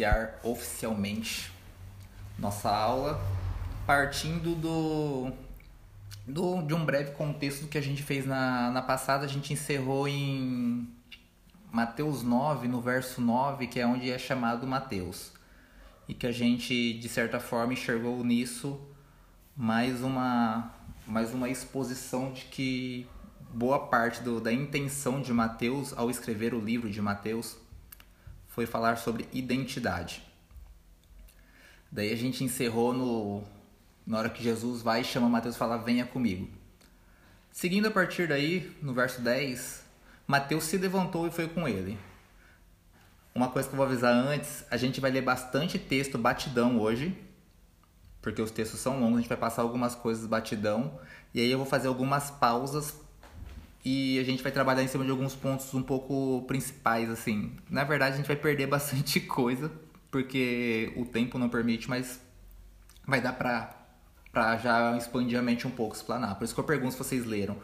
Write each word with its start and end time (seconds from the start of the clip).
iniciar 0.00 0.40
oficialmente 0.42 1.52
nossa 2.38 2.70
aula 2.70 3.20
partindo 3.86 4.54
do, 4.54 5.30
do 6.26 6.62
de 6.62 6.72
um 6.72 6.84
breve 6.84 7.10
contexto 7.12 7.62
do 7.62 7.68
que 7.68 7.76
a 7.76 7.82
gente 7.82 8.02
fez 8.02 8.24
na, 8.24 8.70
na 8.70 8.80
passada. 8.80 9.24
A 9.24 9.28
gente 9.28 9.52
encerrou 9.52 10.08
em 10.08 10.88
Mateus 11.70 12.22
9, 12.22 12.68
no 12.68 12.80
verso 12.80 13.20
9, 13.20 13.66
que 13.66 13.80
é 13.80 13.86
onde 13.86 14.10
é 14.10 14.18
chamado 14.18 14.66
Mateus. 14.66 15.32
E 16.08 16.14
que 16.14 16.26
a 16.26 16.32
gente, 16.32 16.94
de 16.94 17.08
certa 17.08 17.38
forma, 17.38 17.72
enxergou 17.72 18.24
nisso 18.24 18.80
mais 19.56 20.02
uma, 20.02 20.72
mais 21.06 21.34
uma 21.34 21.48
exposição 21.48 22.32
de 22.32 22.44
que 22.44 23.06
boa 23.52 23.86
parte 23.86 24.22
do, 24.22 24.40
da 24.40 24.52
intenção 24.52 25.20
de 25.20 25.32
Mateus 25.32 25.92
ao 25.96 26.10
escrever 26.10 26.54
o 26.54 26.60
livro 26.60 26.88
de 26.88 27.02
Mateus 27.02 27.56
foi 28.50 28.66
falar 28.66 28.96
sobre 28.96 29.28
identidade. 29.32 30.22
Daí 31.90 32.12
a 32.12 32.16
gente 32.16 32.44
encerrou 32.44 32.92
no 32.92 33.42
na 34.06 34.18
hora 34.18 34.30
que 34.30 34.42
Jesus 34.42 34.82
vai 34.82 35.00
e 35.00 35.04
chama 35.04 35.28
Mateus 35.28 35.54
e 35.54 35.58
fala: 35.58 35.78
"Venha 35.78 36.04
comigo". 36.04 36.48
Seguindo 37.50 37.86
a 37.86 37.90
partir 37.90 38.28
daí, 38.28 38.76
no 38.82 38.92
verso 38.92 39.20
10, 39.20 39.84
Mateus 40.26 40.64
se 40.64 40.76
levantou 40.76 41.26
e 41.26 41.30
foi 41.30 41.48
com 41.48 41.66
ele. 41.66 41.98
Uma 43.34 43.48
coisa 43.48 43.68
que 43.68 43.74
eu 43.74 43.76
vou 43.76 43.86
avisar 43.86 44.12
antes, 44.12 44.64
a 44.70 44.76
gente 44.76 45.00
vai 45.00 45.10
ler 45.10 45.22
bastante 45.22 45.78
texto 45.78 46.18
batidão 46.18 46.78
hoje, 46.78 47.16
porque 48.20 48.42
os 48.42 48.50
textos 48.50 48.80
são 48.80 49.00
longos, 49.00 49.18
a 49.18 49.20
gente 49.20 49.28
vai 49.28 49.38
passar 49.38 49.62
algumas 49.62 49.94
coisas 49.94 50.26
batidão, 50.26 50.98
e 51.32 51.40
aí 51.40 51.50
eu 51.50 51.58
vou 51.58 51.66
fazer 51.66 51.88
algumas 51.88 52.30
pausas 52.30 52.99
e 53.84 54.18
a 54.18 54.24
gente 54.24 54.42
vai 54.42 54.52
trabalhar 54.52 54.82
em 54.82 54.88
cima 54.88 55.04
de 55.04 55.10
alguns 55.10 55.34
pontos 55.34 55.72
um 55.72 55.82
pouco 55.82 56.44
principais, 56.46 57.08
assim. 57.08 57.52
Na 57.68 57.84
verdade, 57.84 58.14
a 58.14 58.16
gente 58.16 58.26
vai 58.26 58.36
perder 58.36 58.66
bastante 58.68 59.20
coisa, 59.20 59.70
porque 60.10 60.92
o 60.96 61.04
tempo 61.04 61.38
não 61.38 61.48
permite, 61.48 61.88
mas 61.88 62.20
vai 63.06 63.20
dar 63.20 63.32
pra, 63.32 63.74
pra 64.32 64.56
já 64.58 64.96
expandir 64.96 65.38
a 65.38 65.42
mente 65.42 65.66
um 65.66 65.70
pouco, 65.70 65.94
explanar. 65.94 66.36
Por 66.36 66.44
isso 66.44 66.54
que 66.54 66.60
eu 66.60 66.64
pergunto 66.64 66.92
se 66.92 66.98
vocês 66.98 67.24
leram. 67.24 67.56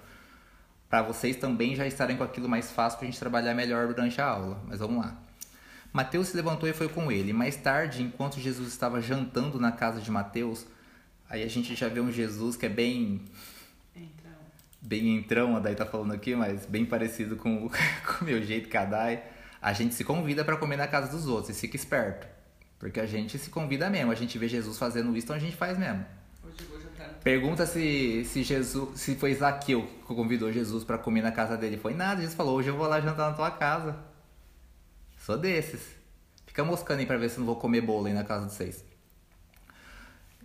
Para 0.88 1.02
vocês 1.02 1.36
também 1.36 1.74
já 1.74 1.86
estarem 1.86 2.16
com 2.16 2.24
aquilo 2.24 2.48
mais 2.48 2.70
fácil 2.70 2.98
pra 2.98 3.06
gente 3.06 3.18
trabalhar 3.18 3.54
melhor 3.54 3.88
durante 3.88 4.20
a 4.20 4.26
aula. 4.26 4.62
Mas 4.66 4.78
vamos 4.78 5.04
lá. 5.04 5.18
Mateus 5.92 6.28
se 6.28 6.36
levantou 6.36 6.68
e 6.68 6.72
foi 6.72 6.88
com 6.88 7.10
ele. 7.10 7.32
Mais 7.32 7.56
tarde, 7.56 8.02
enquanto 8.02 8.40
Jesus 8.40 8.68
estava 8.68 9.00
jantando 9.00 9.58
na 9.58 9.72
casa 9.72 10.00
de 10.00 10.10
Mateus, 10.10 10.66
aí 11.28 11.42
a 11.42 11.48
gente 11.48 11.74
já 11.74 11.88
vê 11.88 12.00
um 12.00 12.12
Jesus 12.12 12.56
que 12.56 12.66
é 12.66 12.68
bem 12.68 13.22
bem 14.86 15.16
entrão, 15.16 15.56
a 15.56 15.60
Dai 15.60 15.74
tá 15.74 15.84
falando 15.84 16.12
aqui, 16.12 16.36
mas 16.36 16.64
bem 16.64 16.86
parecido 16.86 17.36
com, 17.36 17.68
com 18.06 18.24
o 18.24 18.24
meu 18.24 18.40
jeito 18.42 18.68
que 18.68 18.76
a. 18.76 18.86
A 19.60 19.72
gente 19.72 19.94
se 19.94 20.04
convida 20.04 20.44
para 20.44 20.56
comer 20.56 20.76
na 20.76 20.86
casa 20.86 21.10
dos 21.10 21.26
outros 21.26 21.56
e 21.56 21.60
fica 21.60 21.74
esperto. 21.74 22.26
Porque 22.78 23.00
a 23.00 23.06
gente 23.06 23.36
se 23.38 23.50
convida 23.50 23.90
mesmo, 23.90 24.12
a 24.12 24.14
gente 24.14 24.38
vê 24.38 24.46
Jesus 24.46 24.78
fazendo 24.78 25.16
isso, 25.16 25.26
então 25.26 25.36
a 25.36 25.40
gente 25.40 25.56
faz 25.56 25.76
mesmo. 25.76 26.04
Pergunta 27.24 27.66
se, 27.66 28.24
se 28.26 28.44
Jesus, 28.44 29.00
se 29.00 29.16
foi 29.16 29.34
Zaqueu 29.34 29.88
que 30.06 30.14
convidou 30.14 30.52
Jesus 30.52 30.84
para 30.84 30.96
comer 30.96 31.22
na 31.22 31.32
casa 31.32 31.56
dele. 31.56 31.76
Foi 31.76 31.92
nada, 31.92 32.20
Jesus 32.20 32.36
falou: 32.36 32.56
"Hoje 32.56 32.68
eu 32.68 32.76
vou 32.76 32.86
lá 32.86 33.00
jantar 33.00 33.30
na 33.30 33.36
tua 33.36 33.50
casa". 33.50 33.96
Sou 35.18 35.36
desses. 35.36 35.96
Fica 36.46 36.62
moscando 36.62 37.00
aí 37.00 37.06
para 37.06 37.16
ver 37.16 37.30
se 37.30 37.38
não 37.38 37.46
vou 37.46 37.56
comer 37.56 37.80
bolo 37.80 38.06
aí 38.06 38.12
na 38.12 38.22
casa 38.22 38.46
de 38.46 38.52
vocês. 38.52 38.84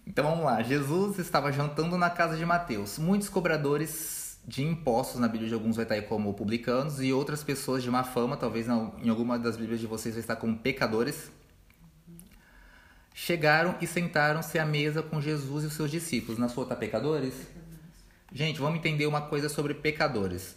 Então 0.08 0.24
vamos 0.24 0.44
lá. 0.44 0.64
Jesus 0.64 1.20
estava 1.20 1.52
jantando 1.52 1.98
na 1.98 2.10
casa 2.10 2.36
de 2.36 2.46
Mateus. 2.46 2.98
Muitos 2.98 3.30
cobradores 3.30 4.21
de 4.46 4.64
impostos 4.64 5.20
na 5.20 5.28
Bíblia 5.28 5.50
de 5.50 5.54
alguns 5.54 5.76
vai 5.76 5.86
estar 5.86 5.96
aí 5.96 6.02
como 6.02 6.34
publicanos 6.34 7.02
e 7.02 7.14
outras 7.14 7.44
pessoas 7.44 7.84
de 7.84 7.92
má 7.92 8.04
fama, 8.04 8.36
talvez 8.36 8.68
em 8.68 9.10
alguma 9.10 9.38
das 9.38 9.56
Bíblias 9.56 9.80
de 9.80 9.88
vocês 9.88 10.16
vai 10.16 10.22
estar 10.22 10.36
como 10.36 10.58
pecadores, 10.58 11.32
chegaram 13.14 13.76
e 13.80 13.88
sentaram-se 13.88 14.58
à 14.58 14.66
mesa 14.66 15.04
com 15.04 15.22
Jesus 15.22 15.64
e 15.64 15.68
os 15.68 15.74
seus 15.74 15.92
discípulos. 15.92 16.40
Na 16.40 16.50
sua 16.50 16.66
tá 16.66 16.76
pecadores? 16.76 17.34
Gente, 18.34 18.60
vamos 18.60 18.80
entender 18.80 19.06
uma 19.06 19.22
coisa 19.22 19.48
sobre 19.48 19.74
pecadores. 19.74 20.56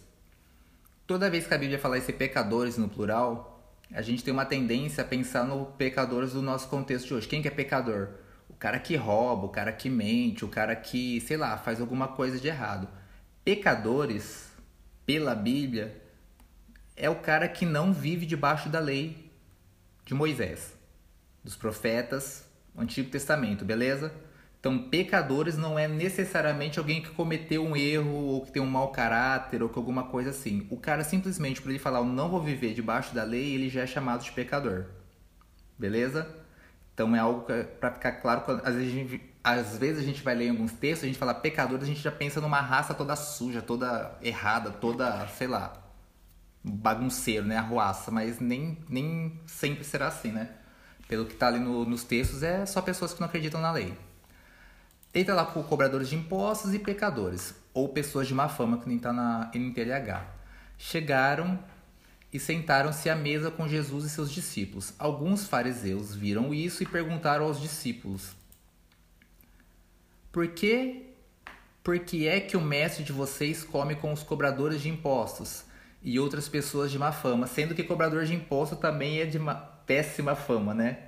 Toda 1.05 1.29
vez 1.29 1.45
que 1.45 1.53
a 1.53 1.57
Bíblia 1.57 1.77
fala 1.77 1.97
esse 1.97 2.11
pecadores 2.11 2.77
no 2.77 2.89
plural, 2.89 3.71
a 3.93 4.01
gente 4.01 4.23
tem 4.23 4.33
uma 4.33 4.45
tendência 4.45 5.03
a 5.03 5.07
pensar 5.07 5.45
no 5.45 5.67
pecadores 5.67 6.33
do 6.33 6.41
nosso 6.41 6.67
contexto 6.67 7.07
de 7.07 7.13
hoje. 7.13 7.27
Quem 7.27 7.41
que 7.41 7.47
é 7.47 7.51
pecador? 7.51 8.09
O 8.49 8.53
cara 8.55 8.79
que 8.79 8.95
rouba, 8.95 9.45
o 9.45 9.49
cara 9.49 9.71
que 9.71 9.89
mente, 9.89 10.43
o 10.43 10.47
cara 10.47 10.75
que, 10.75 11.21
sei 11.21 11.37
lá, 11.37 11.57
faz 11.57 11.79
alguma 11.79 12.07
coisa 12.07 12.39
de 12.39 12.47
errado 12.47 12.87
pecadores, 13.45 14.51
pela 15.05 15.35
Bíblia, 15.35 16.01
é 16.97 17.07
o 17.09 17.15
cara 17.15 17.47
que 17.47 17.63
não 17.63 17.93
vive 17.93 18.25
debaixo 18.25 18.69
da 18.69 18.79
lei 18.79 19.31
de 20.03 20.15
Moisés, 20.15 20.73
dos 21.43 21.55
profetas, 21.55 22.49
Antigo 22.75 23.11
Testamento, 23.11 23.63
beleza? 23.63 24.11
Então, 24.59 24.89
pecadores 24.89 25.55
não 25.57 25.77
é 25.77 25.87
necessariamente 25.87 26.79
alguém 26.79 27.03
que 27.03 27.11
cometeu 27.11 27.63
um 27.63 27.75
erro 27.75 28.15
ou 28.15 28.43
que 28.43 28.51
tem 28.51 28.61
um 28.61 28.65
mau 28.65 28.91
caráter 28.91 29.61
ou 29.61 29.69
que 29.69 29.77
alguma 29.77 30.05
coisa 30.05 30.31
assim. 30.31 30.65
O 30.71 30.77
cara 30.77 31.03
simplesmente 31.03 31.61
por 31.61 31.69
ele 31.69 31.77
falar 31.77 31.99
eu 31.99 32.05
não 32.05 32.29
vou 32.29 32.41
viver 32.41 32.73
debaixo 32.73 33.13
da 33.13 33.23
lei, 33.23 33.53
ele 33.53 33.69
já 33.69 33.81
é 33.81 33.87
chamado 33.87 34.23
de 34.23 34.31
pecador. 34.31 34.85
Beleza? 35.77 36.35
Então 36.95 37.15
é 37.15 37.19
algo 37.19 37.45
para 37.79 37.91
ficar 37.91 38.13
claro, 38.13 38.59
às 38.63 38.73
vezes 38.73 38.91
a 38.91 38.95
gente 38.95 39.34
às 39.45 39.77
vezes 39.77 40.01
a 40.01 40.03
gente 40.03 40.23
vai 40.23 40.33
ler 40.33 40.47
em 40.47 40.49
alguns 40.49 40.71
textos, 40.71 41.03
a 41.03 41.07
gente 41.07 41.19
fala 41.19 41.31
pecadores, 41.31 41.83
a 41.83 41.87
gente 41.87 42.01
já 42.01 42.11
pensa 42.11 42.41
numa 42.41 42.59
raça 42.59 42.95
toda 42.95 43.15
suja, 43.15 43.61
toda 43.61 44.17
errada, 44.19 44.71
toda, 44.71 45.27
sei 45.27 45.45
lá, 45.45 45.71
bagunceiro, 46.63 47.45
né? 47.45 47.55
Arruaça, 47.55 48.09
mas 48.09 48.39
nem, 48.39 48.75
nem 48.89 49.39
sempre 49.45 49.83
será 49.83 50.07
assim, 50.07 50.31
né? 50.31 50.49
Pelo 51.07 51.27
que 51.27 51.33
está 51.33 51.45
ali 51.45 51.59
no, 51.59 51.85
nos 51.85 52.03
textos, 52.03 52.41
é 52.41 52.65
só 52.65 52.81
pessoas 52.81 53.13
que 53.13 53.19
não 53.19 53.27
acreditam 53.27 53.61
na 53.61 53.71
lei. 53.71 53.95
Entra 55.13 55.35
lá 55.35 55.45
por 55.45 55.63
cobradores 55.67 56.09
de 56.09 56.15
impostos 56.15 56.73
e 56.73 56.79
pecadores, 56.79 57.53
ou 57.71 57.89
pessoas 57.89 58.27
de 58.27 58.33
má 58.33 58.49
fama, 58.49 58.79
que 58.79 58.87
nem 58.87 58.97
está 58.97 59.13
na 59.13 59.51
NTLH. 59.53 60.25
Chegaram 60.75 61.59
e 62.33 62.39
sentaram-se 62.39 63.11
à 63.11 63.15
mesa 63.15 63.51
com 63.51 63.67
Jesus 63.67 64.05
e 64.05 64.09
seus 64.09 64.31
discípulos. 64.31 64.91
Alguns 64.97 65.45
fariseus 65.45 66.15
viram 66.15 66.51
isso 66.51 66.81
e 66.81 66.87
perguntaram 66.87 67.45
aos 67.45 67.61
discípulos: 67.61 68.35
por 70.35 70.49
que, 70.49 71.15
por 71.81 71.97
que 71.97 72.27
é 72.27 72.41
que 72.41 72.57
o 72.57 72.61
mestre 72.61 73.05
de 73.05 73.13
vocês 73.13 73.63
come 73.63 73.95
com 73.95 74.11
os 74.11 74.21
cobradores 74.21 74.81
de 74.81 74.89
impostos 74.89 75.63
e 76.03 76.19
outras 76.19 76.49
pessoas 76.49 76.91
de 76.91 76.99
má 76.99 77.13
fama, 77.13 77.47
sendo 77.47 77.73
que 77.73 77.81
cobrador 77.81 78.25
de 78.25 78.35
imposto 78.35 78.75
também 78.75 79.21
é 79.21 79.25
de 79.25 79.39
péssima 79.85 80.35
fama, 80.35 80.73
né? 80.73 81.03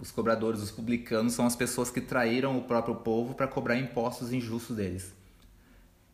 Os 0.00 0.10
cobradores, 0.10 0.60
os 0.60 0.72
publicanos, 0.72 1.34
são 1.34 1.46
as 1.46 1.54
pessoas 1.54 1.92
que 1.92 2.00
traíram 2.00 2.58
o 2.58 2.62
próprio 2.64 2.96
povo 2.96 3.34
para 3.34 3.46
cobrar 3.46 3.76
impostos 3.76 4.32
injustos 4.32 4.74
deles. 4.74 5.14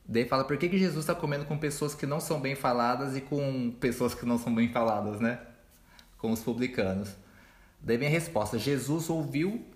Daí 0.04 0.26
fala, 0.26 0.44
por 0.44 0.58
que, 0.58 0.69
que 0.69 0.76
Jesus 0.76 1.04
está 1.04 1.14
comendo 1.14 1.46
com 1.46 1.56
pessoas 1.56 1.94
que 1.94 2.04
não 2.04 2.20
são 2.20 2.38
bem 2.38 2.54
faladas 2.54 3.16
e 3.16 3.22
com 3.22 3.70
pessoas 3.80 4.14
que 4.14 4.26
não 4.26 4.38
são 4.38 4.54
bem 4.54 4.70
faladas, 4.70 5.20
né? 5.20 5.40
Com 6.19 6.30
os 6.30 6.40
publicanos. 6.40 7.16
Daí 7.80 7.96
vem 7.96 8.08
a 8.08 8.10
resposta: 8.10 8.58
Jesus 8.58 9.08
ouviu 9.08 9.72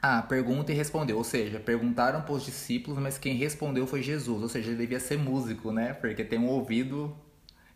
ah, 0.00 0.22
pergunta 0.22 0.72
e 0.72 0.74
respondeu. 0.74 1.16
Ou 1.16 1.24
seja, 1.24 1.58
perguntaram 1.58 2.22
para 2.22 2.32
os 2.32 2.44
discípulos, 2.44 2.98
mas 3.00 3.18
quem 3.18 3.34
respondeu 3.34 3.86
foi 3.86 4.02
Jesus. 4.02 4.42
Ou 4.42 4.48
seja, 4.48 4.68
ele 4.68 4.78
devia 4.78 5.00
ser 5.00 5.18
músico, 5.18 5.72
né? 5.72 5.92
Porque 5.92 6.24
tem 6.24 6.38
um 6.38 6.46
ouvido, 6.46 7.16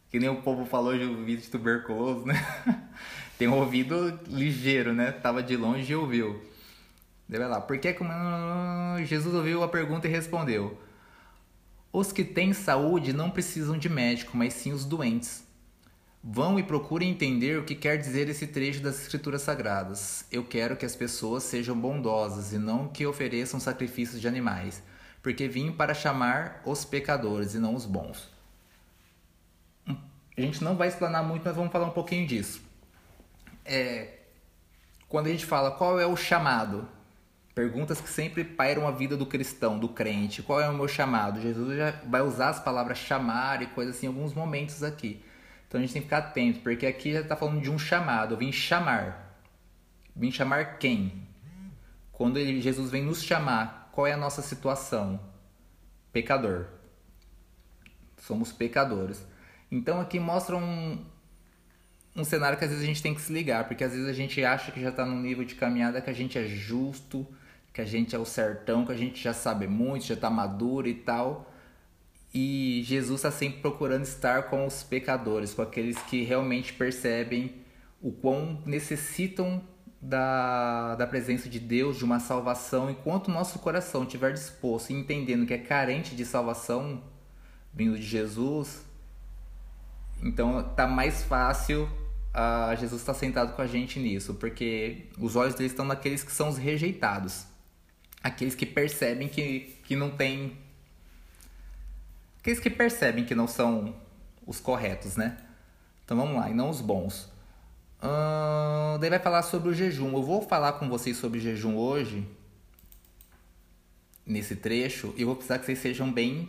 que 0.08 0.20
nem 0.20 0.28
o 0.28 0.42
povo 0.42 0.64
falou 0.64 0.96
de 0.96 1.04
ouvido 1.04 1.42
de 1.42 1.48
tuberculoso, 1.48 2.24
né? 2.24 2.34
tem 3.38 3.48
um 3.48 3.54
ouvido 3.58 4.20
ligeiro, 4.28 4.92
né? 4.92 5.10
Tava 5.10 5.42
de 5.42 5.56
longe 5.56 5.92
e 5.92 5.96
ouviu. 5.96 6.40
Deve 7.28 7.46
lá. 7.46 7.60
Por 7.60 7.78
que 7.78 7.96
Jesus 9.04 9.34
ouviu 9.34 9.62
a 9.62 9.68
pergunta 9.68 10.06
e 10.06 10.10
respondeu? 10.10 10.78
Os 11.92 12.12
que 12.12 12.24
têm 12.24 12.52
saúde 12.52 13.12
não 13.12 13.30
precisam 13.30 13.76
de 13.76 13.88
médico, 13.88 14.36
mas 14.36 14.54
sim 14.54 14.72
os 14.72 14.84
doentes. 14.84 15.44
Vão 16.24 16.56
e 16.56 16.62
procurem 16.62 17.10
entender 17.10 17.58
o 17.58 17.64
que 17.64 17.74
quer 17.74 17.98
dizer 17.98 18.28
esse 18.28 18.46
trecho 18.46 18.80
das 18.80 19.00
Escrituras 19.02 19.42
Sagradas. 19.42 20.24
Eu 20.30 20.44
quero 20.44 20.76
que 20.76 20.86
as 20.86 20.94
pessoas 20.94 21.42
sejam 21.42 21.76
bondosas 21.76 22.52
e 22.52 22.58
não 22.58 22.86
que 22.86 23.04
ofereçam 23.04 23.58
sacrifícios 23.58 24.20
de 24.20 24.28
animais, 24.28 24.80
porque 25.20 25.48
vim 25.48 25.72
para 25.72 25.94
chamar 25.94 26.62
os 26.64 26.84
pecadores 26.84 27.54
e 27.54 27.58
não 27.58 27.74
os 27.74 27.84
bons. 27.84 28.30
A 29.84 30.40
gente 30.40 30.62
não 30.62 30.76
vai 30.76 30.86
explanar 30.86 31.24
muito, 31.24 31.42
mas 31.44 31.56
vamos 31.56 31.72
falar 31.72 31.86
um 31.86 31.92
pouquinho 31.92 32.24
disso. 32.24 32.62
É, 33.64 34.20
quando 35.08 35.26
a 35.26 35.30
gente 35.30 35.44
fala 35.44 35.72
qual 35.72 35.98
é 35.98 36.06
o 36.06 36.16
chamado, 36.16 36.88
perguntas 37.52 38.00
que 38.00 38.08
sempre 38.08 38.44
pairam 38.44 38.86
a 38.86 38.92
vida 38.92 39.16
do 39.16 39.26
cristão, 39.26 39.76
do 39.76 39.88
crente, 39.88 40.40
qual 40.40 40.60
é 40.60 40.68
o 40.68 40.72
meu 40.72 40.86
chamado? 40.86 41.40
Jesus 41.40 41.76
já 41.76 41.90
vai 42.06 42.22
usar 42.22 42.50
as 42.50 42.60
palavras 42.60 42.96
chamar 42.96 43.60
e 43.60 43.66
coisas 43.66 43.96
assim 43.96 44.06
em 44.06 44.08
alguns 44.08 44.32
momentos 44.32 44.84
aqui. 44.84 45.22
Então 45.72 45.80
a 45.80 45.84
gente 45.84 45.94
tem 45.94 46.02
que 46.02 46.06
ficar 46.08 46.18
atento, 46.18 46.60
porque 46.60 46.84
aqui 46.84 47.14
já 47.14 47.20
está 47.20 47.34
falando 47.34 47.62
de 47.62 47.70
um 47.70 47.78
chamado. 47.78 48.34
Eu 48.34 48.38
vim 48.38 48.52
chamar. 48.52 49.40
Vim 50.14 50.30
chamar 50.30 50.76
quem? 50.76 51.26
Quando 52.12 52.38
ele, 52.38 52.60
Jesus 52.60 52.90
vem 52.90 53.02
nos 53.02 53.22
chamar, 53.22 53.88
qual 53.90 54.06
é 54.06 54.12
a 54.12 54.16
nossa 54.18 54.42
situação? 54.42 55.18
Pecador. 56.12 56.66
Somos 58.18 58.52
pecadores. 58.52 59.26
Então 59.70 59.98
aqui 59.98 60.20
mostra 60.20 60.58
um, 60.58 61.02
um 62.14 62.22
cenário 62.22 62.58
que 62.58 62.64
às 62.64 62.70
vezes 62.70 62.84
a 62.84 62.86
gente 62.86 63.02
tem 63.02 63.14
que 63.14 63.22
se 63.22 63.32
ligar, 63.32 63.66
porque 63.66 63.82
às 63.82 63.92
vezes 63.92 64.06
a 64.06 64.12
gente 64.12 64.44
acha 64.44 64.72
que 64.72 64.82
já 64.82 64.90
está 64.90 65.06
num 65.06 65.22
nível 65.22 65.42
de 65.42 65.54
caminhada 65.54 66.02
que 66.02 66.10
a 66.10 66.12
gente 66.12 66.36
é 66.36 66.44
justo, 66.44 67.26
que 67.72 67.80
a 67.80 67.86
gente 67.86 68.14
é 68.14 68.18
o 68.18 68.26
sertão, 68.26 68.84
que 68.84 68.92
a 68.92 68.96
gente 68.98 69.22
já 69.22 69.32
sabe 69.32 69.66
muito, 69.66 70.04
já 70.04 70.12
está 70.12 70.28
maduro 70.28 70.86
e 70.86 70.94
tal. 70.96 71.50
E 72.34 72.82
Jesus 72.84 73.20
está 73.20 73.30
sempre 73.30 73.60
procurando 73.60 74.04
estar 74.04 74.44
com 74.44 74.66
os 74.66 74.82
pecadores, 74.82 75.52
com 75.52 75.62
aqueles 75.62 75.98
que 76.02 76.22
realmente 76.22 76.72
percebem 76.72 77.54
o 78.00 78.10
quão 78.10 78.62
necessitam 78.64 79.62
da, 80.00 80.96
da 80.96 81.06
presença 81.06 81.48
de 81.48 81.60
Deus, 81.60 81.96
de 81.96 82.04
uma 82.04 82.18
salvação. 82.18 82.90
Enquanto 82.90 83.28
o 83.28 83.30
nosso 83.30 83.58
coração 83.60 84.02
estiver 84.02 84.32
disposto 84.32 84.90
e 84.90 84.94
entendendo 84.94 85.46
que 85.46 85.54
é 85.54 85.58
carente 85.58 86.16
de 86.16 86.24
salvação 86.24 87.02
vindo 87.72 87.96
de 87.96 88.04
Jesus, 88.04 88.84
então 90.22 90.62
tá 90.74 90.86
mais 90.86 91.22
fácil 91.22 91.84
uh, 91.84 92.76
Jesus 92.76 93.00
estar 93.00 93.12
tá 93.12 93.18
sentado 93.18 93.54
com 93.54 93.62
a 93.62 93.66
gente 93.66 93.98
nisso, 93.98 94.34
porque 94.34 95.06
os 95.18 95.36
olhos 95.36 95.54
dele 95.54 95.68
estão 95.68 95.84
naqueles 95.84 96.22
que 96.22 96.32
são 96.32 96.48
os 96.48 96.56
rejeitados, 96.56 97.46
aqueles 98.22 98.54
que 98.54 98.66
percebem 98.66 99.28
que, 99.28 99.80
que 99.84 99.96
não 99.96 100.10
tem. 100.10 100.58
Aqueles 102.42 102.58
que 102.58 102.68
percebem 102.68 103.24
que 103.24 103.36
não 103.36 103.46
são 103.46 103.94
os 104.44 104.58
corretos, 104.58 105.14
né? 105.16 105.38
Então 106.04 106.16
vamos 106.16 106.34
lá, 106.34 106.50
e 106.50 106.54
não 106.54 106.70
os 106.70 106.80
bons. 106.80 107.32
Uh, 108.02 108.98
daí 108.98 109.10
vai 109.10 109.20
falar 109.20 109.42
sobre 109.42 109.68
o 109.68 109.72
jejum. 109.72 110.12
Eu 110.12 110.24
vou 110.24 110.42
falar 110.42 110.72
com 110.72 110.88
vocês 110.88 111.16
sobre 111.16 111.38
jejum 111.38 111.76
hoje, 111.76 112.28
nesse 114.26 114.56
trecho, 114.56 115.14
e 115.16 115.24
vou 115.24 115.36
precisar 115.36 115.60
que 115.60 115.66
vocês 115.66 115.78
sejam 115.78 116.12
bem 116.12 116.48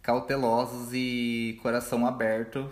cautelosos 0.00 0.90
e 0.92 1.58
coração 1.60 2.06
aberto 2.06 2.70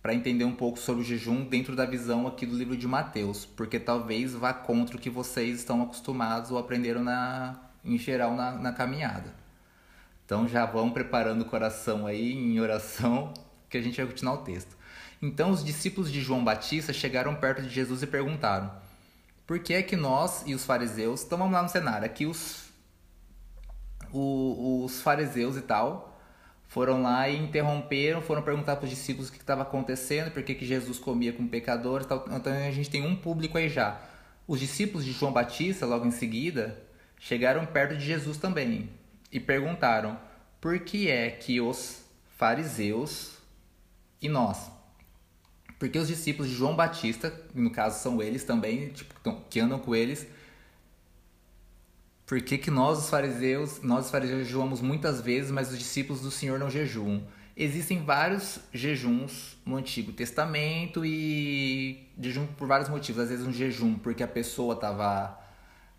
para 0.00 0.14
entender 0.14 0.46
um 0.46 0.56
pouco 0.56 0.78
sobre 0.78 1.02
o 1.02 1.04
jejum 1.04 1.44
dentro 1.44 1.76
da 1.76 1.84
visão 1.84 2.26
aqui 2.26 2.46
do 2.46 2.56
livro 2.56 2.78
de 2.78 2.88
Mateus, 2.88 3.44
porque 3.44 3.78
talvez 3.78 4.32
vá 4.32 4.54
contra 4.54 4.96
o 4.96 4.98
que 4.98 5.10
vocês 5.10 5.58
estão 5.58 5.82
acostumados 5.82 6.50
ou 6.50 6.56
aprenderam 6.56 7.04
na, 7.04 7.60
em 7.84 7.98
geral 7.98 8.34
na, 8.34 8.52
na 8.52 8.72
caminhada. 8.72 9.45
Então 10.26 10.48
já 10.48 10.66
vão 10.66 10.90
preparando 10.90 11.42
o 11.42 11.44
coração 11.44 12.04
aí 12.04 12.32
em 12.32 12.58
oração, 12.58 13.32
que 13.70 13.78
a 13.78 13.80
gente 13.82 13.96
vai 13.96 14.06
continuar 14.06 14.34
o 14.34 14.38
texto. 14.38 14.76
Então 15.22 15.50
os 15.50 15.64
discípulos 15.64 16.12
de 16.12 16.20
João 16.20 16.44
Batista 16.44 16.92
chegaram 16.92 17.36
perto 17.36 17.62
de 17.62 17.68
Jesus 17.68 18.02
e 18.02 18.06
perguntaram: 18.08 18.70
Por 19.46 19.60
que 19.60 19.72
é 19.72 19.82
que 19.82 19.94
nós 19.94 20.42
e 20.44 20.52
os 20.52 20.66
fariseus, 20.66 21.22
então 21.22 21.38
vamos 21.38 21.54
lá 21.54 21.62
no 21.62 21.68
cenário, 21.68 22.04
aqui 22.04 22.26
os, 22.26 22.68
o, 24.12 24.84
os 24.84 25.00
fariseus 25.00 25.56
e 25.56 25.62
tal, 25.62 26.18
foram 26.66 27.02
lá 27.02 27.28
e 27.28 27.38
interromperam, 27.38 28.20
foram 28.20 28.42
perguntar 28.42 28.76
para 28.76 28.84
os 28.84 28.90
discípulos 28.90 29.28
o 29.28 29.32
que 29.32 29.38
estava 29.38 29.62
acontecendo, 29.62 30.32
por 30.32 30.42
que, 30.42 30.56
que 30.56 30.66
Jesus 30.66 30.98
comia 30.98 31.32
com 31.32 31.46
pecadores. 31.46 32.04
Tal. 32.04 32.24
Então 32.32 32.52
a 32.52 32.70
gente 32.72 32.90
tem 32.90 33.06
um 33.06 33.14
público 33.14 33.56
aí 33.56 33.68
já. 33.68 34.00
Os 34.46 34.58
discípulos 34.58 35.04
de 35.04 35.12
João 35.12 35.32
Batista, 35.32 35.86
logo 35.86 36.04
em 36.04 36.10
seguida, 36.10 36.82
chegaram 37.18 37.64
perto 37.64 37.96
de 37.96 38.04
Jesus 38.04 38.36
também 38.38 38.90
e 39.30 39.40
perguntaram 39.40 40.18
por 40.60 40.78
que 40.80 41.10
é 41.10 41.30
que 41.30 41.60
os 41.60 42.02
fariseus 42.36 43.38
e 44.20 44.28
nós, 44.28 44.70
porque 45.78 45.98
os 45.98 46.08
discípulos 46.08 46.50
de 46.50 46.56
João 46.56 46.74
Batista, 46.74 47.32
no 47.54 47.70
caso 47.70 48.02
são 48.02 48.22
eles 48.22 48.44
também, 48.44 48.88
tipo, 48.88 49.14
que 49.50 49.60
andam 49.60 49.78
com 49.78 49.94
eles, 49.94 50.26
por 52.26 52.40
que, 52.40 52.58
que 52.58 52.70
nós, 52.70 52.98
os 52.98 53.08
fariseus, 53.08 53.80
nós 53.82 54.06
os 54.06 54.10
fariseus 54.10 54.44
jejuamos 54.44 54.80
muitas 54.80 55.20
vezes, 55.20 55.50
mas 55.50 55.70
os 55.70 55.78
discípulos 55.78 56.20
do 56.20 56.30
Senhor 56.30 56.58
não 56.58 56.68
jejuam? 56.68 57.22
Existem 57.56 58.04
vários 58.04 58.58
jejuns 58.72 59.56
no 59.64 59.76
Antigo 59.76 60.12
Testamento 60.12 61.06
e 61.06 62.06
jejum 62.20 62.46
por 62.46 62.66
vários 62.66 62.88
motivos. 62.88 63.22
Às 63.22 63.30
vezes 63.30 63.46
um 63.46 63.52
jejum 63.52 63.94
porque 63.94 64.22
a 64.22 64.28
pessoa 64.28 64.74
estava 64.74 65.38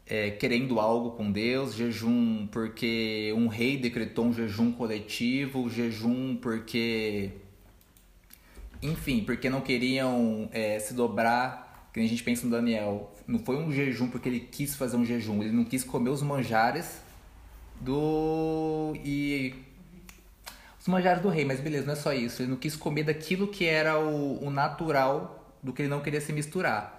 é, 0.10 0.32
querendo 0.32 0.80
algo 0.80 1.12
com 1.12 1.32
Deus, 1.32 1.76
jejum 1.76 2.48
porque 2.48 3.34
um 3.36 3.48
rei 3.48 3.78
decretou 3.78 4.26
um 4.26 4.34
jejum 4.34 4.72
coletivo, 4.72 5.70
jejum 5.70 6.36
porque, 6.36 7.32
enfim, 8.82 9.24
porque 9.24 9.50
não 9.50 9.62
queriam 9.62 10.50
é, 10.52 10.80
se 10.80 10.94
dobrar 10.94 11.90
que 11.94 12.00
a 12.00 12.08
gente 12.08 12.24
pensa 12.24 12.46
no 12.46 12.52
Daniel, 12.52 13.12
não 13.28 13.40
foi 13.40 13.58
um 13.58 13.72
jejum 13.72 14.08
porque 14.08 14.30
ele 14.30 14.40
quis 14.40 14.76
fazer 14.76 14.98
um 14.98 15.06
jejum, 15.06 15.42
ele 15.42 15.52
não 15.52 15.66
quis 15.66 15.84
comer 15.84 16.10
os 16.10 16.22
manjares 16.22 17.02
do. 17.82 18.94
e. 19.04 19.56
os 20.80 20.88
manjares 20.88 21.22
do 21.22 21.30
rei, 21.30 21.44
mas 21.44 21.60
beleza, 21.60 21.86
não 21.86 21.94
é 21.94 21.96
só 21.96 22.14
isso. 22.14 22.42
Ele 22.42 22.52
não 22.52 22.58
quis 22.58 22.76
comer 22.76 23.04
daquilo 23.04 23.48
que 23.48 23.66
era 23.66 24.00
o, 24.00 24.44
o 24.44 24.50
natural 24.50 25.56
do 25.62 25.74
que 25.74 25.82
ele 25.82 25.90
não 25.90 26.02
queria 26.02 26.22
se 26.22 26.32
misturar. 26.32 26.97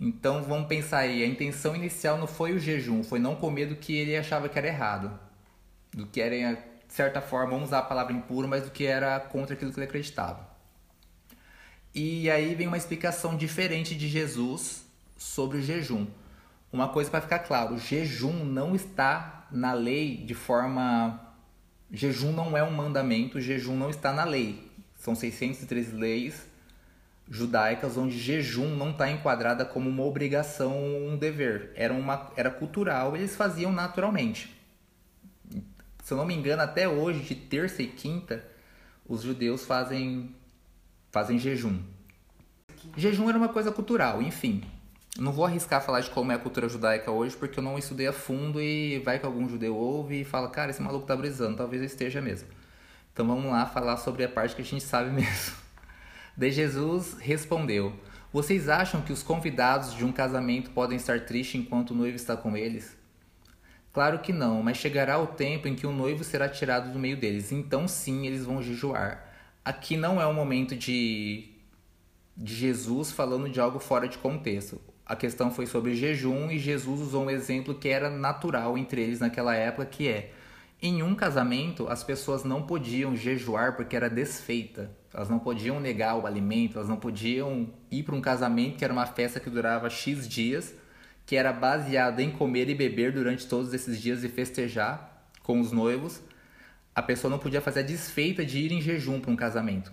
Então 0.00 0.42
vamos 0.44 0.68
pensar 0.68 0.98
aí, 0.98 1.24
a 1.24 1.26
intenção 1.26 1.74
inicial 1.74 2.18
não 2.18 2.26
foi 2.26 2.52
o 2.52 2.58
jejum, 2.58 3.02
foi 3.02 3.18
não 3.18 3.34
comer 3.34 3.66
do 3.66 3.76
que 3.76 3.96
ele 3.96 4.16
achava 4.16 4.48
que 4.48 4.56
era 4.56 4.68
errado. 4.68 5.18
Do 5.92 6.06
que 6.06 6.20
era, 6.20 6.54
de 6.54 6.94
certa 6.94 7.20
forma, 7.20 7.50
vamos 7.50 7.68
usar 7.68 7.80
a 7.80 7.82
palavra 7.82 8.12
impuro, 8.12 8.46
mas 8.46 8.62
do 8.62 8.70
que 8.70 8.84
era 8.86 9.18
contra 9.18 9.54
aquilo 9.54 9.72
que 9.72 9.78
ele 9.78 9.86
acreditava. 9.86 10.48
E 11.92 12.30
aí 12.30 12.54
vem 12.54 12.68
uma 12.68 12.76
explicação 12.76 13.36
diferente 13.36 13.96
de 13.96 14.08
Jesus 14.08 14.84
sobre 15.16 15.58
o 15.58 15.62
jejum. 15.62 16.06
Uma 16.72 16.88
coisa 16.88 17.10
para 17.10 17.22
ficar 17.22 17.40
claro: 17.40 17.74
o 17.74 17.78
jejum 17.78 18.44
não 18.44 18.76
está 18.76 19.48
na 19.50 19.72
lei 19.72 20.16
de 20.18 20.34
forma. 20.34 21.20
Jejum 21.90 22.32
não 22.32 22.56
é 22.56 22.62
um 22.62 22.70
mandamento, 22.70 23.40
jejum 23.40 23.74
não 23.74 23.90
está 23.90 24.12
na 24.12 24.22
lei. 24.22 24.70
São 24.94 25.14
613 25.14 25.92
leis 25.92 26.47
judaicas 27.30 27.96
onde 27.96 28.18
jejum 28.18 28.74
não 28.74 28.90
está 28.90 29.10
enquadrada 29.10 29.64
como 29.64 29.88
uma 29.88 30.02
obrigação 30.02 30.72
ou 30.72 31.08
um 31.08 31.16
dever. 31.16 31.72
Era, 31.74 31.92
uma, 31.92 32.30
era 32.36 32.50
cultural, 32.50 33.14
eles 33.14 33.36
faziam 33.36 33.72
naturalmente. 33.72 34.56
Se 36.02 36.14
eu 36.14 36.16
não 36.16 36.24
me 36.24 36.34
engano, 36.34 36.62
até 36.62 36.88
hoje, 36.88 37.20
de 37.20 37.34
terça 37.34 37.82
e 37.82 37.86
quinta, 37.86 38.44
os 39.06 39.22
judeus 39.22 39.64
fazem 39.64 40.34
fazem 41.10 41.38
jejum. 41.38 41.80
Jejum 42.96 43.28
era 43.28 43.38
uma 43.38 43.48
coisa 43.48 43.72
cultural, 43.72 44.22
enfim. 44.22 44.62
Não 45.18 45.32
vou 45.32 45.44
arriscar 45.44 45.82
falar 45.82 46.00
de 46.00 46.10
como 46.10 46.30
é 46.30 46.36
a 46.36 46.38
cultura 46.38 46.68
judaica 46.68 47.10
hoje, 47.10 47.36
porque 47.36 47.58
eu 47.58 47.62
não 47.62 47.76
estudei 47.76 48.06
a 48.06 48.12
fundo 48.12 48.60
e 48.60 49.00
vai 49.00 49.18
que 49.18 49.26
algum 49.26 49.48
judeu 49.48 49.74
ouve 49.74 50.20
e 50.20 50.24
fala, 50.24 50.48
cara, 50.48 50.70
esse 50.70 50.80
maluco 50.80 51.06
tá 51.06 51.16
brisando, 51.16 51.56
talvez 51.56 51.82
eu 51.82 51.86
esteja 51.86 52.20
mesmo. 52.20 52.48
Então 53.12 53.26
vamos 53.26 53.50
lá 53.50 53.66
falar 53.66 53.96
sobre 53.96 54.22
a 54.22 54.28
parte 54.28 54.54
que 54.54 54.62
a 54.62 54.64
gente 54.64 54.84
sabe 54.84 55.10
mesmo. 55.12 55.67
De 56.38 56.52
Jesus 56.52 57.16
respondeu: 57.18 57.92
Vocês 58.32 58.68
acham 58.68 59.02
que 59.02 59.12
os 59.12 59.24
convidados 59.24 59.92
de 59.92 60.04
um 60.04 60.12
casamento 60.12 60.70
podem 60.70 60.96
estar 60.96 61.26
tristes 61.26 61.60
enquanto 61.60 61.90
o 61.90 61.94
noivo 61.96 62.14
está 62.14 62.36
com 62.36 62.56
eles? 62.56 62.96
Claro 63.92 64.20
que 64.20 64.32
não, 64.32 64.62
mas 64.62 64.76
chegará 64.76 65.18
o 65.18 65.26
tempo 65.26 65.66
em 65.66 65.74
que 65.74 65.84
o 65.84 65.90
noivo 65.90 66.22
será 66.22 66.48
tirado 66.48 66.92
do 66.92 66.98
meio 66.98 67.16
deles, 67.16 67.50
então 67.50 67.88
sim 67.88 68.24
eles 68.24 68.44
vão 68.44 68.62
jejuar. 68.62 69.28
Aqui 69.64 69.96
não 69.96 70.20
é 70.20 70.26
um 70.28 70.32
momento 70.32 70.76
de, 70.76 71.48
de 72.36 72.54
Jesus 72.54 73.10
falando 73.10 73.48
de 73.48 73.58
algo 73.58 73.80
fora 73.80 74.06
de 74.06 74.16
contexto. 74.18 74.80
A 75.04 75.16
questão 75.16 75.50
foi 75.50 75.66
sobre 75.66 75.96
jejum 75.96 76.52
e 76.52 76.58
Jesus 76.60 77.00
usou 77.00 77.24
um 77.24 77.30
exemplo 77.30 77.74
que 77.74 77.88
era 77.88 78.08
natural 78.08 78.78
entre 78.78 79.02
eles 79.02 79.18
naquela 79.18 79.56
época, 79.56 79.86
que 79.86 80.06
é 80.06 80.30
em 80.80 81.02
um 81.02 81.16
casamento 81.16 81.88
as 81.88 82.04
pessoas 82.04 82.44
não 82.44 82.62
podiam 82.62 83.16
jejuar 83.16 83.74
porque 83.74 83.96
era 83.96 84.08
desfeita. 84.08 84.96
Elas 85.12 85.28
não 85.28 85.38
podiam 85.38 85.80
negar 85.80 86.16
o 86.16 86.26
alimento, 86.26 86.76
elas 86.76 86.88
não 86.88 86.96
podiam 86.96 87.68
ir 87.90 88.02
para 88.02 88.14
um 88.14 88.20
casamento 88.20 88.76
que 88.76 88.84
era 88.84 88.92
uma 88.92 89.06
festa 89.06 89.40
que 89.40 89.48
durava 89.48 89.88
X 89.88 90.28
dias, 90.28 90.74
que 91.24 91.36
era 91.36 91.52
baseada 91.52 92.22
em 92.22 92.30
comer 92.30 92.68
e 92.68 92.74
beber 92.74 93.12
durante 93.12 93.46
todos 93.46 93.72
esses 93.72 94.00
dias 94.00 94.22
e 94.24 94.28
festejar 94.28 95.26
com 95.42 95.60
os 95.60 95.72
noivos 95.72 96.22
a 96.98 97.02
pessoa 97.02 97.30
não 97.30 97.38
podia 97.38 97.60
fazer 97.60 97.80
a 97.80 97.84
desfeita 97.84 98.44
de 98.44 98.58
ir 98.58 98.72
em 98.72 98.80
jejum 98.80 99.20
para 99.20 99.30
um 99.30 99.36
casamento. 99.36 99.92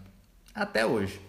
Até 0.55 0.83
hoje. 0.83 1.21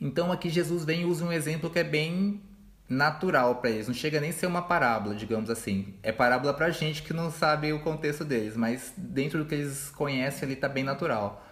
Então 0.00 0.32
aqui 0.32 0.50
Jesus 0.50 0.84
vem 0.84 1.02
e 1.02 1.04
usa 1.04 1.24
um 1.24 1.30
exemplo 1.30 1.70
que 1.70 1.78
é 1.78 1.84
bem 1.84 2.42
natural 2.88 3.54
para 3.54 3.70
eles. 3.70 3.86
Não 3.86 3.94
chega 3.94 4.20
nem 4.20 4.30
a 4.30 4.32
ser 4.32 4.46
uma 4.46 4.62
parábola, 4.62 5.14
digamos 5.14 5.48
assim. 5.48 5.94
É 6.02 6.10
parábola 6.10 6.52
para 6.52 6.70
gente 6.70 7.04
que 7.04 7.12
não 7.12 7.30
sabe 7.30 7.72
o 7.72 7.78
contexto 7.78 8.24
deles, 8.24 8.56
mas 8.56 8.92
dentro 8.96 9.38
do 9.38 9.44
que 9.44 9.54
eles 9.54 9.90
conhecem 9.90 10.46
ali 10.46 10.54
está 10.54 10.68
bem 10.68 10.82
natural. 10.82 11.47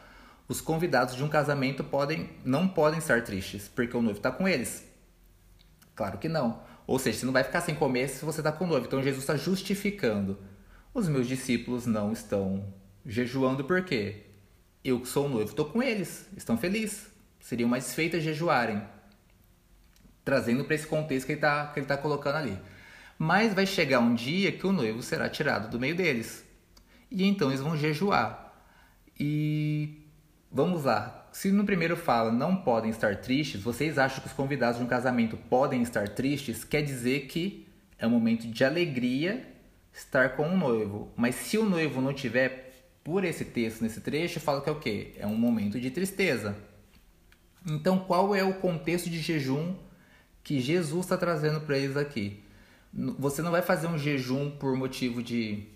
Os 0.48 0.60
convidados 0.60 1.16
de 1.16 1.24
um 1.24 1.28
casamento 1.28 1.82
podem, 1.82 2.30
não 2.44 2.68
podem 2.68 2.98
estar 2.98 3.22
tristes, 3.22 3.68
porque 3.68 3.96
o 3.96 4.02
noivo 4.02 4.18
está 4.18 4.30
com 4.30 4.46
eles. 4.46 4.86
Claro 5.94 6.18
que 6.18 6.28
não. 6.28 6.62
Ou 6.86 6.98
seja, 6.98 7.18
você 7.18 7.26
não 7.26 7.32
vai 7.32 7.42
ficar 7.42 7.60
sem 7.60 7.74
comer 7.74 8.08
se 8.08 8.24
você 8.24 8.40
está 8.40 8.52
com 8.52 8.64
o 8.64 8.68
noivo. 8.68 8.86
Então 8.86 9.02
Jesus 9.02 9.22
está 9.22 9.36
justificando. 9.36 10.38
Os 10.94 11.08
meus 11.08 11.26
discípulos 11.26 11.84
não 11.84 12.12
estão 12.12 12.72
Jejuando 13.08 13.62
por 13.62 13.84
quê? 13.84 14.24
Eu 14.82 14.98
que 14.98 15.06
sou 15.06 15.26
o 15.26 15.28
noivo 15.28 15.50
estou 15.50 15.66
com 15.66 15.80
eles, 15.80 16.28
estão 16.36 16.58
felizes. 16.58 17.06
Seriam 17.38 17.68
mais 17.68 17.94
feitas 17.94 18.22
jejuarem. 18.22 18.82
Trazendo 20.24 20.64
para 20.64 20.74
esse 20.74 20.88
contexto 20.88 21.26
que 21.26 21.32
ele 21.32 21.38
está 21.38 21.66
tá 21.66 21.96
colocando 21.96 22.34
ali. 22.34 22.58
Mas 23.16 23.54
vai 23.54 23.64
chegar 23.64 24.00
um 24.00 24.12
dia 24.12 24.50
que 24.50 24.66
o 24.66 24.72
noivo 24.72 25.02
será 25.02 25.28
tirado 25.28 25.70
do 25.70 25.78
meio 25.78 25.94
deles. 25.94 26.44
E 27.08 27.24
então 27.24 27.48
eles 27.48 27.60
vão 27.60 27.76
jejuar. 27.76 28.52
E 29.18 30.05
vamos 30.56 30.84
lá. 30.84 31.28
se 31.32 31.52
no 31.52 31.66
primeiro 31.66 31.98
fala 31.98 32.32
não 32.32 32.56
podem 32.56 32.90
estar 32.90 33.16
tristes, 33.16 33.60
vocês 33.60 33.98
acham 33.98 34.20
que 34.20 34.26
os 34.26 34.32
convidados 34.32 34.78
de 34.78 34.84
um 34.84 34.88
casamento 34.88 35.36
podem 35.36 35.82
estar 35.82 36.08
tristes? 36.08 36.64
Quer 36.64 36.80
dizer 36.80 37.26
que 37.26 37.68
é 37.98 38.06
um 38.06 38.10
momento 38.10 38.48
de 38.48 38.64
alegria 38.64 39.46
estar 39.92 40.34
com 40.34 40.48
o 40.48 40.56
noivo. 40.56 41.12
Mas 41.14 41.34
se 41.34 41.58
o 41.58 41.68
noivo 41.68 42.00
não 42.00 42.14
tiver, 42.14 42.72
por 43.04 43.22
esse 43.22 43.44
texto, 43.44 43.82
nesse 43.82 44.00
trecho, 44.00 44.40
fala 44.40 44.62
que 44.62 44.70
é 44.70 44.72
o 44.72 44.80
quê? 44.80 45.12
É 45.18 45.26
um 45.26 45.36
momento 45.36 45.78
de 45.78 45.90
tristeza. 45.90 46.56
Então, 47.66 47.98
qual 47.98 48.34
é 48.34 48.42
o 48.42 48.54
contexto 48.54 49.10
de 49.10 49.20
jejum 49.20 49.74
que 50.42 50.58
Jesus 50.58 51.04
está 51.04 51.18
trazendo 51.18 51.60
para 51.60 51.76
eles 51.76 51.98
aqui? 51.98 52.42
Você 53.18 53.42
não 53.42 53.50
vai 53.50 53.60
fazer 53.60 53.88
um 53.88 53.98
jejum 53.98 54.50
por 54.50 54.74
motivo 54.74 55.22
de 55.22 55.68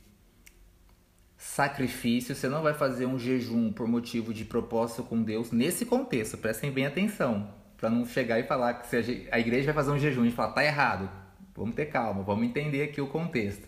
sacrifício, 1.40 2.34
você 2.34 2.50
não 2.50 2.62
vai 2.62 2.74
fazer 2.74 3.06
um 3.06 3.18
jejum 3.18 3.72
por 3.72 3.88
motivo 3.88 4.34
de 4.34 4.44
propósito 4.44 5.02
com 5.02 5.22
Deus 5.22 5.50
nesse 5.50 5.86
contexto, 5.86 6.36
prestem 6.36 6.70
bem 6.70 6.84
atenção, 6.84 7.48
para 7.78 7.88
não 7.88 8.04
chegar 8.04 8.38
e 8.38 8.42
falar 8.42 8.74
que 8.74 9.26
a 9.32 9.40
igreja 9.40 9.72
vai 9.72 9.74
fazer 9.74 9.90
um 9.90 9.98
jejum 9.98 10.26
e 10.26 10.30
falar, 10.30 10.52
tá 10.52 10.62
errado. 10.62 11.10
Vamos 11.56 11.74
ter 11.74 11.86
calma, 11.86 12.22
vamos 12.22 12.46
entender 12.46 12.82
aqui 12.82 13.00
o 13.00 13.06
contexto. 13.06 13.66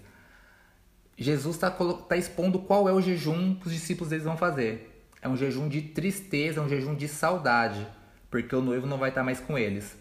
Jesus 1.17 1.57
está 1.57 1.71
tá 1.71 2.14
expondo 2.14 2.59
qual 2.59 2.87
é 2.91 2.93
o 2.93 3.00
jejum 3.00 3.55
que 3.55 3.67
os 3.69 3.73
discípulos 3.73 4.11
deles 4.11 4.26
vão 4.26 4.37
fazer. 4.37 5.09
É 5.23 5.29
um 5.29 5.37
jejum 5.37 5.67
de 5.67 5.81
tristeza, 5.81 6.61
é 6.61 6.62
um 6.62 6.69
jejum 6.69 6.95
de 6.95 7.09
saudade, 7.09 7.87
porque 8.31 8.55
o 8.55 8.61
noivo 8.61 8.87
não 8.87 8.99
vai 8.99 9.09
estar 9.09 9.23
mais 9.23 9.41
com 9.41 9.57
eles. 9.57 9.97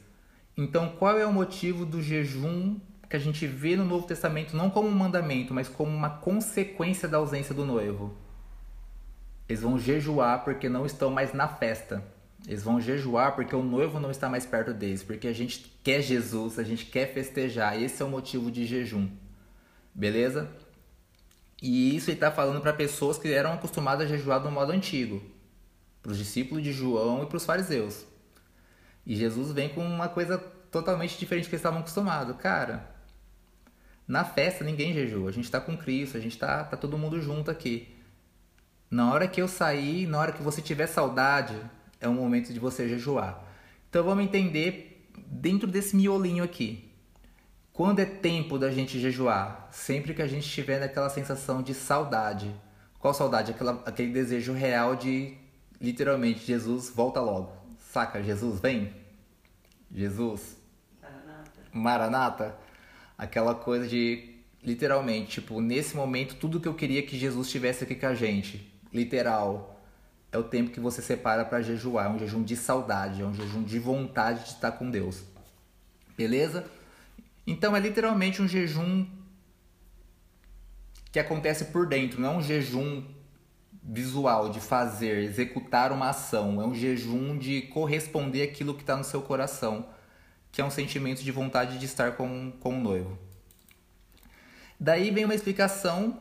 Então, 0.57 0.89
qual 0.89 1.17
é 1.17 1.25
o 1.25 1.31
motivo 1.31 1.85
do 1.85 2.01
jejum 2.01 2.77
que 3.11 3.17
a 3.17 3.19
gente 3.19 3.45
vê 3.45 3.75
no 3.75 3.83
Novo 3.83 4.07
Testamento 4.07 4.55
não 4.55 4.69
como 4.69 4.87
um 4.87 4.91
mandamento, 4.91 5.53
mas 5.53 5.67
como 5.67 5.91
uma 5.91 6.09
consequência 6.09 7.09
da 7.09 7.17
ausência 7.17 7.53
do 7.53 7.65
noivo. 7.65 8.15
Eles 9.49 9.61
vão 9.61 9.77
jejuar 9.77 10.45
porque 10.45 10.69
não 10.69 10.85
estão 10.85 11.11
mais 11.11 11.33
na 11.33 11.45
festa. 11.47 12.01
Eles 12.47 12.63
vão 12.63 12.79
jejuar 12.79 13.35
porque 13.35 13.53
o 13.53 13.61
noivo 13.61 13.99
não 13.99 14.09
está 14.09 14.29
mais 14.29 14.45
perto 14.45 14.73
deles, 14.73 15.03
porque 15.03 15.27
a 15.27 15.33
gente 15.33 15.77
quer 15.83 16.01
Jesus, 16.01 16.57
a 16.57 16.63
gente 16.63 16.85
quer 16.85 17.13
festejar. 17.13 17.79
Esse 17.79 18.01
é 18.01 18.05
o 18.05 18.09
motivo 18.09 18.49
de 18.49 18.65
jejum. 18.65 19.09
Beleza? 19.93 20.49
E 21.61 21.95
isso 21.95 22.09
ele 22.09 22.15
está 22.15 22.31
falando 22.31 22.61
para 22.61 22.71
pessoas 22.71 23.17
que 23.17 23.27
eram 23.27 23.51
acostumadas 23.51 24.05
a 24.05 24.09
jejuar 24.09 24.41
do 24.41 24.49
modo 24.49 24.71
antigo, 24.71 25.21
para 26.01 26.13
os 26.13 26.17
discípulos 26.17 26.63
de 26.63 26.71
João 26.71 27.23
e 27.23 27.25
para 27.25 27.37
os 27.37 27.45
fariseus. 27.45 28.05
E 29.05 29.17
Jesus 29.17 29.51
vem 29.51 29.67
com 29.67 29.85
uma 29.85 30.07
coisa 30.07 30.37
totalmente 30.71 31.19
diferente 31.19 31.43
do 31.43 31.49
que 31.49 31.55
eles 31.55 31.59
estavam 31.59 31.81
acostumados. 31.81 32.37
Cara, 32.37 32.90
na 34.11 34.25
festa 34.25 34.61
ninguém 34.61 34.93
jejua, 34.93 35.29
a 35.29 35.31
gente 35.31 35.45
está 35.45 35.61
com 35.61 35.77
Cristo, 35.77 36.17
a 36.17 36.19
gente 36.19 36.33
está 36.33 36.65
tá 36.65 36.75
todo 36.75 36.97
mundo 36.97 37.21
junto 37.21 37.49
aqui. 37.49 37.95
Na 38.89 39.13
hora 39.13 39.25
que 39.25 39.41
eu 39.41 39.47
sair, 39.47 40.05
na 40.05 40.19
hora 40.19 40.33
que 40.33 40.43
você 40.43 40.61
tiver 40.61 40.87
saudade, 40.87 41.55
é 41.97 42.09
o 42.09 42.13
momento 42.13 42.51
de 42.51 42.59
você 42.59 42.89
jejuar. 42.89 43.41
Então 43.89 44.03
vamos 44.03 44.25
entender 44.25 45.09
dentro 45.27 45.65
desse 45.65 45.95
miolinho 45.95 46.43
aqui. 46.43 46.91
Quando 47.71 48.01
é 48.01 48.05
tempo 48.05 48.59
da 48.59 48.69
gente 48.69 48.99
jejuar? 48.99 49.69
Sempre 49.71 50.13
que 50.13 50.21
a 50.21 50.27
gente 50.27 50.49
tiver 50.49 50.81
naquela 50.81 51.09
sensação 51.09 51.63
de 51.63 51.73
saudade. 51.73 52.53
Qual 52.99 53.13
saudade? 53.13 53.51
Aquela, 53.51 53.81
aquele 53.85 54.11
desejo 54.11 54.51
real 54.51 54.93
de, 54.93 55.37
literalmente, 55.79 56.45
Jesus 56.45 56.89
volta 56.93 57.21
logo. 57.21 57.53
Saca? 57.79 58.21
Jesus 58.21 58.59
vem? 58.59 58.91
Jesus? 59.89 60.57
Maranata. 61.01 61.61
Maranata? 61.71 62.60
Aquela 63.21 63.53
coisa 63.53 63.87
de 63.87 64.33
literalmente, 64.63 65.41
tipo, 65.41 65.61
nesse 65.61 65.95
momento 65.95 66.35
tudo 66.35 66.59
que 66.59 66.67
eu 66.67 66.73
queria 66.73 67.03
que 67.03 67.17
Jesus 67.19 67.45
estivesse 67.45 67.83
aqui 67.83 67.93
com 67.93 68.07
a 68.07 68.15
gente, 68.15 68.67
literal, 68.91 69.79
é 70.31 70.39
o 70.39 70.43
tempo 70.43 70.71
que 70.71 70.79
você 70.79 71.03
separa 71.03 71.45
para 71.45 71.61
jejuar, 71.61 72.07
é 72.07 72.09
um 72.09 72.17
jejum 72.17 72.41
de 72.41 72.55
saudade, 72.55 73.21
é 73.21 73.25
um 73.25 73.33
jejum 73.33 73.61
de 73.61 73.77
vontade 73.77 74.45
de 74.45 74.49
estar 74.49 74.71
com 74.71 74.89
Deus. 74.89 75.23
Beleza? 76.17 76.65
Então 77.45 77.75
é 77.75 77.79
literalmente 77.79 78.41
um 78.41 78.47
jejum 78.47 79.05
que 81.11 81.19
acontece 81.19 81.65
por 81.65 81.85
dentro, 81.85 82.19
não 82.19 82.33
é 82.33 82.37
um 82.37 82.41
jejum 82.41 83.03
visual 83.83 84.49
de 84.49 84.59
fazer, 84.59 85.19
executar 85.19 85.91
uma 85.91 86.09
ação, 86.09 86.59
é 86.59 86.65
um 86.65 86.73
jejum 86.73 87.37
de 87.37 87.61
corresponder 87.63 88.41
aquilo 88.41 88.73
que 88.73 88.81
está 88.81 88.97
no 88.97 89.03
seu 89.03 89.21
coração 89.21 89.85
que 90.51 90.59
é 90.59 90.65
um 90.65 90.69
sentimento 90.69 91.23
de 91.23 91.31
vontade 91.31 91.77
de 91.77 91.85
estar 91.85 92.13
com, 92.13 92.51
com 92.59 92.77
o 92.77 92.81
noivo. 92.81 93.17
Daí 94.79 95.11
vem 95.11 95.25
uma 95.25 95.35
explicação 95.35 96.19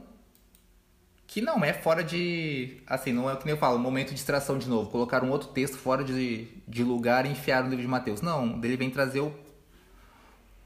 que 1.26 1.40
não 1.40 1.64
é 1.64 1.72
fora 1.72 2.04
de. 2.04 2.82
Assim, 2.87 3.12
não 3.12 3.28
é 3.28 3.34
o 3.34 3.37
que 3.37 3.49
eu 3.49 3.56
falo, 3.56 3.78
momento 3.78 4.08
de 4.08 4.14
distração 4.14 4.58
de 4.58 4.68
novo. 4.68 4.90
Colocar 4.90 5.25
um 5.25 5.30
outro 5.30 5.49
texto 5.49 5.78
fora 5.78 6.04
de, 6.04 6.49
de 6.66 6.84
lugar 6.84 7.25
e 7.25 7.30
enfiar 7.30 7.62
no 7.62 7.70
livro 7.70 7.82
de 7.82 7.88
Mateus. 7.88 8.20
Não, 8.20 8.60
ele 8.62 8.76
vem 8.76 8.90
trazer 8.90 9.20
o, 9.20 9.32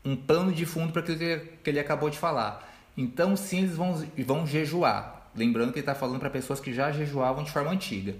um 0.04 0.16
pano 0.16 0.52
de 0.52 0.66
fundo 0.66 0.92
para 0.92 1.02
aquilo 1.02 1.18
que, 1.18 1.38
que 1.62 1.70
ele 1.70 1.78
acabou 1.78 2.10
de 2.10 2.18
falar. 2.18 2.68
Então, 2.96 3.36
sim, 3.36 3.58
eles 3.58 3.76
vão, 3.76 3.94
vão 4.26 4.46
jejuar. 4.46 5.30
Lembrando 5.34 5.72
que 5.72 5.78
ele 5.78 5.82
está 5.82 5.94
falando 5.94 6.20
para 6.20 6.30
pessoas 6.30 6.60
que 6.60 6.72
já 6.72 6.90
jejuavam 6.92 7.44
de 7.44 7.50
forma 7.50 7.70
antiga. 7.70 8.16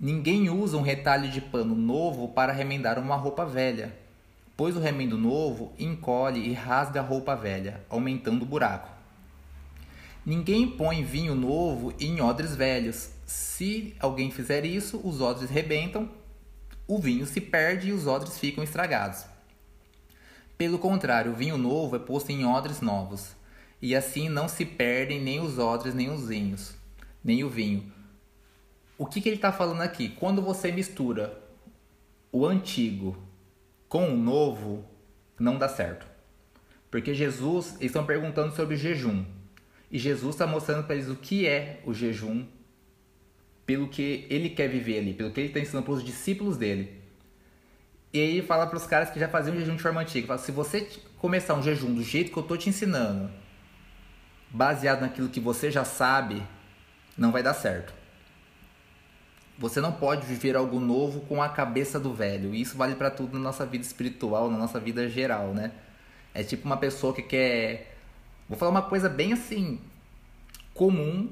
Ninguém 0.00 0.48
usa 0.48 0.76
um 0.76 0.82
retalho 0.82 1.30
de 1.30 1.40
pano 1.40 1.74
novo 1.74 2.28
para 2.28 2.52
remendar 2.52 2.98
uma 2.98 3.16
roupa 3.16 3.44
velha 3.44 4.07
pois 4.58 4.76
o 4.76 4.80
remendo 4.80 5.16
novo 5.16 5.72
encolhe 5.78 6.48
e 6.48 6.52
rasga 6.52 6.98
a 6.98 7.04
roupa 7.04 7.36
velha, 7.36 7.80
aumentando 7.88 8.42
o 8.42 8.46
buraco. 8.46 8.90
Ninguém 10.26 10.68
põe 10.68 11.04
vinho 11.04 11.36
novo 11.36 11.94
em 12.00 12.20
odres 12.20 12.56
velhos. 12.56 13.10
Se 13.24 13.94
alguém 14.00 14.32
fizer 14.32 14.64
isso, 14.64 15.00
os 15.04 15.20
odres 15.20 15.48
rebentam, 15.48 16.10
o 16.88 16.98
vinho 16.98 17.24
se 17.24 17.40
perde 17.40 17.90
e 17.90 17.92
os 17.92 18.08
odres 18.08 18.36
ficam 18.36 18.64
estragados. 18.64 19.26
Pelo 20.56 20.80
contrário, 20.80 21.30
o 21.30 21.36
vinho 21.36 21.56
novo 21.56 21.94
é 21.94 22.00
posto 22.00 22.32
em 22.32 22.44
odres 22.44 22.80
novos, 22.80 23.36
e 23.80 23.94
assim 23.94 24.28
não 24.28 24.48
se 24.48 24.64
perdem 24.64 25.20
nem 25.20 25.38
os 25.38 25.56
odres 25.56 25.94
nem 25.94 26.10
os 26.10 26.26
vinhos, 26.26 26.74
nem 27.22 27.44
o 27.44 27.48
vinho. 27.48 27.92
O 28.98 29.06
que, 29.06 29.20
que 29.20 29.28
ele 29.28 29.36
está 29.36 29.52
falando 29.52 29.82
aqui? 29.82 30.08
Quando 30.08 30.42
você 30.42 30.72
mistura 30.72 31.40
o 32.32 32.44
antigo 32.44 33.27
com 33.88 34.08
o 34.12 34.16
novo 34.16 34.84
não 35.38 35.58
dá 35.58 35.68
certo. 35.68 36.06
Porque 36.90 37.14
Jesus, 37.14 37.74
eles 37.74 37.86
estão 37.86 38.04
perguntando 38.04 38.54
sobre 38.54 38.76
jejum. 38.76 39.24
E 39.90 39.98
Jesus 39.98 40.34
está 40.34 40.46
mostrando 40.46 40.84
para 40.84 40.94
eles 40.94 41.08
o 41.08 41.16
que 41.16 41.46
é 41.46 41.80
o 41.84 41.94
jejum, 41.94 42.46
pelo 43.64 43.88
que 43.88 44.26
ele 44.28 44.50
quer 44.50 44.68
viver 44.68 44.98
ali, 44.98 45.14
pelo 45.14 45.30
que 45.30 45.40
ele 45.40 45.48
está 45.48 45.60
ensinando 45.60 45.84
para 45.84 45.94
os 45.94 46.04
discípulos 46.04 46.56
dele. 46.56 47.02
E 48.12 48.20
aí 48.20 48.42
fala 48.42 48.66
para 48.66 48.76
os 48.76 48.86
caras 48.86 49.10
que 49.10 49.20
já 49.20 49.28
faziam 49.28 49.56
jejum 49.56 49.76
de 49.76 49.82
forma 49.82 50.00
antiga, 50.00 50.26
fala, 50.26 50.38
se 50.38 50.50
você 50.52 50.88
começar 51.18 51.54
um 51.54 51.62
jejum 51.62 51.94
do 51.94 52.02
jeito 52.02 52.32
que 52.32 52.38
eu 52.38 52.42
estou 52.42 52.56
te 52.56 52.68
ensinando, 52.68 53.30
baseado 54.50 55.02
naquilo 55.02 55.28
que 55.28 55.40
você 55.40 55.70
já 55.70 55.84
sabe, 55.84 56.42
não 57.16 57.30
vai 57.30 57.42
dar 57.42 57.54
certo. 57.54 57.92
Você 59.58 59.80
não 59.80 59.90
pode 59.90 60.24
viver 60.24 60.56
algo 60.56 60.78
novo 60.78 61.20
com 61.22 61.42
a 61.42 61.48
cabeça 61.48 61.98
do 61.98 62.14
velho. 62.14 62.54
E 62.54 62.60
isso 62.60 62.76
vale 62.76 62.94
para 62.94 63.10
tudo 63.10 63.36
na 63.36 63.40
nossa 63.40 63.66
vida 63.66 63.84
espiritual, 63.84 64.48
na 64.48 64.56
nossa 64.56 64.78
vida 64.78 65.08
geral, 65.08 65.52
né? 65.52 65.72
É 66.32 66.44
tipo 66.44 66.64
uma 66.64 66.76
pessoa 66.76 67.12
que 67.12 67.22
quer. 67.22 67.96
Vou 68.48 68.56
falar 68.56 68.70
uma 68.70 68.82
coisa 68.82 69.08
bem 69.08 69.32
assim. 69.32 69.80
comum. 70.74 71.30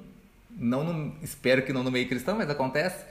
Não 0.50 0.82
no... 0.82 1.14
Espero 1.22 1.62
que 1.62 1.72
não 1.72 1.84
no 1.84 1.90
meio 1.90 2.08
cristão, 2.08 2.36
mas 2.36 2.50
acontece. 2.50 3.04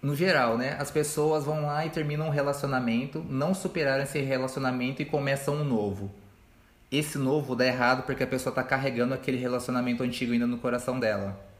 No 0.00 0.14
geral, 0.14 0.56
né? 0.56 0.76
As 0.78 0.90
pessoas 0.90 1.44
vão 1.44 1.62
lá 1.66 1.84
e 1.86 1.90
terminam 1.90 2.26
um 2.26 2.30
relacionamento, 2.30 3.24
não 3.28 3.54
superaram 3.54 4.02
esse 4.04 4.20
relacionamento 4.20 5.02
e 5.02 5.04
começam 5.04 5.54
um 5.56 5.64
novo. 5.64 6.10
Esse 6.90 7.18
novo 7.18 7.56
dá 7.56 7.66
errado 7.66 8.04
porque 8.04 8.22
a 8.22 8.26
pessoa 8.26 8.50
está 8.52 8.62
carregando 8.62 9.14
aquele 9.14 9.38
relacionamento 9.38 10.02
antigo 10.02 10.32
ainda 10.32 10.46
no 10.46 10.58
coração 10.58 11.00
dela. 11.00 11.51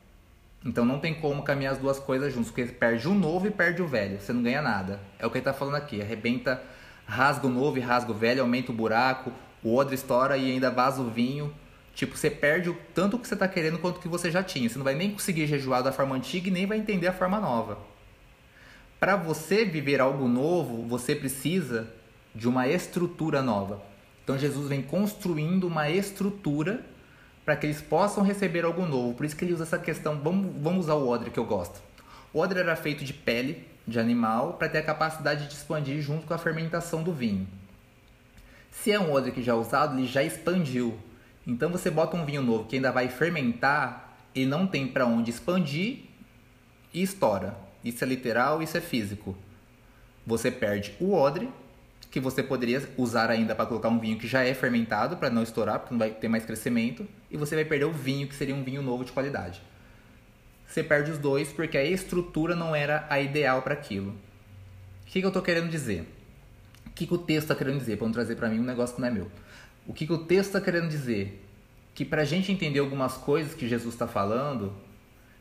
Então 0.65 0.85
não 0.85 0.99
tem 0.99 1.13
como 1.13 1.43
caminhar 1.43 1.73
as 1.73 1.79
duas 1.79 1.99
coisas 1.99 2.33
juntos, 2.33 2.51
porque 2.51 2.67
perde 2.67 3.09
o 3.09 3.15
novo 3.15 3.47
e 3.47 3.51
perde 3.51 3.83
o 3.83 3.87
velho, 3.87 4.21
você 4.21 4.33
não 4.33 4.43
ganha 4.43 4.63
nada. 4.63 5.01
É 5.19 5.27
o 5.27 5.31
que 5.31 5.39
ele 5.39 5.45
tá 5.45 5.53
falando 5.53 5.75
aqui, 5.75 6.01
arrebenta, 6.01 6.63
rasga 7.05 7.47
o 7.47 7.51
novo 7.51 7.79
e 7.79 7.81
rasga 7.81 8.13
o 8.13 8.15
velho, 8.15 8.43
aumenta 8.43 8.71
o 8.71 8.75
buraco, 8.75 9.33
o 9.63 9.75
odre 9.75 9.95
estoura 9.95 10.37
e 10.37 10.53
ainda 10.53 10.71
vaza 10.71 11.03
o 11.03 11.11
vinho. 11.11 11.53
Tipo, 11.95 12.17
você 12.17 12.31
perde 12.31 12.71
o 12.71 12.77
tanto 12.95 13.19
que 13.19 13.29
você 13.29 13.37
tá 13.37 13.47
querendo 13.47 13.79
quanto 13.79 14.01
que 14.01 14.09
você 14.09 14.31
já 14.31 14.43
tinha. 14.43 14.69
Você 14.69 14.79
não 14.79 14.85
vai 14.85 14.95
nem 14.95 15.11
conseguir 15.11 15.47
jejuar 15.47 15.83
da 15.83 15.93
forma 15.93 16.17
antiga 16.17 16.49
e 16.49 16.51
nem 16.51 16.67
vai 16.67 16.79
entender 16.79 17.07
a 17.07 17.13
forma 17.13 17.39
nova. 17.39 17.79
Para 18.99 19.17
você 19.17 19.65
viver 19.65 20.01
algo 20.01 20.27
novo, 20.29 20.87
você 20.87 21.15
precisa 21.15 21.89
de 22.35 22.49
uma 22.49 22.67
estrutura 22.69 23.43
nova. 23.43 23.83
Então 24.25 24.39
Jesus 24.39 24.69
vem 24.69 24.81
construindo 24.81 25.65
uma 25.67 25.91
estrutura 25.91 26.85
para 27.45 27.57
que 27.57 27.67
eles 27.67 27.81
possam 27.81 28.23
receber 28.23 28.65
algo 28.65 28.87
novo. 28.87 29.15
Por 29.15 29.27
isso 29.27 29.37
que 29.37 29.45
ele 29.45 29.53
usa 29.53 29.65
essa 29.65 29.79
questão, 29.79 30.19
vamos, 30.19 30.53
vamos 30.63 30.85
usar 30.85 30.95
o 30.95 31.09
odre 31.09 31.31
que 31.31 31.39
eu 31.39 31.45
gosto. 31.45 31.81
O 32.33 32.39
odre 32.39 32.61
era 32.61 32.77
feito 32.77 33.05
de 33.05 33.13
pele 33.13 33.67
de 33.87 33.99
animal 33.99 34.55
para 34.55 34.69
ter 34.69 34.79
a 34.79 34.83
capacidade 34.83 35.49
de 35.49 35.55
expandir 35.55 36.01
junto 36.01 36.27
com 36.27 36.35
a 36.35 36.39
fermentação 36.39 37.03
do 37.03 37.13
vinho. 37.13 37.47
Se 38.71 38.91
é 38.91 38.99
um 38.99 39.13
odre 39.13 39.33
que 39.33 39.43
já 39.43 39.53
é 39.53 39.55
usado, 39.55 39.99
ele 39.99 40.07
já 40.07 40.23
expandiu. 40.23 40.99
Então 41.47 41.71
você 41.71 41.91
bota 41.91 42.17
um 42.17 42.25
vinho 42.25 42.43
novo 42.43 42.65
que 42.65 42.77
ainda 42.77 42.93
vai 42.93 43.09
fermentar 43.09 44.17
e 44.35 44.47
não 44.47 44.67
tem 44.67 44.87
para 44.87 45.07
onde 45.07 45.31
expandir 45.31 46.05
e 46.95 47.03
estoura. 47.03 47.57
Isso 47.85 48.03
é 48.05 48.07
literal, 48.07 48.63
isso 48.63 48.77
é 48.77 48.81
físico. 48.81 49.37
Você 50.27 50.51
perde 50.51 50.95
o 51.01 51.13
odre, 51.13 51.51
que 52.13 52.21
você 52.21 52.43
poderia 52.43 52.87
usar 52.99 53.31
ainda 53.31 53.55
para 53.55 53.65
colocar 53.65 53.89
um 53.89 53.99
vinho 53.99 54.19
que 54.19 54.29
já 54.29 54.45
é 54.45 54.53
fermentado, 54.53 55.17
para 55.17 55.31
não 55.31 55.43
estourar, 55.43 55.79
porque 55.79 55.95
não 55.95 55.99
vai 55.99 56.11
ter 56.11 56.29
mais 56.29 56.45
crescimento, 56.45 57.09
e 57.31 57.39
você 57.39 57.55
vai 57.55 57.65
perder 57.65 57.87
o 57.87 57.91
vinho, 57.91 58.29
que 58.29 58.35
seria 58.35 58.55
um 58.55 58.63
vinho 58.63 58.83
novo 58.83 59.03
de 59.03 59.11
qualidade. 59.11 59.63
Você 60.67 60.85
perde 60.85 61.11
os 61.11 61.17
dois 61.17 61.51
porque 61.51 61.79
a 61.79 61.83
estrutura 61.83 62.55
não 62.55 62.77
era 62.77 63.07
a 63.09 63.19
ideal 63.19 63.63
para 63.63 63.73
aquilo. 63.73 64.11
O 64.11 65.07
que, 65.07 65.21
que 65.21 65.25
eu 65.25 65.29
estou 65.29 65.43
querendo 65.43 65.71
dizer? 65.71 66.07
O 66.87 66.91
que, 66.91 67.07
que 67.07 67.15
o 67.15 67.19
texto 67.19 67.45
está 67.45 67.55
querendo 67.55 67.79
dizer? 67.79 67.97
Para 67.97 68.07
não 68.07 68.13
trazer 68.13 68.37
para 68.37 68.49
mim 68.51 68.61
um 68.61 68.65
negócio 68.65 68.95
que 68.95 69.01
não 69.01 69.09
é 69.09 69.11
meu. 69.11 69.31
O 69.87 69.95
que, 69.95 70.07
que 70.07 70.13
o 70.13 70.19
texto 70.19 70.49
está 70.49 70.61
querendo 70.61 70.91
dizer? 70.91 71.43
Que 71.95 72.05
para 72.05 72.21
a 72.21 72.27
gente 72.27 72.53
entender 72.53 72.81
algumas 72.81 73.15
coisas 73.15 73.55
que 73.55 73.67
Jesus 73.67 73.95
está 73.95 74.07
falando, 74.07 74.75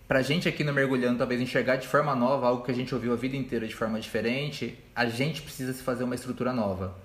para 0.08 0.20
a 0.20 0.22
gente 0.22 0.48
aqui 0.48 0.64
no 0.64 0.74
Mergulhando 0.74 1.18
talvez 1.18 1.40
enxergar 1.40 1.78
de 1.78 1.88
forma 1.88 2.14
nova 2.16 2.48
algo 2.48 2.64
que 2.64 2.72
a 2.72 2.74
gente 2.74 2.94
ouviu 2.94 3.14
a 3.14 3.16
vida 3.16 3.36
inteira 3.36 3.68
de 3.68 3.76
forma 3.76 4.00
diferente, 4.00 4.78
a 4.96 5.06
gente 5.06 5.42
precisa 5.42 5.72
se 5.74 5.82
fazer 5.82 6.04
uma 6.04 6.16
estrutura 6.16 6.52
nova. 6.52 6.96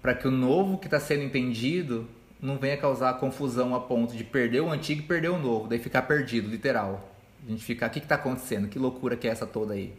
Para 0.00 0.14
que 0.14 0.26
o 0.26 0.30
novo 0.30 0.78
que 0.78 0.86
está 0.86 1.00
sendo 1.00 1.22
entendido 1.22 2.08
não 2.40 2.56
venha 2.56 2.76
causar 2.76 3.14
confusão 3.14 3.74
a 3.74 3.80
ponto 3.80 4.16
de 4.16 4.24
perder 4.24 4.60
o 4.60 4.70
antigo 4.70 5.02
e 5.02 5.04
perder 5.04 5.28
o 5.30 5.38
novo, 5.38 5.68
daí 5.68 5.78
ficar 5.78 6.02
perdido, 6.02 6.48
literal. 6.48 7.12
A 7.46 7.50
gente 7.50 7.64
ficar, 7.64 7.88
o 7.88 7.90
que 7.90 7.98
está 7.98 8.14
acontecendo? 8.14 8.68
Que 8.68 8.78
loucura 8.78 9.16
que 9.16 9.28
é 9.28 9.30
essa 9.30 9.46
toda 9.46 9.74
aí? 9.74 9.92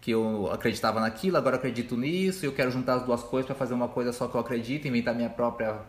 Que 0.00 0.10
eu 0.12 0.50
acreditava 0.52 1.00
naquilo, 1.00 1.36
agora 1.36 1.56
acredito 1.56 1.96
nisso, 1.96 2.44
eu 2.44 2.52
quero 2.52 2.70
juntar 2.70 2.94
as 2.94 3.04
duas 3.04 3.22
coisas 3.22 3.46
para 3.46 3.54
fazer 3.54 3.74
uma 3.74 3.88
coisa 3.88 4.12
só 4.12 4.28
que 4.28 4.34
eu 4.34 4.40
acredito, 4.40 4.86
inventar 4.86 5.14
minha 5.14 5.30
própria 5.30 5.80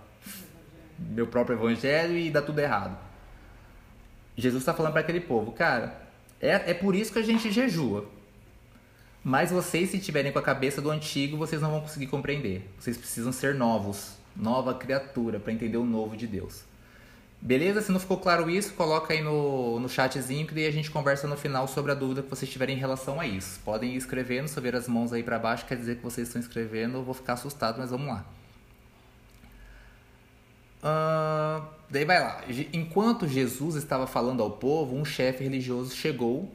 meu 0.99 1.27
próprio 1.27 1.57
evangelho 1.57 2.17
e 2.17 2.29
dá 2.29 2.41
tudo 2.41 2.59
errado. 2.59 2.97
Jesus 4.35 4.61
está 4.61 4.73
falando 4.73 4.93
para 4.93 5.01
aquele 5.01 5.21
povo, 5.21 5.51
cara, 5.51 6.01
é, 6.41 6.71
é 6.71 6.73
por 6.73 6.95
isso 6.95 7.13
que 7.13 7.19
a 7.19 7.23
gente 7.23 7.51
jejua. 7.51 8.05
Mas 9.23 9.51
vocês, 9.51 9.89
se 9.89 9.99
tiverem 9.99 10.31
com 10.31 10.39
a 10.39 10.43
cabeça 10.43 10.81
do 10.81 10.89
antigo, 10.89 11.37
vocês 11.37 11.61
não 11.61 11.71
vão 11.71 11.81
conseguir 11.81 12.07
compreender. 12.07 12.69
Vocês 12.77 12.97
precisam 12.97 13.31
ser 13.31 13.55
novos, 13.55 14.17
nova 14.35 14.73
criatura, 14.73 15.39
para 15.39 15.53
entender 15.53 15.77
o 15.77 15.85
novo 15.85 16.17
de 16.17 16.27
Deus. 16.27 16.65
Beleza? 17.39 17.81
Se 17.81 17.91
não 17.91 17.99
ficou 17.99 18.17
claro 18.17 18.49
isso, 18.49 18.73
coloca 18.73 19.13
aí 19.13 19.21
no, 19.21 19.79
no 19.79 19.87
chatzinho 19.87 20.47
que 20.47 20.53
daí 20.53 20.65
a 20.65 20.71
gente 20.71 20.91
conversa 20.91 21.27
no 21.27 21.37
final 21.37 21.67
sobre 21.67 21.91
a 21.91 21.95
dúvida 21.95 22.21
que 22.21 22.29
vocês 22.29 22.49
tiverem 22.49 22.75
em 22.75 22.79
relação 22.79 23.19
a 23.19 23.27
isso. 23.27 23.59
Podem 23.63 23.93
ir 23.93 23.97
escrevendo, 23.97 24.47
se 24.47 24.57
eu 24.57 24.63
ver 24.63 24.75
as 24.75 24.87
mãos 24.87 25.13
aí 25.13 25.23
para 25.23 25.39
baixo, 25.39 25.65
quer 25.65 25.77
dizer 25.77 25.97
que 25.97 26.03
vocês 26.03 26.27
estão 26.27 26.41
escrevendo, 26.41 26.97
eu 26.97 27.03
vou 27.03 27.13
ficar 27.13 27.33
assustado, 27.33 27.79
mas 27.79 27.91
vamos 27.91 28.07
lá. 28.07 28.25
Uh, 30.83 31.65
daí 31.89 32.03
vai 32.03 32.19
lá. 32.19 32.41
Enquanto 32.73 33.27
Jesus 33.27 33.75
estava 33.75 34.05
falando 34.05 34.43
ao 34.43 34.51
povo, 34.51 34.95
um 34.95 35.05
chefe 35.05 35.43
religioso 35.43 35.95
chegou 35.95 36.51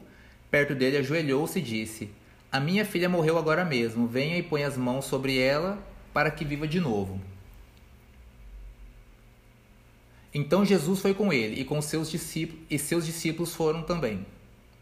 perto 0.51 0.75
dele, 0.75 0.97
ajoelhou-se 0.97 1.57
e 1.57 1.61
disse: 1.61 2.09
A 2.51 2.59
minha 2.59 2.85
filha 2.85 3.09
morreu 3.09 3.37
agora 3.37 3.65
mesmo. 3.65 4.07
Venha 4.07 4.37
e 4.37 4.43
põe 4.43 4.63
as 4.63 4.77
mãos 4.77 5.05
sobre 5.05 5.37
ela 5.39 5.79
para 6.13 6.29
que 6.29 6.45
viva 6.45 6.67
de 6.67 6.79
novo. 6.79 7.19
Então 10.31 10.63
Jesus 10.63 10.99
foi 10.99 11.13
com 11.13 11.33
ele 11.33 11.59
e 11.61 11.65
com 11.65 11.81
seus 11.81 12.09
discípulos, 12.09 12.63
e 12.69 12.77
seus 12.77 13.05
discípulos 13.05 13.55
foram 13.55 13.81
também. 13.81 14.25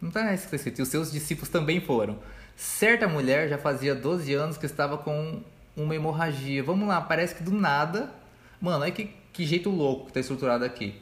Não 0.01 0.09
está 0.09 0.33
escrito, 0.33 0.79
e 0.79 0.81
os 0.81 0.89
seus 0.89 1.11
discípulos 1.11 1.49
também 1.49 1.79
foram. 1.79 2.19
Certa 2.55 3.07
mulher 3.07 3.47
já 3.47 3.57
fazia 3.57 3.95
12 3.95 4.33
anos 4.33 4.57
que 4.57 4.65
estava 4.65 4.97
com 4.97 5.41
uma 5.75 5.95
hemorragia. 5.95 6.61
Vamos 6.63 6.87
lá, 6.87 6.99
parece 6.99 7.33
que 7.33 7.43
do 7.43 7.51
nada. 7.51 8.11
Mano, 8.59 8.83
é 8.83 8.91
que 8.91 9.11
que 9.37 9.45
jeito 9.45 9.69
louco 9.69 10.07
que 10.07 10.13
tá 10.13 10.19
estruturado 10.19 10.65
aqui. 10.65 10.99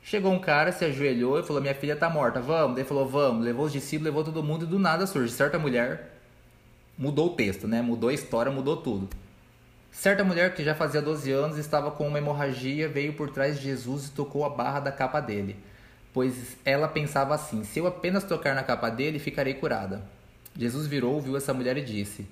Chegou 0.00 0.32
um 0.32 0.38
cara, 0.38 0.70
se 0.70 0.84
ajoelhou 0.84 1.40
e 1.40 1.42
falou: 1.42 1.60
Minha 1.60 1.74
filha 1.74 1.96
tá 1.96 2.08
morta, 2.08 2.40
vamos. 2.40 2.78
Ele 2.78 2.86
falou: 2.86 3.08
Vamos. 3.08 3.44
Levou 3.44 3.66
os 3.66 3.72
discípulos, 3.72 4.04
levou 4.04 4.22
todo 4.22 4.44
mundo 4.44 4.64
e 4.64 4.68
do 4.68 4.78
nada 4.78 5.08
surge. 5.08 5.32
Certa 5.32 5.58
mulher 5.58 6.20
mudou 6.96 7.26
o 7.26 7.34
texto, 7.34 7.66
né? 7.66 7.82
Mudou 7.82 8.10
a 8.10 8.14
história, 8.14 8.52
mudou 8.52 8.76
tudo. 8.76 9.08
Certa 9.90 10.22
mulher 10.22 10.54
que 10.54 10.62
já 10.62 10.72
fazia 10.72 11.02
12 11.02 11.32
anos 11.32 11.58
estava 11.58 11.90
com 11.90 12.06
uma 12.06 12.18
hemorragia, 12.18 12.88
veio 12.88 13.14
por 13.14 13.28
trás 13.28 13.56
de 13.58 13.64
Jesus 13.64 14.06
e 14.06 14.12
tocou 14.12 14.44
a 14.44 14.50
barra 14.50 14.78
da 14.78 14.92
capa 14.92 15.18
dele. 15.18 15.56
Pois 16.14 16.56
ela 16.64 16.86
pensava 16.86 17.34
assim: 17.34 17.64
Se 17.64 17.80
eu 17.80 17.88
apenas 17.88 18.22
tocar 18.22 18.54
na 18.54 18.62
capa 18.62 18.88
dele, 18.88 19.18
ficarei 19.18 19.54
curada. 19.54 20.00
Jesus 20.56 20.86
virou, 20.86 21.20
viu 21.20 21.36
essa 21.36 21.52
mulher 21.52 21.76
e 21.76 21.82
disse: 21.82 22.24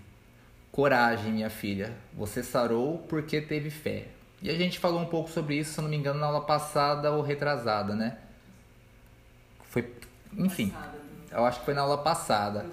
Coragem, 0.71 1.33
minha 1.33 1.51
filha, 1.51 1.93
você 2.15 2.45
sarou 2.45 2.99
porque 3.09 3.41
teve 3.41 3.71
fé. 3.71 4.16
E 4.43 4.51
a 4.51 4.55
gente 4.55 4.79
falou 4.79 5.01
um 5.01 5.07
pouco 5.07 5.31
sobre 5.31 5.57
isso, 5.57 5.75
se 5.75 5.81
não 5.81 5.89
me 5.89 5.97
engano, 5.97 6.21
na 6.21 6.27
aula 6.27 6.43
passada 6.43 7.11
ou 7.13 7.23
retrasada, 7.23 7.95
né? 7.95 8.19
Foi, 9.65 9.93
enfim, 10.37 10.67
né? 10.67 10.91
eu 11.33 11.45
acho 11.45 11.61
que 11.61 11.65
foi 11.65 11.75
na 11.75 11.83
aula 11.83 11.99
passada. 11.99 12.67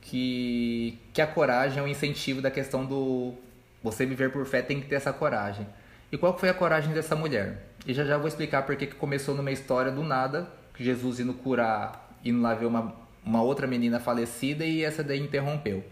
Que, 0.00 0.98
que 1.12 1.20
a 1.20 1.26
coragem 1.26 1.80
é 1.80 1.82
um 1.82 1.88
incentivo 1.88 2.40
da 2.40 2.50
questão 2.50 2.86
do 2.86 3.34
você 3.82 4.04
viver 4.06 4.32
por 4.32 4.44
fé 4.46 4.62
tem 4.62 4.80
que 4.80 4.88
ter 4.88 4.96
essa 4.96 5.12
coragem. 5.12 5.66
E 6.10 6.16
qual 6.16 6.36
foi 6.36 6.48
a 6.48 6.54
coragem 6.54 6.92
dessa 6.92 7.14
mulher? 7.14 7.66
E 7.86 7.92
já 7.92 8.04
já 8.04 8.16
vou 8.16 8.26
explicar 8.26 8.62
porque 8.62 8.86
que 8.86 8.94
começou 8.94 9.34
numa 9.34 9.52
história 9.52 9.92
do 9.92 10.02
nada, 10.02 10.48
Jesus 10.78 11.20
indo 11.20 11.34
curar, 11.34 12.10
indo 12.24 12.40
lá 12.40 12.54
ver 12.54 12.66
uma, 12.66 12.94
uma 13.24 13.42
outra 13.42 13.66
menina 13.66 14.00
falecida 14.00 14.64
e 14.64 14.82
essa 14.82 15.04
daí 15.04 15.20
interrompeu. 15.20 15.84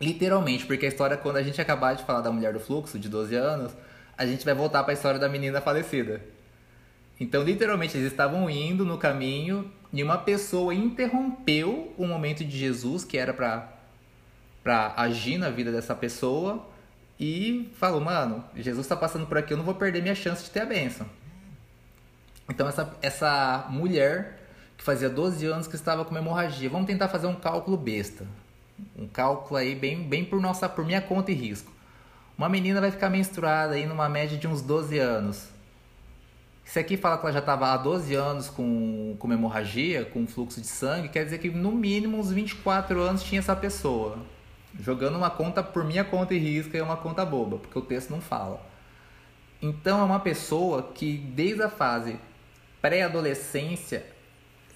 Literalmente, 0.00 0.66
porque 0.66 0.86
a 0.86 0.88
história, 0.88 1.16
quando 1.16 1.36
a 1.36 1.42
gente 1.42 1.60
acabar 1.60 1.94
de 1.94 2.04
falar 2.04 2.20
da 2.20 2.30
mulher 2.30 2.52
do 2.52 2.60
fluxo, 2.60 2.98
de 2.98 3.08
12 3.08 3.34
anos, 3.34 3.72
a 4.16 4.26
gente 4.26 4.44
vai 4.44 4.54
voltar 4.54 4.82
para 4.82 4.92
a 4.92 4.94
história 4.94 5.18
da 5.18 5.28
menina 5.28 5.60
falecida. 5.60 6.20
Então, 7.18 7.42
literalmente, 7.42 7.96
eles 7.96 8.10
estavam 8.10 8.48
indo 8.50 8.84
no 8.84 8.98
caminho 8.98 9.70
e 9.92 10.02
uma 10.02 10.18
pessoa 10.18 10.74
interrompeu 10.74 11.94
o 11.96 12.06
momento 12.06 12.44
de 12.44 12.56
Jesus, 12.56 13.04
que 13.04 13.16
era 13.18 13.32
para 13.32 13.72
para 14.62 14.94
agir 14.96 15.38
na 15.38 15.48
vida 15.48 15.70
dessa 15.70 15.94
pessoa, 15.94 16.66
e 17.20 17.70
falou: 17.78 18.00
Mano, 18.00 18.44
Jesus 18.56 18.84
está 18.84 18.96
passando 18.96 19.24
por 19.24 19.38
aqui, 19.38 19.52
eu 19.52 19.56
não 19.56 19.64
vou 19.64 19.76
perder 19.76 20.02
minha 20.02 20.14
chance 20.14 20.42
de 20.42 20.50
ter 20.50 20.60
a 20.60 20.66
bênção. 20.66 21.06
Então, 22.48 22.68
essa, 22.68 22.96
essa 23.00 23.66
mulher 23.70 24.40
que 24.76 24.82
fazia 24.82 25.08
12 25.08 25.46
anos 25.46 25.66
que 25.66 25.76
estava 25.76 26.04
com 26.04 26.16
hemorragia, 26.16 26.68
vamos 26.68 26.86
tentar 26.86 27.08
fazer 27.08 27.28
um 27.28 27.34
cálculo 27.36 27.76
besta. 27.76 28.26
Um 28.96 29.06
cálculo 29.06 29.56
aí 29.56 29.74
bem, 29.74 30.02
bem 30.02 30.24
por, 30.24 30.40
nossa, 30.40 30.68
por 30.68 30.84
minha 30.84 31.00
conta 31.00 31.30
e 31.30 31.34
risco. 31.34 31.72
Uma 32.38 32.50
menina 32.50 32.82
vai 32.82 32.90
ficar 32.90 33.08
menstruada 33.08 33.74
aí 33.74 33.86
numa 33.86 34.08
média 34.10 34.36
de 34.36 34.46
uns 34.46 34.60
12 34.60 34.98
anos. 34.98 35.48
Se 36.66 36.78
aqui 36.78 36.96
fala 36.96 37.16
que 37.16 37.24
ela 37.24 37.32
já 37.32 37.38
estava 37.38 37.72
há 37.72 37.76
12 37.76 38.14
anos 38.14 38.48
com, 38.50 39.16
com 39.18 39.32
hemorragia, 39.32 40.04
com 40.04 40.26
fluxo 40.26 40.60
de 40.60 40.66
sangue, 40.66 41.08
quer 41.08 41.24
dizer 41.24 41.38
que 41.38 41.48
no 41.48 41.72
mínimo 41.72 42.18
uns 42.18 42.30
24 42.30 43.00
anos 43.00 43.22
tinha 43.22 43.38
essa 43.38 43.56
pessoa. 43.56 44.18
Jogando 44.78 45.16
uma 45.16 45.30
conta 45.30 45.62
por 45.62 45.84
minha 45.84 46.04
conta 46.04 46.34
e 46.34 46.38
risco 46.38 46.76
é 46.76 46.82
uma 46.82 46.96
conta 46.96 47.24
boba, 47.24 47.56
porque 47.56 47.78
o 47.78 47.82
texto 47.82 48.10
não 48.10 48.20
fala. 48.20 48.60
Então 49.62 50.00
é 50.00 50.04
uma 50.04 50.20
pessoa 50.20 50.82
que 50.94 51.16
desde 51.16 51.62
a 51.62 51.70
fase 51.70 52.18
pré-adolescência 52.82 54.04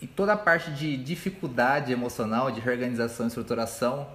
e 0.01 0.07
toda 0.07 0.33
a 0.33 0.37
parte 0.37 0.71
de 0.71 0.97
dificuldade 0.97 1.93
emocional, 1.93 2.51
de 2.51 2.61
reorganização 2.61 3.27
e 3.27 3.29
estruturação, 3.29 4.09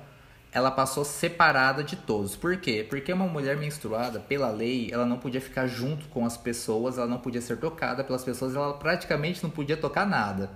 ela 0.55 0.71
passou 0.71 1.03
separada 1.03 1.83
de 1.83 1.97
todos. 1.97 2.37
Por 2.37 2.55
quê? 2.55 2.85
Porque 2.89 3.11
uma 3.11 3.27
mulher 3.27 3.57
menstruada, 3.57 4.21
pela 4.21 4.49
lei, 4.49 4.89
ela 4.89 5.05
não 5.05 5.17
podia 5.17 5.41
ficar 5.41 5.67
junto 5.67 6.07
com 6.07 6.25
as 6.25 6.37
pessoas, 6.37 6.97
ela 6.97 7.07
não 7.07 7.17
podia 7.17 7.41
ser 7.41 7.57
tocada 7.57 8.05
pelas 8.05 8.23
pessoas, 8.23 8.55
ela 8.55 8.71
praticamente 8.75 9.43
não 9.43 9.49
podia 9.49 9.75
tocar 9.75 10.07
nada. 10.07 10.49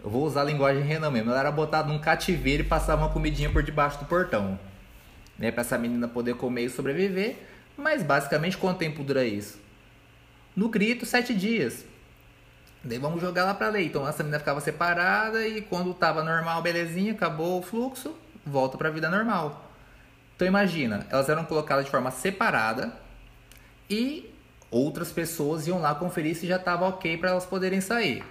Eu 0.00 0.08
vou 0.08 0.24
usar 0.24 0.42
a 0.42 0.44
linguagem 0.44 0.84
Renan 0.84 1.10
mesmo. 1.10 1.28
Ela 1.28 1.40
era 1.40 1.50
botada 1.50 1.88
num 1.88 1.98
cativeiro 1.98 2.62
e 2.62 2.66
passava 2.66 3.02
uma 3.02 3.12
comidinha 3.12 3.50
por 3.50 3.64
debaixo 3.64 3.98
do 3.98 4.04
portão. 4.04 4.56
Né, 5.36 5.50
para 5.50 5.62
essa 5.62 5.76
menina 5.76 6.06
poder 6.06 6.36
comer 6.36 6.66
e 6.66 6.70
sobreviver. 6.70 7.36
Mas 7.76 8.04
basicamente 8.04 8.56
quanto 8.56 8.78
tempo 8.78 9.02
dura 9.02 9.24
isso? 9.24 9.58
No 10.54 10.68
grito, 10.68 11.04
sete 11.04 11.34
dias. 11.34 11.84
Daí 12.84 12.98
vamos 12.98 13.20
jogar 13.20 13.42
lá 13.42 13.54
pra 13.54 13.70
lei. 13.70 13.86
Então 13.86 14.06
essa 14.06 14.22
menina 14.22 14.38
ficava 14.38 14.60
separada 14.60 15.44
e 15.48 15.62
quando 15.62 15.92
tava 15.94 16.22
normal, 16.22 16.62
belezinha, 16.62 17.12
acabou 17.12 17.58
o 17.58 17.62
fluxo, 17.62 18.14
volta 18.44 18.78
para 18.78 18.88
a 18.88 18.92
vida 18.92 19.08
normal. 19.10 19.70
Então 20.36 20.46
imagina, 20.46 21.06
elas 21.10 21.28
eram 21.28 21.44
colocadas 21.44 21.84
de 21.84 21.90
forma 21.90 22.10
separada 22.10 22.92
e 23.88 24.32
outras 24.70 25.12
pessoas 25.12 25.66
iam 25.66 25.80
lá 25.80 25.94
conferir 25.94 26.34
se 26.36 26.46
já 26.46 26.56
estava 26.56 26.86
ok 26.88 27.16
para 27.18 27.30
elas 27.30 27.44
poderem 27.44 27.80
sair. 27.80 28.24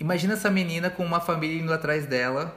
Imagina 0.00 0.34
essa 0.34 0.50
menina 0.50 0.88
com 0.88 1.04
uma 1.04 1.20
família 1.20 1.60
indo 1.60 1.72
atrás 1.72 2.06
dela 2.06 2.54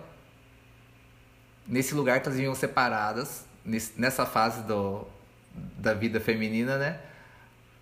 nesse 1.67 1.93
lugar 1.93 2.19
que 2.19 2.27
elas 2.27 2.38
vinham 2.38 2.53
separadas, 2.53 3.45
nessa 3.97 4.25
fase 4.25 4.63
do, 4.63 5.07
da 5.77 5.93
vida 5.93 6.19
feminina, 6.19 6.77
né? 6.77 6.99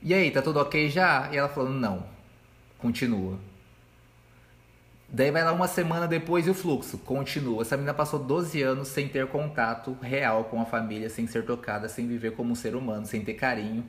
E 0.02 0.14
aí, 0.14 0.32
tá 0.32 0.42
tudo 0.42 0.60
ok 0.60 0.90
já? 0.90 1.30
E 1.32 1.38
ela 1.38 1.50
falando, 1.50 1.74
não, 1.74 2.06
continua. 2.78 3.38
Daí 5.12 5.32
vai 5.32 5.44
lá 5.44 5.52
uma 5.52 5.68
semana 5.68 6.08
depois 6.08 6.46
e 6.46 6.52
o 6.52 6.54
fluxo 6.54 6.98
continua. 7.00 7.64
Essa 7.64 7.76
menina 7.76 7.96
passou 7.96 8.20
12 8.20 8.62
anos 8.62 8.90
sem 8.90 9.08
ter 9.08 9.26
contato 9.28 9.98
real 10.02 10.46
com 10.46 10.62
a 10.62 10.66
família, 10.66 11.10
sem 11.10 11.26
ser 11.26 11.44
tocada, 11.46 11.90
sem 11.90 12.08
viver 12.08 12.34
como 12.34 12.52
um 12.52 12.56
ser 12.56 12.76
humano, 12.76 13.08
sem 13.08 13.24
ter 13.24 13.34
carinho, 13.34 13.84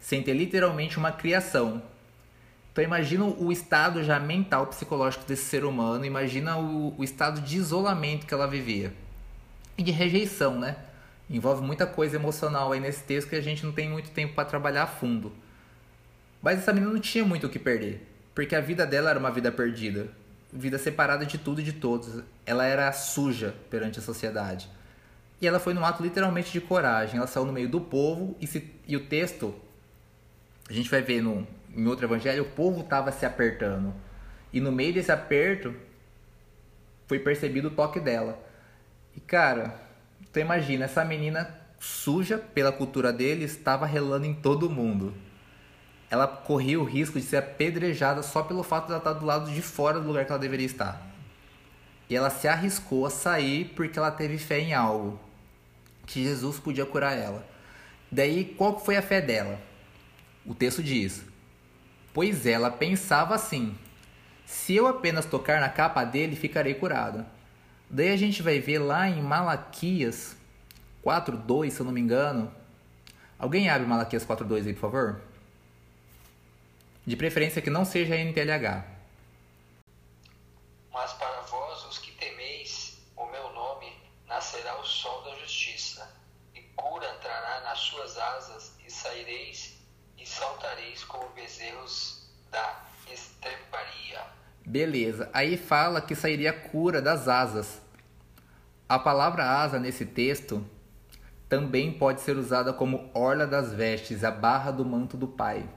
sem 0.00 0.22
ter 0.22 0.34
literalmente 0.34 0.98
uma 0.98 1.12
criação. 1.12 1.80
Então 2.72 2.82
imagina 2.82 3.24
o 3.24 3.52
estado 3.52 4.02
já 4.02 4.18
mental, 4.18 4.66
psicológico 4.66 5.24
desse 5.24 5.44
ser 5.44 5.64
humano, 5.64 6.04
imagina 6.04 6.56
o, 6.58 6.94
o 6.98 7.04
estado 7.04 7.40
de 7.40 7.56
isolamento 7.56 8.26
que 8.26 8.34
ela 8.34 8.46
vivia. 8.46 8.92
e 9.78 9.82
de 9.82 9.92
rejeição, 9.92 10.58
né? 10.58 10.76
Envolve 11.28 11.62
muita 11.62 11.86
coisa 11.86 12.16
emocional 12.16 12.72
aí 12.72 12.80
nesse 12.80 13.02
texto 13.04 13.28
que 13.28 13.36
a 13.36 13.40
gente 13.40 13.64
não 13.64 13.72
tem 13.72 13.88
muito 13.88 14.10
tempo 14.10 14.34
para 14.34 14.44
trabalhar 14.44 14.82
a 14.82 14.86
fundo. 14.86 15.32
Mas 16.42 16.58
essa 16.58 16.72
menina 16.72 16.92
não 16.92 17.00
tinha 17.00 17.24
muito 17.24 17.46
o 17.46 17.50
que 17.50 17.58
perder, 17.58 18.06
porque 18.34 18.54
a 18.54 18.60
vida 18.60 18.86
dela 18.86 19.10
era 19.10 19.18
uma 19.18 19.30
vida 19.30 19.52
perdida, 19.52 20.08
vida 20.52 20.78
separada 20.78 21.24
de 21.24 21.38
tudo 21.38 21.60
e 21.60 21.64
de 21.64 21.72
todos. 21.72 22.22
Ela 22.44 22.66
era 22.66 22.90
suja 22.92 23.54
perante 23.68 23.98
a 23.98 24.02
sociedade. 24.02 24.68
E 25.40 25.46
ela 25.46 25.58
foi 25.58 25.72
num 25.72 25.84
ato 25.84 26.02
literalmente 26.02 26.52
de 26.52 26.60
coragem. 26.60 27.16
Ela 27.16 27.26
saiu 27.26 27.46
no 27.46 27.52
meio 27.52 27.68
do 27.68 27.80
povo 27.80 28.36
e, 28.40 28.46
se, 28.46 28.72
e 28.86 28.96
o 28.96 29.06
texto, 29.06 29.54
a 30.68 30.72
gente 30.72 30.90
vai 30.90 31.00
ver 31.00 31.22
no, 31.22 31.46
em 31.74 31.86
outro 31.86 32.04
evangelho, 32.06 32.42
o 32.42 32.50
povo 32.50 32.80
estava 32.80 33.10
se 33.10 33.24
apertando. 33.24 33.94
E 34.52 34.60
no 34.60 34.70
meio 34.70 34.92
desse 34.92 35.12
aperto, 35.12 35.74
foi 37.06 37.18
percebido 37.18 37.68
o 37.68 37.70
toque 37.70 38.00
dela. 38.00 38.38
E 39.16 39.20
cara, 39.20 39.80
tu 40.32 40.38
imagina, 40.38 40.84
essa 40.84 41.04
menina 41.04 41.58
suja 41.78 42.36
pela 42.36 42.70
cultura 42.70 43.12
dele 43.12 43.44
estava 43.44 43.86
relando 43.86 44.26
em 44.26 44.34
todo 44.34 44.68
mundo. 44.68 45.14
Ela 46.10 46.26
corria 46.26 46.80
o 46.80 46.84
risco 46.84 47.20
de 47.20 47.24
ser 47.24 47.36
apedrejada 47.36 48.22
só 48.22 48.42
pelo 48.42 48.64
fato 48.64 48.86
de 48.86 48.92
ela 48.92 48.98
estar 48.98 49.12
do 49.12 49.24
lado 49.24 49.50
de 49.50 49.62
fora 49.62 50.00
do 50.00 50.08
lugar 50.08 50.24
que 50.24 50.32
ela 50.32 50.40
deveria 50.40 50.66
estar. 50.66 51.00
E 52.08 52.16
ela 52.16 52.28
se 52.28 52.48
arriscou 52.48 53.06
a 53.06 53.10
sair 53.10 53.72
porque 53.76 53.98
ela 53.98 54.10
teve 54.10 54.36
fé 54.36 54.58
em 54.58 54.74
algo 54.74 55.20
que 56.04 56.24
Jesus 56.24 56.58
podia 56.58 56.84
curar 56.84 57.16
ela. 57.16 57.46
Daí, 58.10 58.44
qual 58.44 58.80
foi 58.80 58.96
a 58.96 59.02
fé 59.02 59.20
dela? 59.20 59.60
O 60.44 60.52
texto 60.54 60.82
diz: 60.82 61.22
Pois 62.12 62.44
ela 62.44 62.70
pensava 62.70 63.36
assim: 63.36 63.78
se 64.44 64.74
eu 64.74 64.88
apenas 64.88 65.24
tocar 65.24 65.60
na 65.60 65.68
capa 65.68 66.02
dele, 66.02 66.34
ficarei 66.34 66.74
curada. 66.74 67.24
Daí 67.88 68.10
a 68.10 68.16
gente 68.16 68.42
vai 68.42 68.58
ver 68.58 68.78
lá 68.80 69.08
em 69.08 69.22
Malaquias 69.22 70.36
4:2, 71.04 71.70
se 71.70 71.80
eu 71.80 71.86
não 71.86 71.92
me 71.92 72.00
engano. 72.00 72.50
Alguém 73.38 73.70
abre 73.70 73.86
Malaquias 73.86 74.26
4:2 74.26 74.66
aí, 74.66 74.72
por 74.72 74.80
favor? 74.80 75.20
De 77.06 77.16
preferência 77.16 77.62
que 77.62 77.70
não 77.70 77.84
seja 77.84 78.14
NTLH. 78.14 78.84
Mas 80.92 81.12
para 81.14 81.40
vós, 81.42 81.84
os 81.86 81.98
que 81.98 82.12
temeis 82.12 82.98
o 83.16 83.26
meu 83.26 83.52
nome, 83.52 83.92
nascerá 84.28 84.78
o 84.78 84.84
sol 84.84 85.22
da 85.22 85.34
justiça, 85.36 86.08
e 86.54 86.60
cura 86.76 87.06
entrará 87.16 87.62
nas 87.62 87.78
suas 87.78 88.18
asas, 88.18 88.76
e 88.86 88.90
saireis 88.90 89.78
e 90.18 90.26
saltareis 90.26 91.02
como 91.04 91.28
bezerros 91.30 92.28
da 92.50 92.84
estreparia. 93.10 94.22
Beleza, 94.64 95.30
aí 95.32 95.56
fala 95.56 96.00
que 96.00 96.14
sairia 96.14 96.52
cura 96.52 97.00
das 97.00 97.28
asas. 97.28 97.80
A 98.88 98.98
palavra 98.98 99.44
asa 99.44 99.78
nesse 99.78 100.04
texto 100.04 100.64
também 101.48 101.92
pode 101.92 102.20
ser 102.20 102.36
usada 102.36 102.72
como 102.72 103.10
orla 103.14 103.46
das 103.46 103.72
vestes, 103.72 104.22
a 104.22 104.30
barra 104.30 104.70
do 104.70 104.84
manto 104.84 105.16
do 105.16 105.26
pai. 105.26 105.68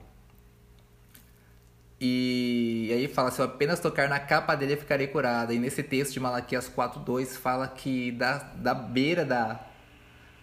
E 2.06 2.92
aí 2.92 3.08
fala, 3.08 3.32
se 3.32 3.40
eu 3.40 3.46
apenas 3.46 3.80
tocar 3.80 4.10
na 4.10 4.20
capa 4.20 4.56
dele 4.56 4.74
eu 4.74 4.78
ficarei 4.78 5.08
curada. 5.08 5.54
E 5.54 5.58
nesse 5.58 5.82
texto 5.82 6.12
de 6.12 6.20
Malaquias 6.20 6.70
4.2 6.70 7.38
fala 7.38 7.66
que 7.66 8.12
da, 8.12 8.40
da 8.56 8.74
beira 8.74 9.24
da, 9.24 9.62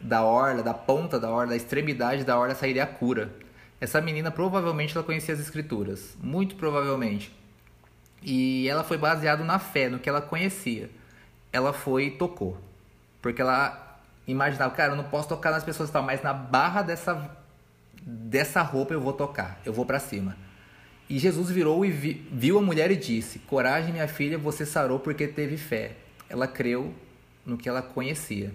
da 0.01 0.25
orla, 0.25 0.63
da 0.63 0.73
ponta 0.73 1.21
da 1.21 1.29
orla, 1.29 1.49
da 1.49 1.57
extremidade 1.57 2.25
da 2.25 2.39
orla 2.39 2.55
sairia 2.55 2.85
a 2.85 2.87
cura. 2.87 3.31
Essa 3.79 4.01
menina 4.01 4.31
provavelmente 4.31 4.97
ela 4.97 5.05
conhecia 5.05 5.35
as 5.35 5.41
escrituras, 5.41 6.17
muito 6.23 6.55
provavelmente. 6.57 7.31
E 8.23 8.67
ela 8.67 8.83
foi 8.83 8.97
baseada 8.97 9.45
na 9.45 9.59
fé, 9.59 9.91
no 9.91 9.99
que 9.99 10.09
ela 10.09 10.23
conhecia. 10.23 10.89
Ela 11.53 11.75
foi 11.75 12.05
e 12.05 12.11
tocou. 12.13 12.57
Porque 13.21 13.43
ela 13.43 14.01
imaginava, 14.27 14.75
cara, 14.75 14.95
eu 14.95 14.97
não 14.97 15.05
posso 15.05 15.29
tocar 15.29 15.51
nas 15.51 15.63
pessoas 15.63 15.91
tal, 15.91 16.03
mas 16.03 16.23
na 16.23 16.33
barra 16.33 16.81
dessa 16.81 17.37
dessa 18.03 18.63
roupa 18.63 18.95
eu 18.95 19.01
vou 19.01 19.13
tocar, 19.13 19.61
eu 19.63 19.75
vou 19.75 19.85
para 19.85 19.99
cima. 19.99 20.35
E 21.11 21.19
Jesus 21.19 21.51
virou 21.51 21.85
e 21.85 21.91
vi, 21.91 22.25
viu 22.31 22.57
a 22.57 22.63
mulher 22.63 22.93
e 22.93 22.97
disse: 22.97 23.41
Coragem, 23.41 23.93
minha 23.93 24.07
filha, 24.07 24.39
você 24.39 24.65
sarou 24.65 25.01
porque 25.01 25.27
teve 25.27 25.57
fé. 25.57 25.97
Ela 26.29 26.47
creu 26.47 26.95
no 27.45 27.59
que 27.59 27.69
ela 27.69 27.83
conhecia. 27.83 28.53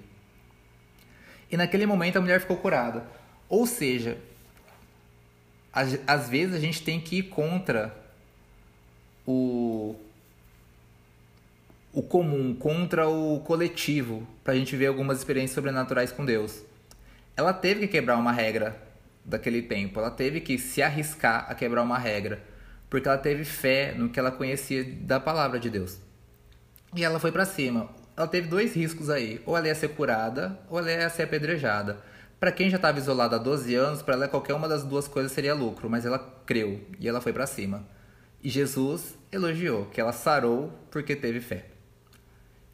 E 1.52 1.58
naquele 1.58 1.86
momento 1.86 2.16
a 2.16 2.22
mulher 2.22 2.40
ficou 2.40 2.56
curada. 2.56 3.06
Ou 3.50 3.68
seja, 3.68 4.18
às, 5.74 6.30
vezes 6.30 6.56
a 6.56 6.60
gente 6.60 6.82
tem 6.82 7.02
que 7.02 7.18
ir 7.18 7.24
contra 7.24 7.94
o, 9.28 9.94
o 11.92 12.02
comum, 12.02 12.56
contra 12.56 13.10
o 13.10 13.42
coletivo, 13.42 14.26
para 14.46 14.54
a 14.54 14.56
gente 14.56 14.78
ver 14.78 14.88
algumas 14.88 15.18
experiências 15.18 15.56
sobrenaturais 15.56 16.14
com 16.14 16.24
Deus. 16.24 16.62
Ela 17.36 17.52
teve 17.52 17.82
que 17.82 17.88
quebrar 17.90 18.16
uma 18.16 18.32
regra 18.32 18.82
daquele 19.26 19.62
tempo. 19.62 20.00
Ela 20.00 20.12
teve 20.12 20.40
que 20.40 20.58
se 20.58 20.82
arriscar 20.82 21.46
a 21.50 21.56
quebrar 21.56 21.82
uma 21.82 21.98
regra, 21.98 22.42
porque 22.90 23.08
ela 23.08 23.18
teve 23.18 23.44
fé 23.44 23.94
no 23.98 24.10
que 24.10 24.20
ela 24.20 24.32
conhecia 24.32 24.84
da 24.84 25.20
palavra 25.20 25.60
de 25.60 25.70
Deus. 25.70 26.00
E 26.96 27.04
ela 27.04 27.20
foi 27.20 27.32
para 27.32 27.46
cima. 27.46 27.90
Ela 28.16 28.28
teve 28.28 28.48
dois 28.48 28.74
riscos 28.74 29.10
aí: 29.10 29.42
ou 29.46 29.58
ela 29.58 29.68
ia 29.68 29.76
ser 29.76 29.90
curada, 29.90 30.60
ou 30.70 30.80
ela 30.80 30.92
ia 30.92 31.10
ser 31.10 31.24
apedrejada. 31.24 31.98
Para 32.40 32.52
quem 32.52 32.70
já 32.70 32.76
estava 32.76 33.00
isolada 33.00 33.38
há 33.38 33.40
12 33.40 33.74
anos, 33.76 34.02
para 34.02 34.14
ela 34.14 34.28
qualquer 34.28 34.54
uma 34.54 34.68
das 34.68 34.84
duas 34.84 35.08
coisas 35.08 35.32
seria 35.32 35.54
lucro, 35.54 35.90
mas 35.90 36.06
ela 36.06 36.20
creu 36.46 36.82
e 37.00 37.08
ela 37.08 37.22
foi 37.22 37.34
para 37.34 37.48
cima. 37.48 37.86
E 38.44 38.50
Jesus 38.50 39.18
elogiou 39.32 39.86
que 39.88 40.00
ela 40.00 40.12
sarou 40.12 40.72
porque 40.92 41.16
teve 41.16 41.40
fé. 41.40 41.75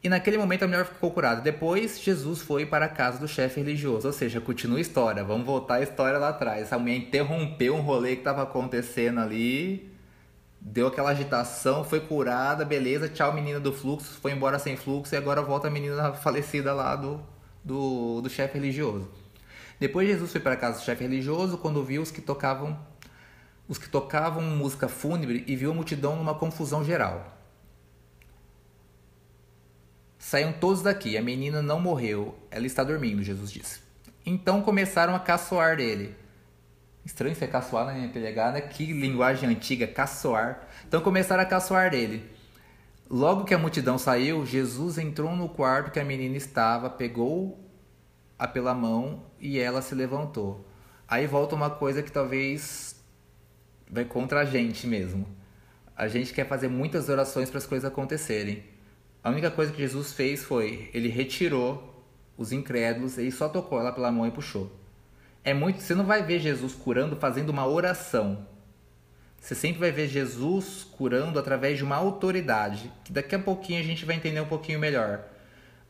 E 0.02 0.08
naquele 0.08 0.36
momento 0.36 0.64
a 0.64 0.66
mulher 0.66 0.84
ficou 0.84 1.12
curada. 1.12 1.40
Depois, 1.40 2.00
Jesus 2.00 2.42
foi 2.42 2.66
para 2.66 2.86
a 2.86 2.88
casa 2.88 3.18
do 3.18 3.28
chefe 3.28 3.60
religioso. 3.60 4.08
Ou 4.08 4.12
seja, 4.12 4.40
continua 4.40 4.78
a 4.78 4.80
história. 4.80 5.22
Vamos 5.22 5.46
voltar 5.46 5.76
a 5.76 5.82
história 5.82 6.18
lá 6.18 6.30
atrás. 6.30 6.62
Essa 6.62 6.78
mulher 6.78 6.96
interrompeu 6.96 7.76
um 7.76 7.80
rolê 7.80 8.14
que 8.14 8.22
estava 8.22 8.42
acontecendo 8.42 9.20
ali. 9.20 9.92
Deu 10.60 10.88
aquela 10.88 11.10
agitação, 11.10 11.84
foi 11.84 12.00
curada, 12.00 12.64
beleza. 12.64 13.08
Tchau, 13.08 13.32
menina 13.32 13.60
do 13.60 13.72
fluxo. 13.72 14.18
Foi 14.20 14.32
embora 14.32 14.58
sem 14.58 14.76
fluxo 14.76 15.14
e 15.14 15.18
agora 15.18 15.40
volta 15.40 15.68
a 15.68 15.70
menina 15.70 16.12
falecida 16.14 16.72
lá 16.74 16.96
do, 16.96 17.20
do, 17.64 18.20
do 18.20 18.28
chefe 18.28 18.54
religioso. 18.58 19.08
Depois 19.78 20.08
Jesus 20.08 20.32
foi 20.32 20.40
para 20.40 20.54
a 20.54 20.56
casa 20.56 20.78
do 20.78 20.84
chefe 20.84 21.02
religioso 21.04 21.58
quando 21.58 21.82
viu 21.82 22.02
os 22.02 22.10
que 22.10 22.20
tocavam 22.20 22.78
os 23.68 23.78
que 23.78 23.88
tocavam 23.88 24.42
música 24.42 24.88
fúnebre 24.88 25.44
e 25.46 25.56
viu 25.56 25.70
a 25.70 25.74
multidão 25.74 26.16
numa 26.16 26.34
confusão 26.34 26.84
geral. 26.84 27.41
Saiam 30.22 30.52
todos 30.52 30.82
daqui, 30.82 31.16
a 31.16 31.20
menina 31.20 31.60
não 31.60 31.80
morreu, 31.80 32.38
ela 32.48 32.64
está 32.64 32.84
dormindo, 32.84 33.24
Jesus 33.24 33.50
disse. 33.50 33.80
Então 34.24 34.62
começaram 34.62 35.16
a 35.16 35.18
caçoar 35.18 35.76
dele. 35.76 36.14
Estranho 37.04 37.34
ser 37.34 37.48
caçoar 37.48 37.86
na 37.86 37.94
né? 38.52 38.60
Que 38.60 38.92
linguagem 38.92 39.48
antiga, 39.48 39.84
caçoar. 39.84 40.68
Então 40.86 41.00
começaram 41.00 41.42
a 41.42 41.44
caçoar 41.44 41.90
dele. 41.90 42.24
Logo 43.10 43.44
que 43.44 43.52
a 43.52 43.58
multidão 43.58 43.98
saiu, 43.98 44.46
Jesus 44.46 44.96
entrou 44.96 45.34
no 45.34 45.48
quarto 45.48 45.90
que 45.90 45.98
a 45.98 46.04
menina 46.04 46.36
estava, 46.36 46.88
pegou-a 46.88 48.46
pela 48.46 48.72
mão 48.72 49.24
e 49.40 49.58
ela 49.58 49.82
se 49.82 49.92
levantou. 49.92 50.64
Aí 51.08 51.26
volta 51.26 51.56
uma 51.56 51.68
coisa 51.68 52.00
que 52.00 52.12
talvez 52.12 52.94
vai 53.90 54.04
contra 54.04 54.42
a 54.42 54.44
gente 54.44 54.86
mesmo. 54.86 55.26
A 55.96 56.06
gente 56.06 56.32
quer 56.32 56.46
fazer 56.46 56.68
muitas 56.68 57.08
orações 57.08 57.50
para 57.50 57.58
as 57.58 57.66
coisas 57.66 57.90
acontecerem. 57.90 58.70
A 59.22 59.30
única 59.30 59.50
coisa 59.50 59.72
que 59.72 59.78
Jesus 59.78 60.12
fez 60.12 60.42
foi, 60.42 60.90
ele 60.92 61.08
retirou 61.08 62.04
os 62.36 62.50
incrédulos 62.50 63.18
e 63.18 63.30
só 63.30 63.48
tocou 63.48 63.78
ela 63.78 63.92
pela 63.92 64.10
mão 64.10 64.26
e 64.26 64.32
puxou. 64.32 64.72
É 65.44 65.54
muito, 65.54 65.80
você 65.80 65.94
não 65.94 66.04
vai 66.04 66.24
ver 66.24 66.40
Jesus 66.40 66.72
curando 66.74 67.14
fazendo 67.14 67.50
uma 67.50 67.66
oração. 67.66 68.46
Você 69.40 69.54
sempre 69.54 69.78
vai 69.78 69.92
ver 69.92 70.08
Jesus 70.08 70.86
curando 70.96 71.38
através 71.38 71.78
de 71.78 71.84
uma 71.84 71.96
autoridade, 71.96 72.90
que 73.04 73.12
daqui 73.12 73.34
a 73.34 73.38
pouquinho 73.38 73.80
a 73.80 73.84
gente 73.84 74.04
vai 74.04 74.16
entender 74.16 74.40
um 74.40 74.46
pouquinho 74.46 74.80
melhor. 74.80 75.24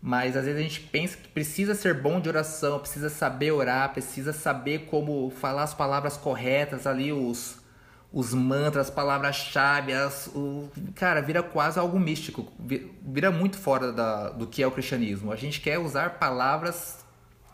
Mas 0.00 0.36
às 0.36 0.44
vezes 0.44 0.58
a 0.58 0.62
gente 0.62 0.80
pensa 0.80 1.16
que 1.16 1.28
precisa 1.28 1.74
ser 1.74 1.94
bom 1.94 2.20
de 2.20 2.28
oração, 2.28 2.80
precisa 2.80 3.08
saber 3.08 3.52
orar, 3.52 3.92
precisa 3.92 4.32
saber 4.32 4.86
como 4.86 5.30
falar 5.30 5.62
as 5.62 5.72
palavras 5.72 6.18
corretas 6.18 6.86
ali, 6.86 7.12
os 7.12 7.61
os 8.12 8.34
mantras, 8.34 8.88
as 8.88 8.94
palavras-chave, 8.94 9.92
o 10.34 10.68
cara, 10.94 11.22
vira 11.22 11.42
quase 11.42 11.78
algo 11.78 11.98
místico, 11.98 12.52
vira 13.02 13.30
muito 13.30 13.56
fora 13.56 13.90
da, 13.90 14.28
do 14.28 14.46
que 14.46 14.62
é 14.62 14.66
o 14.66 14.70
cristianismo. 14.70 15.32
A 15.32 15.36
gente 15.36 15.60
quer 15.60 15.78
usar 15.78 16.18
palavras 16.18 17.02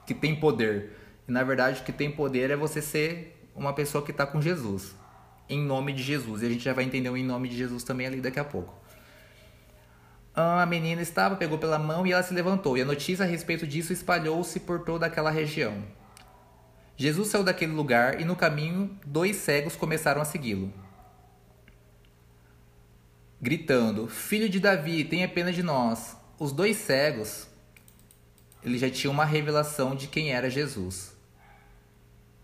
que 0.05 0.13
têm 0.13 0.35
poder. 0.35 0.93
E 1.29 1.33
na 1.33 1.45
verdade, 1.45 1.81
o 1.81 1.85
que 1.85 1.93
tem 1.93 2.11
poder 2.11 2.51
é 2.51 2.57
você 2.57 2.83
ser 2.83 3.39
uma 3.55 3.73
pessoa 3.73 4.05
que 4.05 4.11
está 4.11 4.27
com 4.27 4.41
Jesus, 4.41 4.97
em 5.49 5.63
nome 5.63 5.93
de 5.93 6.03
Jesus. 6.03 6.43
E 6.43 6.47
a 6.47 6.49
gente 6.49 6.65
já 6.65 6.73
vai 6.73 6.85
entender 6.85 7.09
o 7.09 7.17
em 7.17 7.25
nome 7.25 7.49
de 7.49 7.57
Jesus 7.57 7.85
também 7.85 8.07
ali 8.09 8.21
daqui 8.21 8.41
a 8.41 8.45
pouco. 8.45 8.75
A 10.35 10.67
menina 10.67 11.03
estava, 11.03 11.37
pegou 11.37 11.59
pela 11.59 11.79
mão 11.79 12.07
e 12.07 12.13
ela 12.13 12.23
se 12.23 12.35
levantou. 12.35 12.77
E 12.77 12.83
a 12.83 12.85
notícia 12.85 13.25
a 13.25 13.29
respeito 13.29 13.67
disso 13.67 13.93
espalhou-se 13.93 14.59
por 14.61 14.81
toda 14.81 15.07
aquela 15.07 15.31
região. 15.31 15.85
Jesus 17.01 17.29
saiu 17.29 17.45
daquele 17.45 17.71
lugar 17.71 18.21
e 18.21 18.25
no 18.25 18.35
caminho 18.35 18.91
dois 19.07 19.37
cegos 19.37 19.77
começaram 19.77 20.21
a 20.21 20.25
segui-lo. 20.25 20.75
Gritando: 23.41 24.09
Filho 24.09 24.49
de 24.49 24.59
Davi, 24.59 25.05
tenha 25.05 25.29
pena 25.29 25.53
de 25.53 25.63
nós. 25.63 26.17
Os 26.41 26.51
dois 26.51 26.77
cegos, 26.77 27.47
ele 28.65 28.77
já 28.77 28.91
tinha 28.91 29.13
uma 29.13 29.25
revelação 29.25 29.95
de 29.95 30.09
quem 30.09 30.33
era 30.33 30.51
Jesus. 30.51 31.17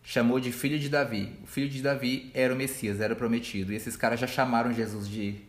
Chamou 0.05 0.39
de 0.39 0.53
filho 0.53 0.79
de 0.79 0.89
Davi. 0.89 1.37
O 1.43 1.49
filho 1.49 1.69
de 1.69 1.83
Davi 1.83 2.31
era 2.33 2.55
o 2.55 2.57
Messias, 2.57 3.01
era 3.01 3.13
o 3.13 3.17
prometido. 3.17 3.73
E 3.73 3.77
esses 3.77 3.97
caras 3.97 4.21
já 4.21 4.27
chamaram 4.29 4.73
Jesus 4.73 5.09
de, 5.09 5.41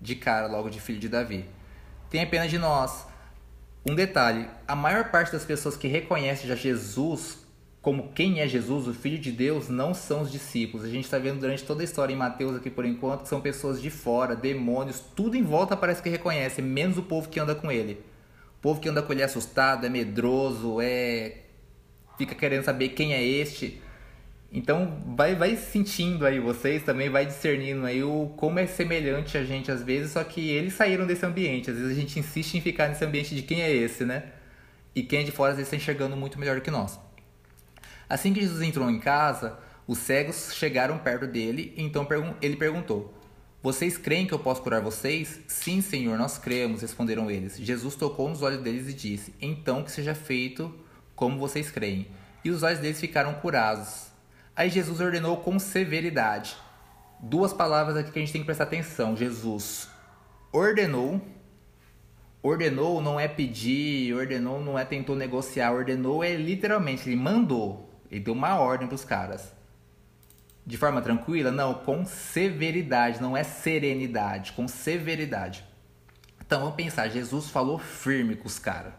de 0.00 0.14
cara, 0.14 0.46
logo 0.46 0.70
de 0.70 0.80
filho 0.80 0.98
de 0.98 1.10
Davi. 1.10 1.44
Tenha 2.08 2.26
pena 2.26 2.48
de 2.48 2.56
nós. 2.56 3.06
Um 3.84 3.94
detalhe: 3.94 4.48
a 4.66 4.74
maior 4.74 5.10
parte 5.10 5.30
das 5.30 5.44
pessoas 5.44 5.76
que 5.76 5.88
reconhece 5.88 6.48
já 6.48 6.54
Jesus 6.54 7.44
como 7.86 8.08
quem 8.12 8.40
é 8.40 8.48
Jesus, 8.48 8.88
o 8.88 8.92
Filho 8.92 9.16
de 9.16 9.30
Deus, 9.30 9.68
não 9.68 9.94
são 9.94 10.22
os 10.22 10.32
discípulos. 10.32 10.84
A 10.84 10.90
gente 10.90 11.04
está 11.04 11.20
vendo 11.20 11.38
durante 11.38 11.62
toda 11.62 11.82
a 11.82 11.84
história 11.84 12.12
em 12.12 12.16
Mateus 12.16 12.56
aqui 12.56 12.68
por 12.68 12.84
enquanto 12.84 13.22
que 13.22 13.28
são 13.28 13.40
pessoas 13.40 13.80
de 13.80 13.90
fora, 13.90 14.34
demônios, 14.34 14.98
tudo 15.14 15.36
em 15.36 15.44
volta 15.44 15.76
parece 15.76 16.02
que 16.02 16.08
reconhece, 16.08 16.60
menos 16.60 16.98
o 16.98 17.02
povo 17.04 17.28
que 17.28 17.38
anda 17.38 17.54
com 17.54 17.70
ele. 17.70 18.04
O 18.58 18.60
povo 18.60 18.80
que 18.80 18.88
anda 18.88 19.04
com 19.04 19.12
ele 19.12 19.22
é 19.22 19.24
assustado, 19.24 19.86
é 19.86 19.88
medroso, 19.88 20.80
é 20.80 21.42
fica 22.18 22.34
querendo 22.34 22.64
saber 22.64 22.88
quem 22.88 23.14
é 23.14 23.22
este. 23.22 23.80
Então 24.50 25.00
vai, 25.14 25.36
vai 25.36 25.54
sentindo 25.54 26.26
aí 26.26 26.40
vocês 26.40 26.82
também, 26.82 27.08
vai 27.08 27.24
discernindo 27.24 27.86
aí 27.86 28.02
o 28.02 28.34
como 28.36 28.58
é 28.58 28.66
semelhante 28.66 29.38
a 29.38 29.44
gente 29.44 29.70
às 29.70 29.84
vezes, 29.84 30.10
só 30.10 30.24
que 30.24 30.50
eles 30.50 30.72
saíram 30.72 31.06
desse 31.06 31.24
ambiente. 31.24 31.70
Às 31.70 31.76
vezes 31.76 31.92
a 31.92 32.00
gente 32.00 32.18
insiste 32.18 32.54
em 32.56 32.60
ficar 32.60 32.88
nesse 32.88 33.04
ambiente 33.04 33.32
de 33.32 33.42
quem 33.42 33.62
é 33.62 33.72
esse, 33.72 34.04
né? 34.04 34.24
E 34.92 35.04
quem 35.04 35.20
é 35.20 35.22
de 35.22 35.30
fora 35.30 35.52
às 35.52 35.56
vezes 35.56 35.72
está 35.72 35.76
enxergando 35.76 36.16
muito 36.16 36.36
melhor 36.36 36.60
que 36.60 36.70
nós. 36.72 37.05
Assim 38.08 38.32
que 38.32 38.40
Jesus 38.40 38.62
entrou 38.62 38.88
em 38.90 39.00
casa, 39.00 39.58
os 39.86 39.98
cegos 39.98 40.52
chegaram 40.54 40.98
perto 40.98 41.26
dele, 41.26 41.72
então 41.76 42.06
ele 42.42 42.56
perguntou: 42.56 43.14
Vocês 43.62 43.96
creem 43.96 44.26
que 44.26 44.34
eu 44.34 44.38
posso 44.38 44.62
curar 44.62 44.80
vocês? 44.80 45.40
Sim, 45.46 45.80
Senhor, 45.80 46.18
nós 46.18 46.38
cremos, 46.38 46.82
responderam 46.82 47.30
eles. 47.30 47.56
Jesus 47.56 47.94
tocou 47.94 48.28
nos 48.28 48.42
olhos 48.42 48.62
deles 48.62 48.88
e 48.88 48.92
disse: 48.92 49.34
Então 49.40 49.82
que 49.82 49.90
seja 49.90 50.14
feito 50.14 50.74
como 51.14 51.38
vocês 51.38 51.70
creem. 51.70 52.08
E 52.44 52.50
os 52.50 52.62
olhos 52.62 52.78
deles 52.78 53.00
ficaram 53.00 53.34
curados. 53.34 54.06
Aí 54.54 54.70
Jesus 54.70 55.00
ordenou 55.00 55.38
com 55.38 55.58
severidade. 55.58 56.56
Duas 57.20 57.52
palavras 57.52 57.96
aqui 57.96 58.10
que 58.10 58.18
a 58.18 58.22
gente 58.22 58.32
tem 58.32 58.42
que 58.42 58.46
prestar 58.46 58.64
atenção. 58.64 59.16
Jesus 59.16 59.88
ordenou. 60.52 61.20
Ordenou 62.42 63.00
não 63.00 63.18
é 63.18 63.26
pedir, 63.26 64.14
ordenou 64.14 64.62
não 64.62 64.78
é 64.78 64.84
tentou 64.84 65.16
negociar, 65.16 65.72
ordenou 65.72 66.22
é 66.22 66.36
literalmente, 66.36 67.08
ele 67.08 67.16
mandou. 67.16 67.85
Ele 68.10 68.20
deu 68.20 68.34
uma 68.34 68.56
ordem 68.56 68.86
para 68.86 68.94
os 68.94 69.04
caras. 69.04 69.52
De 70.64 70.76
forma 70.76 71.00
tranquila? 71.00 71.50
Não, 71.50 71.74
com 71.74 72.04
severidade, 72.04 73.22
não 73.22 73.36
é 73.36 73.42
serenidade, 73.42 74.52
com 74.52 74.66
severidade. 74.66 75.64
Então 76.40 76.60
vamos 76.60 76.74
pensar, 76.74 77.08
Jesus 77.08 77.48
falou 77.48 77.78
firme 77.78 78.36
com 78.36 78.46
os 78.46 78.58
caras. 78.58 78.92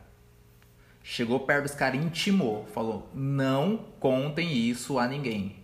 Chegou 1.03 1.39
perto 1.41 1.63
dos 1.63 1.75
caras 1.75 2.01
intimou, 2.01 2.65
falou: 2.73 3.09
"Não 3.13 3.85
contem 3.99 4.53
isso 4.53 4.99
a 4.99 5.07
ninguém". 5.07 5.55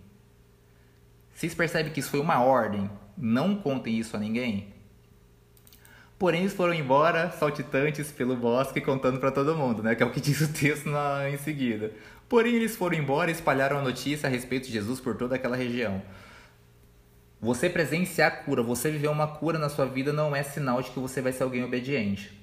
Vocês 1.34 1.54
percebem 1.54 1.92
que 1.92 2.00
isso 2.00 2.10
foi 2.10 2.20
uma 2.20 2.40
ordem? 2.40 2.90
Não 3.16 3.56
contem 3.56 3.98
isso 3.98 4.16
a 4.16 4.20
ninguém? 4.20 4.72
Porém, 6.18 6.40
eles 6.40 6.54
foram 6.54 6.72
embora 6.72 7.30
saltitantes 7.32 8.10
pelo 8.12 8.36
bosque 8.36 8.80
contando 8.80 9.18
para 9.18 9.32
todo 9.32 9.56
mundo, 9.56 9.82
né? 9.82 9.94
Que 9.94 10.02
é 10.02 10.06
o 10.06 10.10
que 10.10 10.20
diz 10.20 10.40
o 10.40 10.52
texto 10.52 10.88
na, 10.88 11.28
em 11.28 11.36
seguida. 11.36 11.92
Porém, 12.28 12.54
eles 12.54 12.76
foram 12.76 12.96
embora 12.96 13.30
e 13.30 13.34
espalharam 13.34 13.78
a 13.78 13.82
notícia 13.82 14.26
a 14.26 14.30
respeito 14.30 14.66
de 14.66 14.72
Jesus 14.72 15.00
por 15.00 15.16
toda 15.16 15.36
aquela 15.36 15.56
região. 15.56 16.02
Você 17.40 17.68
presenciar 17.68 18.32
a 18.32 18.36
cura, 18.36 18.62
você 18.62 18.90
viver 18.90 19.08
uma 19.08 19.26
cura 19.26 19.58
na 19.58 19.68
sua 19.68 19.84
vida 19.84 20.12
não 20.12 20.34
é 20.34 20.42
sinal 20.42 20.80
de 20.80 20.90
que 20.90 20.98
você 20.98 21.20
vai 21.20 21.32
ser 21.32 21.42
alguém 21.42 21.62
obediente. 21.62 22.42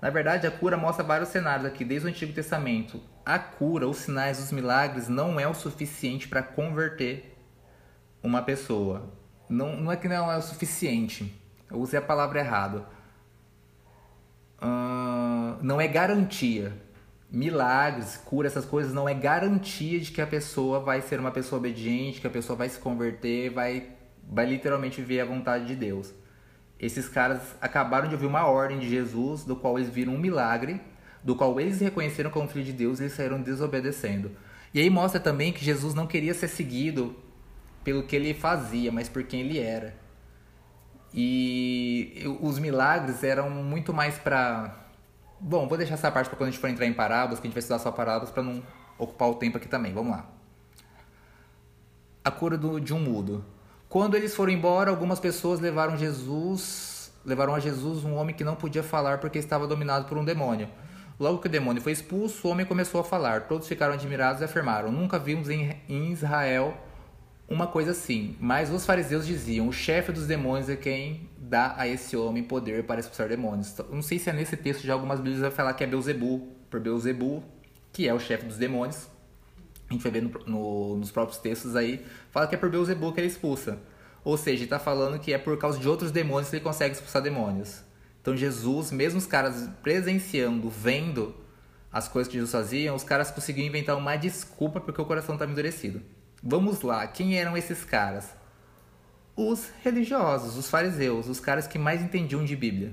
Na 0.00 0.08
verdade, 0.08 0.46
a 0.46 0.50
cura 0.50 0.78
mostra 0.78 1.04
vários 1.04 1.28
cenários 1.28 1.66
aqui, 1.66 1.84
desde 1.84 2.06
o 2.06 2.10
Antigo 2.10 2.32
Testamento. 2.32 3.02
A 3.26 3.38
cura, 3.38 3.86
os 3.86 3.98
sinais, 3.98 4.38
os 4.38 4.50
milagres 4.50 5.08
não 5.08 5.38
é 5.38 5.46
o 5.46 5.52
suficiente 5.52 6.26
para 6.26 6.42
converter 6.42 7.36
uma 8.22 8.40
pessoa. 8.40 9.12
Não, 9.46 9.76
não 9.76 9.92
é 9.92 9.96
que 9.96 10.08
não 10.08 10.32
é 10.32 10.36
o 10.38 10.42
suficiente. 10.42 11.38
Eu 11.70 11.78
usei 11.78 11.98
a 11.98 12.02
palavra 12.02 12.40
errada. 12.40 12.86
Uh, 14.62 15.62
não 15.62 15.78
é 15.78 15.86
garantia 15.86 16.72
milagres, 17.30 18.16
cura, 18.16 18.48
essas 18.48 18.64
coisas 18.64 18.92
não 18.92 19.08
é 19.08 19.14
garantia 19.14 20.00
de 20.00 20.10
que 20.10 20.20
a 20.20 20.26
pessoa 20.26 20.80
vai 20.80 21.00
ser 21.00 21.20
uma 21.20 21.30
pessoa 21.30 21.58
obediente, 21.58 22.20
que 22.20 22.26
a 22.26 22.30
pessoa 22.30 22.56
vai 22.56 22.68
se 22.68 22.78
converter, 22.78 23.50
vai, 23.50 23.90
vai 24.28 24.46
literalmente 24.46 25.00
ver 25.00 25.20
a 25.20 25.24
vontade 25.24 25.66
de 25.66 25.76
Deus. 25.76 26.12
Esses 26.78 27.08
caras 27.08 27.40
acabaram 27.60 28.08
de 28.08 28.14
ouvir 28.14 28.26
uma 28.26 28.46
ordem 28.46 28.78
de 28.78 28.88
Jesus, 28.88 29.44
do 29.44 29.54
qual 29.54 29.78
eles 29.78 29.90
viram 29.90 30.14
um 30.14 30.18
milagre, 30.18 30.80
do 31.22 31.36
qual 31.36 31.60
eles 31.60 31.80
reconheceram 31.80 32.30
como 32.30 32.48
filho 32.48 32.64
de 32.64 32.72
Deus 32.72 33.00
e 33.00 33.08
saíram 33.08 33.40
desobedecendo. 33.40 34.32
E 34.72 34.80
aí 34.80 34.88
mostra 34.88 35.20
também 35.20 35.52
que 35.52 35.64
Jesus 35.64 35.94
não 35.94 36.06
queria 36.06 36.32
ser 36.32 36.48
seguido 36.48 37.14
pelo 37.84 38.02
que 38.02 38.16
ele 38.16 38.34
fazia, 38.34 38.90
mas 38.90 39.08
por 39.08 39.22
quem 39.24 39.40
ele 39.40 39.58
era. 39.58 39.94
E 41.12 42.22
os 42.40 42.58
milagres 42.58 43.22
eram 43.22 43.50
muito 43.50 43.92
mais 43.92 44.16
para 44.16 44.79
Bom, 45.42 45.66
vou 45.66 45.78
deixar 45.78 45.94
essa 45.94 46.10
parte 46.10 46.28
para 46.28 46.36
quando 46.36 46.48
a 46.48 46.50
gente 46.50 46.60
for 46.60 46.68
entrar 46.68 46.84
em 46.84 46.92
parábolas, 46.92 47.40
que 47.40 47.46
a 47.46 47.48
gente 47.48 47.54
vai 47.54 47.60
estudar 47.60 47.78
só 47.78 47.90
parábolas 47.90 48.30
para 48.30 48.42
não 48.42 48.62
ocupar 48.98 49.30
o 49.30 49.34
tempo 49.36 49.56
aqui 49.56 49.66
também. 49.66 49.90
Vamos 49.94 50.12
lá. 50.12 50.26
A 52.22 52.30
cura 52.30 52.58
do, 52.58 52.78
de 52.78 52.92
um 52.92 53.00
mudo. 53.00 53.42
Quando 53.88 54.16
eles 54.16 54.34
foram 54.34 54.52
embora, 54.52 54.90
algumas 54.90 55.18
pessoas 55.18 55.58
levaram 55.58 55.96
Jesus, 55.96 57.10
levaram 57.24 57.54
a 57.54 57.58
Jesus 57.58 58.04
um 58.04 58.16
homem 58.16 58.34
que 58.34 58.44
não 58.44 58.54
podia 58.54 58.82
falar 58.82 59.18
porque 59.18 59.38
estava 59.38 59.66
dominado 59.66 60.04
por 60.04 60.18
um 60.18 60.24
demônio. 60.24 60.68
Logo 61.18 61.38
que 61.38 61.46
o 61.46 61.50
demônio 61.50 61.80
foi 61.80 61.92
expulso, 61.92 62.46
o 62.46 62.50
homem 62.50 62.66
começou 62.66 63.00
a 63.00 63.04
falar. 63.04 63.48
Todos 63.48 63.66
ficaram 63.66 63.94
admirados 63.94 64.42
e 64.42 64.44
afirmaram: 64.44 64.92
Nunca 64.92 65.18
vimos 65.18 65.48
em, 65.48 65.74
em 65.88 66.12
Israel 66.12 66.76
uma 67.50 67.66
coisa 67.66 67.90
assim. 67.90 68.36
Mas 68.40 68.70
os 68.70 68.86
fariseus 68.86 69.26
diziam: 69.26 69.68
O 69.68 69.72
chefe 69.72 70.12
dos 70.12 70.26
demônios 70.26 70.68
é 70.68 70.76
quem 70.76 71.28
dá 71.36 71.74
a 71.76 71.88
esse 71.88 72.16
homem 72.16 72.44
poder 72.44 72.84
para 72.84 73.00
expulsar 73.00 73.28
demônios. 73.28 73.72
Então, 73.72 73.86
não 73.90 74.02
sei 74.02 74.18
se 74.20 74.30
é 74.30 74.32
nesse 74.32 74.56
texto 74.56 74.82
de 74.82 74.90
algumas 74.90 75.18
Bíblias 75.18 75.40
vai 75.40 75.50
falar 75.50 75.74
que 75.74 75.82
é 75.82 75.86
Beuzebu, 75.86 76.48
por 76.70 76.78
Beuzebu, 76.78 77.42
que 77.92 78.06
é 78.06 78.14
o 78.14 78.20
chefe 78.20 78.46
dos 78.46 78.56
demônios. 78.56 79.08
A 79.88 79.92
gente 79.92 80.02
vai 80.02 80.12
ver 80.12 80.22
no, 80.22 80.30
no, 80.46 80.96
nos 80.98 81.10
próprios 81.10 81.40
textos 81.40 81.74
aí, 81.74 82.06
fala 82.30 82.46
que 82.46 82.54
é 82.54 82.58
por 82.58 82.70
Beuzebu 82.70 83.12
que 83.12 83.18
ele 83.18 83.26
expulsa. 83.26 83.78
Ou 84.22 84.36
seja, 84.36 84.62
está 84.62 84.78
falando 84.78 85.18
que 85.18 85.32
é 85.32 85.38
por 85.38 85.58
causa 85.58 85.78
de 85.78 85.88
outros 85.88 86.12
demônios 86.12 86.48
que 86.48 86.56
ele 86.56 86.62
consegue 86.62 86.94
expulsar 86.94 87.20
demônios. 87.20 87.82
Então 88.22 88.36
Jesus, 88.36 88.92
mesmo 88.92 89.18
os 89.18 89.26
caras 89.26 89.68
presenciando, 89.82 90.68
vendo 90.68 91.34
as 91.90 92.06
coisas 92.06 92.30
que 92.30 92.34
Jesus 92.34 92.52
fazia, 92.52 92.94
os 92.94 93.02
caras 93.02 93.30
conseguiam 93.30 93.66
inventar 93.66 93.96
uma 93.96 94.14
desculpa 94.14 94.80
porque 94.80 95.00
o 95.00 95.04
coração 95.04 95.34
estava 95.34 95.50
endurecido. 95.50 96.00
Vamos 96.42 96.82
lá, 96.82 97.06
quem 97.06 97.38
eram 97.38 97.56
esses 97.56 97.84
caras? 97.84 98.40
os 99.48 99.70
religiosos, 99.82 100.56
os 100.56 100.68
fariseus, 100.68 101.26
os 101.28 101.40
caras 101.40 101.66
que 101.66 101.78
mais 101.78 102.02
entendiam 102.02 102.44
de 102.44 102.54
Bíblia. 102.54 102.92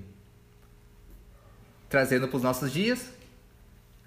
Trazendo 1.90 2.28
para 2.28 2.38
os 2.38 2.44
nossos 2.44 2.72
dias, 2.72 3.12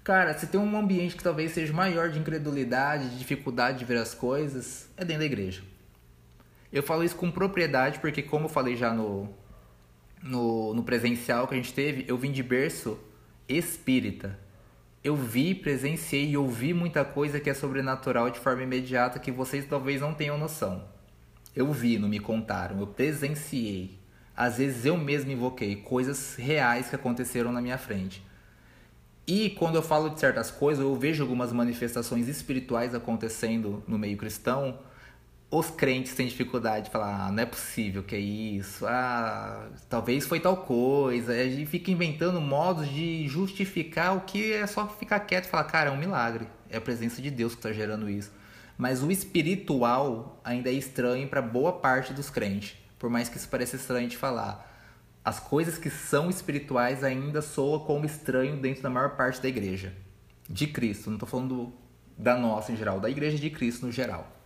cara, 0.03 0.37
se 0.37 0.47
tem 0.47 0.59
um 0.59 0.77
ambiente 0.77 1.15
que 1.15 1.23
talvez 1.23 1.51
seja 1.51 1.73
maior 1.73 2.09
de 2.09 2.19
incredulidade, 2.19 3.09
de 3.09 3.17
dificuldade 3.17 3.79
de 3.79 3.85
ver 3.85 3.97
as 3.97 4.13
coisas, 4.13 4.89
é 4.97 5.05
dentro 5.05 5.19
da 5.19 5.25
igreja. 5.25 5.61
Eu 6.71 6.81
falo 6.81 7.03
isso 7.03 7.15
com 7.15 7.29
propriedade 7.29 7.99
porque, 7.99 8.21
como 8.21 8.45
eu 8.45 8.49
falei 8.49 8.75
já 8.75 8.93
no, 8.93 9.29
no, 10.21 10.73
no 10.73 10.83
presencial 10.83 11.47
que 11.47 11.53
a 11.53 11.57
gente 11.57 11.73
teve, 11.73 12.05
eu 12.07 12.17
vim 12.17 12.31
de 12.31 12.41
berço 12.41 12.97
espírita. 13.47 14.39
Eu 15.03 15.15
vi, 15.15 15.55
presenciei 15.55 16.29
e 16.29 16.37
ouvi 16.37 16.73
muita 16.73 17.03
coisa 17.03 17.39
que 17.39 17.49
é 17.49 17.53
sobrenatural 17.55 18.29
de 18.29 18.39
forma 18.39 18.61
imediata 18.61 19.17
que 19.17 19.31
vocês 19.31 19.65
talvez 19.65 19.99
não 19.99 20.13
tenham 20.13 20.37
noção. 20.37 20.83
Eu 21.55 21.71
vi, 21.73 21.97
não 21.97 22.07
me 22.07 22.19
contaram, 22.19 22.79
eu 22.79 22.85
presenciei. 22.85 23.99
Às 24.37 24.57
vezes 24.57 24.85
eu 24.85 24.95
mesmo 24.95 25.31
invoquei 25.31 25.75
coisas 25.75 26.35
reais 26.35 26.87
que 26.89 26.95
aconteceram 26.95 27.51
na 27.51 27.61
minha 27.61 27.79
frente. 27.79 28.23
E 29.25 29.49
quando 29.51 29.75
eu 29.75 29.81
falo 29.81 30.09
de 30.09 30.19
certas 30.19 30.51
coisas, 30.51 30.83
eu 30.83 30.95
vejo 30.95 31.23
algumas 31.23 31.51
manifestações 31.51 32.27
espirituais 32.27 32.93
acontecendo 32.93 33.83
no 33.87 33.97
meio 33.97 34.17
cristão. 34.17 34.77
Os 35.51 35.69
crentes 35.69 36.15
têm 36.15 36.27
dificuldade 36.27 36.85
de 36.85 36.91
falar, 36.91 37.27
ah, 37.27 37.31
não 37.31 37.43
é 37.43 37.45
possível 37.45 38.01
que 38.01 38.15
é 38.15 38.19
isso, 38.19 38.85
ah, 38.87 39.67
talvez 39.89 40.25
foi 40.25 40.39
tal 40.39 40.55
coisa. 40.55 41.33
A 41.33 41.43
gente 41.43 41.65
fica 41.65 41.91
inventando 41.91 42.39
modos 42.39 42.87
de 42.87 43.27
justificar 43.27 44.15
o 44.15 44.21
que 44.21 44.53
é 44.53 44.65
só 44.65 44.87
ficar 44.87 45.19
quieto 45.19 45.45
e 45.45 45.49
falar, 45.49 45.65
cara, 45.65 45.89
é 45.89 45.93
um 45.93 45.97
milagre. 45.97 46.47
É 46.69 46.77
a 46.77 46.81
presença 46.81 47.21
de 47.21 47.29
Deus 47.29 47.51
que 47.51 47.59
está 47.59 47.73
gerando 47.73 48.09
isso. 48.09 48.31
Mas 48.77 49.03
o 49.03 49.11
espiritual 49.11 50.39
ainda 50.41 50.69
é 50.69 50.73
estranho 50.73 51.27
para 51.27 51.41
boa 51.41 51.73
parte 51.73 52.13
dos 52.13 52.29
crentes, 52.29 52.77
por 52.97 53.09
mais 53.09 53.27
que 53.27 53.35
isso 53.35 53.49
pareça 53.49 53.75
estranho 53.75 54.07
de 54.07 54.15
falar. 54.15 54.69
As 55.23 55.37
coisas 55.37 55.77
que 55.77 55.89
são 55.89 56.29
espirituais 56.29 57.03
ainda 57.03 57.41
soam 57.41 57.81
como 57.81 58.05
estranho 58.05 58.55
dentro 58.55 58.81
da 58.81 58.89
maior 58.89 59.17
parte 59.17 59.41
da 59.41 59.49
igreja 59.49 59.93
de 60.49 60.65
Cristo. 60.65 61.09
Não 61.09 61.17
estou 61.17 61.27
falando 61.27 61.73
da 62.17 62.37
nossa 62.37 62.71
em 62.71 62.77
geral, 62.77 63.01
da 63.01 63.09
igreja 63.09 63.37
de 63.37 63.49
Cristo 63.49 63.85
no 63.85 63.91
geral. 63.91 64.40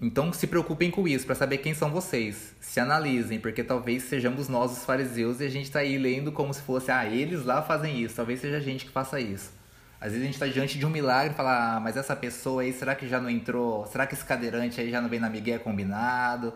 Então 0.00 0.32
se 0.32 0.46
preocupem 0.46 0.90
com 0.90 1.06
isso, 1.06 1.24
para 1.24 1.34
saber 1.34 1.58
quem 1.58 1.72
são 1.72 1.90
vocês. 1.90 2.54
Se 2.60 2.80
analisem, 2.80 3.38
porque 3.38 3.62
talvez 3.62 4.02
sejamos 4.04 4.48
nós 4.48 4.72
os 4.72 4.84
fariseus 4.84 5.40
e 5.40 5.44
a 5.44 5.48
gente 5.48 5.64
está 5.64 5.80
aí 5.80 5.96
lendo 5.96 6.32
como 6.32 6.52
se 6.52 6.62
fosse, 6.62 6.90
ah, 6.90 7.06
eles 7.06 7.44
lá 7.44 7.62
fazem 7.62 8.00
isso, 8.02 8.16
talvez 8.16 8.40
seja 8.40 8.56
a 8.56 8.60
gente 8.60 8.86
que 8.86 8.90
faça 8.90 9.20
isso. 9.20 9.52
Às 10.00 10.12
vezes 10.12 10.22
a 10.22 10.26
gente 10.26 10.34
está 10.34 10.46
diante 10.46 10.78
de 10.78 10.84
um 10.84 10.90
milagre 10.90 11.32
e 11.32 11.36
fala, 11.36 11.76
ah, 11.76 11.80
mas 11.80 11.96
essa 11.96 12.14
pessoa 12.14 12.62
aí, 12.62 12.72
será 12.72 12.94
que 12.94 13.08
já 13.08 13.20
não 13.20 13.30
entrou? 13.30 13.86
Será 13.86 14.06
que 14.06 14.14
esse 14.14 14.24
cadeirante 14.24 14.80
aí 14.80 14.90
já 14.90 15.00
não 15.00 15.08
vem 15.08 15.20
na 15.20 15.30
migué 15.30 15.58
combinado? 15.58 16.52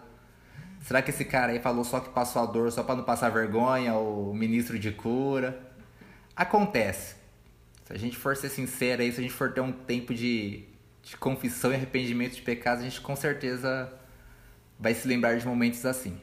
Será 0.83 1.01
que 1.01 1.11
esse 1.11 1.25
cara 1.25 1.53
aí 1.53 1.59
falou 1.59 1.85
só 1.85 2.01
que 2.01 2.11
passou 2.11 2.43
a 2.43 2.47
dor 2.47 2.71
só 2.71 2.83
para 2.83 2.97
não 2.97 3.05
passar 3.05 3.31
vergonha, 3.31 3.95
o 3.95 4.35
ministro 4.35 4.79
de 4.79 4.93
cura? 4.93 5.59
Acontece. 6.37 7.17
Se 7.85 7.93
a 7.93 7.99
gente 7.99 8.17
for 8.17 8.37
ser 8.37 8.51
sincero 8.51 9.01
aí, 9.01 9.11
se 9.11 9.19
a 9.19 9.23
gente 9.23 9.33
for 9.33 9.53
ter 9.53 9.61
um 9.61 9.73
tempo 9.73 10.13
de, 10.13 10.65
de 11.09 11.17
confissão 11.17 11.73
e 11.73 11.75
arrependimento 11.75 12.35
de 12.35 12.43
pecados, 12.43 12.83
a 12.83 12.89
gente 12.89 13.01
com 13.01 13.17
certeza 13.17 13.91
vai 14.79 14.93
se 14.95 15.09
lembrar 15.09 15.39
de 15.39 15.47
momentos 15.47 15.85
assim. 15.87 16.21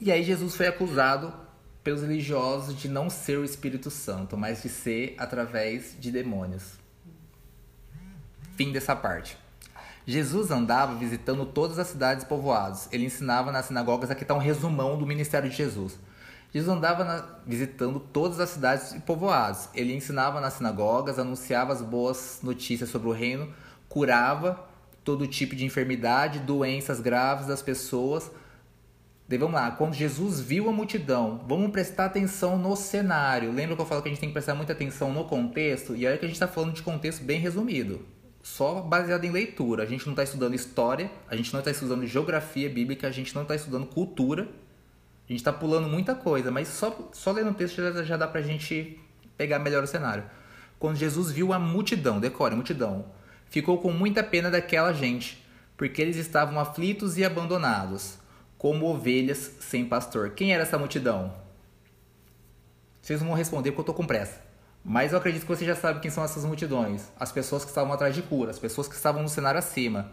E 0.00 0.12
aí 0.12 0.22
Jesus 0.22 0.54
foi 0.54 0.68
acusado 0.68 1.34
pelos 1.82 2.02
religiosos 2.02 2.76
de 2.76 2.88
não 2.88 3.10
ser 3.10 3.36
o 3.36 3.44
Espírito 3.44 3.90
Santo, 3.90 4.36
mas 4.36 4.62
de 4.62 4.68
ser 4.68 5.16
através 5.18 5.96
de 5.98 6.12
demônios. 6.12 6.78
Fim 8.56 8.70
dessa 8.70 8.94
parte. 8.94 9.36
Jesus 10.06 10.50
andava 10.50 10.94
visitando 10.94 11.44
todas 11.44 11.78
as 11.78 11.88
cidades 11.88 12.24
povoados. 12.24 12.88
Ele 12.92 13.06
ensinava 13.06 13.50
nas 13.50 13.66
sinagogas. 13.66 14.10
Aqui 14.10 14.22
está 14.22 14.34
um 14.34 14.38
resumão 14.38 14.96
do 14.96 15.06
ministério 15.06 15.50
de 15.50 15.56
Jesus. 15.56 15.98
Jesus 16.52 16.74
andava 16.74 17.04
na, 17.04 17.24
visitando 17.46 18.00
todas 18.00 18.40
as 18.40 18.50
cidades 18.50 18.92
e 18.92 19.00
povoados. 19.00 19.68
Ele 19.74 19.94
ensinava 19.94 20.40
nas 20.40 20.54
sinagogas, 20.54 21.18
anunciava 21.18 21.72
as 21.72 21.82
boas 21.82 22.40
notícias 22.42 22.88
sobre 22.88 23.08
o 23.08 23.12
reino, 23.12 23.52
curava 23.88 24.66
todo 25.04 25.26
tipo 25.26 25.54
de 25.54 25.64
enfermidade, 25.64 26.38
doenças 26.40 27.00
graves 27.00 27.46
das 27.46 27.62
pessoas 27.62 28.30
Daí 29.28 29.36
vamos 29.36 29.56
lá, 29.56 29.70
quando 29.72 29.92
Jesus 29.92 30.40
viu 30.40 30.70
a 30.70 30.72
multidão, 30.72 31.44
vamos 31.46 31.70
prestar 31.70 32.06
atenção 32.06 32.56
no 32.56 32.74
cenário. 32.74 33.52
Lembra 33.52 33.76
que 33.76 33.82
eu 33.82 33.84
falo 33.84 34.00
que 34.00 34.08
a 34.08 34.10
gente 34.10 34.20
tem 34.20 34.30
que 34.30 34.32
prestar 34.32 34.54
muita 34.54 34.72
atenção 34.72 35.12
no 35.12 35.26
contexto? 35.26 35.94
E 35.94 36.06
olha 36.06 36.16
que 36.16 36.24
a 36.24 36.28
gente 36.28 36.36
está 36.36 36.48
falando 36.48 36.72
de 36.72 36.80
contexto 36.80 37.22
bem 37.22 37.38
resumido, 37.38 38.00
só 38.42 38.80
baseado 38.80 39.22
em 39.26 39.30
leitura. 39.30 39.82
A 39.82 39.86
gente 39.86 40.06
não 40.06 40.14
está 40.14 40.22
estudando 40.22 40.54
história, 40.54 41.10
a 41.28 41.36
gente 41.36 41.52
não 41.52 41.60
está 41.60 41.70
estudando 41.70 42.06
geografia 42.06 42.70
bíblica, 42.70 43.06
a 43.06 43.10
gente 43.10 43.34
não 43.34 43.42
está 43.42 43.54
estudando 43.54 43.84
cultura. 43.84 44.48
A 45.28 45.32
gente 45.32 45.40
está 45.40 45.52
pulando 45.52 45.86
muita 45.88 46.14
coisa, 46.14 46.50
mas 46.50 46.68
só, 46.68 47.10
só 47.12 47.32
lendo 47.32 47.50
o 47.50 47.54
texto 47.54 47.76
já, 47.76 48.02
já 48.02 48.16
dá 48.16 48.26
para 48.26 48.40
a 48.40 48.42
gente 48.42 48.98
pegar 49.36 49.58
melhor 49.58 49.84
o 49.84 49.86
cenário. 49.86 50.24
Quando 50.78 50.96
Jesus 50.96 51.30
viu 51.30 51.52
a 51.52 51.58
multidão, 51.58 52.18
decore, 52.18 52.54
multidão, 52.54 53.04
ficou 53.50 53.78
com 53.78 53.92
muita 53.92 54.22
pena 54.22 54.50
daquela 54.50 54.92
gente, 54.92 55.44
porque 55.76 56.00
eles 56.00 56.16
estavam 56.16 56.58
aflitos 56.58 57.18
e 57.18 57.24
abandonados 57.24 58.18
como 58.56 58.86
ovelhas 58.86 59.56
sem 59.60 59.84
pastor. 59.84 60.30
Quem 60.30 60.54
era 60.54 60.62
essa 60.62 60.78
multidão? 60.78 61.34
Vocês 63.02 63.20
vão 63.20 63.34
responder 63.34 63.70
porque 63.70 63.80
eu 63.80 63.82
estou 63.82 63.94
com 63.94 64.06
pressa. 64.06 64.40
Mas 64.84 65.12
eu 65.12 65.18
acredito 65.18 65.42
que 65.42 65.48
você 65.48 65.64
já 65.64 65.76
sabe 65.76 66.00
quem 66.00 66.10
são 66.10 66.24
essas 66.24 66.44
multidões. 66.44 67.12
As 67.20 67.30
pessoas 67.30 67.64
que 67.64 67.70
estavam 67.70 67.92
atrás 67.92 68.14
de 68.14 68.22
cura, 68.22 68.50
as 68.50 68.58
pessoas 68.58 68.88
que 68.88 68.94
estavam 68.94 69.22
no 69.22 69.28
cenário 69.28 69.58
acima. 69.58 70.10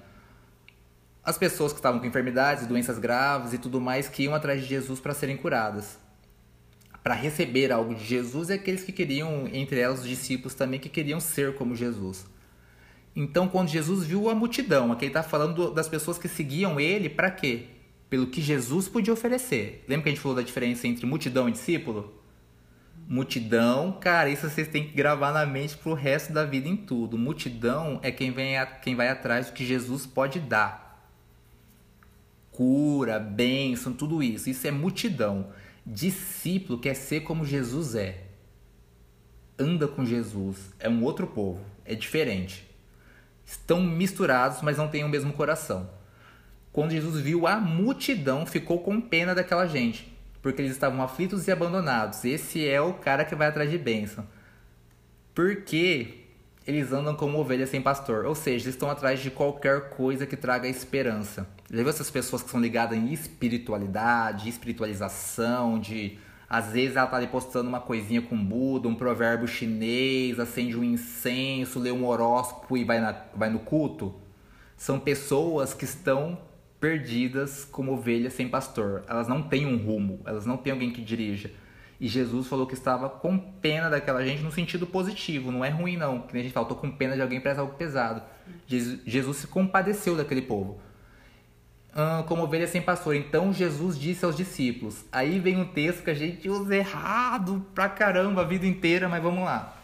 As 1.25 1.37
pessoas 1.37 1.73
que 1.73 1.79
estavam 1.79 1.99
com 1.99 2.05
enfermidades, 2.05 2.67
doenças 2.67 2.99
graves 2.99 3.53
e 3.53 3.57
tudo 3.57 3.81
mais 3.81 4.07
que 4.07 4.23
iam 4.23 4.35
atrás 4.35 4.61
de 4.61 4.67
Jesus 4.67 4.99
para 4.99 5.13
serem 5.13 5.35
curadas. 5.35 5.97
Para 7.03 7.15
receber 7.15 7.71
algo 7.71 7.95
de 7.95 8.05
Jesus 8.05 8.49
e 8.49 8.53
aqueles 8.53 8.83
que 8.83 8.91
queriam, 8.91 9.47
entre 9.51 9.79
elas 9.79 10.01
os 10.01 10.07
discípulos 10.07 10.53
também, 10.53 10.79
que 10.79 10.89
queriam 10.89 11.19
ser 11.19 11.55
como 11.55 11.75
Jesus. 11.75 12.25
Então, 13.15 13.47
quando 13.47 13.69
Jesus 13.69 14.05
viu 14.05 14.29
a 14.29 14.35
multidão, 14.35 14.91
aqui 14.91 15.05
ele 15.05 15.09
está 15.09 15.23
falando 15.23 15.71
das 15.71 15.87
pessoas 15.87 16.17
que 16.17 16.27
seguiam 16.27 16.79
ele, 16.79 17.09
para 17.09 17.31
quê? 17.31 17.69
pelo 18.09 18.27
que 18.27 18.41
Jesus 18.41 18.87
podia 18.87 19.13
oferecer. 19.13 19.83
Lembra 19.87 20.03
que 20.03 20.09
a 20.09 20.11
gente 20.13 20.21
falou 20.21 20.37
da 20.37 20.43
diferença 20.43 20.87
entre 20.87 21.05
multidão 21.05 21.49
e 21.49 21.51
discípulo? 21.51 22.21
Multidão, 23.07 23.91
cara, 23.99 24.29
isso 24.29 24.49
vocês 24.49 24.67
têm 24.67 24.87
que 24.87 24.93
gravar 24.93 25.31
na 25.31 25.45
mente 25.45 25.77
pro 25.77 25.93
resto 25.93 26.33
da 26.33 26.43
vida 26.45 26.67
em 26.67 26.75
tudo. 26.75 27.17
Multidão 27.17 27.99
é 28.01 28.11
quem, 28.11 28.31
vem 28.31 28.57
a, 28.57 28.65
quem 28.65 28.95
vai 28.95 29.09
atrás 29.09 29.47
do 29.47 29.53
que 29.53 29.65
Jesus 29.65 30.05
pode 30.05 30.39
dar. 30.39 30.84
Cura, 32.55 33.19
bênção, 33.19 33.91
tudo 33.91 34.23
isso. 34.23 34.49
Isso 34.49 34.65
é 34.65 34.71
multidão. 34.71 35.49
Discípulo 35.85 36.79
quer 36.79 36.93
ser 36.93 37.21
como 37.21 37.45
Jesus 37.45 37.95
é. 37.95 38.23
Anda 39.59 39.89
com 39.89 40.05
Jesus. 40.05 40.73
É 40.79 40.87
um 40.87 41.03
outro 41.03 41.27
povo. 41.27 41.59
É 41.83 41.93
diferente. 41.93 42.65
Estão 43.45 43.81
misturados, 43.81 44.61
mas 44.61 44.77
não 44.77 44.87
têm 44.87 45.03
o 45.03 45.09
mesmo 45.09 45.33
coração. 45.33 45.89
Quando 46.71 46.91
Jesus 46.91 47.21
viu 47.21 47.45
a 47.45 47.57
multidão, 47.57 48.45
ficou 48.45 48.79
com 48.79 49.01
pena 49.01 49.35
daquela 49.35 49.67
gente, 49.67 50.11
porque 50.41 50.61
eles 50.61 50.71
estavam 50.71 51.01
aflitos 51.03 51.47
e 51.47 51.51
abandonados. 51.51 52.23
Esse 52.23 52.65
é 52.65 52.79
o 52.79 52.93
cara 52.93 53.25
que 53.25 53.35
vai 53.35 53.47
atrás 53.47 53.69
de 53.69 53.77
bênção. 53.77 54.25
Porque 55.33 56.24
eles 56.65 56.91
andam 56.91 57.15
como 57.15 57.39
ovelhas 57.39 57.69
sem 57.69 57.81
pastor, 57.81 58.25
ou 58.25 58.33
seja, 58.33 58.65
eles 58.65 58.75
estão 58.75 58.89
atrás 58.89 59.19
de 59.19 59.29
qualquer 59.29 59.89
coisa 59.89 60.25
que 60.25 60.35
traga 60.35 60.67
esperança. 60.67 61.47
Viu 61.69 61.87
essas 61.87 62.09
pessoas 62.09 62.41
que 62.41 62.49
são 62.49 62.59
ligadas 62.59 62.97
em 62.97 63.13
espiritualidade, 63.13 64.49
espiritualização, 64.49 65.79
de 65.79 66.17
às 66.49 66.71
vezes 66.71 66.95
ela 66.95 67.07
tá 67.07 67.17
ali 67.17 67.27
postando 67.27 67.69
uma 67.69 67.79
coisinha 67.79 68.21
com 68.21 68.37
Buda, 68.37 68.87
um 68.87 68.95
provérbio 68.95 69.47
chinês, 69.47 70.39
acende 70.39 70.77
um 70.77 70.83
incenso, 70.83 71.79
lê 71.79 71.91
um 71.91 72.05
horóscopo 72.05 72.77
e 72.77 72.83
vai, 72.83 72.99
na, 72.99 73.15
vai 73.35 73.49
no 73.49 73.59
culto? 73.59 74.13
São 74.77 74.99
pessoas 74.99 75.73
que 75.73 75.85
estão 75.85 76.37
perdidas 76.79 77.65
como 77.65 77.93
ovelhas 77.93 78.33
sem 78.33 78.47
pastor. 78.47 79.03
Elas 79.07 79.27
não 79.27 79.41
têm 79.41 79.65
um 79.65 79.77
rumo, 79.77 80.19
elas 80.25 80.45
não 80.45 80.57
têm 80.57 80.73
alguém 80.73 80.91
que 80.91 81.01
dirija. 81.01 81.51
E 81.99 82.07
Jesus 82.07 82.47
falou 82.47 82.67
que 82.67 82.73
estava 82.73 83.09
com 83.09 83.37
pena 83.37 83.89
daquela 83.89 84.25
gente 84.25 84.43
no 84.43 84.51
sentido 84.51 84.85
positivo, 84.85 85.51
não 85.51 85.63
é 85.63 85.69
ruim 85.69 85.95
não. 85.95 86.21
Que 86.21 86.37
a 86.37 86.41
gente 86.41 86.51
fala, 86.51 86.67
com 86.67 86.91
pena 86.91 87.15
de 87.15 87.21
alguém 87.21 87.39
para 87.39 87.57
algo 87.59 87.73
pesado. 87.75 88.21
Jesus 88.67 89.37
se 89.37 89.47
compadeceu 89.47 90.15
daquele 90.17 90.41
povo. 90.41 90.79
como 92.27 92.43
ovelha 92.43 92.67
sem 92.67 92.81
pastor. 92.81 93.15
Então 93.15 93.53
Jesus 93.53 93.97
disse 93.97 94.25
aos 94.25 94.35
discípulos. 94.35 95.05
Aí 95.11 95.39
vem 95.39 95.57
um 95.57 95.65
texto 95.65 96.03
que 96.03 96.09
a 96.09 96.15
gente 96.15 96.49
usa 96.49 96.75
errado 96.75 97.65
pra 97.73 97.87
caramba 97.87 98.41
a 98.41 98.45
vida 98.45 98.65
inteira, 98.65 99.07
mas 99.07 99.23
vamos 99.23 99.43
lá. 99.43 99.77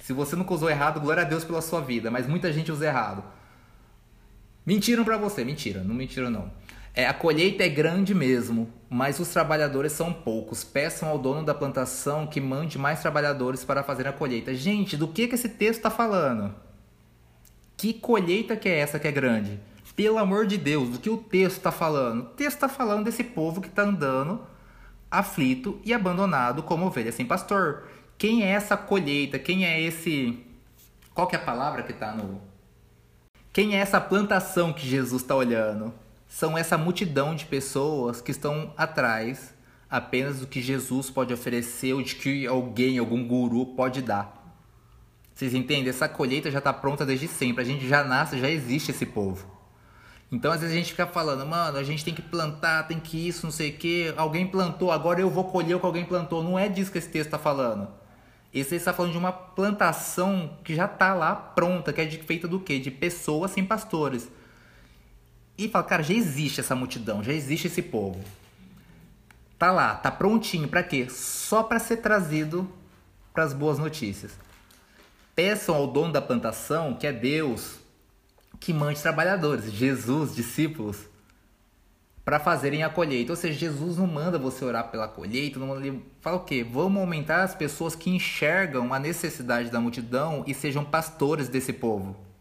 Se 0.00 0.12
você 0.12 0.34
nunca 0.34 0.52
usou 0.52 0.68
errado, 0.68 1.00
glória 1.00 1.22
a 1.22 1.26
Deus 1.26 1.44
pela 1.44 1.62
sua 1.62 1.80
vida, 1.80 2.10
mas 2.10 2.26
muita 2.26 2.52
gente 2.52 2.72
usa 2.72 2.86
errado. 2.86 3.22
Mentiram 4.66 5.04
para 5.04 5.16
você, 5.16 5.44
mentira, 5.44 5.82
não 5.82 5.94
mentiram 5.94 6.28
não. 6.28 6.50
É, 6.94 7.06
a 7.06 7.14
colheita 7.14 7.64
é 7.64 7.68
grande 7.68 8.14
mesmo, 8.14 8.68
mas 8.88 9.18
os 9.18 9.28
trabalhadores 9.28 9.92
são 9.92 10.12
poucos. 10.12 10.62
Peçam 10.62 11.08
ao 11.08 11.18
dono 11.18 11.44
da 11.44 11.54
plantação 11.54 12.26
que 12.26 12.40
mande 12.40 12.78
mais 12.78 13.00
trabalhadores 13.00 13.64
para 13.64 13.82
fazer 13.82 14.06
a 14.06 14.12
colheita. 14.12 14.54
Gente, 14.54 14.96
do 14.96 15.08
que, 15.08 15.26
que 15.26 15.34
esse 15.34 15.48
texto 15.48 15.78
está 15.78 15.90
falando? 15.90 16.54
Que 17.76 17.94
colheita 17.94 18.56
que 18.56 18.68
é 18.68 18.78
essa 18.78 18.98
que 18.98 19.08
é 19.08 19.12
grande? 19.12 19.58
Pelo 19.96 20.18
amor 20.18 20.46
de 20.46 20.58
Deus, 20.58 20.90
do 20.90 20.98
que 20.98 21.10
o 21.10 21.16
texto 21.16 21.56
está 21.58 21.72
falando? 21.72 22.20
O 22.20 22.26
texto 22.26 22.56
está 22.56 22.68
falando 22.68 23.04
desse 23.04 23.24
povo 23.24 23.60
que 23.60 23.68
está 23.68 23.82
andando 23.82 24.46
aflito 25.10 25.80
e 25.84 25.92
abandonado 25.92 26.62
como 26.62 26.86
ovelha 26.86 27.12
sem 27.12 27.26
pastor. 27.26 27.88
Quem 28.16 28.44
é 28.44 28.48
essa 28.48 28.76
colheita? 28.76 29.38
Quem 29.38 29.64
é 29.66 29.80
esse. 29.80 30.46
Qual 31.14 31.26
que 31.26 31.36
é 31.36 31.38
a 31.38 31.42
palavra 31.42 31.82
que 31.82 31.92
está 31.92 32.12
no, 32.12 32.40
quem 33.52 33.76
é 33.76 33.80
essa 33.80 34.00
plantação 34.00 34.72
que 34.72 34.88
Jesus 34.88 35.20
está 35.20 35.34
olhando? 35.36 35.92
São 36.32 36.56
essa 36.56 36.78
multidão 36.78 37.34
de 37.34 37.44
pessoas 37.44 38.22
que 38.22 38.30
estão 38.30 38.72
atrás 38.74 39.52
apenas 39.88 40.40
do 40.40 40.46
que 40.46 40.62
Jesus 40.62 41.10
pode 41.10 41.30
oferecer 41.30 41.92
ou 41.92 42.02
de 42.02 42.14
que 42.14 42.46
alguém, 42.46 42.96
algum 42.96 43.22
guru 43.28 43.66
pode 43.76 44.00
dar. 44.00 44.56
Vocês 45.34 45.52
entendem? 45.52 45.90
Essa 45.90 46.08
colheita 46.08 46.50
já 46.50 46.56
está 46.56 46.72
pronta 46.72 47.04
desde 47.04 47.28
sempre. 47.28 47.62
A 47.62 47.66
gente 47.66 47.86
já 47.86 48.02
nasce, 48.02 48.38
já 48.38 48.48
existe 48.48 48.92
esse 48.92 49.04
povo. 49.04 49.46
Então, 50.32 50.50
às 50.50 50.62
vezes 50.62 50.74
a 50.74 50.78
gente 50.78 50.92
fica 50.92 51.06
falando, 51.06 51.44
mano, 51.44 51.76
a 51.76 51.84
gente 51.84 52.02
tem 52.02 52.14
que 52.14 52.22
plantar, 52.22 52.88
tem 52.88 52.98
que 52.98 53.28
isso, 53.28 53.44
não 53.44 53.52
sei 53.52 53.68
o 53.68 53.74
que. 53.74 54.14
Alguém 54.16 54.46
plantou, 54.46 54.90
agora 54.90 55.20
eu 55.20 55.28
vou 55.28 55.44
colher 55.44 55.74
o 55.74 55.80
que 55.80 55.86
alguém 55.86 56.06
plantou. 56.06 56.42
Não 56.42 56.58
é 56.58 56.66
disso 56.66 56.90
que 56.90 56.96
esse 56.96 57.10
texto 57.10 57.26
está 57.26 57.38
falando. 57.38 57.88
Esse 58.54 58.74
está 58.74 58.94
falando 58.94 59.12
de 59.12 59.18
uma 59.18 59.32
plantação 59.32 60.56
que 60.64 60.74
já 60.74 60.86
está 60.86 61.12
lá 61.12 61.36
pronta, 61.36 61.92
que 61.92 62.00
é 62.00 62.10
feita 62.10 62.48
do 62.48 62.58
quê? 62.58 62.78
De 62.78 62.90
pessoas 62.90 63.50
sem 63.50 63.66
pastores. 63.66 64.30
E 65.62 65.68
fala, 65.68 65.84
cara, 65.84 66.02
já 66.02 66.12
existe 66.12 66.58
essa 66.58 66.74
multidão, 66.74 67.22
já 67.22 67.32
existe 67.32 67.68
esse 67.68 67.80
povo. 67.80 68.18
Tá 69.56 69.70
lá, 69.70 69.94
tá 69.94 70.10
prontinho 70.10 70.66
para 70.66 70.82
quê? 70.82 71.06
Só 71.08 71.62
para 71.62 71.78
ser 71.78 71.98
trazido 71.98 72.68
para 73.32 73.44
as 73.44 73.52
boas 73.54 73.78
notícias. 73.78 74.32
Peçam 75.36 75.76
ao 75.76 75.86
dono 75.86 76.12
da 76.12 76.20
plantação, 76.20 76.94
que 76.94 77.06
é 77.06 77.12
Deus, 77.12 77.76
que 78.58 78.72
mande 78.72 79.00
trabalhadores, 79.00 79.70
Jesus, 79.72 80.34
discípulos, 80.34 80.98
para 82.24 82.40
fazerem 82.40 82.82
a 82.82 82.90
colheita. 82.90 83.30
Ou 83.30 83.36
seja, 83.36 83.56
Jesus 83.56 83.98
não 83.98 84.08
manda 84.08 84.40
você 84.40 84.64
orar 84.64 84.90
pela 84.90 85.06
colheita, 85.06 85.60
não 85.60 85.68
manda 85.68 85.86
ele 85.86 86.04
fala 86.20 86.38
o 86.38 86.44
quê? 86.44 86.64
Vamos 86.68 87.00
aumentar 87.00 87.44
as 87.44 87.54
pessoas 87.54 87.94
que 87.94 88.10
enxergam 88.10 88.92
a 88.92 88.98
necessidade 88.98 89.70
da 89.70 89.80
multidão 89.80 90.42
e 90.44 90.52
sejam 90.54 90.84
pastores 90.84 91.48
desse 91.48 91.72
povo. 91.72 92.31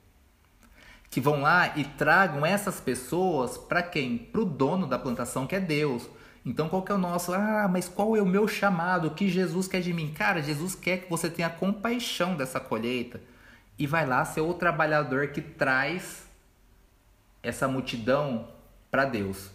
Que 1.12 1.22
vão 1.22 1.42
lá 1.42 1.78
e 1.78 1.84
tragam 1.84 2.44
essas 2.44 2.80
pessoas 2.80 3.56
para 3.56 3.84
quem? 3.84 4.18
Para 4.18 4.42
o 4.42 4.46
dono 4.46 4.88
da 4.88 4.98
plantação, 4.98 5.46
que 5.46 5.56
é 5.56 5.60
Deus. 5.60 6.10
Então 6.44 6.68
qual 6.68 6.82
que 6.82 6.92
é 6.92 6.96
o 6.96 6.98
nosso? 6.98 7.34
Ah, 7.34 7.68
mas 7.72 7.88
qual 7.88 8.16
é 8.16 8.22
o 8.22 8.26
meu 8.26 8.48
chamado? 8.48 9.10
O 9.10 9.12
que 9.12 9.30
Jesus 9.30 9.68
quer 9.68 9.82
de 9.82 9.94
mim? 9.94 10.12
Cara, 10.12 10.42
Jesus 10.42 10.74
quer 10.74 11.04
que 11.04 11.10
você 11.10 11.30
tenha 11.30 11.50
compaixão 11.52 12.36
dessa 12.36 12.60
colheita 12.60 13.22
e 13.78 13.86
vai 13.86 14.08
lá 14.08 14.26
ser 14.26 14.42
o 14.42 14.54
trabalhador 14.54 15.28
que 15.28 15.42
traz 15.42 16.26
essa 17.44 17.68
multidão 17.68 18.48
para 18.90 19.06
Deus. 19.06 19.52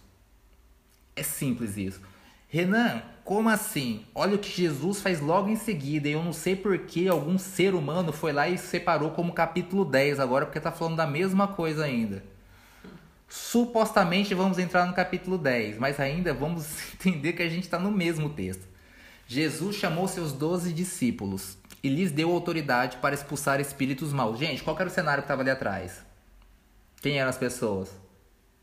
É 1.17 1.23
simples 1.23 1.77
isso. 1.77 2.01
Renan, 2.49 3.03
como 3.27 3.49
assim? 3.49 4.07
Olha 4.15 4.37
o 4.37 4.39
que 4.39 4.49
Jesus 4.49 5.01
faz 5.01 5.21
logo 5.21 5.49
em 5.49 5.57
seguida. 5.57 6.09
E 6.09 6.13
eu 6.13 6.23
não 6.23 6.33
sei 6.33 6.55
por 6.55 6.79
que 6.79 7.09
algum 7.09 7.37
ser 7.37 7.75
humano 7.75 8.13
foi 8.13 8.33
lá 8.33 8.49
e 8.49 8.57
separou 8.57 9.11
como 9.11 9.33
capítulo 9.33 9.85
10 9.85 10.21
agora, 10.21 10.47
porque 10.47 10.59
está 10.59 10.71
falando 10.71 10.95
da 10.95 11.09
mesma 11.09 11.49
coisa 11.49 11.85
ainda. 11.85 12.23
Supostamente 13.29 14.33
vamos 14.33 14.61
entrar 14.61 14.87
no 14.87 14.95
capítulo 14.95 15.37
10, 15.37 15.77
mas 15.77 15.99
ainda 15.99 16.33
vamos 16.33 16.69
entender 16.95 17.33
que 17.33 17.43
a 17.43 17.49
gente 17.49 17.65
está 17.65 17.81
no 17.81 17.91
mesmo 17.91 18.31
texto. 18.31 18.63
Jesus 19.27 19.75
chamou 19.75 20.07
seus 20.07 20.33
doze 20.33 20.73
discípulos 20.73 21.59
e 21.83 21.89
lhes 21.89 22.13
deu 22.13 22.31
autoridade 22.31 22.99
para 22.99 23.17
expulsar 23.17 23.61
espíritos 23.61 24.13
maus. 24.13 24.39
Gente, 24.39 24.63
qual 24.63 24.79
era 24.79 24.89
o 24.89 24.93
cenário 24.93 25.25
que 25.25 25.27
estava 25.27 25.43
ali 25.43 25.51
atrás? 25.51 26.01
Quem 27.03 27.19
eram 27.19 27.31
as 27.31 27.37
pessoas? 27.37 27.91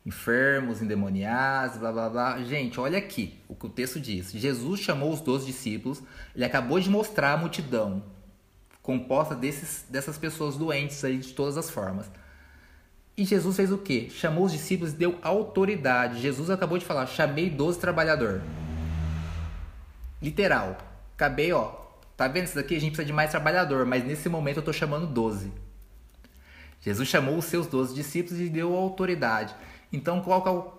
Enfermos, 0.06 0.82
endemoniados, 0.82 1.78
blá 1.78 1.92
blá 1.92 2.10
blá. 2.10 2.44
Gente, 2.44 2.80
olha 2.80 2.98
aqui 2.98 3.40
o 3.48 3.56
que 3.56 3.66
o 3.66 3.70
texto 3.70 4.00
diz. 4.00 4.32
Jesus 4.32 4.82
chamou 4.82 5.14
os 5.14 5.22
doze 5.22 5.46
discípulos, 5.46 6.04
ele 6.36 6.44
acabou 6.44 6.80
de 6.80 6.90
mostrar 6.90 7.34
a 7.34 7.38
multidão 7.38 8.04
composta 8.84 9.34
desses, 9.34 9.86
dessas 9.90 10.18
pessoas 10.18 10.58
doentes 10.58 11.04
aí 11.06 11.18
de 11.18 11.34
todas 11.34 11.58
as 11.58 11.70
formas. 11.70 12.12
E 13.16 13.24
Jesus 13.24 13.56
fez 13.56 13.72
o 13.72 13.78
quê? 13.78 14.10
Chamou 14.12 14.44
os 14.44 14.52
discípulos 14.52 14.92
e 14.92 14.98
deu 14.98 15.18
autoridade. 15.22 16.20
Jesus 16.20 16.50
acabou 16.50 16.78
de 16.78 16.86
falar: 16.86 17.06
chamei 17.06 17.50
12 17.50 17.80
trabalhador. 17.80 18.42
Literal. 20.22 20.78
Acabei, 21.16 21.54
ó. 21.54 21.82
Tá 22.18 22.28
vendo 22.28 22.46
isso 22.46 22.56
daqui? 22.56 22.76
A 22.76 22.80
gente 22.80 22.92
precisa 22.92 23.06
de 23.06 23.14
mais 23.14 23.32
trabalhador, 23.32 23.86
mas 23.86 24.04
nesse 24.04 24.28
momento 24.30 24.58
eu 24.58 24.64
tô 24.64 24.74
chamando 24.74 25.08
12. 25.08 25.52
Jesus 26.82 27.08
chamou 27.08 27.38
os 27.38 27.46
seus 27.46 27.66
12 27.68 27.96
discípulos 27.96 28.40
e 28.42 28.50
deu 28.50 28.76
autoridade. 28.76 29.56
Então, 29.94 30.22
qual 30.22 30.46
é 30.46 30.50
o, 30.50 30.74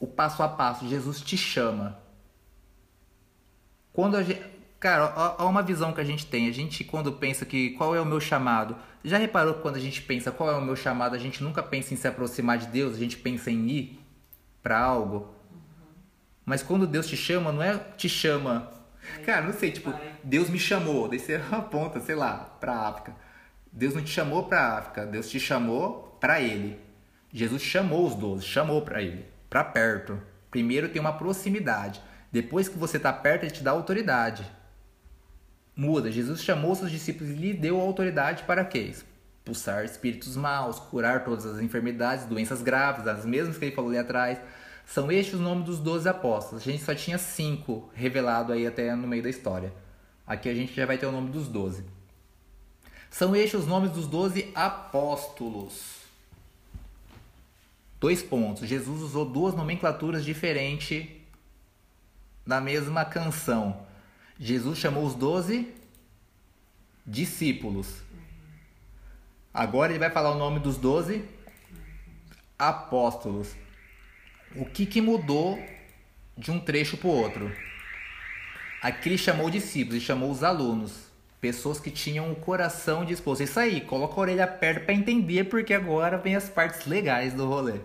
o 0.00 0.06
passo 0.06 0.42
a 0.42 0.48
passo? 0.48 0.86
Jesus 0.86 1.22
te 1.22 1.36
chama. 1.38 1.98
Quando 3.92 4.16
a 4.16 4.22
gente, 4.22 4.42
Cara, 4.82 5.12
há 5.14 5.46
uma 5.46 5.62
visão 5.62 5.92
que 5.92 6.00
a 6.00 6.04
gente 6.04 6.26
tem. 6.26 6.48
A 6.48 6.52
gente, 6.52 6.82
quando 6.82 7.12
pensa 7.12 7.46
que 7.46 7.70
qual 7.70 7.94
é 7.94 8.00
o 8.00 8.04
meu 8.04 8.18
chamado, 8.18 8.76
já 9.04 9.16
reparou 9.16 9.54
que 9.54 9.60
quando 9.60 9.76
a 9.76 9.80
gente 9.80 10.02
pensa 10.02 10.32
qual 10.32 10.50
é 10.50 10.56
o 10.56 10.60
meu 10.60 10.74
chamado, 10.74 11.14
a 11.14 11.18
gente 11.20 11.40
nunca 11.40 11.62
pensa 11.62 11.94
em 11.94 11.96
se 11.96 12.08
aproximar 12.08 12.58
de 12.58 12.66
Deus, 12.66 12.96
a 12.96 12.98
gente 12.98 13.16
pensa 13.16 13.48
em 13.48 13.64
ir 13.68 14.00
para 14.60 14.80
algo. 14.80 15.32
Mas 16.44 16.64
quando 16.64 16.84
Deus 16.84 17.06
te 17.06 17.16
chama, 17.16 17.52
não 17.52 17.62
é 17.62 17.78
te 17.96 18.08
chama. 18.08 18.72
Cara, 19.24 19.46
não 19.46 19.52
sei, 19.52 19.70
tipo, 19.70 19.94
Deus 20.24 20.50
me 20.50 20.58
chamou, 20.58 21.06
daí 21.06 21.20
você 21.20 21.40
aponta, 21.52 22.00
sei 22.00 22.16
lá, 22.16 22.56
pra 22.58 22.88
África. 22.88 23.14
Deus 23.70 23.94
não 23.94 24.02
te 24.02 24.10
chamou 24.10 24.46
pra 24.46 24.78
África, 24.78 25.06
Deus 25.06 25.30
te 25.30 25.38
chamou 25.38 26.18
para 26.20 26.40
Ele. 26.40 26.76
Jesus 27.32 27.62
chamou 27.62 28.06
os 28.06 28.14
doze, 28.14 28.44
chamou 28.44 28.82
para 28.82 29.02
Ele, 29.02 29.24
para 29.48 29.64
perto. 29.64 30.20
Primeiro 30.50 30.88
tem 30.88 31.00
uma 31.00 31.12
proximidade. 31.12 32.00
Depois 32.30 32.68
que 32.68 32.78
você 32.78 32.98
tá 32.98 33.12
perto, 33.12 33.44
Ele 33.44 33.50
te 33.50 33.62
dá 33.62 33.70
autoridade 33.70 34.44
muda. 35.76 36.10
Jesus 36.10 36.42
chamou 36.42 36.74
seus 36.74 36.90
discípulos 36.90 37.32
e 37.32 37.36
lhe 37.36 37.54
deu 37.54 37.80
autoridade 37.80 38.44
para 38.44 38.64
quê? 38.64 38.92
Expulsar 39.38 39.84
espíritos 39.84 40.36
maus, 40.36 40.78
curar 40.78 41.24
todas 41.24 41.44
as 41.46 41.60
enfermidades, 41.60 42.26
doenças 42.26 42.62
graves, 42.62 43.06
as 43.06 43.24
mesmas 43.24 43.58
que 43.58 43.64
ele 43.64 43.74
falou 43.74 43.90
ali 43.90 43.98
atrás. 43.98 44.38
São 44.86 45.10
estes 45.10 45.34
os 45.34 45.40
nomes 45.40 45.64
dos 45.64 45.78
doze 45.78 46.08
apóstolos. 46.08 46.66
A 46.66 46.70
gente 46.70 46.84
só 46.84 46.94
tinha 46.94 47.18
cinco 47.18 47.90
revelado 47.94 48.52
aí 48.52 48.66
até 48.66 48.94
no 48.94 49.06
meio 49.08 49.22
da 49.22 49.30
história. 49.30 49.72
Aqui 50.26 50.48
a 50.48 50.54
gente 50.54 50.74
já 50.74 50.86
vai 50.86 50.98
ter 50.98 51.06
o 51.06 51.12
nome 51.12 51.30
dos 51.30 51.48
doze. 51.48 51.84
São 53.10 53.34
estes 53.34 53.60
os 53.60 53.66
nomes 53.66 53.90
dos 53.90 54.06
doze 54.06 54.50
apóstolos. 54.54 56.01
Dois 58.02 58.20
pontos. 58.20 58.68
Jesus 58.68 59.00
usou 59.00 59.24
duas 59.24 59.54
nomenclaturas 59.54 60.24
diferentes 60.24 61.06
na 62.44 62.60
mesma 62.60 63.04
canção. 63.04 63.86
Jesus 64.40 64.76
chamou 64.76 65.06
os 65.06 65.14
doze 65.14 65.72
discípulos. 67.06 68.02
Agora 69.54 69.92
ele 69.92 70.00
vai 70.00 70.10
falar 70.10 70.32
o 70.32 70.38
nome 70.38 70.58
dos 70.58 70.76
doze 70.76 71.24
apóstolos. 72.58 73.54
O 74.56 74.64
que, 74.64 74.84
que 74.84 75.00
mudou 75.00 75.56
de 76.36 76.50
um 76.50 76.58
trecho 76.58 76.96
para 76.96 77.08
o 77.08 77.12
outro? 77.12 77.56
Aqui 78.82 79.10
ele 79.10 79.18
chamou 79.18 79.48
discípulos, 79.48 79.94
ele 79.94 80.04
chamou 80.04 80.28
os 80.28 80.42
alunos, 80.42 81.06
pessoas 81.42 81.80
que 81.80 81.90
tinham 81.90 82.30
o 82.30 82.36
coração 82.36 83.04
disposto. 83.04 83.42
Isso 83.42 83.58
aí, 83.58 83.80
coloca 83.80 84.14
a 84.14 84.20
orelha 84.20 84.46
perto 84.46 84.84
para 84.84 84.94
entender, 84.94 85.44
porque 85.44 85.74
agora 85.74 86.16
vem 86.16 86.36
as 86.36 86.48
partes 86.48 86.86
legais 86.86 87.34
do 87.34 87.48
rolê. 87.48 87.80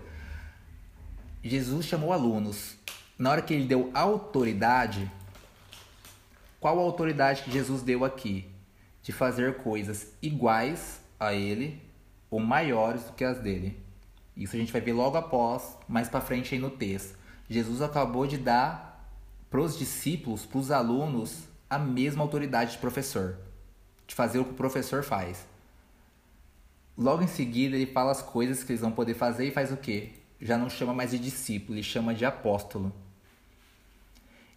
Jesus 1.44 1.88
chamou 1.88 2.14
alunos. 2.14 2.78
Na 3.18 3.32
hora 3.32 3.42
que 3.42 3.56
ele 3.56 3.66
deu 3.66 3.90
autoridade, 3.96 5.12
qual 6.60 6.78
a 6.78 6.84
autoridade 6.84 7.42
que 7.42 7.52
Jesus 7.52 7.82
deu 7.82 8.06
aqui? 8.06 8.48
De 9.02 9.12
fazer 9.12 9.56
coisas 9.56 10.14
iguais 10.22 11.02
a 11.20 11.34
ele 11.34 11.82
ou 12.30 12.40
maiores 12.40 13.06
do 13.06 13.14
que 13.14 13.24
as 13.24 13.40
dele. 13.40 13.76
Isso 14.36 14.56
a 14.56 14.60
gente 14.60 14.72
vai 14.72 14.82
ver 14.82 14.94
logo 14.94 15.18
após, 15.18 15.76
mais 15.90 16.08
para 16.08 16.22
frente 16.22 16.54
aí 16.54 16.62
no 16.62 16.70
texto. 16.70 17.18
Jesus 17.50 17.82
acabou 17.82 18.28
de 18.28 18.38
dar 18.38 19.12
para 19.50 19.62
os 19.62 19.76
discípulos, 19.80 20.46
para 20.46 20.60
os 20.60 20.70
alunos, 20.70 21.48
a 21.68 21.80
mesma 21.80 22.24
autoridade 22.24 22.74
de 22.74 22.78
professor, 22.78 23.47
de 24.08 24.16
fazer 24.16 24.40
o 24.40 24.46
que 24.46 24.52
o 24.52 24.56
professor 24.56 25.04
faz. 25.04 25.46
Logo 26.98 27.22
em 27.22 27.28
seguida, 27.28 27.76
ele 27.76 27.86
fala 27.86 28.12
as 28.12 28.22
coisas 28.22 28.64
que 28.64 28.72
eles 28.72 28.82
vão 28.82 28.92
poder 28.92 29.14
fazer 29.14 29.46
e 29.46 29.52
faz 29.52 29.72
o 29.72 29.78
quê? 29.78 30.14
Já 30.42 30.58
não 30.58 30.70
chama 30.70 30.94
mais 30.94 31.12
de 31.12 31.20
discípulo, 31.20 31.76
ele 31.76 31.84
chama 31.84 32.14
de 32.14 32.26
apóstolo. 32.26 32.92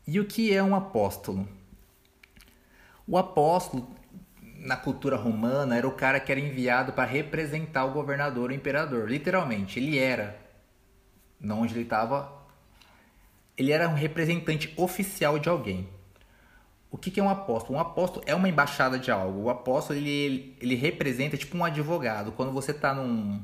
E 0.06 0.18
o 0.18 0.24
que 0.24 0.52
é 0.54 0.62
um 0.62 0.74
apóstolo? 0.74 1.46
O 3.06 3.18
apóstolo, 3.18 3.90
na 4.56 4.76
cultura 4.76 5.16
romana, 5.16 5.76
era 5.76 5.86
o 5.86 5.92
cara 5.92 6.20
que 6.20 6.30
era 6.30 6.40
enviado 6.40 6.92
para 6.92 7.04
representar 7.04 7.84
o 7.84 7.92
governador, 7.92 8.50
o 8.50 8.54
imperador. 8.54 9.08
Literalmente, 9.08 9.78
ele 9.78 9.98
era. 9.98 10.40
Não 11.38 11.62
onde 11.62 11.74
ele 11.74 11.82
estava. 11.82 12.32
Ele 13.56 13.72
era 13.72 13.88
um 13.88 13.94
representante 13.94 14.72
oficial 14.76 15.38
de 15.38 15.48
alguém. 15.48 15.88
O 16.90 16.98
que, 16.98 17.10
que 17.10 17.20
é 17.20 17.22
um 17.22 17.30
apóstolo? 17.30 17.78
Um 17.78 17.80
apóstolo 17.80 18.24
é 18.26 18.34
uma 18.34 18.48
embaixada 18.48 18.98
de 18.98 19.10
algo. 19.10 19.42
O 19.42 19.50
apóstolo 19.50 19.98
ele, 19.98 20.56
ele, 20.60 20.74
representa 20.74 21.36
tipo 21.36 21.56
um 21.56 21.64
advogado. 21.64 22.32
Quando 22.32 22.52
você 22.52 22.72
está 22.72 22.92
num, 22.92 23.40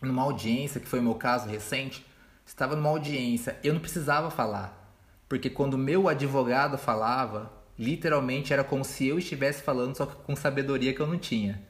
numa 0.00 0.22
audiência, 0.22 0.80
que 0.80 0.88
foi 0.88 1.00
o 1.00 1.02
meu 1.02 1.14
caso 1.14 1.48
recente, 1.48 2.04
estava 2.46 2.74
numa 2.74 2.88
audiência, 2.88 3.58
eu 3.62 3.74
não 3.74 3.80
precisava 3.80 4.30
falar, 4.30 4.96
porque 5.28 5.50
quando 5.50 5.76
meu 5.76 6.08
advogado 6.08 6.78
falava, 6.78 7.52
Literalmente 7.78 8.52
era 8.52 8.62
como 8.62 8.84
se 8.84 9.08
eu 9.08 9.18
estivesse 9.18 9.62
falando, 9.62 9.96
só 9.96 10.06
que 10.06 10.14
com 10.22 10.36
sabedoria 10.36 10.92
que 10.92 11.00
eu 11.00 11.06
não 11.06 11.18
tinha. 11.18 11.60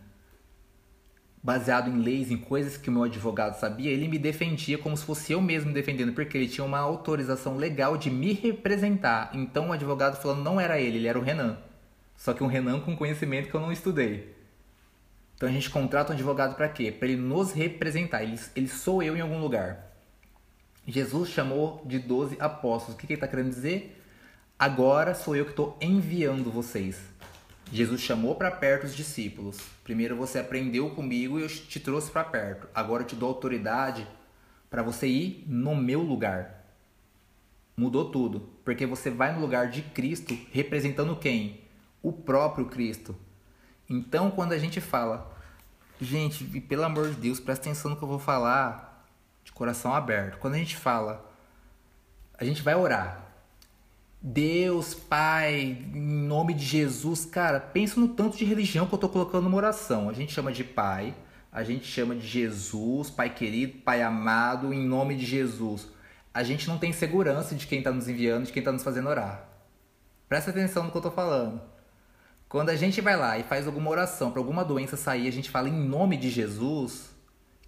Baseado 1.43 1.90
em 1.90 2.01
leis, 2.01 2.30
em 2.30 2.36
coisas 2.36 2.76
que 2.76 2.88
o 2.88 2.93
meu 2.93 3.03
advogado 3.03 3.59
sabia, 3.59 3.90
ele 3.90 4.07
me 4.07 4.18
defendia 4.18 4.78
como 4.78 4.97
se 4.97 5.05
fosse 5.05 5.32
eu 5.32 5.40
mesmo 5.40 5.68
me 5.68 5.74
defendendo, 5.74 6.12
porque 6.12 6.38
ele 6.38 6.49
tinha 6.49 6.64
uma 6.64 6.78
autorização 6.78 7.57
legal 7.57 7.97
de 7.97 8.11
me 8.11 8.32
representar. 8.32 9.30
Então 9.34 9.70
o 9.70 9.72
advogado 9.72 10.20
falando 10.22 10.45
não 10.45 10.61
era 10.61 10.80
ele, 10.80 10.99
ele 10.99 11.09
era 11.09 11.18
o 11.18 11.22
Renan. 11.22 11.59
Só 12.16 12.32
que 12.32 12.45
um 12.45 12.47
Renan 12.47 12.80
com 12.80 12.97
conhecimento 12.97 13.49
que 13.49 13.55
eu 13.55 13.61
não 13.61 13.72
estudei. 13.72 14.32
Então 15.34 15.49
a 15.49 15.53
gente 15.53 15.68
contrata 15.68 16.12
um 16.12 16.14
advogado 16.14 16.55
para 16.55 16.68
quê? 16.68 16.93
Para 16.93 17.09
ele 17.09 17.20
nos 17.20 17.51
representar. 17.51 18.22
Ele, 18.22 18.38
ele 18.55 18.68
sou 18.68 19.03
eu 19.03 19.16
em 19.16 19.20
algum 19.20 19.40
lugar. 19.40 19.93
Jesus 20.86 21.30
chamou 21.30 21.82
de 21.84 21.99
12 21.99 22.36
apóstolos. 22.38 22.95
O 22.95 22.99
que, 22.99 23.09
que 23.09 23.14
ele 23.14 23.16
está 23.16 23.26
querendo 23.26 23.51
dizer? 23.51 24.01
Agora 24.57 25.12
sou 25.12 25.34
eu 25.34 25.45
que 25.45 25.51
estou 25.51 25.76
enviando 25.80 26.53
vocês. 26.53 27.01
Jesus 27.72 28.01
chamou 28.01 28.36
para 28.36 28.53
perto 28.53 28.84
os 28.84 28.95
discípulos. 28.95 29.59
Primeiro 29.85 30.16
você 30.16 30.39
aprendeu 30.39 30.91
comigo 30.91 31.39
e 31.39 31.43
eu 31.43 31.49
te 31.49 31.80
trouxe 31.80 32.11
para 32.11 32.24
perto. 32.24 32.68
Agora 32.74 33.03
eu 33.03 33.07
te 33.07 33.16
dou 33.16 33.28
autoridade 33.28 34.07
para 34.70 34.83
você 34.83 35.07
ir 35.07 35.45
no 35.47 35.74
meu 35.74 36.01
lugar. 36.01 36.64
Mudou 37.76 38.11
tudo, 38.11 38.49
porque 38.64 38.87
você 38.87 39.11
vai 39.11 39.33
no 39.33 39.41
lugar 39.41 39.68
de 39.70 39.83
Cristo 39.83 40.39
representando 40.53 41.16
quem? 41.16 41.62
O 42.03 42.12
próprio 42.12 42.66
Cristo. 42.66 43.16
Então, 43.89 44.30
quando 44.30 44.53
a 44.53 44.59
gente 44.59 44.80
fala, 44.80 45.37
gente, 46.01 46.45
pelo 46.61 46.85
amor 46.85 47.11
de 47.11 47.16
Deus, 47.16 47.41
presta 47.41 47.68
atenção 47.68 47.91
no 47.91 47.97
que 47.97 48.05
eu 48.05 48.09
vou 48.09 48.18
falar 48.18 49.07
de 49.45 49.53
coração 49.53 49.95
aberto. 49.95 50.39
Quando 50.39 50.55
a 50.55 50.59
gente 50.59 50.76
fala, 50.76 51.28
a 52.39 52.45
gente 52.45 52.62
vai 52.62 52.74
orar. 52.74 53.22
Deus, 54.25 54.95
Pai, 54.95 55.77
em 55.93 56.01
nome 56.01 56.55
de 56.55 56.64
Jesus, 56.64 57.25
cara, 57.25 57.59
pensa 57.59 57.99
no 57.99 58.07
tanto 58.07 58.37
de 58.37 58.45
religião 58.45 58.87
que 58.87 58.95
eu 58.95 58.99
tô 58.99 59.09
colocando 59.09 59.45
numa 59.45 59.57
oração. 59.57 60.09
A 60.09 60.12
gente 60.12 60.33
chama 60.33 60.53
de 60.53 60.62
Pai, 60.62 61.12
a 61.51 61.64
gente 61.64 61.85
chama 61.87 62.14
de 62.14 62.25
Jesus, 62.25 63.11
Pai 63.11 63.35
querido, 63.35 63.79
Pai 63.79 64.01
amado, 64.01 64.73
em 64.73 64.87
nome 64.87 65.16
de 65.16 65.27
Jesus. 65.27 65.89
a 66.35 66.43
gente 66.43 66.68
não 66.68 66.79
tem 66.79 66.93
segurança 66.93 67.55
de 67.55 67.66
quem 67.66 67.79
está 67.79 67.91
nos 67.91 68.09
enviando, 68.09 68.47
de 68.47 68.53
quem 68.53 68.61
está 68.61 68.73
nos 68.73 68.83
fazendo 68.83 69.09
orar. 69.09 69.45
Presta 70.29 70.51
atenção 70.51 70.85
no 70.85 70.91
que 70.91 70.97
eu 70.97 71.01
estou 71.01 71.12
falando. 71.12 71.61
Quando 72.49 72.70
a 72.70 72.77
gente 72.77 73.01
vai 73.01 73.16
lá 73.16 73.39
e 73.39 73.43
faz 73.43 73.66
alguma 73.66 73.91
oração 73.91 74.31
para 74.31 74.41
alguma 74.41 74.64
doença 74.64 74.97
sair, 74.97 75.29
a 75.29 75.33
gente 75.33 75.51
fala 75.51 75.68
em 75.68 75.73
nome 75.73 76.16
de 76.16 76.31
Jesus, 76.31 77.11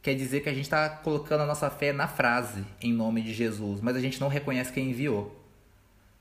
quer 0.00 0.14
dizer 0.14 0.40
que 0.40 0.48
a 0.48 0.54
gente 0.54 0.64
está 0.64 0.88
colocando 0.88 1.42
a 1.42 1.46
nossa 1.46 1.68
fé 1.68 1.92
na 1.92 2.06
frase 2.06 2.64
em 2.80 2.92
nome 2.92 3.22
de 3.22 3.34
Jesus, 3.34 3.80
mas 3.80 3.96
a 3.96 4.00
gente 4.00 4.20
não 4.20 4.28
reconhece 4.28 4.72
quem 4.72 4.90
enviou. 4.90 5.43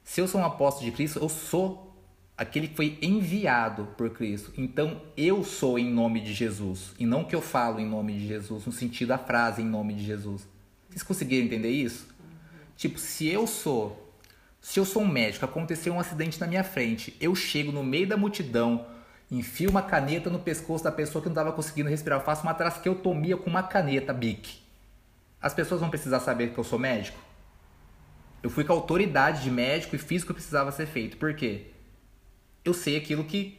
Se 0.03 0.21
eu 0.21 0.27
sou 0.27 0.41
um 0.41 0.45
apóstolo 0.45 0.85
de 0.85 0.95
Cristo, 0.95 1.19
eu 1.19 1.29
sou 1.29 1.93
aquele 2.37 2.67
que 2.67 2.75
foi 2.75 2.97
enviado 3.01 3.85
por 3.97 4.09
Cristo. 4.09 4.51
Então 4.57 5.01
eu 5.15 5.43
sou 5.43 5.79
em 5.79 5.89
nome 5.89 6.19
de 6.19 6.33
Jesus 6.33 6.93
e 6.99 7.05
não 7.05 7.23
que 7.23 7.35
eu 7.35 7.41
falo 7.41 7.79
em 7.79 7.85
nome 7.85 8.13
de 8.13 8.27
Jesus, 8.27 8.65
no 8.65 8.71
sentido 8.71 9.09
da 9.09 9.17
frase 9.17 9.61
em 9.61 9.65
nome 9.65 9.93
de 9.93 10.03
Jesus. 10.03 10.47
Vocês 10.89 11.03
conseguiram 11.03 11.45
entender 11.45 11.69
isso? 11.69 12.07
Tipo, 12.75 12.99
se 12.99 13.27
eu 13.27 13.47
sou, 13.47 14.13
se 14.59 14.79
eu 14.79 14.85
sou 14.85 15.03
um 15.03 15.07
médico, 15.07 15.45
aconteceu 15.45 15.93
um 15.93 15.99
acidente 15.99 16.39
na 16.39 16.47
minha 16.47 16.63
frente, 16.63 17.15
eu 17.19 17.33
chego 17.35 17.71
no 17.71 17.83
meio 17.83 18.07
da 18.07 18.17
multidão, 18.17 18.85
enfio 19.31 19.69
uma 19.69 19.81
caneta 19.81 20.29
no 20.29 20.39
pescoço 20.39 20.83
da 20.83 20.91
pessoa 20.91 21.21
que 21.21 21.29
não 21.29 21.33
estava 21.33 21.51
conseguindo 21.51 21.89
respirar, 21.89 22.19
eu 22.19 22.25
faço 22.25 22.43
uma 22.43 22.53
traqueotomia 22.53 23.37
com 23.37 23.49
uma 23.49 23.63
caneta 23.63 24.13
Bic. 24.13 24.59
As 25.41 25.53
pessoas 25.53 25.81
vão 25.81 25.89
precisar 25.89 26.19
saber 26.19 26.53
que 26.53 26.57
eu 26.57 26.63
sou 26.63 26.79
médico? 26.79 27.17
Eu 28.43 28.49
fui 28.49 28.65
com 28.65 28.73
a 28.73 28.75
autoridade 28.75 29.41
de 29.41 29.49
médico 29.49 29.95
e 29.95 29.99
fiz 29.99 30.21
o 30.21 30.27
que 30.27 30.33
precisava 30.33 30.71
ser 30.71 30.85
feito. 30.85 31.15
Por 31.17 31.33
quê? 31.33 31.67
Eu 32.63 32.73
sei 32.73 32.97
aquilo 32.97 33.23
que 33.23 33.57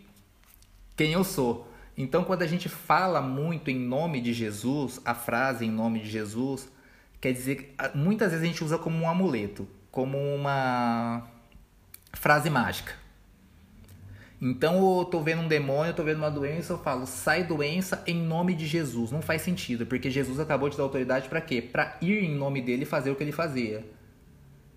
quem 0.95 1.13
eu 1.13 1.25
sou. 1.25 1.73
Então, 1.97 2.23
quando 2.23 2.43
a 2.43 2.47
gente 2.47 2.69
fala 2.69 3.21
muito 3.21 3.71
em 3.71 3.79
nome 3.79 4.21
de 4.21 4.33
Jesus, 4.33 5.01
a 5.05 5.15
frase 5.15 5.65
em 5.65 5.71
nome 5.71 6.01
de 6.01 6.11
Jesus, 6.11 6.69
quer 7.21 7.33
dizer 7.33 7.57
que 7.57 7.97
muitas 7.97 8.31
vezes 8.31 8.45
a 8.45 8.47
gente 8.47 8.63
usa 8.63 8.77
como 8.77 8.99
um 8.99 9.09
amuleto, 9.09 9.67
como 9.91 10.19
uma 10.19 11.27
frase 12.13 12.51
mágica. 12.51 12.93
Então 14.41 14.99
eu 14.99 15.05
tô 15.07 15.21
vendo 15.21 15.41
um 15.41 15.49
demônio, 15.49 15.91
eu 15.91 15.95
tô 15.95 16.03
vendo 16.03 16.19
uma 16.19 16.31
doença, 16.31 16.75
eu 16.75 16.79
falo, 16.79 17.07
sai 17.07 17.45
doença 17.45 18.03
em 18.07 18.21
nome 18.21 18.55
de 18.55 18.67
Jesus. 18.67 19.11
Não 19.11 19.23
faz 19.23 19.41
sentido, 19.41 19.87
porque 19.87 20.11
Jesus 20.11 20.39
acabou 20.39 20.69
de 20.69 20.77
dar 20.77 20.83
autoridade 20.83 21.31
para 21.31 21.41
quê? 21.41 21.63
Para 21.63 21.97
ir 22.03 22.25
em 22.25 22.35
nome 22.35 22.61
dele 22.61 22.83
e 22.83 22.87
fazer 22.87 23.11
o 23.11 23.17
que 23.17 23.23
ele 23.23 23.33
fazia. 23.33 23.85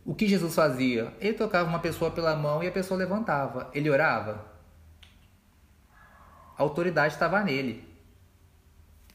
O 0.08 0.16
que 0.16 0.28
Jesus 0.28 0.56
fazia? 0.56 1.14
Ele 1.20 1.34
tocava 1.34 1.70
uma 1.70 1.78
pessoa 1.78 2.10
pela 2.10 2.36
mão 2.36 2.64
e 2.64 2.68
a 2.68 2.72
pessoa 2.72 2.98
levantava. 2.98 3.70
Ele 3.76 3.92
orava? 3.92 4.44
A 6.58 6.64
autoridade 6.64 7.14
estava 7.14 7.44
nele 7.44 7.88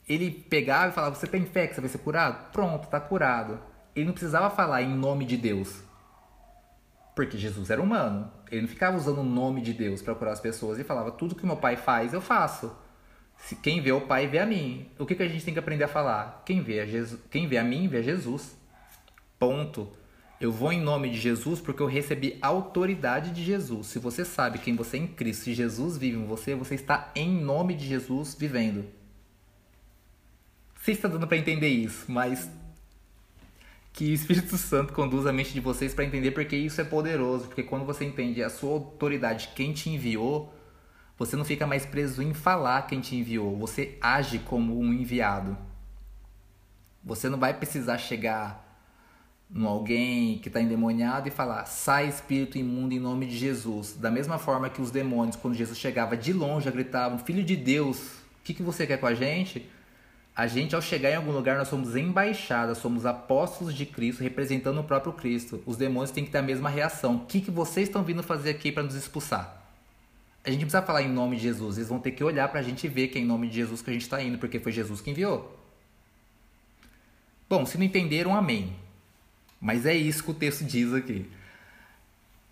ele 0.08 0.30
pegava 0.30 0.88
e 0.88 0.94
falava: 0.94 1.14
Você 1.14 1.26
tem 1.26 1.44
fé 1.44 1.66
que 1.66 1.74
você 1.74 1.80
vai 1.80 1.90
ser 1.90 1.98
curado? 1.98 2.50
Pronto, 2.52 2.84
está 2.84 3.00
curado. 3.00 3.60
Ele 3.94 4.06
não 4.06 4.12
precisava 4.12 4.50
falar 4.50 4.82
em 4.82 4.94
nome 4.94 5.24
de 5.24 5.36
Deus. 5.36 5.82
Porque 7.14 7.36
Jesus 7.36 7.70
era 7.70 7.80
humano. 7.80 8.30
Ele 8.50 8.62
não 8.62 8.68
ficava 8.68 8.96
usando 8.96 9.18
o 9.18 9.24
nome 9.24 9.60
de 9.60 9.72
Deus 9.72 10.00
para 10.00 10.14
curar 10.14 10.32
as 10.32 10.40
pessoas 10.40 10.78
e 10.78 10.84
falava: 10.84 11.12
Tudo 11.12 11.34
que 11.34 11.46
meu 11.46 11.56
pai 11.56 11.76
faz, 11.76 12.12
eu 12.12 12.20
faço. 12.20 12.74
Se 13.36 13.56
quem 13.56 13.80
vê 13.80 13.90
o 13.90 14.02
pai, 14.02 14.26
vê 14.26 14.38
a 14.38 14.46
mim. 14.46 14.88
O 14.98 15.06
que, 15.06 15.14
que 15.14 15.22
a 15.22 15.28
gente 15.28 15.44
tem 15.44 15.54
que 15.54 15.60
aprender 15.60 15.84
a 15.84 15.88
falar? 15.88 16.42
Quem 16.44 16.62
vê 16.62 16.80
a, 16.80 16.86
Jesus, 16.86 17.20
quem 17.30 17.48
vê 17.48 17.58
a 17.58 17.64
mim, 17.64 17.88
vê 17.88 17.98
a 17.98 18.02
Jesus. 18.02 18.56
Ponto. 19.38 19.90
Eu 20.42 20.52
vou 20.52 20.72
em 20.72 20.80
nome 20.80 21.08
de 21.08 21.18
Jesus 21.18 21.60
porque 21.60 21.80
eu 21.80 21.86
recebi 21.86 22.36
autoridade 22.42 23.30
de 23.30 23.42
Jesus. 23.42 23.86
Se 23.86 23.98
você 23.98 24.24
sabe 24.24 24.58
quem 24.58 24.76
você 24.76 24.98
é 24.98 25.00
em 25.00 25.06
Cristo, 25.06 25.44
se 25.44 25.54
Jesus 25.54 25.96
vive 25.96 26.18
em 26.18 26.26
você, 26.26 26.54
você 26.54 26.74
está 26.74 27.10
em 27.14 27.30
nome 27.30 27.74
de 27.74 27.86
Jesus 27.86 28.34
vivendo 28.34 28.84
se 30.82 30.90
está 30.90 31.06
dando 31.06 31.28
para 31.28 31.36
entender 31.36 31.68
isso, 31.68 32.10
mas 32.10 32.50
que 33.92 34.10
o 34.10 34.14
Espírito 34.14 34.58
Santo 34.58 34.92
conduza 34.92 35.30
a 35.30 35.32
mente 35.32 35.52
de 35.52 35.60
vocês 35.60 35.94
para 35.94 36.04
entender 36.04 36.32
porque 36.32 36.56
isso 36.56 36.80
é 36.80 36.84
poderoso, 36.84 37.46
porque 37.46 37.62
quando 37.62 37.86
você 37.86 38.04
entende 38.04 38.42
a 38.42 38.50
sua 38.50 38.72
autoridade, 38.72 39.50
quem 39.54 39.72
te 39.72 39.90
enviou, 39.90 40.52
você 41.16 41.36
não 41.36 41.44
fica 41.44 41.68
mais 41.68 41.86
preso 41.86 42.20
em 42.20 42.34
falar 42.34 42.88
quem 42.88 43.00
te 43.00 43.14
enviou, 43.14 43.56
você 43.56 43.96
age 44.00 44.40
como 44.40 44.76
um 44.76 44.92
enviado. 44.92 45.56
Você 47.04 47.28
não 47.28 47.38
vai 47.38 47.54
precisar 47.54 47.98
chegar 47.98 48.71
no 49.52 49.68
alguém 49.68 50.38
que 50.38 50.48
está 50.48 50.60
endemoniado 50.60 51.28
e 51.28 51.30
falar: 51.30 51.66
sai 51.66 52.08
espírito 52.08 52.56
imundo 52.56 52.94
em 52.94 52.98
nome 52.98 53.26
de 53.26 53.36
Jesus. 53.36 53.94
Da 53.94 54.10
mesma 54.10 54.38
forma 54.38 54.70
que 54.70 54.80
os 54.80 54.90
demônios, 54.90 55.36
quando 55.36 55.54
Jesus 55.54 55.78
chegava 55.78 56.16
de 56.16 56.32
longe, 56.32 56.70
gritavam: 56.70 57.18
Filho 57.18 57.44
de 57.44 57.56
Deus, 57.56 57.98
o 57.98 58.44
que, 58.44 58.54
que 58.54 58.62
você 58.62 58.86
quer 58.86 58.98
com 58.98 59.06
a 59.06 59.14
gente? 59.14 59.68
A 60.34 60.46
gente, 60.46 60.74
ao 60.74 60.80
chegar 60.80 61.10
em 61.10 61.16
algum 61.16 61.30
lugar, 61.30 61.58
nós 61.58 61.68
somos 61.68 61.94
embaixadas, 61.94 62.78
somos 62.78 63.04
apóstolos 63.04 63.74
de 63.74 63.84
Cristo, 63.84 64.22
representando 64.22 64.80
o 64.80 64.84
próprio 64.84 65.12
Cristo. 65.12 65.62
Os 65.66 65.76
demônios 65.76 66.10
têm 66.10 66.24
que 66.24 66.30
ter 66.30 66.38
a 66.38 66.42
mesma 66.42 66.70
reação. 66.70 67.16
O 67.16 67.26
que, 67.26 67.38
que 67.42 67.50
vocês 67.50 67.86
estão 67.86 68.02
vindo 68.02 68.22
fazer 68.22 68.48
aqui 68.48 68.72
para 68.72 68.82
nos 68.82 68.94
expulsar? 68.94 69.62
A 70.42 70.50
gente 70.50 70.60
precisa 70.60 70.80
falar 70.80 71.02
em 71.02 71.08
nome 71.08 71.36
de 71.36 71.42
Jesus. 71.42 71.76
Eles 71.76 71.90
vão 71.90 72.00
ter 72.00 72.12
que 72.12 72.24
olhar 72.24 72.48
para 72.48 72.60
a 72.60 72.62
gente 72.62 72.88
ver 72.88 73.08
que 73.08 73.18
é 73.18 73.20
em 73.20 73.26
nome 73.26 73.46
de 73.46 73.56
Jesus 73.56 73.82
que 73.82 73.90
a 73.90 73.92
gente 73.92 74.02
está 74.02 74.22
indo, 74.22 74.38
porque 74.38 74.58
foi 74.58 74.72
Jesus 74.72 75.02
que 75.02 75.10
enviou. 75.10 75.54
Bom, 77.46 77.66
se 77.66 77.76
não 77.76 77.84
entenderam, 77.84 78.34
amém. 78.34 78.74
Mas 79.62 79.86
é 79.86 79.94
isso 79.94 80.24
que 80.24 80.30
o 80.32 80.34
texto 80.34 80.64
diz 80.64 80.92
aqui. 80.92 81.30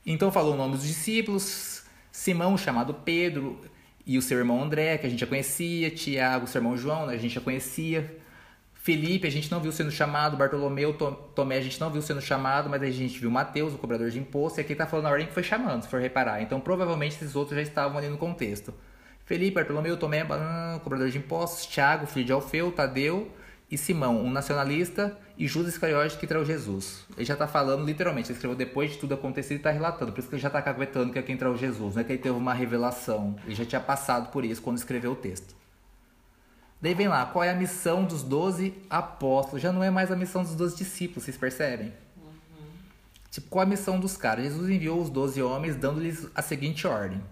Então 0.06 0.30
falou 0.30 0.54
o 0.54 0.56
nome 0.56 0.76
dos 0.76 0.86
discípulos, 0.86 1.82
Simão, 2.12 2.56
chamado 2.56 2.94
Pedro, 2.94 3.60
e 4.06 4.16
o 4.16 4.22
seu 4.22 4.38
irmão 4.38 4.62
André, 4.62 4.96
que 4.96 5.08
a 5.08 5.10
gente 5.10 5.18
já 5.18 5.26
conhecia, 5.26 5.90
Tiago, 5.90 6.46
seu 6.46 6.60
irmão 6.60 6.76
João, 6.76 7.06
né, 7.06 7.14
a 7.14 7.18
gente 7.18 7.34
já 7.34 7.40
conhecia, 7.40 8.16
Felipe, 8.74 9.26
a 9.26 9.30
gente 9.30 9.50
não 9.50 9.60
viu 9.60 9.72
sendo 9.72 9.90
chamado, 9.90 10.36
Bartolomeu, 10.36 10.94
Tomé, 11.34 11.58
a 11.58 11.60
gente 11.60 11.80
não 11.80 11.90
viu 11.90 12.00
sendo 12.00 12.20
chamado, 12.20 12.70
mas 12.70 12.80
a 12.80 12.90
gente 12.90 13.18
viu 13.18 13.30
Mateus, 13.30 13.74
o 13.74 13.78
cobrador 13.78 14.08
de 14.08 14.20
imposto, 14.20 14.58
e 14.58 14.62
aqui 14.62 14.72
está 14.72 14.86
falando 14.86 15.06
a 15.06 15.10
ordem 15.10 15.26
que 15.26 15.34
foi 15.34 15.42
chamando, 15.42 15.82
se 15.82 15.88
for 15.88 16.00
reparar. 16.00 16.40
Então 16.40 16.60
provavelmente 16.60 17.16
esses 17.16 17.34
outros 17.34 17.56
já 17.56 17.62
estavam 17.62 17.98
ali 17.98 18.08
no 18.08 18.16
contexto. 18.16 18.72
Felipe, 19.24 19.56
Bartolomeu, 19.56 19.96
Tomé, 19.96 20.24
cobrador 20.82 21.10
de 21.10 21.18
impostos, 21.18 21.66
Tiago, 21.66 22.06
filho 22.06 22.24
de 22.24 22.32
Alfeu, 22.32 22.72
Tadeu, 22.72 23.30
e 23.70 23.78
Simão, 23.78 24.20
um 24.20 24.30
nacionalista, 24.30 25.16
e 25.38 25.46
Judas 25.46 25.74
Iscariote 25.74 26.18
que 26.18 26.26
traiu 26.26 26.44
Jesus. 26.44 27.04
Ele 27.16 27.24
já 27.24 27.34
está 27.34 27.46
falando 27.46 27.84
literalmente, 27.84 28.28
ele 28.28 28.34
escreveu 28.34 28.56
depois 28.56 28.90
de 28.90 28.98
tudo 28.98 29.14
acontecido 29.14 29.52
e 29.52 29.56
está 29.56 29.70
relatando, 29.70 30.12
por 30.12 30.18
isso 30.18 30.28
que 30.28 30.34
ele 30.34 30.42
já 30.42 30.48
está 30.48 30.60
caguetando 30.60 31.12
que 31.12 31.18
é 31.18 31.22
quem 31.22 31.36
traiu 31.36 31.56
Jesus, 31.56 31.94
não 31.94 32.02
é 32.02 32.04
que 32.04 32.12
ele 32.12 32.22
teve 32.22 32.36
uma 32.36 32.52
revelação, 32.52 33.36
ele 33.44 33.54
já 33.54 33.64
tinha 33.64 33.80
passado 33.80 34.30
por 34.30 34.44
isso 34.44 34.60
quando 34.60 34.76
escreveu 34.76 35.12
o 35.12 35.16
texto. 35.16 35.54
Daí 36.82 36.94
vem 36.94 37.08
lá, 37.08 37.26
qual 37.26 37.44
é 37.44 37.50
a 37.50 37.54
missão 37.54 38.04
dos 38.04 38.22
doze 38.22 38.74
apóstolos? 38.88 39.62
Já 39.62 39.70
não 39.70 39.84
é 39.84 39.90
mais 39.90 40.10
a 40.10 40.16
missão 40.16 40.42
dos 40.42 40.54
doze 40.54 40.76
discípulos, 40.76 41.24
vocês 41.24 41.36
percebem? 41.36 41.92
Uhum. 42.16 42.66
Tipo, 43.30 43.48
qual 43.48 43.62
é 43.62 43.66
a 43.66 43.68
missão 43.68 44.00
dos 44.00 44.16
caras? 44.16 44.44
Jesus 44.44 44.68
enviou 44.68 45.00
os 45.00 45.10
doze 45.10 45.42
homens 45.42 45.76
dando-lhes 45.76 46.26
a 46.34 46.40
seguinte 46.42 46.86
ordem. 46.86 47.22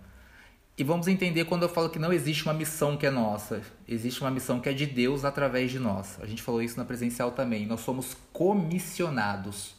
E 0.79 0.85
vamos 0.85 1.09
entender 1.09 1.45
quando 1.45 1.64
eu 1.64 1.68
falo 1.68 1.91
que 1.91 1.99
não 1.99 2.12
existe 2.12 2.45
uma 2.45 2.55
missão 2.55 2.97
que 2.97 3.05
é 3.05 3.11
nossa, 3.11 3.62
existe 3.89 4.20
uma 4.20 4.31
missão 4.31 4.61
que 4.61 4.68
é 4.68 4.72
de 4.72 4.87
Deus 4.87 5.24
através 5.24 5.72
de 5.72 5.79
nós. 5.81 6.16
A 6.22 6.26
gente 6.26 6.41
falou 6.41 6.62
isso 6.62 6.76
na 6.76 6.85
presencial 6.85 7.33
também. 7.33 7.66
Nós 7.66 7.81
somos 7.81 8.16
comissionados. 8.33 9.74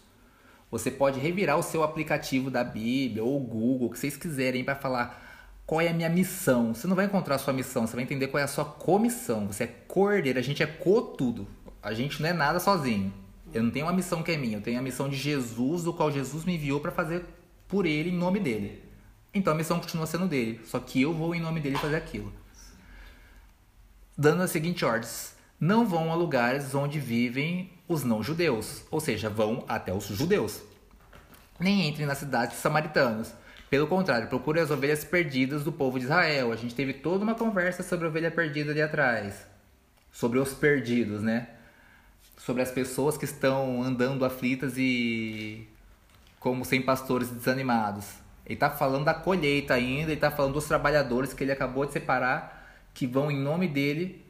Você 0.70 0.91
pode 0.91 1.18
revirar 1.18 1.58
o 1.58 1.64
seu 1.64 1.84
aplicativo 1.84 2.52
da 2.52 2.66
Bíblia 2.66 3.24
ou 3.24 3.38
o 3.38 3.39
Google, 3.39 3.88
o 3.88 3.91
que 3.91 3.97
vocês 3.97 4.18
quiserem, 4.18 4.62
para 4.62 4.76
falar 4.76 5.64
qual 5.66 5.80
é 5.80 5.88
a 5.88 5.93
minha 5.93 6.10
missão. 6.10 6.74
Você 6.74 6.86
não 6.86 6.97
vai 6.97 7.06
encontrar 7.06 7.36
a 7.36 7.39
sua 7.39 7.54
missão, 7.54 7.88
você 7.88 7.95
vai 7.95 8.04
entender 8.04 8.28
qual 8.28 8.41
é 8.41 8.43
a 8.43 8.47
sua 8.47 8.66
comissão. 8.66 9.47
Você 9.47 9.64
é 9.64 9.68
cordeiro, 9.68 10.38
a 10.38 10.41
gente 10.41 10.62
é 10.62 10.68
co 10.68 11.02
tudo. 11.02 11.47
A 11.82 11.93
gente 11.93 12.22
não 12.22 12.28
é 12.28 12.34
nada 12.34 12.60
sozinho. 12.60 13.14
Eu 13.54 13.64
não 13.64 13.72
tenho 13.72 13.86
uma 13.86 13.93
missão 13.93 14.22
que 14.22 14.34
é 14.34 14.38
minha, 14.38 14.58
eu 14.58 14.62
tenho 14.62 14.78
a 14.78 14.84
missão 14.84 15.08
de 15.08 15.16
Jesus, 15.16 15.88
o 15.88 15.93
qual 15.93 16.12
Jesus 16.12 16.43
me 16.43 16.56
enviou 16.56 16.82
para 16.82 16.91
fazer 16.91 17.24
por 17.70 17.86
ele, 17.86 18.10
em 18.10 18.18
nome 18.18 18.41
dele. 18.41 18.89
Então 19.34 19.54
a 19.54 19.56
missão 19.56 19.80
continua 19.80 20.08
sendo 20.08 20.28
dele, 20.28 20.60
só 20.66 20.80
que 20.80 21.02
eu 21.02 21.14
vou 21.14 21.36
em 21.36 21.40
nome 21.42 21.60
dele 21.60 21.78
fazer 21.78 21.96
aquilo. 21.96 22.34
Dando 24.18 24.44
a 24.44 24.48
seguinte 24.48 24.84
ordem: 24.84 25.10
não 25.60 25.86
vão 25.86 26.12
a 26.12 26.16
lugares 26.16 26.74
onde 26.74 27.00
vivem 27.00 27.72
os 27.88 28.04
não-judeus, 28.04 28.84
ou 28.90 29.00
seja, 29.00 29.30
vão 29.30 29.64
até 29.68 29.94
os 29.94 30.06
judeus. 30.06 30.62
Nem 31.60 31.88
entrem 31.88 32.08
nas 32.08 32.18
cidades 32.18 32.58
samaritanos. 32.58 33.34
Pelo 33.70 33.86
contrário, 33.86 34.28
procurem 34.28 34.64
as 34.64 34.72
ovelhas 34.72 35.04
perdidas 35.04 35.64
do 35.64 35.72
povo 35.72 36.00
de 36.00 36.06
Israel. 36.06 36.52
A 36.52 36.56
gente 36.56 36.74
teve 36.74 36.94
toda 36.94 37.24
uma 37.24 37.36
conversa 37.36 37.84
sobre 37.84 38.06
a 38.06 38.10
ovelha 38.10 38.32
perdida 38.32 38.72
ali 38.72 38.82
atrás. 38.82 39.46
Sobre 40.12 40.40
os 40.40 40.54
perdidos, 40.54 41.22
né? 41.22 41.50
Sobre 42.38 42.62
as 42.64 42.72
pessoas 42.72 43.16
que 43.18 43.26
estão 43.26 43.84
andando 43.84 44.26
aflitas 44.26 44.74
e 44.78 45.68
como 46.40 46.66
sem 46.66 46.82
pastores 46.82 47.30
desanimados. 47.30 48.19
Ele 48.50 48.56
está 48.56 48.72
falando 48.72 49.06
da 49.06 49.14
colheita 49.14 49.76
ainda, 49.76 50.06
ele 50.06 50.14
está 50.14 50.32
falando 50.32 50.54
dos 50.54 50.66
trabalhadores 50.66 51.34
que 51.34 51.43
ele 51.43 51.52
acabou 51.52 51.86
de 51.86 51.93
separar, 51.93 52.68
que 52.95 53.06
vão 53.06 53.30
em 53.30 53.39
nome 53.39 53.68
dele 53.68 54.26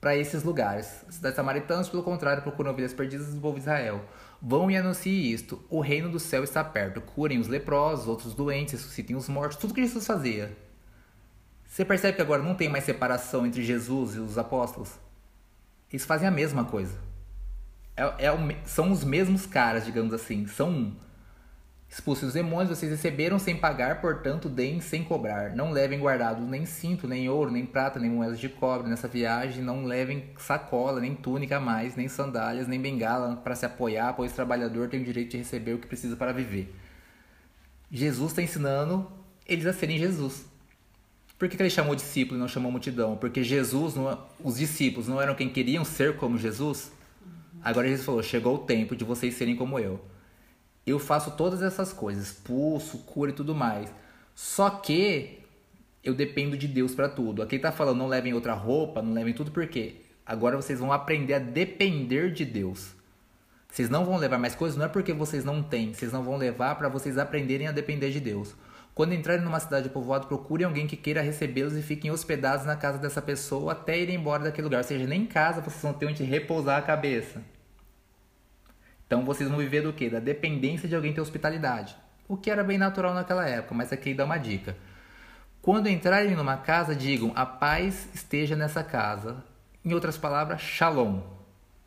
para 0.00 0.16
esses 0.16 0.42
lugares. 0.42 1.04
Cidades 1.10 1.36
samaritanas, 1.36 1.90
pelo 1.90 2.02
contrário, 2.02 2.42
procuram 2.42 2.70
ovelhas 2.70 2.94
perdidas 2.94 3.34
do 3.34 3.40
povo 3.42 3.56
de 3.56 3.60
Israel. 3.60 4.02
Vão 4.40 4.70
e 4.70 4.76
anunciem 4.78 5.26
isto: 5.26 5.62
o 5.68 5.80
reino 5.80 6.08
do 6.08 6.18
céu 6.18 6.42
está 6.42 6.64
perto. 6.64 7.02
Curem 7.02 7.38
os 7.38 7.46
leprosos, 7.46 8.08
outros 8.08 8.32
doentes, 8.32 8.72
ressuscitem 8.72 9.14
os 9.14 9.28
mortos, 9.28 9.58
tudo 9.58 9.74
que 9.74 9.82
Jesus 9.82 10.06
fazia. 10.06 10.56
Você 11.66 11.84
percebe 11.84 12.16
que 12.16 12.22
agora 12.22 12.42
não 12.42 12.54
tem 12.54 12.70
mais 12.70 12.84
separação 12.84 13.46
entre 13.46 13.62
Jesus 13.62 14.14
e 14.14 14.18
os 14.18 14.38
apóstolos? 14.38 14.98
Eles 15.92 16.06
fazem 16.06 16.26
a 16.26 16.30
mesma 16.30 16.64
coisa. 16.64 16.96
é, 17.94 18.24
é 18.26 18.56
são 18.64 18.90
os 18.90 19.04
mesmos 19.04 19.44
caras, 19.44 19.84
digamos 19.84 20.14
assim. 20.14 20.46
São 20.46 20.70
um. 20.70 21.07
Expulse 21.90 22.26
os 22.26 22.34
demônios, 22.34 22.78
vocês 22.78 22.92
receberam 22.92 23.38
sem 23.38 23.56
pagar, 23.56 24.00
portanto, 24.00 24.48
deem 24.48 24.78
sem 24.78 25.02
cobrar. 25.02 25.56
Não 25.56 25.70
levem 25.70 25.98
guardados 25.98 26.46
nem 26.46 26.66
cinto, 26.66 27.08
nem 27.08 27.28
ouro, 27.30 27.50
nem 27.50 27.64
prata, 27.64 27.98
nem 27.98 28.10
moedas 28.10 28.38
de 28.38 28.48
cobre 28.48 28.90
nessa 28.90 29.08
viagem. 29.08 29.62
Não 29.62 29.84
levem 29.84 30.30
sacola, 30.36 31.00
nem 31.00 31.14
túnica 31.14 31.56
a 31.56 31.60
mais, 31.60 31.96
nem 31.96 32.06
sandálias, 32.06 32.68
nem 32.68 32.80
bengala 32.80 33.36
para 33.36 33.54
se 33.54 33.64
apoiar, 33.64 34.12
pois 34.12 34.32
o 34.32 34.34
trabalhador 34.34 34.88
tem 34.88 35.00
o 35.00 35.04
direito 35.04 35.30
de 35.30 35.38
receber 35.38 35.72
o 35.72 35.78
que 35.78 35.86
precisa 35.86 36.14
para 36.14 36.30
viver. 36.30 36.74
Jesus 37.90 38.32
está 38.32 38.42
ensinando 38.42 39.10
eles 39.46 39.64
a 39.64 39.72
serem 39.72 39.98
Jesus. 39.98 40.44
Por 41.38 41.48
que, 41.48 41.56
que 41.56 41.62
ele 41.62 41.70
chamou 41.70 41.94
discípulo 41.94 42.36
e 42.36 42.40
não 42.40 42.48
chamou 42.48 42.70
multidão? 42.70 43.16
Porque 43.16 43.42
Jesus, 43.42 43.94
não, 43.94 44.10
é, 44.10 44.18
os 44.44 44.58
discípulos 44.58 45.08
não 45.08 45.22
eram 45.22 45.34
quem 45.34 45.48
queriam 45.48 45.84
ser 45.84 46.16
como 46.16 46.36
Jesus? 46.36 46.92
Agora 47.62 47.88
Jesus 47.88 48.04
falou: 48.04 48.22
chegou 48.22 48.56
o 48.56 48.58
tempo 48.58 48.94
de 48.94 49.04
vocês 49.04 49.34
serem 49.34 49.56
como 49.56 49.78
eu. 49.78 50.00
Eu 50.88 50.98
faço 50.98 51.32
todas 51.32 51.62
essas 51.62 51.92
coisas, 51.92 52.32
pulso, 52.32 52.98
cura 52.98 53.30
e 53.30 53.34
tudo 53.34 53.54
mais. 53.54 53.92
Só 54.34 54.70
que 54.70 55.40
eu 56.02 56.14
dependo 56.14 56.56
de 56.56 56.66
Deus 56.66 56.94
para 56.94 57.08
tudo. 57.08 57.42
Aqui 57.42 57.58
tá 57.58 57.70
falando, 57.70 57.98
não 57.98 58.06
levem 58.06 58.32
outra 58.32 58.54
roupa, 58.54 59.02
não 59.02 59.12
levem 59.12 59.34
tudo, 59.34 59.50
por 59.50 59.66
quê? 59.66 59.96
Agora 60.24 60.56
vocês 60.56 60.78
vão 60.78 60.92
aprender 60.92 61.34
a 61.34 61.38
depender 61.38 62.32
de 62.32 62.44
Deus. 62.44 62.94
Vocês 63.70 63.90
não 63.90 64.04
vão 64.04 64.16
levar 64.16 64.38
mais 64.38 64.54
coisas, 64.54 64.78
não 64.78 64.86
é 64.86 64.88
porque 64.88 65.12
vocês 65.12 65.44
não 65.44 65.62
têm, 65.62 65.92
vocês 65.92 66.12
não 66.12 66.22
vão 66.22 66.36
levar 66.36 66.76
para 66.76 66.88
vocês 66.88 67.18
aprenderem 67.18 67.66
a 67.66 67.72
depender 67.72 68.10
de 68.10 68.20
Deus. 68.20 68.54
Quando 68.94 69.12
entrarem 69.12 69.44
numa 69.44 69.60
cidade 69.60 69.88
povoada, 69.90 70.26
procurem 70.26 70.66
alguém 70.66 70.86
que 70.86 70.96
queira 70.96 71.20
recebê-los 71.20 71.76
e 71.76 71.82
fiquem 71.82 72.10
hospedados 72.10 72.64
na 72.66 72.76
casa 72.76 72.98
dessa 72.98 73.22
pessoa 73.22 73.72
até 73.72 73.98
irem 73.98 74.16
embora 74.16 74.44
daquele 74.44 74.64
lugar. 74.64 74.78
Ou 74.78 74.84
seja, 74.84 75.06
nem 75.06 75.22
em 75.22 75.26
casa 75.26 75.60
vocês 75.60 75.82
vão 75.82 75.92
ter 75.92 76.06
onde 76.06 76.24
repousar 76.24 76.78
a 76.78 76.82
cabeça. 76.82 77.40
Então 79.08 79.24
vocês 79.24 79.48
vão 79.48 79.58
viver 79.58 79.80
do 79.80 79.92
quê? 79.92 80.10
Da 80.10 80.20
dependência 80.20 80.86
de 80.86 80.94
alguém 80.94 81.14
ter 81.14 81.22
hospitalidade. 81.22 81.96
O 82.28 82.36
que 82.36 82.50
era 82.50 82.62
bem 82.62 82.76
natural 82.76 83.14
naquela 83.14 83.48
época, 83.48 83.74
mas 83.74 83.90
aqui 83.90 84.12
dá 84.12 84.26
uma 84.26 84.36
dica. 84.36 84.76
Quando 85.62 85.88
entrarem 85.88 86.36
numa 86.36 86.58
casa, 86.58 86.94
digam: 86.94 87.32
a 87.34 87.46
paz 87.46 88.08
esteja 88.14 88.54
nessa 88.54 88.84
casa. 88.84 89.42
Em 89.82 89.94
outras 89.94 90.18
palavras, 90.18 90.60
shalom. 90.60 91.22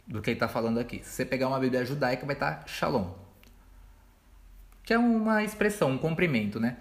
Do 0.08 0.20
que 0.20 0.32
ele 0.32 0.36
está 0.36 0.48
falando 0.48 0.80
aqui. 0.80 1.00
Se 1.04 1.12
você 1.12 1.26
pegar 1.26 1.48
uma 1.48 1.60
Bíblia 1.60 1.86
judaica, 1.86 2.26
vai 2.26 2.36
estar 2.36 2.56
tá 2.56 2.68
shalom. 2.68 3.12
Que 4.84 4.94
é 4.94 4.98
uma 4.98 5.44
expressão, 5.44 5.92
um 5.92 5.98
cumprimento, 5.98 6.60
né? 6.60 6.78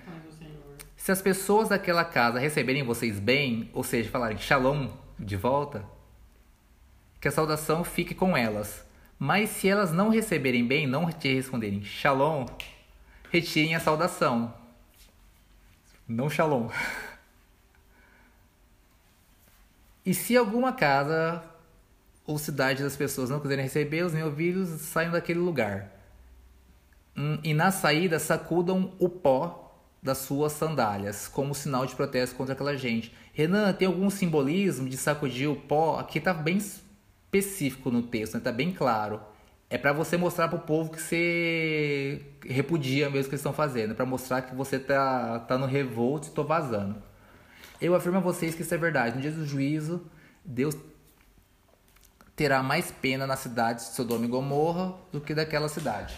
Se 0.97 1.12
as 1.12 1.20
pessoas 1.20 1.68
daquela 1.68 2.05
casa 2.05 2.38
receberem 2.38 2.82
vocês 2.82 3.18
bem, 3.18 3.70
ou 3.74 3.84
seja, 3.84 4.11
falarem 4.11 4.38
shalom 4.38 4.88
de 5.18 5.36
volta, 5.36 5.84
que 7.20 7.28
a 7.28 7.30
saudação 7.30 7.84
fique 7.84 8.14
com 8.14 8.34
elas. 8.34 8.86
Mas 9.22 9.50
se 9.50 9.68
elas 9.68 9.92
não 9.92 10.08
receberem 10.08 10.66
bem, 10.66 10.86
não 10.86 11.12
te 11.12 11.34
responderem 11.34 11.84
shalom, 11.84 12.46
retirem 13.30 13.74
a 13.74 13.80
saudação. 13.80 14.54
Não 16.08 16.30
shalom. 16.30 16.70
E 20.02 20.14
se 20.14 20.34
alguma 20.34 20.72
casa 20.72 21.44
ou 22.26 22.38
cidade 22.38 22.82
das 22.82 22.96
pessoas 22.96 23.28
não 23.28 23.38
quiserem 23.38 23.64
recebê-los 23.64 24.14
nem 24.14 24.22
ouvi-los, 24.22 24.70
saiam 24.80 25.12
daquele 25.12 25.38
lugar. 25.38 25.92
Hum, 27.14 27.38
e 27.44 27.52
na 27.52 27.70
saída 27.70 28.18
sacudam 28.18 28.94
o 28.98 29.10
pó 29.10 29.78
das 30.02 30.18
suas 30.18 30.52
sandálias, 30.54 31.28
como 31.28 31.54
sinal 31.54 31.84
de 31.84 31.94
protesto 31.94 32.34
contra 32.34 32.54
aquela 32.54 32.78
gente. 32.78 33.14
Renan, 33.34 33.74
tem 33.74 33.86
algum 33.86 34.08
simbolismo 34.08 34.88
de 34.88 34.96
sacudir 34.96 35.50
o 35.50 35.54
pó? 35.54 35.98
Aqui 35.98 36.16
está 36.16 36.32
bem 36.32 36.58
específico 37.32 37.90
no 37.90 38.02
texto, 38.02 38.38
né? 38.38 38.52
bem 38.52 38.72
claro. 38.72 39.20
É 39.68 39.78
para 39.78 39.92
você 39.92 40.16
mostrar 40.16 40.48
para 40.48 40.58
o 40.58 40.62
povo 40.62 40.90
que 40.90 41.00
você 41.00 42.26
repudia 42.44 43.08
mesmo 43.08 43.20
o 43.20 43.24
que 43.24 43.30
eles 43.30 43.40
estão 43.40 43.52
fazendo, 43.52 43.94
para 43.94 44.04
mostrar 44.04 44.42
que 44.42 44.54
você 44.54 44.80
tá, 44.80 45.38
tá 45.40 45.56
no 45.56 45.66
revolto 45.66 46.26
e 46.26 46.30
estou 46.30 46.44
vazando. 46.44 47.00
Eu 47.80 47.94
afirmo 47.94 48.18
a 48.18 48.20
vocês 48.20 48.54
que 48.54 48.62
isso 48.62 48.74
é 48.74 48.78
verdade. 48.78 49.14
No 49.14 49.22
dia 49.22 49.30
do 49.30 49.46
juízo, 49.46 50.04
Deus 50.44 50.76
terá 52.34 52.62
mais 52.64 52.90
pena 52.90 53.28
na 53.28 53.36
cidade 53.36 53.80
de 53.80 53.94
Sodoma 53.94 54.24
e 54.24 54.28
Gomorra 54.28 54.94
do 55.12 55.20
que 55.20 55.34
daquela 55.34 55.68
cidade. 55.68 56.16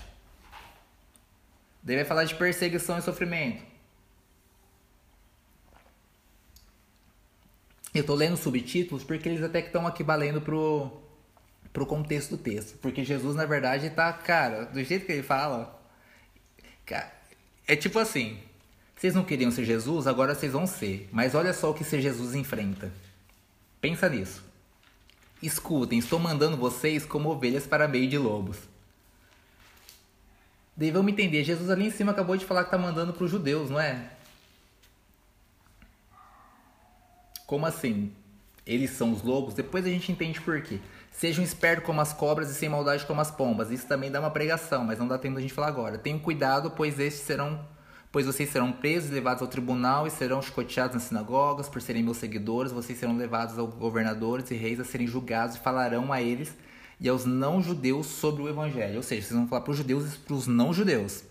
Deve 1.82 2.04
falar 2.06 2.24
de 2.24 2.34
perseguição 2.34 2.96
e 2.96 3.02
sofrimento. 3.02 3.62
Eu 7.94 8.00
estou 8.00 8.16
lendo 8.16 8.38
subtítulos 8.38 9.04
porque 9.04 9.28
eles 9.28 9.42
até 9.42 9.60
que 9.60 9.66
estão 9.66 9.86
aqui 9.86 10.02
valendo 10.02 10.40
pro 10.40 11.01
pro 11.73 11.87
contexto 11.87 12.37
do 12.37 12.43
texto. 12.43 12.79
Porque 12.79 13.05
Jesus, 13.05 13.35
na 13.35 13.47
verdade, 13.47 13.91
tá, 13.91 14.12
cara, 14.12 14.66
do 14.66 14.83
jeito 14.83 15.07
que 15.07 15.12
ele 15.12 15.23
fala. 15.23 15.81
É 17.66 17.75
tipo 17.75 17.99
assim: 17.99 18.39
vocês 18.95 19.14
não 19.14 19.25
queriam 19.25 19.51
ser 19.51 19.64
Jesus, 19.64 20.07
agora 20.07 20.35
vocês 20.35 20.53
vão 20.53 20.66
ser. 20.66 21.09
Mas 21.11 21.35
olha 21.35 21.53
só 21.53 21.70
o 21.70 21.75
que 21.75 21.85
ser 21.85 22.01
Jesus 22.01 22.35
enfrenta. 22.35 22.93
Pensa 23.81 24.09
nisso. 24.09 24.45
Escutem, 25.43 25.99
estou 25.99 26.20
mandando 26.20 26.57
vocês 26.57 27.05
como 27.05 27.29
ovelhas 27.31 27.66
para 27.66 27.89
meio 27.89 28.09
de 28.09 28.16
lobos. 28.16 28.59
Daí 30.77 30.91
vamos 30.91 31.12
entender, 31.12 31.43
Jesus 31.43 31.68
ali 31.68 31.89
em 31.89 31.91
cima 31.91 32.12
acabou 32.12 32.37
de 32.37 32.47
falar 32.47 32.62
que 32.62 32.68
está 32.68 32.79
mandando 32.79 33.12
para 33.12 33.25
os 33.25 33.31
judeus, 33.31 33.68
não 33.68 33.81
é? 33.81 34.09
Como 37.45 37.66
assim? 37.66 38.12
Eles 38.64 38.91
são 38.91 39.12
os 39.12 39.23
lobos? 39.23 39.53
Depois 39.53 39.85
a 39.85 39.89
gente 39.89 40.12
entende 40.12 40.41
por 40.41 40.62
quê. 40.62 40.79
Sejam 41.12 41.44
espertos 41.44 41.84
como 41.84 42.00
as 42.00 42.12
cobras 42.12 42.50
e 42.50 42.54
sem 42.54 42.68
maldade 42.68 43.04
como 43.04 43.20
as 43.20 43.30
pombas. 43.30 43.70
Isso 43.70 43.86
também 43.86 44.10
dá 44.10 44.18
uma 44.18 44.30
pregação, 44.30 44.82
mas 44.82 44.98
não 44.98 45.06
dá 45.06 45.18
tempo 45.18 45.34
da 45.34 45.40
gente 45.42 45.52
falar 45.52 45.68
agora. 45.68 45.98
Tenham 45.98 46.18
cuidado, 46.18 46.70
pois 46.70 46.98
estes 46.98 47.22
serão, 47.22 47.60
pois 48.10 48.24
vocês 48.24 48.48
serão 48.48 48.72
presos 48.72 49.10
e 49.10 49.14
levados 49.14 49.42
ao 49.42 49.46
tribunal 49.46 50.06
e 50.06 50.10
serão 50.10 50.40
chicoteados 50.40 50.94
nas 50.94 51.04
sinagogas 51.04 51.68
por 51.68 51.82
serem 51.82 52.02
meus 52.02 52.16
seguidores. 52.16 52.72
Vocês 52.72 52.98
serão 52.98 53.16
levados 53.16 53.58
aos 53.58 53.74
governadores 53.74 54.50
e 54.50 54.54
reis 54.54 54.80
a 54.80 54.84
serem 54.84 55.06
julgados 55.06 55.54
e 55.54 55.60
falarão 55.60 56.12
a 56.12 56.20
eles 56.20 56.56
e 56.98 57.08
aos 57.08 57.26
não 57.26 57.62
judeus 57.62 58.06
sobre 58.06 58.42
o 58.42 58.48
evangelho. 58.48 58.96
Ou 58.96 59.02
seja, 59.02 59.20
vocês 59.20 59.38
vão 59.38 59.46
falar 59.46 59.60
para 59.60 59.70
os 59.70 59.76
judeus 59.76 60.14
e 60.14 60.18
para 60.18 60.34
os 60.34 60.46
não 60.46 60.72
judeus 60.72 61.24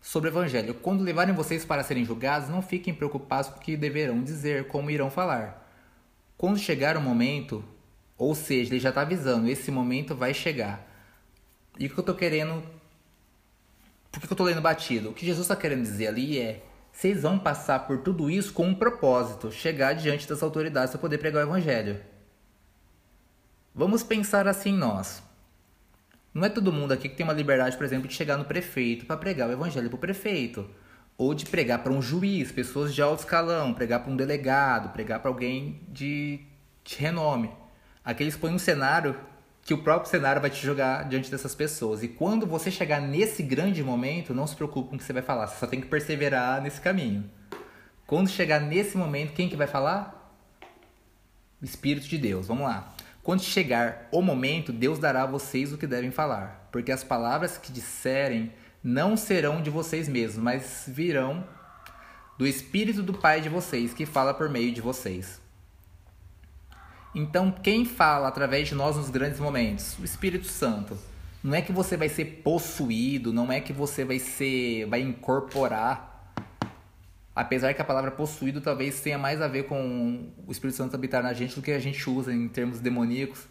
sobre 0.00 0.30
o 0.30 0.32
evangelho. 0.32 0.72
Quando 0.74 1.04
levarem 1.04 1.34
vocês 1.34 1.64
para 1.64 1.84
serem 1.84 2.06
julgados, 2.06 2.48
não 2.48 2.62
fiquem 2.62 2.94
preocupados 2.94 3.50
com 3.50 3.58
o 3.58 3.60
que 3.60 3.76
deverão 3.76 4.22
dizer, 4.22 4.66
como 4.66 4.90
irão 4.90 5.10
falar 5.10 5.65
quando 6.36 6.58
chegar 6.58 6.96
o 6.96 7.00
momento, 7.00 7.64
ou 8.16 8.34
seja, 8.34 8.70
ele 8.70 8.80
já 8.80 8.90
está 8.90 9.02
avisando, 9.02 9.48
esse 9.48 9.70
momento 9.70 10.14
vai 10.14 10.34
chegar. 10.34 10.86
E 11.78 11.86
o 11.86 11.90
que 11.90 11.98
eu 11.98 12.02
estou 12.02 12.14
querendo. 12.14 12.62
Por 14.10 14.20
que 14.20 14.26
eu 14.26 14.32
estou 14.32 14.46
lendo 14.46 14.60
batido? 14.60 15.10
O 15.10 15.14
que 15.14 15.26
Jesus 15.26 15.44
está 15.44 15.56
querendo 15.56 15.82
dizer 15.82 16.08
ali 16.08 16.38
é: 16.38 16.62
vocês 16.92 17.22
vão 17.22 17.38
passar 17.38 17.86
por 17.86 17.98
tudo 17.98 18.30
isso 18.30 18.52
com 18.52 18.66
um 18.66 18.74
propósito, 18.74 19.52
chegar 19.52 19.94
diante 19.94 20.28
das 20.28 20.42
autoridades 20.42 20.90
para 20.90 21.00
poder 21.00 21.18
pregar 21.18 21.44
o 21.44 21.48
evangelho. 21.48 22.00
Vamos 23.74 24.02
pensar 24.02 24.48
assim 24.48 24.72
nós. 24.72 25.22
Não 26.32 26.44
é 26.44 26.48
todo 26.48 26.72
mundo 26.72 26.92
aqui 26.92 27.08
que 27.08 27.16
tem 27.16 27.24
uma 27.24 27.32
liberdade, 27.32 27.76
por 27.76 27.84
exemplo, 27.84 28.08
de 28.08 28.14
chegar 28.14 28.36
no 28.36 28.44
prefeito 28.44 29.06
para 29.06 29.16
pregar 29.16 29.48
o 29.48 29.52
evangelho 29.52 29.88
para 29.88 29.96
o 29.96 30.00
prefeito 30.00 30.68
ou 31.18 31.34
de 31.34 31.46
pregar 31.46 31.82
para 31.82 31.92
um 31.92 32.02
juiz, 32.02 32.52
pessoas 32.52 32.94
de 32.94 33.00
alto 33.00 33.20
escalão, 33.20 33.72
pregar 33.72 34.00
para 34.00 34.12
um 34.12 34.16
delegado, 34.16 34.92
pregar 34.92 35.20
para 35.20 35.30
alguém 35.30 35.80
de, 35.88 36.40
de 36.84 36.96
renome. 36.96 37.50
Aqui 38.04 38.22
eles 38.22 38.36
põem 38.36 38.54
um 38.54 38.58
cenário 38.58 39.16
que 39.62 39.74
o 39.74 39.78
próprio 39.78 40.08
cenário 40.08 40.40
vai 40.40 40.50
te 40.50 40.64
jogar 40.64 41.08
diante 41.08 41.28
dessas 41.30 41.54
pessoas. 41.54 42.02
E 42.02 42.08
quando 42.08 42.46
você 42.46 42.70
chegar 42.70 43.00
nesse 43.00 43.42
grande 43.42 43.82
momento, 43.82 44.32
não 44.32 44.46
se 44.46 44.54
preocupe 44.54 44.90
com 44.90 44.94
o 44.94 44.98
que 44.98 45.04
você 45.04 45.12
vai 45.12 45.22
falar, 45.22 45.48
você 45.48 45.56
só 45.58 45.66
tem 45.66 45.80
que 45.80 45.88
perseverar 45.88 46.62
nesse 46.62 46.80
caminho. 46.80 47.28
Quando 48.06 48.28
chegar 48.28 48.60
nesse 48.60 48.96
momento, 48.96 49.32
quem 49.32 49.48
que 49.48 49.56
vai 49.56 49.66
falar? 49.66 50.32
O 51.60 51.64
Espírito 51.64 52.06
de 52.06 52.16
Deus. 52.16 52.46
Vamos 52.46 52.64
lá. 52.64 52.94
Quando 53.24 53.42
chegar 53.42 54.06
o 54.12 54.22
momento, 54.22 54.72
Deus 54.72 55.00
dará 55.00 55.24
a 55.24 55.26
vocês 55.26 55.72
o 55.72 55.78
que 55.78 55.88
devem 55.88 56.12
falar, 56.12 56.68
porque 56.70 56.92
as 56.92 57.02
palavras 57.02 57.58
que 57.58 57.72
disserem 57.72 58.52
não 58.86 59.16
serão 59.16 59.60
de 59.60 59.68
vocês 59.68 60.08
mesmos, 60.08 60.40
mas 60.40 60.84
virão 60.86 61.44
do 62.38 62.46
Espírito 62.46 63.02
do 63.02 63.12
Pai 63.12 63.40
de 63.40 63.48
vocês, 63.48 63.92
que 63.92 64.06
fala 64.06 64.32
por 64.32 64.48
meio 64.48 64.72
de 64.72 64.80
vocês. 64.80 65.40
Então, 67.12 67.50
quem 67.50 67.84
fala 67.84 68.28
através 68.28 68.68
de 68.68 68.76
nós 68.76 68.94
nos 68.94 69.10
grandes 69.10 69.40
momentos? 69.40 69.98
O 69.98 70.04
Espírito 70.04 70.46
Santo. 70.46 70.96
Não 71.42 71.52
é 71.52 71.60
que 71.60 71.72
você 71.72 71.96
vai 71.96 72.08
ser 72.08 72.42
possuído, 72.44 73.32
não 73.32 73.50
é 73.50 73.60
que 73.60 73.72
você 73.72 74.04
vai 74.04 74.20
ser, 74.20 74.86
vai 74.86 75.00
incorporar. 75.00 76.32
Apesar 77.34 77.74
que 77.74 77.82
a 77.82 77.84
palavra 77.84 78.12
possuído 78.12 78.60
talvez 78.60 79.00
tenha 79.00 79.18
mais 79.18 79.42
a 79.42 79.48
ver 79.48 79.64
com 79.64 80.30
o 80.46 80.52
Espírito 80.52 80.76
Santo 80.76 80.94
habitar 80.94 81.24
na 81.24 81.32
gente 81.32 81.56
do 81.56 81.62
que 81.62 81.72
a 81.72 81.80
gente 81.80 82.08
usa 82.08 82.32
em 82.32 82.46
termos 82.46 82.78
demoníacos. 82.78 83.48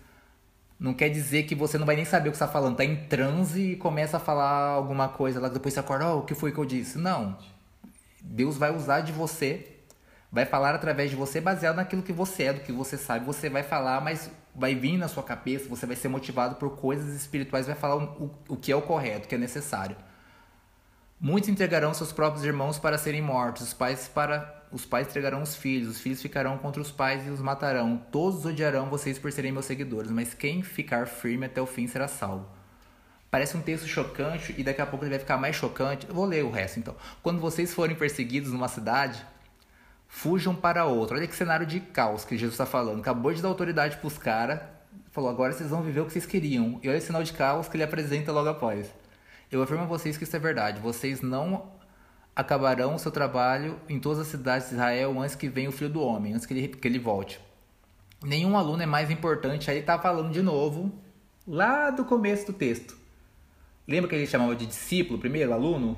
Não 0.80 0.94
quer 0.94 1.10
dizer 1.10 1.44
que 1.44 1.56
você 1.56 1.78
não 1.78 1.86
vai 1.86 1.96
nem 1.96 2.06
saber 2.06 2.30
o 2.30 2.32
que 2.32 2.36
está 2.36 2.48
falando. 2.48 2.78
Tá 2.78 2.84
em 2.84 3.08
transe 3.08 3.72
e 3.72 3.76
começa 3.76 4.18
a 4.18 4.20
falar 4.20 4.68
alguma 4.70 5.08
coisa 5.10 5.40
lá, 5.40 5.48
depois 5.48 5.74
você 5.74 5.80
acorda, 5.80 6.08
oh, 6.08 6.20
o 6.20 6.26
que 6.26 6.36
foi 6.36 6.52
que 6.52 6.58
eu 6.58 6.66
disse? 6.66 6.98
Não. 6.98 7.38
Deus 8.22 8.58
vai 8.58 8.76
usar 8.76 9.02
de 9.02 9.12
você 9.12 9.76
Vai 10.36 10.46
falar 10.46 10.76
através 10.76 11.10
de 11.10 11.16
você, 11.16 11.40
baseado 11.40 11.78
naquilo 11.78 12.04
que 12.04 12.12
você 12.12 12.44
é, 12.44 12.54
do 12.54 12.60
que 12.60 12.72
você 12.74 12.98
sabe. 12.98 13.26
Você 13.26 13.50
vai 13.50 13.64
falar, 13.64 14.02
mas 14.02 14.30
vai 14.54 14.76
vir 14.76 14.98
na 14.98 15.08
sua 15.08 15.24
cabeça, 15.24 15.70
você 15.70 15.86
vai 15.86 15.96
ser 15.96 16.10
motivado 16.10 16.56
por 16.56 16.76
coisas 16.76 17.16
espirituais, 17.16 17.68
vai 17.68 17.76
falar 17.76 17.96
o, 17.96 18.30
o 18.50 18.58
que 18.58 18.70
é 18.70 18.76
o 18.76 18.82
correto, 18.82 19.26
o 19.26 19.30
que 19.30 19.36
é 19.36 19.38
necessário. 19.38 19.96
Muitos 21.22 21.48
entregarão 21.50 21.94
seus 21.94 22.12
próprios 22.12 22.44
irmãos 22.44 22.78
para 22.78 22.98
serem 22.98 23.22
mortos, 23.22 23.62
os 23.62 23.74
pais 23.74 24.10
para 24.10 24.55
os 24.72 24.86
pais 24.86 25.08
entregarão 25.08 25.42
os 25.42 25.56
filhos, 25.56 25.90
os 25.90 26.00
filhos 26.00 26.22
ficarão 26.22 26.58
contra 26.58 26.82
os 26.82 26.92
pais 26.92 27.26
e 27.26 27.30
os 27.30 27.40
matarão. 27.40 27.98
Todos 28.12 28.46
odiarão 28.46 28.90
vocês 28.90 29.18
por 29.18 29.32
serem 29.32 29.52
meus 29.52 29.66
seguidores, 29.66 30.12
mas 30.12 30.34
quem 30.34 30.62
ficar 30.62 31.08
firme 31.08 31.46
até 31.46 31.62
o 31.62 31.66
fim 31.66 31.88
será 31.88 32.08
salvo. 32.08 32.48
Parece 33.30 33.58
um 33.58 33.62
texto 33.62 33.88
chocante 33.88 34.56
e 34.58 34.64
daqui 34.64 34.82
a 34.82 34.86
pouco 34.86 35.04
ele 35.04 35.10
vai 35.10 35.20
ficar 35.20 35.38
mais 35.38 35.56
chocante. 35.56 36.08
Eu 36.08 36.16
vou 36.16 36.26
ler 36.26 36.44
o 36.44 36.50
resto 36.50 36.80
então. 36.80 36.96
Quando 37.22 37.40
vocês 37.40 37.74
forem 37.74 37.96
perseguidos 37.96 38.52
numa 38.52 38.68
cidade, 38.68 39.26
fujam 40.08 40.56
para 40.56 40.86
outra. 40.86 41.18
Olha 41.18 41.28
que 41.28 41.36
cenário 41.36 41.66
de 41.66 41.80
caos 41.80 42.24
que 42.24 42.38
Jesus 42.38 42.54
está 42.54 42.66
falando. 42.66 43.02
Acabou 43.02 43.34
de 43.34 43.42
dar 43.42 43.50
autoridade 43.50 43.98
para 43.98 44.08
os 44.08 44.18
caras, 44.18 44.62
falou: 45.12 45.30
agora 45.30 45.52
vocês 45.52 45.70
vão 45.70 45.82
viver 45.82 46.00
o 46.00 46.06
que 46.06 46.14
vocês 46.14 46.26
queriam. 46.26 46.80
E 46.82 46.88
olha 46.88 46.98
o 46.98 47.02
sinal 47.02 47.24
de 47.24 47.34
caos 47.34 47.68
que 47.68 47.76
ele 47.76 47.84
apresenta 47.84 48.32
logo 48.32 48.48
após. 48.48 48.90
Eu 49.52 49.62
afirmo 49.62 49.84
a 49.84 49.88
vocês 49.88 50.18
que 50.18 50.24
isso 50.24 50.36
é 50.36 50.40
verdade. 50.40 50.80
Vocês 50.80 51.22
não 51.22 51.75
acabarão 52.36 52.96
o 52.96 53.00
seu 53.00 53.12
trabalho 53.12 53.80
em 53.88 54.00
todas 54.00 54.20
as 54.20 54.28
cidades 54.28 54.68
de 54.68 54.76
Israel 54.76 55.20
antes 55.22 55.36
que 55.36 55.48
venha 55.48 55.70
o 55.70 55.72
Filho 55.72 55.90
do 55.90 56.02
Homem, 56.02 56.34
antes 56.34 56.46
que 56.46 56.54
ele, 56.54 56.68
que 56.68 56.88
ele 56.88 57.00
volte. 57.00 57.40
Nenhum 58.24 58.58
aluno 58.58 58.84
é 58.84 58.86
mais 58.86 59.10
importante. 59.10 59.72
Aí 59.72 59.80
está 59.80 59.98
falando 59.98 60.32
de 60.32 60.42
novo, 60.42 60.92
lá 61.48 61.90
do 61.92 62.04
começo 62.04 62.48
do 62.48 62.54
texto. 62.54 62.98
Lembra 63.88 64.10
que 64.10 64.16
ele 64.16 64.28
chamava 64.28 64.56
de 64.56 64.66
discípulo 64.66 65.20
primeiro, 65.20 65.54
aluno? 65.54 65.98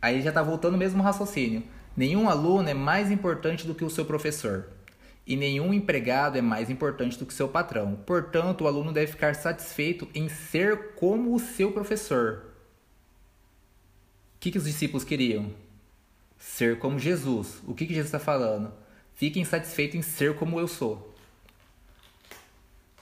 Aí 0.00 0.22
já 0.22 0.28
está 0.28 0.42
voltando 0.42 0.74
o 0.74 0.78
mesmo 0.78 1.02
raciocínio. 1.02 1.62
Nenhum 1.96 2.28
aluno 2.28 2.68
é 2.68 2.74
mais 2.74 3.10
importante 3.10 3.66
do 3.66 3.74
que 3.74 3.84
o 3.84 3.90
seu 3.90 4.04
professor. 4.04 4.68
E 5.26 5.36
nenhum 5.36 5.72
empregado 5.72 6.38
é 6.38 6.42
mais 6.42 6.70
importante 6.70 7.18
do 7.18 7.26
que 7.26 7.34
seu 7.34 7.48
patrão. 7.48 7.96
Portanto, 8.06 8.62
o 8.64 8.66
aluno 8.66 8.92
deve 8.92 9.12
ficar 9.12 9.34
satisfeito 9.34 10.08
em 10.14 10.28
ser 10.28 10.94
como 10.94 11.34
o 11.34 11.38
seu 11.38 11.72
professor. 11.72 12.53
O 14.44 14.46
que, 14.46 14.50
que 14.50 14.58
os 14.58 14.64
discípulos 14.64 15.04
queriam? 15.04 15.50
Ser 16.38 16.78
como 16.78 16.98
Jesus. 16.98 17.62
O 17.66 17.72
que, 17.72 17.86
que 17.86 17.94
Jesus 17.94 18.08
está 18.08 18.18
falando? 18.18 18.70
Fiquem 19.14 19.42
satisfeitos 19.42 19.96
em 19.96 20.02
ser 20.02 20.36
como 20.36 20.60
eu 20.60 20.68
sou. 20.68 21.14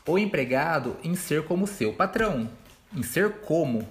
O 0.07 0.16
empregado 0.16 0.97
em 1.03 1.16
ser 1.16 1.45
como 1.45 1.66
seu 1.66 1.95
patrão. 1.95 2.49
Em 2.95 3.03
ser 3.03 3.40
como 3.40 3.88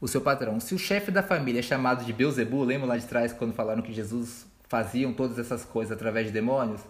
o 0.00 0.06
seu 0.06 0.20
patrão. 0.20 0.60
Se 0.60 0.76
o 0.76 0.78
chefe 0.78 1.10
da 1.10 1.24
família 1.24 1.58
é 1.58 1.62
chamado 1.62 2.04
de 2.04 2.12
Beuzebu, 2.12 2.62
lembra 2.62 2.86
lá 2.86 2.96
de 2.96 3.06
trás 3.06 3.32
quando 3.32 3.52
falaram 3.52 3.82
que 3.82 3.92
Jesus 3.92 4.46
faziam 4.68 5.12
todas 5.12 5.40
essas 5.40 5.64
coisas 5.64 5.90
através 5.90 6.28
de 6.28 6.32
demônios? 6.32 6.82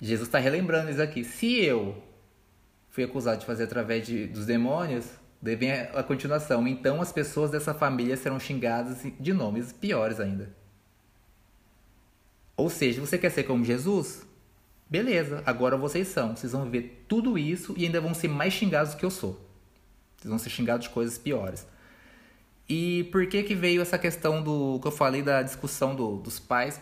Jesus 0.00 0.28
está 0.28 0.38
relembrando 0.38 0.88
isso 0.88 1.02
aqui. 1.02 1.24
Se 1.24 1.60
eu 1.64 2.00
fui 2.90 3.02
acusado 3.02 3.40
de 3.40 3.46
fazer 3.46 3.64
através 3.64 4.06
de, 4.06 4.24
dos 4.28 4.46
demônios, 4.46 5.06
devem 5.42 5.72
a, 5.72 5.82
a 5.98 6.02
continuação. 6.02 6.66
Então 6.68 7.02
as 7.02 7.12
pessoas 7.12 7.50
dessa 7.50 7.74
família 7.74 8.16
serão 8.16 8.38
xingadas 8.38 9.02
de 9.18 9.32
nomes 9.32 9.72
piores 9.72 10.20
ainda. 10.20 10.54
Ou 12.56 12.70
seja, 12.70 13.00
você 13.00 13.18
quer 13.18 13.30
ser 13.30 13.42
como 13.42 13.64
Jesus? 13.64 14.24
Beleza, 14.88 15.42
agora 15.44 15.76
vocês 15.76 16.06
são. 16.08 16.36
Vocês 16.36 16.52
vão 16.52 16.70
ver 16.70 17.04
tudo 17.08 17.36
isso 17.36 17.74
e 17.76 17.84
ainda 17.84 18.00
vão 18.00 18.14
ser 18.14 18.28
mais 18.28 18.52
xingados 18.52 18.94
do 18.94 18.98
que 18.98 19.04
eu 19.04 19.10
sou. 19.10 19.32
Vocês 20.16 20.30
vão 20.30 20.38
ser 20.38 20.50
xingados 20.50 20.86
de 20.86 20.94
coisas 20.94 21.18
piores. 21.18 21.66
E 22.68 23.04
por 23.10 23.26
que 23.26 23.42
que 23.42 23.54
veio 23.54 23.82
essa 23.82 23.98
questão 23.98 24.40
do 24.40 24.78
que 24.80 24.86
eu 24.86 24.92
falei 24.92 25.22
da 25.22 25.42
discussão 25.42 25.96
do, 25.96 26.18
dos 26.18 26.38
pais 26.38 26.80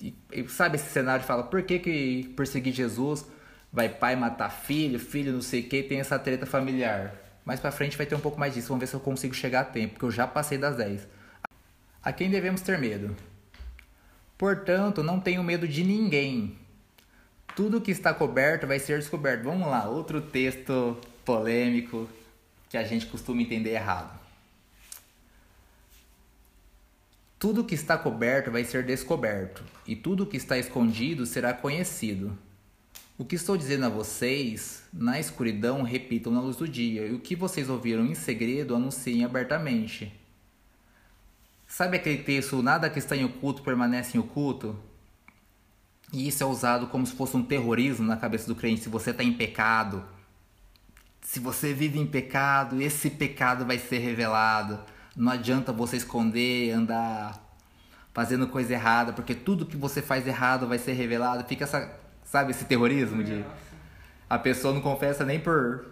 e, 0.00 0.14
e, 0.32 0.48
sabe 0.48 0.76
esse 0.76 0.90
cenário 0.90 1.24
fala, 1.24 1.42
por 1.42 1.62
que, 1.62 1.78
que 1.78 2.32
perseguir 2.34 2.72
Jesus 2.72 3.26
vai 3.70 3.88
pai 3.88 4.16
matar 4.16 4.48
filho, 4.48 4.98
filho 4.98 5.32
não 5.32 5.42
sei 5.42 5.60
o 5.60 5.68
que, 5.68 5.82
tem 5.82 6.00
essa 6.00 6.18
treta 6.18 6.46
familiar. 6.46 7.29
Mais 7.50 7.58
pra 7.58 7.72
frente 7.72 7.96
vai 7.96 8.06
ter 8.06 8.14
um 8.14 8.20
pouco 8.20 8.38
mais 8.38 8.54
disso, 8.54 8.68
vamos 8.68 8.78
ver 8.78 8.86
se 8.86 8.94
eu 8.94 9.00
consigo 9.00 9.34
chegar 9.34 9.62
a 9.62 9.64
tempo, 9.64 9.94
porque 9.94 10.04
eu 10.04 10.10
já 10.12 10.24
passei 10.24 10.56
das 10.56 10.76
10. 10.76 11.04
A 12.00 12.12
quem 12.12 12.30
devemos 12.30 12.60
ter 12.60 12.78
medo? 12.78 13.16
Portanto, 14.38 15.02
não 15.02 15.18
tenho 15.18 15.42
medo 15.42 15.66
de 15.66 15.82
ninguém. 15.82 16.56
Tudo 17.56 17.80
que 17.80 17.90
está 17.90 18.14
coberto 18.14 18.68
vai 18.68 18.78
ser 18.78 19.00
descoberto. 19.00 19.42
Vamos 19.42 19.66
lá, 19.66 19.88
outro 19.88 20.20
texto 20.20 20.96
polêmico 21.24 22.08
que 22.68 22.76
a 22.76 22.84
gente 22.84 23.06
costuma 23.06 23.42
entender 23.42 23.70
errado. 23.70 24.16
Tudo 27.36 27.64
que 27.64 27.74
está 27.74 27.98
coberto 27.98 28.52
vai 28.52 28.62
ser 28.62 28.84
descoberto, 28.86 29.64
e 29.84 29.96
tudo 29.96 30.24
que 30.24 30.36
está 30.36 30.56
escondido 30.56 31.26
será 31.26 31.52
conhecido. 31.52 32.38
O 33.20 33.24
que 33.26 33.34
estou 33.34 33.54
dizendo 33.54 33.84
a 33.84 33.90
vocês, 33.90 34.82
na 34.90 35.20
escuridão, 35.20 35.82
repitam 35.82 36.32
na 36.32 36.40
luz 36.40 36.56
do 36.56 36.66
dia, 36.66 37.06
e 37.06 37.12
o 37.12 37.20
que 37.20 37.36
vocês 37.36 37.68
ouviram 37.68 38.06
em 38.06 38.14
segredo, 38.14 38.74
anunciem 38.74 39.26
abertamente. 39.26 40.10
Sabe 41.68 41.98
aquele 41.98 42.22
texto, 42.22 42.62
nada 42.62 42.88
que 42.88 42.98
está 42.98 43.14
em 43.14 43.26
oculto 43.26 43.62
permanece 43.62 44.16
em 44.16 44.20
oculto? 44.20 44.74
E 46.14 46.26
isso 46.26 46.42
é 46.42 46.46
usado 46.46 46.86
como 46.86 47.06
se 47.06 47.12
fosse 47.12 47.36
um 47.36 47.44
terrorismo 47.44 48.06
na 48.06 48.16
cabeça 48.16 48.46
do 48.46 48.54
crente. 48.54 48.80
Se 48.80 48.88
você 48.88 49.10
está 49.10 49.22
em 49.22 49.34
pecado, 49.34 50.02
se 51.20 51.38
você 51.38 51.74
vive 51.74 51.98
em 51.98 52.06
pecado, 52.06 52.80
esse 52.80 53.10
pecado 53.10 53.66
vai 53.66 53.78
ser 53.78 53.98
revelado. 53.98 54.80
Não 55.14 55.30
adianta 55.30 55.74
você 55.74 55.98
esconder, 55.98 56.70
andar 56.70 57.38
fazendo 58.14 58.48
coisa 58.48 58.72
errada, 58.72 59.12
porque 59.12 59.34
tudo 59.34 59.66
que 59.66 59.76
você 59.76 60.00
faz 60.00 60.26
errado 60.26 60.66
vai 60.66 60.78
ser 60.78 60.94
revelado. 60.94 61.44
Fica 61.46 61.64
essa, 61.64 61.99
sabe, 62.30 62.52
esse 62.52 62.64
terrorismo 62.64 63.24
de 63.24 63.44
a 64.28 64.38
pessoa 64.38 64.72
não 64.72 64.80
confessa 64.80 65.24
nem 65.24 65.40
por 65.40 65.84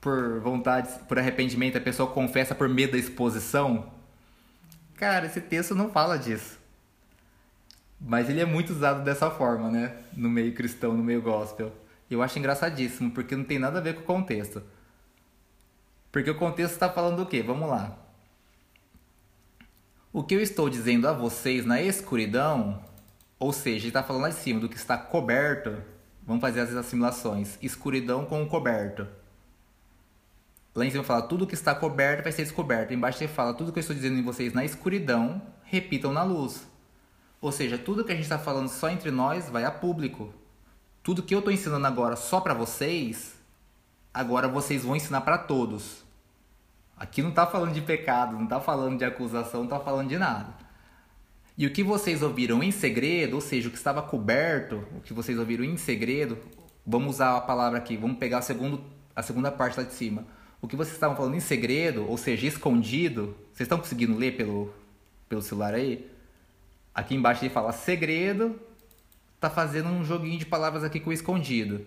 por 0.00 0.38
vontade, 0.40 0.88
por 1.08 1.18
arrependimento, 1.18 1.76
a 1.76 1.80
pessoa 1.80 2.08
confessa 2.08 2.54
por 2.54 2.68
medo 2.68 2.92
da 2.92 2.98
exposição. 2.98 3.92
Cara, 4.94 5.26
esse 5.26 5.40
texto 5.40 5.74
não 5.74 5.90
fala 5.90 6.16
disso. 6.16 6.56
Mas 8.00 8.30
ele 8.30 8.40
é 8.40 8.44
muito 8.44 8.70
usado 8.70 9.02
dessa 9.02 9.28
forma, 9.28 9.68
né? 9.70 9.96
No 10.12 10.28
meio 10.28 10.54
cristão, 10.54 10.92
no 10.92 11.02
meio 11.02 11.20
gospel. 11.20 11.72
Eu 12.08 12.22
acho 12.22 12.38
engraçadíssimo, 12.38 13.10
porque 13.10 13.34
não 13.34 13.42
tem 13.42 13.58
nada 13.58 13.78
a 13.78 13.82
ver 13.82 13.96
com 13.96 14.02
o 14.02 14.04
contexto. 14.04 14.62
Porque 16.12 16.30
o 16.30 16.38
contexto 16.38 16.74
está 16.74 16.88
falando 16.88 17.16
do 17.16 17.26
quê? 17.26 17.42
Vamos 17.42 17.68
lá. 17.68 17.98
O 20.12 20.22
que 20.22 20.34
eu 20.34 20.40
estou 20.40 20.70
dizendo 20.70 21.08
a 21.08 21.12
vocês 21.12 21.66
na 21.66 21.82
escuridão, 21.82 22.82
ou 23.38 23.52
seja, 23.52 23.84
ele 23.84 23.88
está 23.88 24.02
falando 24.02 24.22
lá 24.22 24.28
em 24.30 24.32
cima 24.32 24.60
do 24.60 24.68
que 24.68 24.76
está 24.76 24.98
coberto, 24.98 25.82
vamos 26.26 26.40
fazer 26.40 26.60
as 26.60 26.74
assimilações. 26.74 27.56
Escuridão 27.62 28.24
com 28.24 28.46
coberto. 28.46 29.06
Lá 30.74 30.84
em 30.84 30.90
cima 30.90 31.04
fala 31.04 31.22
tudo 31.22 31.46
que 31.46 31.54
está 31.54 31.74
coberto 31.74 32.24
vai 32.24 32.32
ser 32.32 32.42
descoberto. 32.42 32.92
Embaixo 32.92 33.22
ele 33.22 33.32
fala 33.32 33.54
tudo 33.54 33.72
que 33.72 33.78
eu 33.78 33.80
estou 33.80 33.94
dizendo 33.94 34.18
em 34.18 34.22
vocês 34.22 34.52
na 34.52 34.64
escuridão, 34.64 35.40
repitam 35.64 36.12
na 36.12 36.22
luz. 36.22 36.66
Ou 37.40 37.52
seja, 37.52 37.78
tudo 37.78 38.04
que 38.04 38.10
a 38.10 38.14
gente 38.14 38.24
está 38.24 38.38
falando 38.38 38.68
só 38.68 38.90
entre 38.90 39.10
nós 39.10 39.48
vai 39.48 39.64
a 39.64 39.70
público. 39.70 40.34
Tudo 41.02 41.22
que 41.22 41.34
eu 41.34 41.38
estou 41.38 41.52
ensinando 41.52 41.86
agora 41.86 42.16
só 42.16 42.40
para 42.40 42.54
vocês, 42.54 43.34
agora 44.12 44.48
vocês 44.48 44.82
vão 44.82 44.96
ensinar 44.96 45.20
para 45.20 45.38
todos. 45.38 46.04
Aqui 46.96 47.22
não 47.22 47.30
está 47.30 47.46
falando 47.46 47.72
de 47.72 47.80
pecado, 47.80 48.34
não 48.34 48.44
está 48.44 48.60
falando 48.60 48.98
de 48.98 49.04
acusação, 49.04 49.60
não 49.60 49.66
está 49.66 49.78
falando 49.78 50.08
de 50.08 50.18
nada. 50.18 50.67
E 51.58 51.66
o 51.66 51.72
que 51.72 51.82
vocês 51.82 52.22
ouviram 52.22 52.62
em 52.62 52.70
segredo, 52.70 53.34
ou 53.34 53.40
seja, 53.40 53.66
o 53.66 53.72
que 53.72 53.76
estava 53.76 54.00
coberto, 54.00 54.86
o 54.96 55.00
que 55.00 55.12
vocês 55.12 55.36
ouviram 55.36 55.64
em 55.64 55.76
segredo, 55.76 56.38
vamos 56.86 57.16
usar 57.16 57.36
a 57.36 57.40
palavra 57.40 57.76
aqui, 57.76 57.96
vamos 57.96 58.16
pegar 58.16 58.38
a, 58.38 58.42
segundo, 58.42 58.80
a 59.14 59.24
segunda 59.24 59.50
parte 59.50 59.76
lá 59.76 59.82
de 59.82 59.92
cima. 59.92 60.24
O 60.62 60.68
que 60.68 60.76
vocês 60.76 60.94
estavam 60.94 61.16
falando 61.16 61.34
em 61.34 61.40
segredo, 61.40 62.08
ou 62.08 62.16
seja, 62.16 62.46
escondido, 62.46 63.36
vocês 63.52 63.66
estão 63.66 63.78
conseguindo 63.78 64.16
ler 64.16 64.36
pelo, 64.36 64.72
pelo 65.28 65.42
celular 65.42 65.74
aí? 65.74 66.08
Aqui 66.94 67.16
embaixo 67.16 67.44
ele 67.44 67.52
fala 67.52 67.72
segredo, 67.72 68.60
tá 69.40 69.50
fazendo 69.50 69.88
um 69.88 70.04
joguinho 70.04 70.38
de 70.38 70.46
palavras 70.46 70.84
aqui 70.84 71.00
com 71.00 71.12
escondido. 71.12 71.84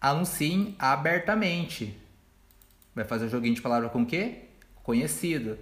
Anunciem 0.00 0.74
abertamente. 0.78 1.94
Vai 2.94 3.04
fazer 3.04 3.26
um 3.26 3.30
joguinho 3.30 3.54
de 3.54 3.60
palavra 3.60 3.90
com 3.90 4.02
o 4.02 4.06
quê? 4.06 4.44
Conhecido. 4.82 5.58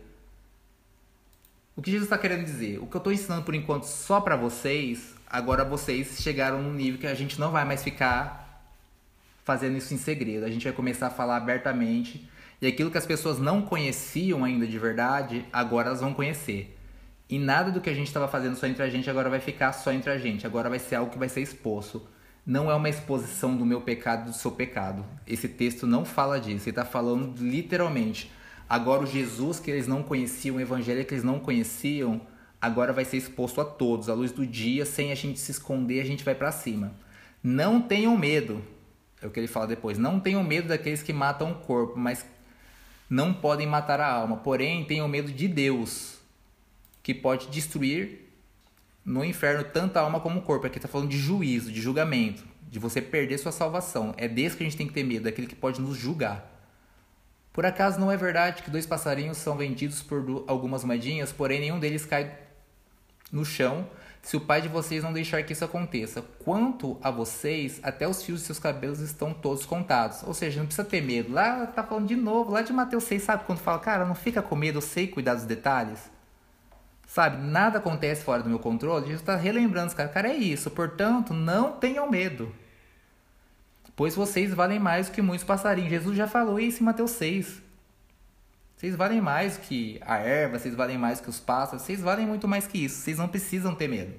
O 1.78 1.80
que 1.80 1.92
Jesus 1.92 2.06
está 2.06 2.18
querendo 2.18 2.44
dizer? 2.44 2.80
O 2.80 2.88
que 2.88 2.96
eu 2.96 2.98
estou 2.98 3.12
ensinando 3.12 3.44
por 3.44 3.54
enquanto 3.54 3.84
só 3.84 4.20
para 4.20 4.34
vocês, 4.34 5.14
agora 5.30 5.64
vocês 5.64 6.18
chegaram 6.20 6.60
num 6.60 6.72
nível 6.72 6.98
que 6.98 7.06
a 7.06 7.14
gente 7.14 7.38
não 7.38 7.52
vai 7.52 7.64
mais 7.64 7.84
ficar 7.84 8.68
fazendo 9.44 9.76
isso 9.76 9.94
em 9.94 9.96
segredo. 9.96 10.44
A 10.44 10.50
gente 10.50 10.64
vai 10.64 10.72
começar 10.72 11.06
a 11.06 11.10
falar 11.10 11.36
abertamente. 11.36 12.28
E 12.60 12.66
aquilo 12.66 12.90
que 12.90 12.98
as 12.98 13.06
pessoas 13.06 13.38
não 13.38 13.62
conheciam 13.62 14.44
ainda 14.44 14.66
de 14.66 14.76
verdade, 14.76 15.46
agora 15.52 15.86
elas 15.86 16.00
vão 16.00 16.12
conhecer. 16.12 16.76
E 17.30 17.38
nada 17.38 17.70
do 17.70 17.80
que 17.80 17.88
a 17.88 17.94
gente 17.94 18.08
estava 18.08 18.26
fazendo 18.26 18.56
só 18.56 18.66
entre 18.66 18.82
a 18.82 18.90
gente 18.90 19.08
agora 19.08 19.30
vai 19.30 19.38
ficar 19.38 19.72
só 19.72 19.92
entre 19.92 20.10
a 20.10 20.18
gente. 20.18 20.44
Agora 20.44 20.68
vai 20.68 20.80
ser 20.80 20.96
algo 20.96 21.12
que 21.12 21.18
vai 21.18 21.28
ser 21.28 21.42
exposto 21.42 22.04
não 22.48 22.70
é 22.70 22.74
uma 22.74 22.88
exposição 22.88 23.54
do 23.54 23.66
meu 23.66 23.82
pecado 23.82 24.30
do 24.30 24.32
seu 24.34 24.50
pecado. 24.50 25.04
Esse 25.26 25.46
texto 25.46 25.86
não 25.86 26.02
fala 26.02 26.40
disso. 26.40 26.64
Ele 26.64 26.70
está 26.70 26.84
falando 26.84 27.38
literalmente. 27.38 28.32
Agora, 28.68 29.02
o 29.02 29.06
Jesus 29.06 29.58
que 29.58 29.70
eles 29.70 29.86
não 29.86 30.02
conheciam, 30.02 30.56
o 30.56 30.60
evangelho 30.60 31.04
que 31.04 31.14
eles 31.14 31.24
não 31.24 31.38
conheciam, 31.38 32.20
agora 32.60 32.92
vai 32.92 33.04
ser 33.04 33.16
exposto 33.16 33.60
a 33.60 33.64
todos, 33.64 34.08
à 34.08 34.14
luz 34.14 34.30
do 34.30 34.46
dia, 34.46 34.84
sem 34.84 35.10
a 35.10 35.14
gente 35.14 35.40
se 35.40 35.50
esconder, 35.50 36.00
a 36.00 36.04
gente 36.04 36.22
vai 36.24 36.34
para 36.34 36.52
cima. 36.52 36.92
Não 37.42 37.80
tenham 37.80 38.16
medo. 38.16 38.62
É 39.22 39.26
o 39.26 39.30
que 39.30 39.40
ele 39.40 39.46
fala 39.46 39.66
depois. 39.66 39.96
Não 39.96 40.20
tenham 40.20 40.44
medo 40.44 40.68
daqueles 40.68 41.02
que 41.02 41.12
matam 41.12 41.52
o 41.52 41.54
corpo, 41.54 41.98
mas 41.98 42.24
não 43.08 43.32
podem 43.32 43.66
matar 43.66 44.00
a 44.00 44.12
alma. 44.12 44.36
Porém, 44.36 44.84
tenham 44.84 45.08
medo 45.08 45.32
de 45.32 45.48
Deus, 45.48 46.18
que 47.02 47.14
pode 47.14 47.48
destruir 47.48 48.28
no 49.04 49.24
inferno 49.24 49.64
tanto 49.64 49.96
a 49.96 50.02
alma 50.02 50.20
como 50.20 50.40
o 50.40 50.42
corpo. 50.42 50.66
Aqui 50.66 50.76
está 50.76 50.88
falando 50.88 51.08
de 51.08 51.16
juízo, 51.16 51.72
de 51.72 51.80
julgamento, 51.80 52.44
de 52.70 52.78
você 52.78 53.00
perder 53.00 53.38
sua 53.38 53.50
salvação. 53.50 54.14
É 54.18 54.28
desse 54.28 54.56
que 54.56 54.62
a 54.62 54.66
gente 54.66 54.76
tem 54.76 54.86
que 54.86 54.92
ter 54.92 55.04
medo, 55.04 55.24
daquele 55.24 55.46
que 55.46 55.56
pode 55.56 55.80
nos 55.80 55.96
julgar. 55.96 56.57
Por 57.58 57.66
acaso 57.66 57.98
não 57.98 58.08
é 58.08 58.16
verdade 58.16 58.62
que 58.62 58.70
dois 58.70 58.86
passarinhos 58.86 59.36
são 59.36 59.56
vendidos 59.56 60.00
por 60.00 60.44
algumas 60.46 60.84
moedinhas, 60.84 61.32
porém 61.32 61.58
nenhum 61.58 61.80
deles 61.80 62.06
cai 62.06 62.38
no 63.32 63.44
chão 63.44 63.84
se 64.22 64.36
o 64.36 64.40
pai 64.40 64.62
de 64.62 64.68
vocês 64.68 65.02
não 65.02 65.12
deixar 65.12 65.42
que 65.42 65.52
isso 65.52 65.64
aconteça. 65.64 66.22
Quanto 66.44 66.96
a 67.02 67.10
vocês, 67.10 67.80
até 67.82 68.06
os 68.06 68.22
fios 68.22 68.38
de 68.38 68.46
seus 68.46 68.60
cabelos 68.60 69.00
estão 69.00 69.34
todos 69.34 69.66
contados. 69.66 70.22
Ou 70.22 70.32
seja, 70.32 70.60
não 70.60 70.66
precisa 70.66 70.86
ter 70.86 71.00
medo. 71.00 71.32
Lá 71.32 71.66
tá 71.66 71.82
falando 71.82 72.06
de 72.06 72.14
novo, 72.14 72.52
lá 72.52 72.62
de 72.62 72.72
Mateus 72.72 73.02
6, 73.02 73.24
sabe 73.24 73.42
quando 73.44 73.58
fala, 73.58 73.80
cara, 73.80 74.04
não 74.04 74.14
fica 74.14 74.40
com 74.40 74.54
medo, 74.54 74.78
eu 74.78 74.82
sei 74.82 75.08
cuidar 75.08 75.34
dos 75.34 75.42
detalhes. 75.42 76.08
Sabe, 77.08 77.44
nada 77.44 77.78
acontece 77.78 78.22
fora 78.22 78.40
do 78.40 78.48
meu 78.48 78.60
controle. 78.60 79.06
Jesus 79.06 79.20
está 79.20 79.34
relembrando, 79.34 79.92
cara, 79.96 80.08
cara, 80.08 80.28
é 80.28 80.36
isso. 80.36 80.70
Portanto, 80.70 81.34
não 81.34 81.72
tenham 81.72 82.08
medo. 82.08 82.54
Pois 83.98 84.14
vocês 84.14 84.54
valem 84.54 84.78
mais 84.78 85.08
que 85.08 85.20
muitos 85.20 85.44
passarinhos. 85.44 85.90
Jesus 85.90 86.16
já 86.16 86.28
falou 86.28 86.60
isso 86.60 86.80
em 86.80 86.86
Mateus 86.86 87.10
6. 87.10 87.60
Vocês 88.76 88.94
valem 88.94 89.20
mais 89.20 89.56
que 89.56 90.00
a 90.06 90.18
erva, 90.18 90.56
vocês 90.56 90.72
valem 90.72 90.96
mais 90.96 91.20
que 91.20 91.28
os 91.28 91.40
pássaros, 91.40 91.82
vocês 91.82 92.00
valem 92.00 92.24
muito 92.24 92.46
mais 92.46 92.64
que 92.64 92.78
isso. 92.78 93.00
Vocês 93.00 93.18
não 93.18 93.26
precisam 93.26 93.74
ter 93.74 93.88
medo. 93.88 94.14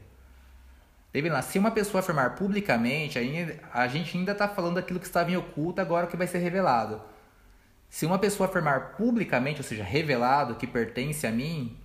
Deve 1.13 1.29
lá, 1.29 1.41
se 1.41 1.57
uma 1.57 1.71
pessoa 1.71 2.01
afirmar 2.01 2.35
publicamente, 2.35 3.17
a 3.17 3.87
gente 3.87 4.17
ainda 4.17 4.33
está 4.33 4.49
falando 4.49 4.75
daquilo 4.75 4.99
que 4.99 5.05
estava 5.05 5.31
em 5.31 5.37
oculto, 5.37 5.79
agora 5.79 6.07
que 6.07 6.17
vai 6.17 6.27
ser 6.27 6.39
revelado. 6.39 7.01
Se 7.89 8.05
uma 8.05 8.19
pessoa 8.19 8.49
afirmar 8.49 8.97
publicamente, 8.97 9.61
ou 9.61 9.63
seja, 9.63 9.85
revelado, 9.85 10.55
que 10.55 10.67
pertence 10.67 11.25
a 11.25 11.31
mim, 11.31 11.77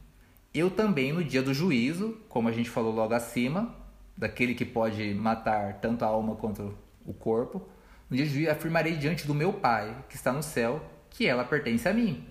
eu 0.53 0.69
também 0.69 1.13
no 1.13 1.23
dia 1.23 1.45
do 1.45 1.55
juízo, 1.55 2.19
como 2.29 2.49
a 2.49 2.53
gente 2.53 2.69
falou 2.69 2.93
logo 2.93 3.15
acima, 3.15 3.73
daquele 4.17 4.53
que 4.53 4.65
pode 4.65 5.15
matar 5.15 5.75
tanto 5.75 6.05
a 6.05 6.09
alma 6.09 6.35
quanto 6.35 6.77
o 7.07 7.15
corpo, 7.15 7.69
no 8.09 8.17
dia 8.17 8.27
do 8.27 8.33
juízo 8.33 8.51
afirmarei 8.51 8.97
diante 8.97 9.27
do 9.27 9.35
meu 9.35 9.53
Pai, 9.53 10.05
que 10.09 10.17
está 10.17 10.33
no 10.33 10.43
céu, 10.43 10.85
que 11.11 11.27
ela 11.27 11.45
pertence 11.45 11.89
a 11.89 11.93
mim. 11.93 12.27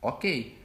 Ok. 0.00 0.58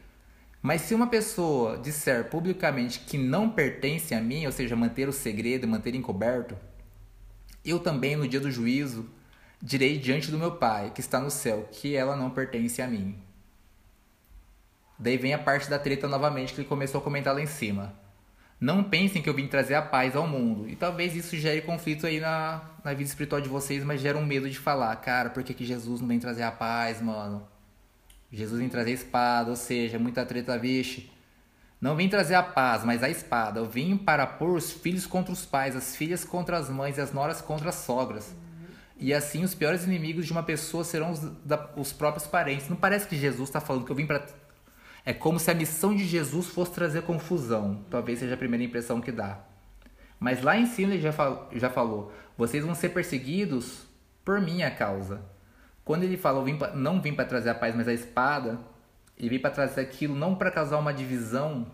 Mas 0.61 0.81
se 0.81 0.95
uma 0.95 1.07
pessoa 1.07 1.77
disser 1.77 2.29
publicamente 2.29 2.99
que 2.99 3.17
não 3.17 3.49
pertence 3.49 4.13
a 4.13 4.21
mim, 4.21 4.45
ou 4.45 4.51
seja, 4.51 4.75
manter 4.75 5.07
o 5.07 5.13
segredo, 5.13 5.67
manter 5.67 5.95
encoberto, 5.95 6.57
eu 7.63 7.79
também 7.79 8.15
no 8.15 8.27
dia 8.27 8.39
do 8.39 8.51
juízo 8.51 9.09
direi 9.61 9.97
diante 9.97 10.31
do 10.31 10.37
meu 10.37 10.55
Pai, 10.55 10.91
que 10.93 11.01
está 11.01 11.19
no 11.19 11.29
céu, 11.29 11.67
que 11.71 11.95
ela 11.95 12.15
não 12.15 12.29
pertence 12.29 12.81
a 12.81 12.87
mim. 12.87 13.17
Daí 14.99 15.17
vem 15.17 15.33
a 15.33 15.39
parte 15.39 15.69
da 15.69 15.77
treta 15.77 16.07
novamente 16.07 16.53
que 16.53 16.61
ele 16.61 16.67
começou 16.67 16.99
a 16.99 17.03
comentar 17.03 17.33
lá 17.33 17.41
em 17.41 17.47
cima. 17.47 17.93
Não 18.59 18.83
pensem 18.83 19.21
que 19.21 19.29
eu 19.29 19.33
vim 19.33 19.47
trazer 19.47 19.75
a 19.75 19.81
paz 19.81 20.15
ao 20.15 20.27
mundo. 20.27 20.67
E 20.67 20.75
talvez 20.75 21.15
isso 21.15 21.37
gere 21.37 21.61
conflito 21.61 22.07
aí 22.07 22.19
na, 22.19 22.61
na 22.83 22.93
vida 22.93 23.09
espiritual 23.09 23.39
de 23.39 23.47
vocês, 23.47 23.83
mas 23.83 24.01
gera 24.01 24.17
um 24.17 24.25
medo 24.25 24.49
de 24.49 24.57
falar, 24.57 24.95
cara, 24.95 25.29
por 25.29 25.43
que, 25.43 25.53
que 25.53 25.65
Jesus 25.65 26.01
não 26.01 26.07
vem 26.07 26.19
trazer 26.19 26.43
a 26.43 26.51
paz, 26.51 27.01
mano? 27.01 27.47
Jesus 28.31 28.59
vem 28.59 28.67
trazer 28.67 28.91
espada, 28.91 29.49
ou 29.49 29.55
seja, 29.55 29.99
muita 29.99 30.25
treta, 30.25 30.57
vixe. 30.57 31.09
Não 31.79 31.95
vim 31.95 32.09
trazer 32.09 32.33
a 32.33 32.41
paz, 32.41 32.83
mas 32.83 33.03
a 33.03 33.09
espada. 33.09 33.59
Eu 33.59 33.65
vim 33.65 33.95
para 33.95 34.25
pôr 34.25 34.49
os 34.49 34.71
filhos 34.71 35.05
contra 35.05 35.31
os 35.31 35.45
pais, 35.45 35.75
as 35.75 35.95
filhas 35.95 36.25
contra 36.25 36.57
as 36.57 36.69
mães 36.69 36.97
e 36.97 37.01
as 37.01 37.13
noras 37.13 37.39
contra 37.39 37.69
as 37.69 37.75
sogras. 37.75 38.35
E 38.99 39.13
assim 39.13 39.43
os 39.43 39.53
piores 39.53 39.83
inimigos 39.83 40.25
de 40.25 40.31
uma 40.31 40.41
pessoa 40.41 40.83
serão 40.83 41.11
os, 41.11 41.19
da, 41.45 41.69
os 41.75 41.93
próprios 41.93 42.25
parentes. 42.25 42.67
Não 42.67 42.75
parece 42.75 43.07
que 43.07 43.15
Jesus 43.15 43.49
está 43.49 43.61
falando 43.61 43.85
que 43.85 43.91
eu 43.91 43.95
vim 43.95 44.07
para. 44.07 44.25
É 45.07 45.13
como 45.13 45.39
se 45.39 45.49
a 45.49 45.53
missão 45.53 45.95
de 45.95 46.05
Jesus 46.05 46.47
fosse 46.47 46.73
trazer 46.73 47.03
confusão. 47.03 47.79
Talvez 47.89 48.19
seja 48.19 48.33
a 48.33 48.37
primeira 48.37 48.65
impressão 48.65 48.99
que 48.99 49.09
dá. 49.09 49.39
Mas 50.19 50.43
lá 50.43 50.57
em 50.57 50.65
cima 50.65 50.93
ele 50.93 51.01
já, 51.01 51.13
fal, 51.13 51.49
já 51.55 51.69
falou: 51.69 52.11
vocês 52.37 52.65
vão 52.65 52.75
ser 52.75 52.89
perseguidos 52.89 53.87
por 54.25 54.41
minha 54.41 54.69
causa. 54.69 55.21
Quando 55.85 56.03
ele 56.03 56.17
fala, 56.17 56.43
vim 56.43 56.59
não 56.75 57.01
vim 57.01 57.13
para 57.13 57.23
trazer 57.23 57.51
a 57.51 57.55
paz, 57.55 57.73
mas 57.73 57.87
a 57.87 57.93
espada, 57.93 58.59
ele 59.17 59.29
vem 59.29 59.39
para 59.39 59.51
trazer 59.51 59.79
aquilo 59.79 60.13
não 60.13 60.35
para 60.35 60.51
causar 60.51 60.77
uma 60.77 60.93
divisão 60.93 61.65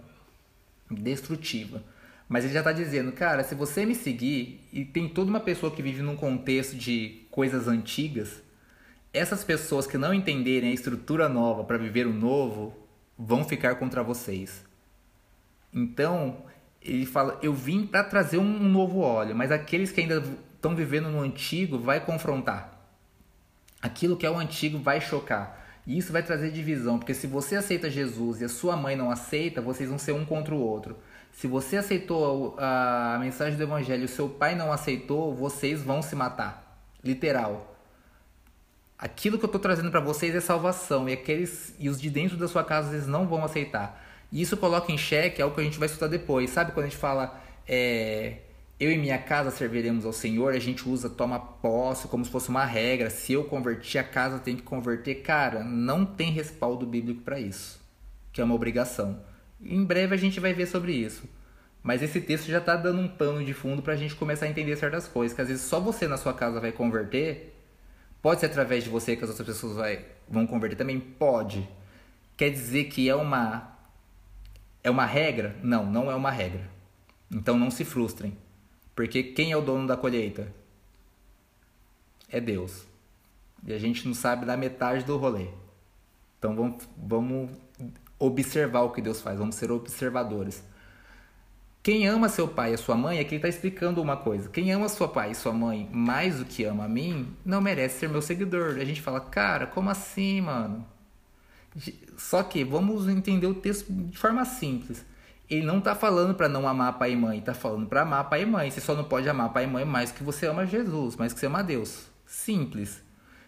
destrutiva. 0.91 1.81
Mas 2.29 2.43
ele 2.43 2.53
já 2.53 2.59
está 2.59 2.71
dizendo, 2.71 3.11
cara, 3.13 3.43
se 3.43 3.55
você 3.55 3.83
me 3.83 3.95
seguir, 3.95 4.61
e 4.71 4.85
tem 4.85 5.09
toda 5.09 5.31
uma 5.31 5.39
pessoa 5.39 5.71
que 5.71 5.81
vive 5.81 6.03
num 6.03 6.15
contexto 6.15 6.75
de 6.75 7.25
coisas 7.31 7.67
antigas, 7.67 8.43
essas 9.11 9.43
pessoas 9.43 9.87
que 9.87 9.97
não 9.97 10.13
entenderem 10.13 10.69
a 10.69 10.73
estrutura 10.73 11.27
nova 11.27 11.63
para 11.63 11.79
viver 11.79 12.05
o 12.05 12.13
novo, 12.13 12.82
vão 13.23 13.43
ficar 13.43 13.75
contra 13.75 14.03
vocês. 14.03 14.65
Então, 15.73 16.37
ele 16.81 17.05
fala, 17.05 17.39
eu 17.41 17.53
vim 17.53 17.87
para 17.87 18.03
trazer 18.03 18.37
um 18.37 18.59
novo 18.59 18.99
óleo, 18.99 19.35
mas 19.35 19.51
aqueles 19.51 19.91
que 19.91 20.01
ainda 20.01 20.23
estão 20.55 20.75
vivendo 20.75 21.09
no 21.09 21.21
antigo 21.21 21.79
vai 21.79 21.99
confrontar 21.99 22.73
aquilo 23.83 24.15
que 24.15 24.25
é 24.25 24.31
o 24.31 24.39
antigo 24.39 24.79
vai 24.79 25.01
chocar. 25.01 25.61
E 25.85 25.97
isso 25.97 26.13
vai 26.13 26.23
trazer 26.23 26.49
divisão, 26.49 26.97
porque 26.97 27.13
se 27.13 27.27
você 27.27 27.57
aceita 27.57 27.89
Jesus 27.89 28.39
e 28.39 28.45
a 28.45 28.49
sua 28.49 28.77
mãe 28.77 28.95
não 28.95 29.11
aceita, 29.11 29.61
vocês 29.61 29.89
vão 29.89 29.99
ser 29.99 30.13
um 30.13 30.23
contra 30.23 30.55
o 30.55 30.61
outro. 30.61 30.97
Se 31.33 31.45
você 31.45 31.75
aceitou 31.75 32.55
a, 32.57 33.15
a 33.15 33.19
mensagem 33.19 33.57
do 33.57 33.63
evangelho 33.63 34.03
e 34.03 34.05
o 34.05 34.09
seu 34.09 34.29
pai 34.29 34.55
não 34.55 34.71
aceitou, 34.71 35.35
vocês 35.35 35.83
vão 35.83 36.01
se 36.01 36.15
matar. 36.15 36.79
Literal. 37.03 37.72
Aquilo 38.97 39.37
que 39.37 39.43
eu 39.43 39.47
estou 39.47 39.59
trazendo 39.59 39.91
para 39.91 39.99
vocês 39.99 40.33
é 40.33 40.39
salvação 40.39 41.09
e 41.09 41.13
aqueles 41.13 41.75
e 41.79 41.89
os 41.89 41.99
de 41.99 42.09
dentro 42.09 42.37
da 42.37 42.47
sua 42.47 42.63
casa 42.63 42.93
eles 42.93 43.07
não 43.07 43.27
vão 43.27 43.43
aceitar. 43.43 44.01
E 44.31 44.41
isso 44.41 44.57
coloca 44.57 44.91
em 44.91 44.97
xeque 44.97 45.41
algo 45.41 45.55
que 45.55 45.61
a 45.61 45.63
gente 45.63 45.77
vai 45.77 45.87
estudar 45.87 46.07
depois. 46.07 46.49
Sabe 46.49 46.71
quando 46.71 46.85
a 46.85 46.89
gente 46.89 46.97
fala 46.97 47.39
é, 47.67 48.37
eu 48.79 48.91
e 48.91 48.97
minha 48.97 49.17
casa 49.17 49.51
serviremos 49.51 50.05
ao 50.05 50.11
Senhor, 50.11 50.53
a 50.53 50.59
gente 50.59 50.87
usa 50.87 51.09
toma 51.09 51.39
posse 51.39 52.07
como 52.07 52.25
se 52.25 52.31
fosse 52.31 52.49
uma 52.49 52.65
regra. 52.65 53.09
Se 53.09 53.33
eu 53.33 53.43
converter, 53.43 53.99
a 53.99 54.03
casa 54.03 54.39
tem 54.39 54.55
que 54.55 54.61
converter. 54.61 55.15
Cara, 55.15 55.63
não 55.63 56.05
tem 56.05 56.31
respaldo 56.31 56.85
bíblico 56.85 57.21
para 57.21 57.39
isso, 57.39 57.79
que 58.31 58.41
é 58.41 58.43
uma 58.43 58.55
obrigação. 58.55 59.21
Em 59.61 59.83
breve 59.83 60.15
a 60.15 60.17
gente 60.17 60.39
vai 60.39 60.53
ver 60.53 60.65
sobre 60.65 60.93
isso. 60.93 61.23
Mas 61.81 62.01
esse 62.01 62.21
texto 62.21 62.47
já 62.47 62.59
está 62.59 62.75
dando 62.75 62.99
um 62.99 63.07
pano 63.07 63.43
de 63.43 63.53
fundo 63.53 63.81
para 63.81 63.93
a 63.93 63.97
gente 63.97 64.15
começar 64.15 64.45
a 64.45 64.49
entender 64.49 64.75
certas 64.77 65.07
coisas. 65.07 65.35
Que 65.35 65.41
às 65.41 65.49
vezes 65.49 65.63
só 65.63 65.79
você 65.79 66.07
na 66.07 66.17
sua 66.17 66.33
casa 66.33 66.59
vai 66.59 66.71
converter. 66.71 67.52
Pode 68.23 68.39
ser 68.39 68.45
através 68.45 68.85
de 68.85 68.89
você 68.89 69.17
que 69.17 69.23
as 69.25 69.29
outras 69.29 69.45
pessoas 69.45 69.75
vai, 69.75 70.05
vão 70.29 70.47
converter 70.47 70.77
também? 70.77 70.97
Pode. 70.97 71.69
Quer 72.37 72.51
dizer 72.51 72.85
que 72.85 73.09
é 73.09 73.13
uma, 73.13 73.77
é 74.81 74.89
uma 74.89 75.05
regra? 75.05 75.57
Não, 75.61 75.85
não 75.85 76.09
é 76.09 76.15
uma 76.15 76.31
regra. 76.31 76.69
Então 77.29 77.59
não 77.59 77.69
se 77.69 77.83
frustrem. 77.83 78.37
Porque 78.95 79.21
quem 79.21 79.51
é 79.51 79.57
o 79.57 79.61
dono 79.61 79.85
da 79.85 79.97
colheita? 79.97 80.47
É 82.29 82.39
Deus. 82.39 82.85
E 83.67 83.73
a 83.73 83.77
gente 83.77 84.07
não 84.07 84.13
sabe 84.13 84.45
da 84.45 84.55
metade 84.55 85.03
do 85.03 85.17
rolê. 85.17 85.49
Então 86.39 86.55
vamos, 86.55 86.87
vamos 86.97 87.49
observar 88.17 88.83
o 88.83 88.91
que 88.91 89.01
Deus 89.01 89.19
faz, 89.19 89.37
vamos 89.37 89.55
ser 89.55 89.69
observadores. 89.69 90.63
Quem 91.83 92.07
ama 92.07 92.29
seu 92.29 92.47
pai 92.47 92.73
e 92.73 92.77
sua 92.77 92.95
mãe, 92.95 93.19
aqui 93.19 93.35
está 93.35 93.49
explicando 93.49 94.01
uma 94.01 94.17
coisa. 94.17 94.49
Quem 94.49 94.71
ama 94.71 94.87
seu 94.87 95.07
pai 95.09 95.31
e 95.31 95.35
sua 95.35 95.51
mãe 95.51 95.89
mais 95.91 96.39
do 96.39 96.45
que 96.45 96.63
ama 96.63 96.85
a 96.85 96.89
mim, 96.89 97.35
não 97.45 97.61
merece 97.61 97.99
ser 97.99 98.09
meu 98.09 98.21
seguidor. 98.21 98.77
A 98.79 98.85
gente 98.85 99.01
fala, 99.01 99.19
cara, 99.19 99.67
como 99.67 99.89
assim, 99.89 100.39
mano? 100.39 100.87
Só 102.17 102.41
que 102.41 102.63
vamos 102.63 103.09
entender 103.09 103.47
o 103.47 103.53
texto 103.53 103.91
de 103.91 104.17
forma 104.17 104.45
simples 104.45 105.05
ele 105.49 105.65
não 105.65 105.79
está 105.79 105.93
falando 105.93 106.33
para 106.33 106.47
não 106.47 106.67
amar 106.67 106.97
pai 106.97 107.11
e 107.11 107.15
mãe, 107.15 107.39
está 107.39 107.53
falando 107.53 107.87
para 107.87 108.01
amar 108.01 108.29
pai 108.29 108.43
e 108.43 108.45
mãe. 108.45 108.69
Você 108.69 108.81
só 108.81 108.95
não 108.95 109.03
pode 109.03 109.27
amar 109.29 109.51
pai 109.51 109.65
e 109.65 109.67
mãe 109.67 109.85
mais 109.85 110.11
que 110.11 110.23
você 110.23 110.47
ama 110.47 110.65
Jesus, 110.65 111.15
mais 111.15 111.33
que 111.33 111.39
você 111.39 111.45
ama 111.45 111.63
Deus. 111.63 112.07
Simples. 112.25 113.01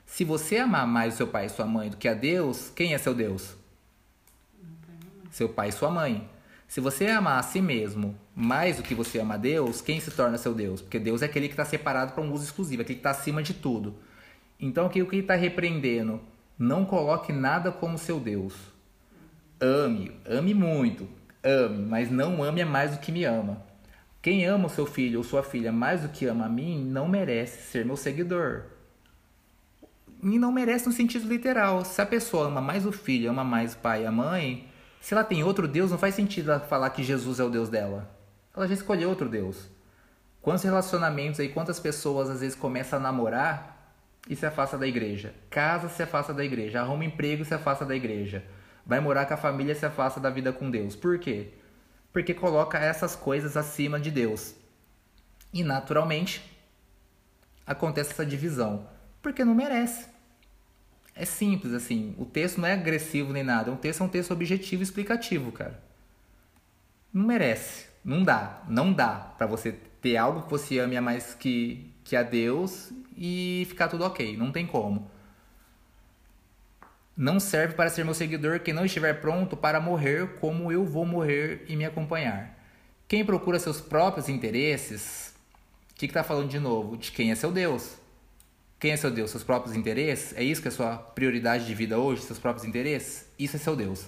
Se 0.06 0.24
você 0.24 0.58
amar 0.58 0.86
mais 0.86 1.14
o 1.14 1.18
seu 1.18 1.28
pai 1.28 1.46
e 1.46 1.50
sua 1.50 1.66
mãe 1.66 1.90
do 1.90 1.98
que 1.98 2.08
a 2.08 2.14
Deus, 2.14 2.72
quem 2.76 2.94
é 2.94 2.98
seu 2.98 3.14
Deus? 3.14 3.56
Seu 5.32 5.50
pai 5.50 5.70
e 5.70 5.72
sua 5.72 5.90
mãe. 5.90 6.30
Se 6.68 6.82
você 6.82 7.08
amar 7.08 7.40
a 7.40 7.44
si 7.44 7.62
mesmo 7.62 8.16
mais 8.36 8.78
do 8.78 8.84
que 8.84 8.96
você 8.96 9.20
ama 9.20 9.36
a 9.36 9.38
Deus, 9.38 9.82
quem 9.82 10.00
se 10.00 10.12
torna 10.12 10.38
seu 10.38 10.54
Deus? 10.54 10.82
Porque 10.82 11.00
Deus 11.00 11.22
é 11.22 11.26
aquele 11.26 11.48
que 11.48 11.54
está 11.54 11.64
separado 11.64 12.14
para 12.14 12.24
um 12.24 12.34
uso 12.34 12.44
exclusivo, 12.44 12.82
aquele 12.82 13.00
que 13.00 13.00
está 13.00 13.12
acima 13.12 13.42
de 13.42 13.54
tudo. 13.54 13.96
Então, 14.60 14.88
o 14.88 14.90
que 14.90 15.00
ele 15.00 15.20
está 15.20 15.36
repreendendo? 15.36 16.20
Não 16.58 16.86
coloque 16.86 17.32
nada 17.32 17.72
como 17.72 17.98
seu 17.98 18.20
Deus. 18.20 18.54
Ame, 19.60 20.12
ame 20.26 20.54
muito, 20.54 21.08
ame, 21.44 21.86
mas 21.86 22.10
não 22.10 22.44
ame 22.44 22.64
mais 22.66 22.92
do 22.92 23.00
que 23.00 23.12
me 23.12 23.24
ama. 23.26 23.64
Quem 24.22 24.46
ama 24.46 24.66
o 24.66 24.70
seu 24.70 24.86
filho 24.86 25.20
ou 25.20 25.24
sua 25.24 25.44
filha 25.44 25.72
mais 25.72 26.02
do 26.02 26.10
que 26.10 26.26
ama 26.26 26.46
a 26.46 26.50
mim 26.50 26.84
não 26.84 27.08
merece 27.08 27.72
ser 27.72 27.86
meu 27.86 27.96
seguidor. 27.96 28.64
E 30.24 30.40
não 30.40 30.52
merece 30.52 30.88
no 30.88 30.92
sentido 30.92 31.28
literal. 31.28 31.86
Se 31.86 32.02
a 32.02 32.06
pessoa 32.06 32.48
ama 32.48 32.60
mais 32.60 32.86
o 32.86 32.92
filho, 32.92 33.30
ama 33.30 33.44
mais 33.44 33.74
o 33.74 33.78
pai 33.78 34.04
e 34.04 34.06
a 34.08 34.12
mãe, 34.12 34.68
Se 35.06 35.14
ela 35.14 35.24
tem 35.24 35.44
outro 35.44 35.68
Deus, 35.68 35.92
não 35.92 36.00
faz 36.00 36.16
sentido 36.16 36.50
ela 36.50 36.60
falar 36.60 36.90
que 36.90 37.04
Jesus 37.04 37.40
é 37.40 37.44
o 37.44 37.50
Deus 37.52 37.70
dela. 37.70 38.10
Ela 38.58 38.68
já 38.68 38.74
escolheu 38.74 39.08
outro 39.08 39.30
Deus. 39.30 39.70
Quantos 40.42 40.64
relacionamentos 40.64 41.40
aí, 41.40 41.48
quantas 41.50 41.80
pessoas 41.80 42.28
às 42.28 42.40
vezes 42.40 42.56
começam 42.56 42.98
a 42.98 43.02
namorar 43.04 43.94
e 44.28 44.36
se 44.36 44.48
afasta 44.48 44.80
da 44.80 44.88
igreja? 44.88 45.36
Casa, 45.48 45.90
se 45.90 46.02
afasta 46.02 46.34
da 46.34 46.44
igreja. 46.44 46.82
Arruma 46.82 47.06
emprego, 47.06 47.46
se 47.46 47.54
afasta 47.54 47.86
da 47.86 47.96
igreja. 47.96 48.44
Vai 48.84 49.00
morar 49.00 49.28
com 49.28 49.36
a 49.36 49.38
família, 49.38 49.76
se 49.76 49.86
afasta 49.86 50.20
da 50.20 50.32
vida 50.32 50.52
com 50.52 50.72
Deus. 50.72 50.96
Por 50.96 51.20
quê? 51.20 51.54
Porque 52.12 52.34
coloca 52.34 52.80
essas 52.80 53.16
coisas 53.16 53.56
acima 53.56 54.00
de 54.00 54.10
Deus. 54.10 54.56
E 55.54 55.64
naturalmente 55.64 56.42
acontece 57.64 58.10
essa 58.10 58.26
divisão. 58.26 58.90
Porque 59.22 59.46
não 59.46 59.54
merece. 59.54 60.15
É 61.16 61.24
simples 61.24 61.74
assim. 61.74 62.14
O 62.18 62.26
texto 62.26 62.60
não 62.60 62.68
é 62.68 62.74
agressivo 62.74 63.32
nem 63.32 63.44
nada. 63.44 63.72
Um 63.72 63.78
texto 63.78 64.02
é 64.02 64.04
um 64.04 64.10
texto 64.10 64.32
objetivo 64.32 64.82
e 64.82 64.84
explicativo, 64.84 65.52
cara. 65.52 65.82
Não 67.14 67.26
merece. 67.26 67.88
Não 68.04 68.22
dá. 68.22 68.64
Não 68.68 68.92
dá 68.92 69.34
para 69.38 69.48
você 69.48 69.72
ter 70.02 70.18
algo 70.18 70.44
que 70.44 70.52
você 70.52 70.78
ame 70.78 70.98
a 70.98 71.02
mais 71.02 71.34
que, 71.34 71.90
que 72.04 72.16
a 72.18 72.22
Deus 72.22 72.92
e 73.18 73.66
ficar 73.70 73.88
tudo 73.88 74.04
ok. 74.04 74.36
Não 74.36 74.52
tem 74.52 74.68
como. 74.68 75.10
Não 77.16 77.40
serve 77.40 77.76
para 77.76 77.90
ser 77.90 78.04
meu 78.04 78.14
seguidor 78.14 78.60
quem 78.60 78.74
não 78.74 78.86
estiver 78.86 79.22
pronto 79.22 79.56
para 79.56 79.80
morrer 79.80 80.36
como 80.42 80.70
eu 80.70 80.86
vou 80.86 81.06
morrer 81.06 81.64
e 81.70 81.78
me 81.78 81.86
acompanhar. 81.86 82.60
Quem 83.08 83.24
procura 83.24 83.58
seus 83.58 83.80
próprios 83.80 84.28
interesses, 84.28 85.34
o 85.92 85.96
que 85.96 86.08
está 86.08 86.26
falando 86.26 86.50
de 86.50 86.60
novo? 86.60 86.98
De 86.98 87.14
quem 87.14 87.32
é 87.32 87.36
seu 87.36 87.54
Deus. 87.54 87.98
Quem 88.80 88.92
é 88.92 88.98
seu 88.98 89.10
Deus? 89.10 89.32
Seus 89.32 89.44
próprios 89.44 89.76
interesses? 89.76 90.36
É 90.38 90.44
isso 90.44 90.62
que 90.62 90.68
é 90.68 90.72
sua 90.72 90.98
prioridade 90.98 91.66
de 91.66 91.74
vida 91.74 91.98
hoje? 91.98 92.24
Seus 92.24 92.40
próprios 92.40 92.68
interesses? 92.68 93.28
Isso 93.40 93.56
é 93.56 93.60
seu 93.60 93.76
Deus. 93.76 94.06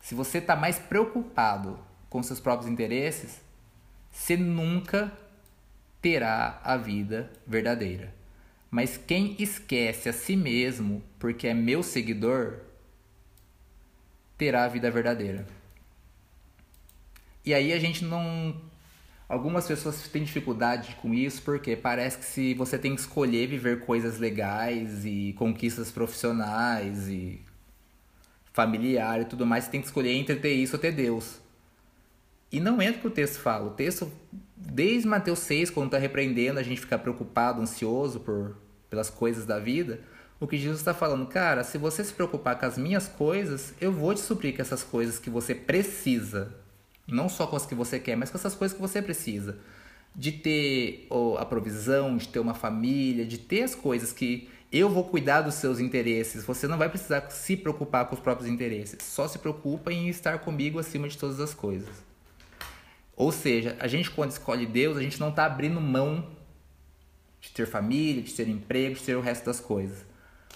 Se 0.00 0.14
você 0.14 0.38
está 0.38 0.54
mais 0.54 0.78
preocupado 0.78 1.78
com 2.08 2.22
seus 2.22 2.38
próprios 2.38 2.70
interesses, 2.70 3.40
você 4.10 4.36
nunca 4.36 5.12
terá 6.00 6.60
a 6.62 6.76
vida 6.76 7.30
verdadeira. 7.46 8.14
Mas 8.70 8.96
quem 8.96 9.36
esquece 9.38 10.08
a 10.08 10.12
si 10.12 10.36
mesmo 10.36 11.02
porque 11.18 11.48
é 11.48 11.54
meu 11.54 11.82
seguidor, 11.82 12.60
terá 14.36 14.64
a 14.64 14.68
vida 14.68 14.90
verdadeira. 14.90 15.46
E 17.44 17.54
aí 17.54 17.72
a 17.72 17.78
gente 17.78 18.04
não 18.04 18.60
Algumas 19.28 19.66
pessoas 19.66 20.06
têm 20.08 20.22
dificuldade 20.22 20.96
com 21.02 21.12
isso 21.12 21.42
porque 21.42 21.74
parece 21.74 22.18
que 22.18 22.24
se 22.24 22.54
você 22.54 22.78
tem 22.78 22.94
que 22.94 23.00
escolher 23.00 23.48
viver 23.48 23.80
coisas 23.80 24.18
legais 24.18 25.04
e 25.04 25.34
conquistas 25.36 25.90
profissionais 25.90 27.08
e 27.08 27.40
familiar 28.52 29.20
e 29.20 29.24
tudo 29.24 29.44
mais, 29.44 29.64
você 29.64 29.70
tem 29.70 29.80
que 29.80 29.88
escolher 29.88 30.12
entre 30.12 30.36
ter 30.36 30.52
isso 30.52 30.76
ou 30.76 30.80
ter 30.80 30.92
Deus. 30.92 31.40
E 32.52 32.60
não 32.60 32.80
é 32.80 32.90
o 32.90 32.94
que 32.94 33.06
o 33.06 33.10
texto 33.10 33.40
fala. 33.40 33.66
O 33.66 33.70
texto, 33.70 34.10
desde 34.56 35.08
Mateus 35.08 35.40
6, 35.40 35.70
quando 35.70 35.86
está 35.86 35.98
repreendendo, 35.98 36.60
a 36.60 36.62
gente 36.62 36.80
fica 36.80 36.96
preocupado, 36.96 37.60
ansioso 37.60 38.20
por, 38.20 38.56
pelas 38.88 39.10
coisas 39.10 39.44
da 39.44 39.58
vida. 39.58 40.00
O 40.38 40.46
que 40.46 40.56
Jesus 40.56 40.78
está 40.78 40.94
falando, 40.94 41.26
cara, 41.26 41.64
se 41.64 41.76
você 41.76 42.04
se 42.04 42.12
preocupar 42.12 42.58
com 42.58 42.66
as 42.66 42.78
minhas 42.78 43.08
coisas, 43.08 43.74
eu 43.80 43.90
vou 43.90 44.14
te 44.14 44.20
suprir 44.20 44.54
com 44.54 44.62
essas 44.62 44.84
coisas 44.84 45.18
que 45.18 45.28
você 45.28 45.52
precisa 45.52 46.54
não 47.06 47.28
só 47.28 47.46
com 47.46 47.56
as 47.56 47.66
que 47.66 47.74
você 47.74 47.98
quer, 47.98 48.16
mas 48.16 48.30
com 48.30 48.38
essas 48.38 48.54
coisas 48.54 48.74
que 48.74 48.80
você 48.80 49.00
precisa. 49.00 49.58
De 50.14 50.32
ter 50.32 51.06
oh, 51.10 51.36
a 51.38 51.44
provisão, 51.44 52.16
de 52.16 52.28
ter 52.28 52.38
uma 52.38 52.54
família, 52.54 53.24
de 53.24 53.38
ter 53.38 53.62
as 53.62 53.74
coisas 53.74 54.12
que 54.12 54.48
eu 54.72 54.88
vou 54.88 55.04
cuidar 55.04 55.42
dos 55.42 55.54
seus 55.54 55.78
interesses. 55.78 56.44
Você 56.44 56.66
não 56.66 56.78
vai 56.78 56.88
precisar 56.88 57.30
se 57.30 57.56
preocupar 57.56 58.06
com 58.06 58.14
os 58.14 58.20
próprios 58.20 58.48
interesses. 58.48 58.98
Só 59.02 59.28
se 59.28 59.38
preocupa 59.38 59.92
em 59.92 60.08
estar 60.08 60.38
comigo 60.40 60.78
acima 60.78 61.08
de 61.08 61.16
todas 61.16 61.38
as 61.40 61.54
coisas. 61.54 61.88
Ou 63.14 63.32
seja, 63.32 63.76
a 63.80 63.86
gente 63.86 64.10
quando 64.10 64.30
escolhe 64.30 64.66
Deus, 64.66 64.96
a 64.96 65.02
gente 65.02 65.20
não 65.20 65.30
está 65.30 65.46
abrindo 65.46 65.80
mão 65.80 66.28
de 67.40 67.50
ter 67.50 67.66
família, 67.66 68.22
de 68.22 68.32
ter 68.32 68.48
emprego, 68.48 68.94
de 68.94 69.02
ter 69.02 69.16
o 69.16 69.20
resto 69.20 69.46
das 69.46 69.60
coisas. 69.60 70.04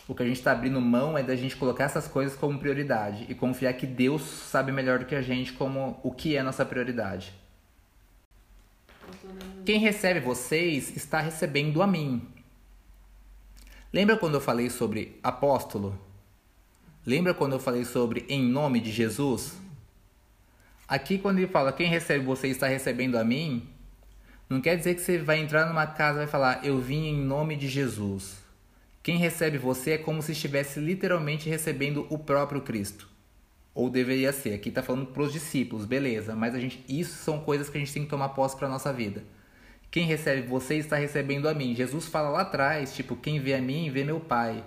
O 0.09 0.15
que 0.15 0.23
a 0.23 0.27
gente 0.27 0.39
está 0.39 0.53
abrindo 0.53 0.81
mão 0.81 1.17
é 1.17 1.23
da 1.23 1.37
gente 1.37 1.57
colocar 1.57 1.85
essas 1.85 2.09
coisas 2.09 2.37
como 2.37 2.59
prioridade 2.59 3.27
e 3.29 3.35
confiar 3.35 3.73
que 3.75 3.87
Deus 3.87 4.23
sabe 4.23 4.73
melhor 4.73 4.99
do 4.99 5.05
que 5.05 5.15
a 5.15 5.23
gente 5.23 5.53
como 5.53 6.01
o 6.03 6.11
que 6.11 6.37
é 6.37 6.43
nossa 6.43 6.65
prioridade. 6.65 7.33
Quem 9.65 9.79
recebe 9.79 10.21
vocês 10.21 10.97
está 10.97 11.21
recebendo 11.21 11.83
a 11.83 11.87
mim. 11.87 12.27
Lembra 13.93 14.17
quando 14.17 14.35
eu 14.35 14.41
falei 14.41 14.71
sobre 14.71 15.19
apóstolo? 15.23 15.99
Lembra 17.05 17.35
quando 17.35 17.53
eu 17.53 17.61
falei 17.61 17.85
sobre 17.85 18.25
em 18.29 18.43
nome 18.43 18.81
de 18.81 18.93
Jesus? 18.93 19.59
Aqui 20.87 21.19
quando 21.19 21.39
ele 21.39 21.47
fala 21.47 21.73
quem 21.73 21.89
recebe 21.89 22.25
você 22.25 22.49
está 22.49 22.67
recebendo 22.67 23.17
a 23.17 23.25
mim, 23.25 23.69
não 24.49 24.61
quer 24.61 24.77
dizer 24.77 24.95
que 24.95 25.01
você 25.01 25.19
vai 25.19 25.39
entrar 25.39 25.67
numa 25.67 25.87
casa 25.87 26.19
e 26.19 26.25
vai 26.25 26.27
falar 26.27 26.65
eu 26.65 26.81
vim 26.81 27.07
em 27.07 27.17
nome 27.17 27.57
de 27.57 27.69
Jesus. 27.69 28.39
Quem 29.03 29.17
recebe 29.17 29.57
você 29.57 29.93
é 29.93 29.99
como 29.99 30.21
se 30.23 30.33
estivesse 30.33 30.79
literalmente 30.79 31.49
recebendo 31.49 32.07
o 32.11 32.19
próprio 32.19 32.61
Cristo. 32.61 33.09
Ou 33.75 33.89
deveria 33.89 34.33
ser. 34.33 34.53
Aqui 34.53 34.69
está 34.69 34.83
falando 34.83 35.07
para 35.07 35.23
os 35.23 35.33
discípulos, 35.33 35.87
beleza, 35.87 36.35
mas 36.35 36.55
a 36.55 36.61
gente, 36.61 36.85
isso 36.89 37.15
são 37.15 37.41
coisas 37.41 37.71
que 37.71 37.79
a 37.79 37.81
gente 37.81 37.93
tem 37.93 38.05
que 38.05 38.11
tomar 38.11 38.31
posse 38.31 38.57
para 38.57 38.67
a 38.67 38.71
nossa 38.71 38.93
vida. 38.93 39.25
Quem 39.91 40.07
recebe 40.07 40.47
você 40.47 40.77
está 40.77 40.97
recebendo 40.97 41.49
a 41.49 41.55
mim. 41.55 41.75
Jesus 41.75 42.07
fala 42.07 42.29
lá 42.29 42.43
atrás, 42.43 42.95
tipo, 42.95 43.17
quem 43.17 43.41
vê 43.41 43.55
a 43.55 43.61
mim, 43.61 43.91
vê 43.91 44.05
meu 44.05 44.21
Pai. 44.21 44.63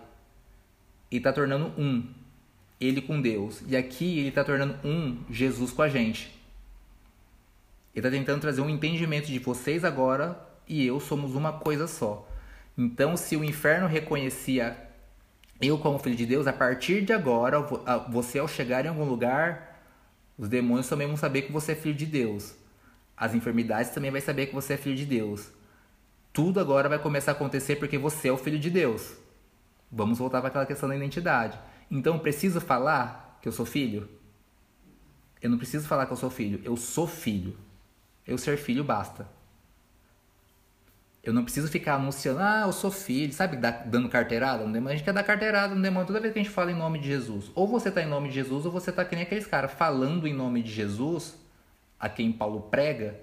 E 1.11 1.17
está 1.17 1.31
tornando 1.31 1.67
um, 1.79 2.03
ele 2.81 3.01
com 3.01 3.21
Deus. 3.21 3.61
E 3.67 3.77
aqui 3.77 4.19
ele 4.19 4.29
está 4.29 4.43
tornando 4.43 4.75
um, 4.85 5.23
Jesus 5.29 5.71
com 5.71 5.81
a 5.81 5.87
gente. 5.89 6.33
Ele 7.93 8.05
está 8.05 8.09
tentando 8.09 8.41
trazer 8.41 8.61
um 8.61 8.69
entendimento 8.69 9.27
de 9.27 9.37
vocês 9.37 9.85
agora 9.85 10.37
e 10.67 10.85
eu 10.85 10.99
somos 10.99 11.35
uma 11.35 11.53
coisa 11.53 11.87
só. 11.87 12.27
Então, 12.77 13.15
se 13.15 13.35
o 13.35 13.43
inferno 13.43 13.87
reconhecia 13.87 14.77
eu 15.61 15.77
como 15.77 15.99
filho 15.99 16.15
de 16.15 16.25
Deus, 16.25 16.47
a 16.47 16.53
partir 16.53 17.03
de 17.03 17.13
agora, 17.13 17.59
você 18.09 18.39
ao 18.39 18.47
chegar 18.47 18.85
em 18.85 18.89
algum 18.89 19.05
lugar, 19.05 19.81
os 20.37 20.49
demônios 20.49 20.87
também 20.87 21.07
vão 21.07 21.15
saber 21.15 21.43
que 21.43 21.51
você 21.51 21.73
é 21.73 21.75
filho 21.75 21.95
de 21.95 22.05
Deus. 22.05 22.55
As 23.15 23.33
enfermidades 23.33 23.91
também 23.91 24.11
vão 24.11 24.19
saber 24.19 24.47
que 24.47 24.55
você 24.55 24.73
é 24.73 24.77
filho 24.77 24.95
de 24.95 25.05
Deus. 25.05 25.51
Tudo 26.33 26.59
agora 26.59 26.89
vai 26.89 26.97
começar 26.97 27.31
a 27.31 27.35
acontecer 27.35 27.75
porque 27.75 27.97
você 27.97 28.27
é 28.27 28.31
o 28.31 28.37
filho 28.37 28.57
de 28.57 28.69
Deus. 28.69 29.13
Vamos 29.91 30.17
voltar 30.17 30.39
para 30.39 30.47
aquela 30.49 30.65
questão 30.65 30.89
da 30.89 30.95
identidade. 30.95 31.59
Então, 31.89 32.17
preciso 32.17 32.59
falar 32.59 33.37
que 33.41 33.47
eu 33.47 33.51
sou 33.51 33.65
filho? 33.65 34.09
Eu 35.39 35.49
não 35.49 35.57
preciso 35.57 35.87
falar 35.87 36.07
que 36.07 36.13
eu 36.13 36.17
sou 36.17 36.31
filho. 36.31 36.59
Eu 36.63 36.75
sou 36.75 37.05
filho. 37.05 37.55
Eu 38.25 38.37
ser 38.37 38.57
filho 38.57 38.83
basta. 38.83 39.27
Eu 41.23 41.31
não 41.31 41.43
preciso 41.45 41.69
ficar 41.69 41.95
anunciando, 41.95 42.39
ah, 42.41 42.63
eu 42.65 42.73
sou 42.73 42.91
filho, 42.91 43.31
sabe, 43.31 43.55
dando 43.85 44.09
carteirada 44.09 44.65
no 44.65 44.73
demônio. 44.73 44.89
A 44.89 44.97
gente 44.97 45.05
quer 45.05 45.13
dar 45.13 45.23
carteirada 45.23 45.73
no 45.73 45.81
demônio 45.81 46.05
toda 46.05 46.19
vez 46.19 46.33
que 46.33 46.39
a 46.39 46.43
gente 46.43 46.51
fala 46.53 46.69
em 46.69 46.75
nome 46.75 46.99
de 46.99 47.07
Jesus. 47.07 47.49
Ou 47.55 47.65
você 47.65 47.87
está 47.87 48.01
em 48.01 48.05
nome 48.05 48.27
de 48.27 48.35
Jesus, 48.35 48.65
ou 48.65 48.71
você 48.71 48.89
está 48.89 49.05
que 49.05 49.15
nem 49.15 49.23
aqueles 49.23 49.47
caras 49.47 49.71
falando 49.71 50.27
em 50.27 50.33
nome 50.33 50.61
de 50.61 50.69
Jesus, 50.69 51.33
a 51.97 52.09
quem 52.09 52.29
Paulo 52.29 52.63
prega, 52.63 53.17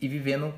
e 0.00 0.06
vivendo. 0.06 0.54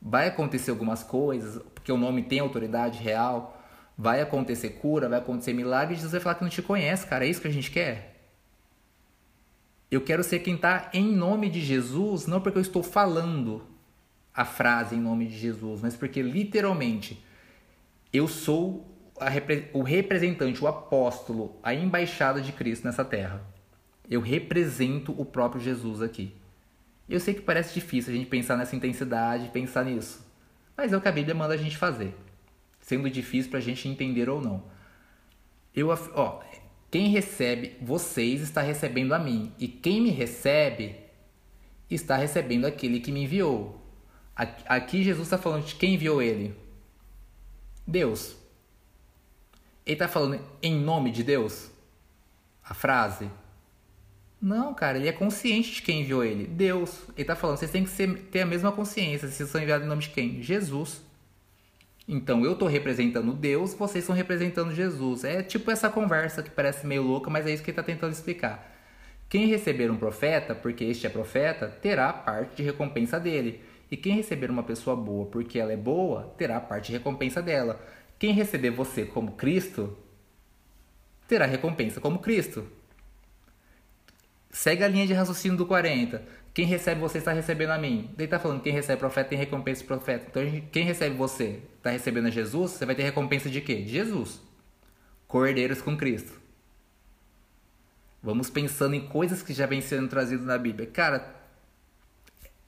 Vai 0.00 0.28
acontecer 0.28 0.70
algumas 0.70 1.02
coisas, 1.02 1.60
porque 1.74 1.90
o 1.90 1.96
nome 1.96 2.22
tem 2.22 2.38
autoridade 2.38 3.00
real, 3.00 3.60
vai 3.98 4.20
acontecer 4.20 4.70
cura, 4.70 5.08
vai 5.08 5.18
acontecer 5.18 5.52
milagre, 5.52 5.94
e 5.94 5.96
Jesus 5.96 6.12
vai 6.12 6.20
falar 6.20 6.34
que 6.36 6.42
não 6.42 6.50
te 6.50 6.62
conhece, 6.62 7.06
cara. 7.06 7.24
É 7.24 7.28
isso 7.28 7.40
que 7.40 7.48
a 7.48 7.52
gente 7.52 7.70
quer? 7.72 8.20
Eu 9.90 10.00
quero 10.00 10.22
ser 10.22 10.38
quem 10.38 10.54
está 10.54 10.90
em 10.92 11.12
nome 11.12 11.50
de 11.50 11.60
Jesus, 11.60 12.26
não 12.26 12.40
porque 12.40 12.58
eu 12.58 12.62
estou 12.62 12.82
falando, 12.82 13.62
a 14.34 14.44
frase 14.44 14.96
em 14.96 15.00
nome 15.00 15.26
de 15.26 15.38
Jesus, 15.38 15.80
mas 15.82 15.94
porque 15.94 16.22
literalmente 16.22 17.22
eu 18.12 18.26
sou 18.28 18.88
repre 19.20 19.68
o 19.72 19.82
representante, 19.82 20.62
o 20.62 20.66
apóstolo, 20.66 21.56
a 21.62 21.74
embaixada 21.74 22.40
de 22.40 22.52
Cristo 22.52 22.84
nessa 22.84 23.04
terra. 23.04 23.42
Eu 24.08 24.20
represento 24.20 25.14
o 25.20 25.24
próprio 25.24 25.62
Jesus 25.62 26.02
aqui. 26.02 26.34
Eu 27.08 27.20
sei 27.20 27.34
que 27.34 27.40
parece 27.40 27.74
difícil 27.74 28.12
a 28.12 28.16
gente 28.16 28.28
pensar 28.28 28.56
nessa 28.56 28.74
intensidade, 28.74 29.50
pensar 29.50 29.84
nisso, 29.84 30.24
mas 30.76 30.92
é 30.92 30.96
o 30.96 31.00
que 31.00 31.08
a 31.08 31.12
Bíblia 31.12 31.34
manda 31.34 31.54
a 31.54 31.58
gente 31.58 31.76
fazer, 31.76 32.14
sendo 32.80 33.10
difícil 33.10 33.50
para 33.50 33.58
a 33.58 33.62
gente 33.62 33.88
entender 33.88 34.28
ou 34.28 34.40
não. 34.40 34.64
Eu, 35.74 35.88
ó, 36.14 36.40
quem 36.90 37.08
recebe 37.08 37.76
vocês 37.80 38.40
está 38.40 38.60
recebendo 38.60 39.12
a 39.12 39.18
mim, 39.18 39.52
e 39.58 39.68
quem 39.68 40.00
me 40.00 40.10
recebe 40.10 40.96
está 41.90 42.16
recebendo 42.16 42.66
aquele 42.66 43.00
que 43.00 43.12
me 43.12 43.24
enviou. 43.24 43.81
Aqui 44.34 45.02
Jesus 45.02 45.26
está 45.26 45.38
falando 45.38 45.64
de 45.64 45.74
quem 45.74 45.94
enviou 45.94 46.22
ele? 46.22 46.54
Deus. 47.86 48.36
Ele 49.84 49.94
está 49.94 50.08
falando 50.08 50.40
em 50.62 50.74
nome 50.74 51.10
de 51.10 51.22
Deus? 51.22 51.70
A 52.64 52.72
frase? 52.74 53.30
Não, 54.40 54.74
cara, 54.74 54.98
ele 54.98 55.08
é 55.08 55.12
consciente 55.12 55.72
de 55.72 55.82
quem 55.82 56.00
enviou 56.00 56.24
ele. 56.24 56.46
Deus. 56.46 57.02
Ele 57.10 57.22
está 57.22 57.36
falando, 57.36 57.58
vocês 57.58 57.70
têm 57.70 57.84
que 57.84 57.90
ser, 57.90 58.12
ter 58.30 58.40
a 58.40 58.46
mesma 58.46 58.72
consciência. 58.72 59.28
Vocês 59.28 59.48
são 59.48 59.60
enviados 59.60 59.84
em 59.84 59.88
nome 59.88 60.02
de 60.02 60.10
quem? 60.10 60.42
Jesus. 60.42 61.02
Então 62.08 62.44
eu 62.44 62.52
estou 62.52 62.66
representando 62.66 63.32
Deus, 63.32 63.74
vocês 63.74 64.02
estão 64.02 64.14
representando 64.14 64.74
Jesus. 64.74 65.24
É 65.24 65.42
tipo 65.42 65.70
essa 65.70 65.88
conversa 65.88 66.42
que 66.42 66.50
parece 66.50 66.86
meio 66.86 67.02
louca, 67.02 67.30
mas 67.30 67.46
é 67.46 67.52
isso 67.52 67.62
que 67.62 67.70
ele 67.70 67.78
está 67.78 67.82
tentando 67.82 68.12
explicar. 68.12 68.70
Quem 69.28 69.46
receber 69.46 69.90
um 69.90 69.96
profeta, 69.96 70.54
porque 70.54 70.84
este 70.84 71.06
é 71.06 71.10
profeta, 71.10 71.68
terá 71.68 72.12
parte 72.12 72.56
de 72.56 72.62
recompensa 72.62 73.18
dele. 73.20 73.62
E 73.92 73.96
quem 73.98 74.14
receber 74.14 74.50
uma 74.50 74.62
pessoa 74.62 74.96
boa, 74.96 75.26
porque 75.26 75.58
ela 75.58 75.70
é 75.70 75.76
boa, 75.76 76.34
terá 76.38 76.58
parte 76.58 76.86
de 76.86 76.92
recompensa 76.92 77.42
dela. 77.42 77.78
Quem 78.18 78.32
receber 78.32 78.70
você 78.70 79.04
como 79.04 79.32
Cristo, 79.32 79.94
terá 81.28 81.44
recompensa 81.44 82.00
como 82.00 82.18
Cristo. 82.18 82.66
Segue 84.50 84.82
a 84.82 84.88
linha 84.88 85.06
de 85.06 85.12
raciocínio 85.12 85.58
do 85.58 85.66
40. 85.66 86.24
Quem 86.54 86.64
recebe 86.64 87.02
você 87.02 87.18
está 87.18 87.32
recebendo 87.32 87.68
a 87.68 87.78
mim. 87.78 88.08
Ele 88.14 88.24
está 88.24 88.38
falando 88.38 88.62
quem 88.62 88.72
recebe 88.72 88.98
profeta 88.98 89.28
tem 89.28 89.38
recompensa 89.38 89.82
de 89.82 89.86
profeta. 89.86 90.26
Então 90.26 90.62
quem 90.72 90.84
recebe 90.84 91.14
você 91.14 91.60
está 91.76 91.90
recebendo 91.90 92.28
a 92.28 92.30
Jesus, 92.30 92.70
você 92.70 92.86
vai 92.86 92.94
ter 92.94 93.02
recompensa 93.02 93.50
de 93.50 93.60
quê? 93.60 93.82
De 93.82 93.90
Jesus. 93.90 94.40
Cordeiros 95.28 95.82
com 95.82 95.98
Cristo. 95.98 96.40
Vamos 98.22 98.48
pensando 98.48 98.94
em 98.94 99.06
coisas 99.06 99.42
que 99.42 99.52
já 99.52 99.66
vem 99.66 99.82
sendo 99.82 100.08
trazidas 100.08 100.46
na 100.46 100.56
Bíblia. 100.56 100.86
Cara, 100.86 101.41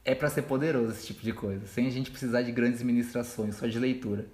é 0.04 0.14
para 0.14 0.28
ser 0.28 0.42
poderoso 0.42 0.92
esse 0.92 1.06
tipo 1.06 1.22
de 1.22 1.32
coisa, 1.32 1.66
sem 1.66 1.86
a 1.86 1.90
gente 1.90 2.10
precisar 2.10 2.42
de 2.42 2.52
grandes 2.52 2.82
ministrações, 2.82 3.56
só 3.56 3.66
de 3.66 3.78
leitura. 3.78 4.26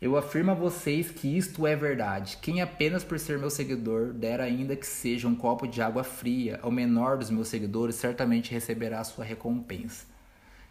Eu 0.00 0.16
afirmo 0.16 0.50
a 0.50 0.54
vocês 0.54 1.10
que 1.10 1.36
isto 1.36 1.66
é 1.66 1.74
verdade. 1.74 2.38
Quem 2.42 2.60
apenas 2.60 3.02
por 3.02 3.18
ser 3.18 3.38
meu 3.38 3.48
seguidor 3.48 4.12
der 4.12 4.40
ainda 4.40 4.76
que 4.76 4.86
seja 4.86 5.26
um 5.26 5.34
copo 5.34 5.66
de 5.66 5.80
água 5.80 6.04
fria 6.04 6.58
ao 6.62 6.70
menor 6.70 7.16
dos 7.16 7.30
meus 7.30 7.48
seguidores, 7.48 7.94
certamente 7.96 8.52
receberá 8.52 9.00
a 9.00 9.04
sua 9.04 9.24
recompensa. 9.24 10.04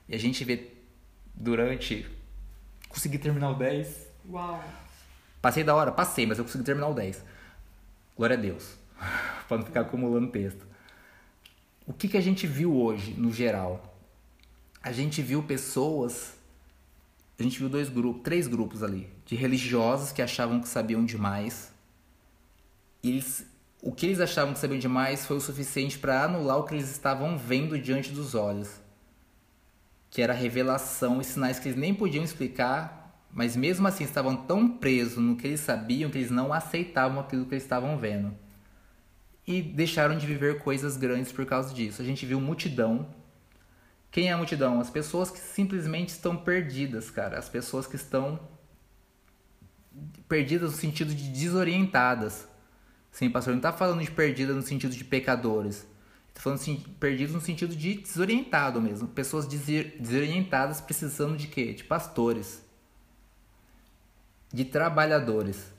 E 0.08 0.14
a 0.14 0.20
gente 0.20 0.44
vê 0.44 0.72
durante. 1.34 2.06
Consegui 2.88 3.18
terminar 3.18 3.52
o 3.52 3.56
10. 3.56 4.08
Uau! 4.30 4.64
Passei 5.42 5.64
da 5.64 5.76
hora? 5.76 5.92
Passei, 5.92 6.28
mas 6.28 6.38
eu 6.38 6.46
consegui 6.46 6.64
terminar 6.64 6.90
o 6.90 6.94
10. 6.94 7.24
Glória 8.16 8.38
a 8.38 8.40
Deus. 8.40 8.78
para 9.48 9.58
não 9.58 9.66
ficar 9.66 9.82
acumulando 9.82 10.28
texto. 10.28 10.66
O 11.86 11.94
que, 11.94 12.08
que 12.08 12.18
a 12.18 12.22
gente 12.22 12.46
viu 12.48 12.76
hoje, 12.76 13.14
no 13.14 13.32
geral? 13.32 13.93
A 14.84 14.92
gente 14.92 15.22
viu 15.22 15.42
pessoas 15.42 16.34
a 17.40 17.44
gente 17.44 17.60
viu 17.60 17.68
dois 17.68 17.90
grupos, 17.90 18.22
três 18.24 18.48
grupos 18.48 18.84
ali, 18.84 19.10
de 19.26 19.36
religiosos 19.36 20.12
que 20.12 20.22
achavam 20.22 20.62
que 20.62 20.68
sabiam 20.68 21.04
demais. 21.04 21.74
Eles, 23.04 23.46
o 23.82 23.92
que 23.92 24.06
eles 24.06 24.20
achavam 24.20 24.54
que 24.54 24.60
sabiam 24.60 24.80
demais 24.80 25.26
foi 25.26 25.38
o 25.38 25.42
suficiente 25.42 25.98
para 25.98 26.24
anular 26.24 26.58
o 26.58 26.64
que 26.64 26.76
eles 26.76 26.90
estavam 26.90 27.38
vendo 27.38 27.78
diante 27.78 28.12
dos 28.12 28.36
olhos, 28.36 28.80
que 30.10 30.22
era 30.22 30.32
revelação 30.32 31.20
e 31.20 31.24
sinais 31.24 31.58
que 31.58 31.68
eles 31.68 31.80
nem 31.80 31.94
podiam 31.94 32.24
explicar, 32.24 33.28
mas 33.32 33.56
mesmo 33.56 33.88
assim 33.88 34.04
estavam 34.04 34.36
tão 34.38 34.78
presos 34.78 35.18
no 35.18 35.36
que 35.36 35.48
eles 35.48 35.60
sabiam 35.60 36.12
que 36.12 36.20
eles 36.20 36.30
não 36.30 36.54
aceitavam 36.54 37.20
aquilo 37.20 37.46
que 37.48 37.56
eles 37.56 37.64
estavam 37.64 37.98
vendo. 37.98 38.34
E 39.46 39.62
deixaram 39.62 40.18
de 40.18 40.26
viver 40.26 40.60
coisas 40.60 40.96
grandes 40.96 41.32
por 41.32 41.46
causa 41.46 41.74
disso. 41.74 42.02
A 42.02 42.06
gente 42.06 42.26
viu 42.26 42.40
multidão 42.40 43.08
quem 44.14 44.30
é 44.30 44.32
a 44.32 44.38
multidão? 44.38 44.80
As 44.80 44.92
pessoas 44.92 45.32
que 45.32 45.40
simplesmente 45.40 46.10
estão 46.10 46.38
perdidas, 46.38 47.10
cara. 47.10 47.40
As 47.40 47.50
pessoas 47.50 47.88
que 47.88 47.96
estão 47.96 48.40
perdidas 50.30 50.72
no 50.72 50.78
sentido 50.78 51.16
de 51.16 51.30
desorientadas. 51.30 52.48
Sim, 53.12 53.32
pastor, 53.32 53.54
não 53.54 53.58
está 53.58 53.74
falando 53.74 54.04
de 54.04 54.12
perdida 54.12 54.54
no 54.54 54.62
sentido 54.62 54.96
de 54.96 55.04
pecadores. 55.04 55.88
Está 56.30 56.42
falando 56.42 56.60
assim, 56.60 56.78
perdidos 57.00 57.34
no 57.34 57.42
sentido 57.42 57.76
de 57.76 57.96
desorientado 57.96 58.80
mesmo. 58.80 59.08
Pessoas 59.08 59.48
desorientadas 59.48 60.80
precisando 60.80 61.36
de 61.36 61.48
quê? 61.48 61.74
De 61.74 61.84
pastores. 61.84 62.64
De 64.54 64.64
trabalhadores. 64.64 65.73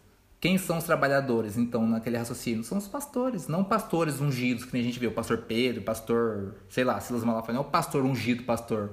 Quem 0.44 0.58
são 0.58 0.76
os 0.76 0.84
trabalhadores, 0.84 1.56
então, 1.56 1.88
naquele 1.88 2.18
raciocínio? 2.18 2.62
São 2.62 2.76
os 2.76 2.86
pastores, 2.86 3.48
não 3.48 3.64
pastores 3.64 4.20
ungidos, 4.20 4.66
que 4.66 4.74
nem 4.74 4.82
a 4.82 4.84
gente 4.84 4.98
vê, 4.98 5.06
o 5.06 5.10
pastor 5.10 5.38
Pedro, 5.38 5.80
pastor, 5.80 6.56
sei 6.68 6.84
lá, 6.84 7.00
Silas 7.00 7.24
Malafaia, 7.24 7.54
não 7.54 7.64
é 7.64 7.66
o 7.66 7.70
pastor 7.70 8.04
ungido, 8.04 8.42
pastor. 8.42 8.90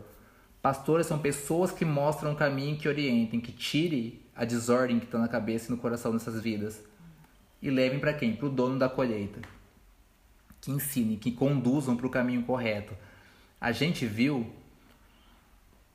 Pastores 0.62 1.08
são 1.08 1.20
pessoas 1.20 1.70
que 1.70 1.84
mostram 1.84 2.32
o 2.32 2.38
caminho, 2.38 2.78
que 2.78 2.88
orientem, 2.88 3.42
que 3.42 3.52
tire 3.52 4.26
a 4.34 4.46
desordem 4.46 4.98
que 4.98 5.04
está 5.04 5.20
na 5.20 5.28
cabeça 5.28 5.68
e 5.68 5.72
no 5.72 5.78
coração 5.78 6.14
dessas 6.14 6.42
vidas. 6.42 6.82
E 7.62 7.70
levem 7.70 8.00
para 8.00 8.14
quem? 8.14 8.34
Para 8.34 8.46
o 8.46 8.50
dono 8.50 8.80
da 8.80 8.88
colheita. 8.88 9.42
Que 10.62 10.72
ensinem, 10.72 11.18
que 11.18 11.34
conduzam 11.34 11.98
para 11.98 12.08
o 12.08 12.10
caminho 12.10 12.44
correto. 12.44 12.96
A 13.60 13.74
gente 13.74 14.06
viu 14.06 14.50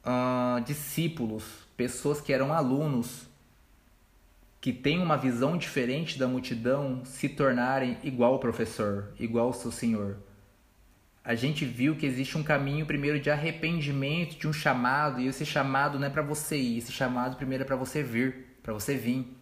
uh, 0.04 0.60
discípulos, 0.66 1.44
pessoas 1.78 2.20
que 2.20 2.30
eram 2.30 2.52
alunos 2.52 3.26
que 4.66 4.72
têm 4.72 4.98
uma 4.98 5.16
visão 5.16 5.56
diferente 5.56 6.18
da 6.18 6.26
multidão 6.26 7.04
se 7.04 7.28
tornarem 7.28 7.96
igual 8.02 8.32
ao 8.32 8.40
professor, 8.40 9.12
igual 9.16 9.46
ao 9.46 9.52
seu 9.52 9.70
senhor. 9.70 10.16
A 11.22 11.36
gente 11.36 11.64
viu 11.64 11.94
que 11.94 12.04
existe 12.04 12.36
um 12.36 12.42
caminho 12.42 12.84
primeiro 12.84 13.20
de 13.20 13.30
arrependimento, 13.30 14.36
de 14.36 14.48
um 14.48 14.52
chamado, 14.52 15.20
e 15.20 15.28
esse 15.28 15.46
chamado 15.46 16.00
não 16.00 16.08
é 16.08 16.10
para 16.10 16.20
você 16.20 16.56
ir, 16.56 16.78
esse 16.78 16.90
chamado 16.90 17.36
primeiro 17.36 17.62
é 17.62 17.64
para 17.64 17.76
você 17.76 18.02
vir, 18.02 18.58
para 18.60 18.72
você 18.72 18.96
vir. 18.96 19.38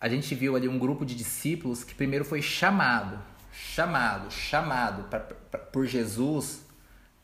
A 0.00 0.08
gente 0.08 0.34
viu 0.34 0.56
ali 0.56 0.66
um 0.66 0.76
grupo 0.76 1.06
de 1.06 1.14
discípulos 1.14 1.84
que 1.84 1.94
primeiro 1.94 2.24
foi 2.24 2.42
chamado, 2.42 3.22
chamado, 3.52 4.28
chamado 4.32 5.04
pra, 5.04 5.20
pra, 5.20 5.60
por 5.60 5.86
Jesus, 5.86 6.66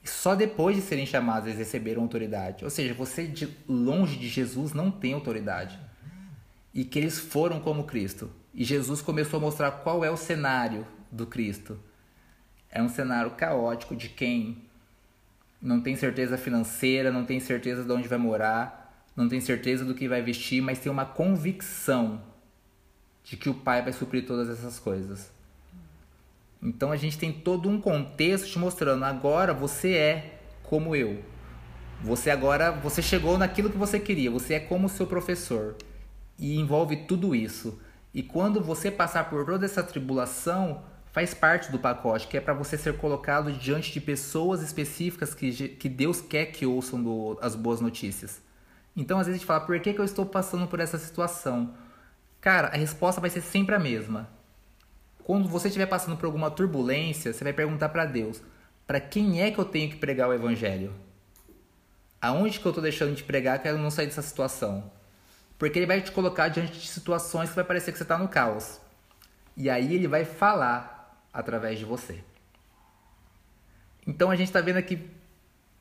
e 0.04 0.08
só 0.08 0.36
depois 0.36 0.76
de 0.76 0.82
serem 0.82 1.04
chamados 1.04 1.48
eles 1.48 1.58
receberam 1.58 2.02
autoridade. 2.02 2.62
Ou 2.62 2.70
seja, 2.70 2.94
você 2.94 3.26
de 3.26 3.48
longe 3.68 4.16
de 4.16 4.28
Jesus 4.28 4.72
não 4.72 4.88
tem 4.88 5.14
autoridade 5.14 5.76
e 6.74 6.84
que 6.84 6.98
eles 6.98 7.18
foram 7.18 7.60
como 7.60 7.84
Cristo. 7.84 8.30
E 8.54 8.64
Jesus 8.64 9.00
começou 9.00 9.38
a 9.38 9.40
mostrar 9.40 9.70
qual 9.70 10.04
é 10.04 10.10
o 10.10 10.16
cenário 10.16 10.86
do 11.10 11.26
Cristo. 11.26 11.78
É 12.70 12.82
um 12.82 12.88
cenário 12.88 13.32
caótico 13.32 13.94
de 13.94 14.08
quem 14.08 14.62
não 15.60 15.80
tem 15.80 15.94
certeza 15.94 16.36
financeira, 16.36 17.12
não 17.12 17.24
tem 17.24 17.38
certeza 17.38 17.84
de 17.84 17.92
onde 17.92 18.08
vai 18.08 18.18
morar, 18.18 19.06
não 19.14 19.28
tem 19.28 19.40
certeza 19.40 19.84
do 19.84 19.94
que 19.94 20.08
vai 20.08 20.22
vestir, 20.22 20.62
mas 20.62 20.78
tem 20.78 20.90
uma 20.90 21.04
convicção 21.04 22.22
de 23.22 23.36
que 23.36 23.48
o 23.48 23.54
Pai 23.54 23.82
vai 23.82 23.92
suprir 23.92 24.26
todas 24.26 24.48
essas 24.48 24.78
coisas. 24.78 25.30
Então 26.62 26.90
a 26.90 26.96
gente 26.96 27.18
tem 27.18 27.32
todo 27.32 27.68
um 27.68 27.80
contexto 27.80 28.48
te 28.48 28.58
mostrando 28.58 29.04
agora 29.04 29.52
você 29.52 29.94
é 29.94 30.38
como 30.62 30.96
eu. 30.96 31.22
Você 32.02 32.30
agora 32.30 32.72
você 32.72 33.00
chegou 33.00 33.38
naquilo 33.38 33.70
que 33.70 33.76
você 33.76 34.00
queria, 34.00 34.30
você 34.30 34.54
é 34.54 34.60
como 34.60 34.86
o 34.86 34.90
seu 34.90 35.06
professor 35.06 35.76
e 36.42 36.58
envolve 36.58 36.96
tudo 36.96 37.36
isso. 37.36 37.80
E 38.12 38.20
quando 38.20 38.60
você 38.60 38.90
passar 38.90 39.30
por 39.30 39.46
toda 39.46 39.64
essa 39.64 39.80
tribulação, 39.80 40.82
faz 41.12 41.32
parte 41.32 41.70
do 41.70 41.78
pacote, 41.78 42.26
que 42.26 42.36
é 42.36 42.40
para 42.40 42.52
você 42.52 42.76
ser 42.76 42.98
colocado 42.98 43.52
diante 43.52 43.92
de 43.92 44.00
pessoas 44.00 44.60
específicas 44.60 45.32
que, 45.34 45.68
que 45.68 45.88
Deus 45.88 46.20
quer 46.20 46.46
que 46.46 46.66
ouçam 46.66 47.00
do, 47.00 47.38
as 47.40 47.54
boas 47.54 47.80
notícias. 47.80 48.42
Então, 48.96 49.20
às 49.20 49.26
vezes, 49.26 49.36
a 49.36 49.38
gente 49.38 49.46
fala, 49.46 49.60
por 49.60 49.78
que, 49.78 49.94
que 49.94 50.00
eu 50.00 50.04
estou 50.04 50.26
passando 50.26 50.66
por 50.66 50.80
essa 50.80 50.98
situação? 50.98 51.74
Cara, 52.40 52.68
a 52.68 52.76
resposta 52.76 53.20
vai 53.20 53.30
ser 53.30 53.40
sempre 53.40 53.76
a 53.76 53.78
mesma. 53.78 54.28
Quando 55.22 55.48
você 55.48 55.68
estiver 55.68 55.86
passando 55.86 56.16
por 56.16 56.26
alguma 56.26 56.50
turbulência, 56.50 57.32
você 57.32 57.44
vai 57.44 57.52
perguntar 57.52 57.90
para 57.90 58.04
Deus: 58.04 58.42
para 58.84 59.00
quem 59.00 59.40
é 59.40 59.52
que 59.52 59.60
eu 59.60 59.64
tenho 59.64 59.88
que 59.88 59.96
pregar 59.96 60.28
o 60.28 60.34
evangelho? 60.34 60.92
Aonde 62.20 62.58
que 62.58 62.66
eu 62.66 62.70
estou 62.70 62.82
deixando 62.82 63.14
de 63.14 63.22
pregar 63.22 63.62
que 63.62 63.68
eu 63.68 63.78
não 63.78 63.92
sair 63.92 64.06
dessa 64.06 64.22
situação? 64.22 64.90
Porque 65.58 65.78
ele 65.78 65.86
vai 65.86 66.00
te 66.00 66.10
colocar 66.10 66.48
diante 66.48 66.72
de 66.72 66.88
situações 66.88 67.50
que 67.50 67.56
vai 67.56 67.64
parecer 67.64 67.92
que 67.92 67.98
você 67.98 68.04
está 68.04 68.18
no 68.18 68.28
caos. 68.28 68.80
E 69.56 69.68
aí 69.70 69.94
ele 69.94 70.08
vai 70.08 70.24
falar 70.24 71.26
através 71.32 71.78
de 71.78 71.84
você. 71.84 72.22
Então 74.06 74.30
a 74.30 74.36
gente 74.36 74.48
está 74.48 74.60
vendo 74.60 74.78
aqui 74.78 75.08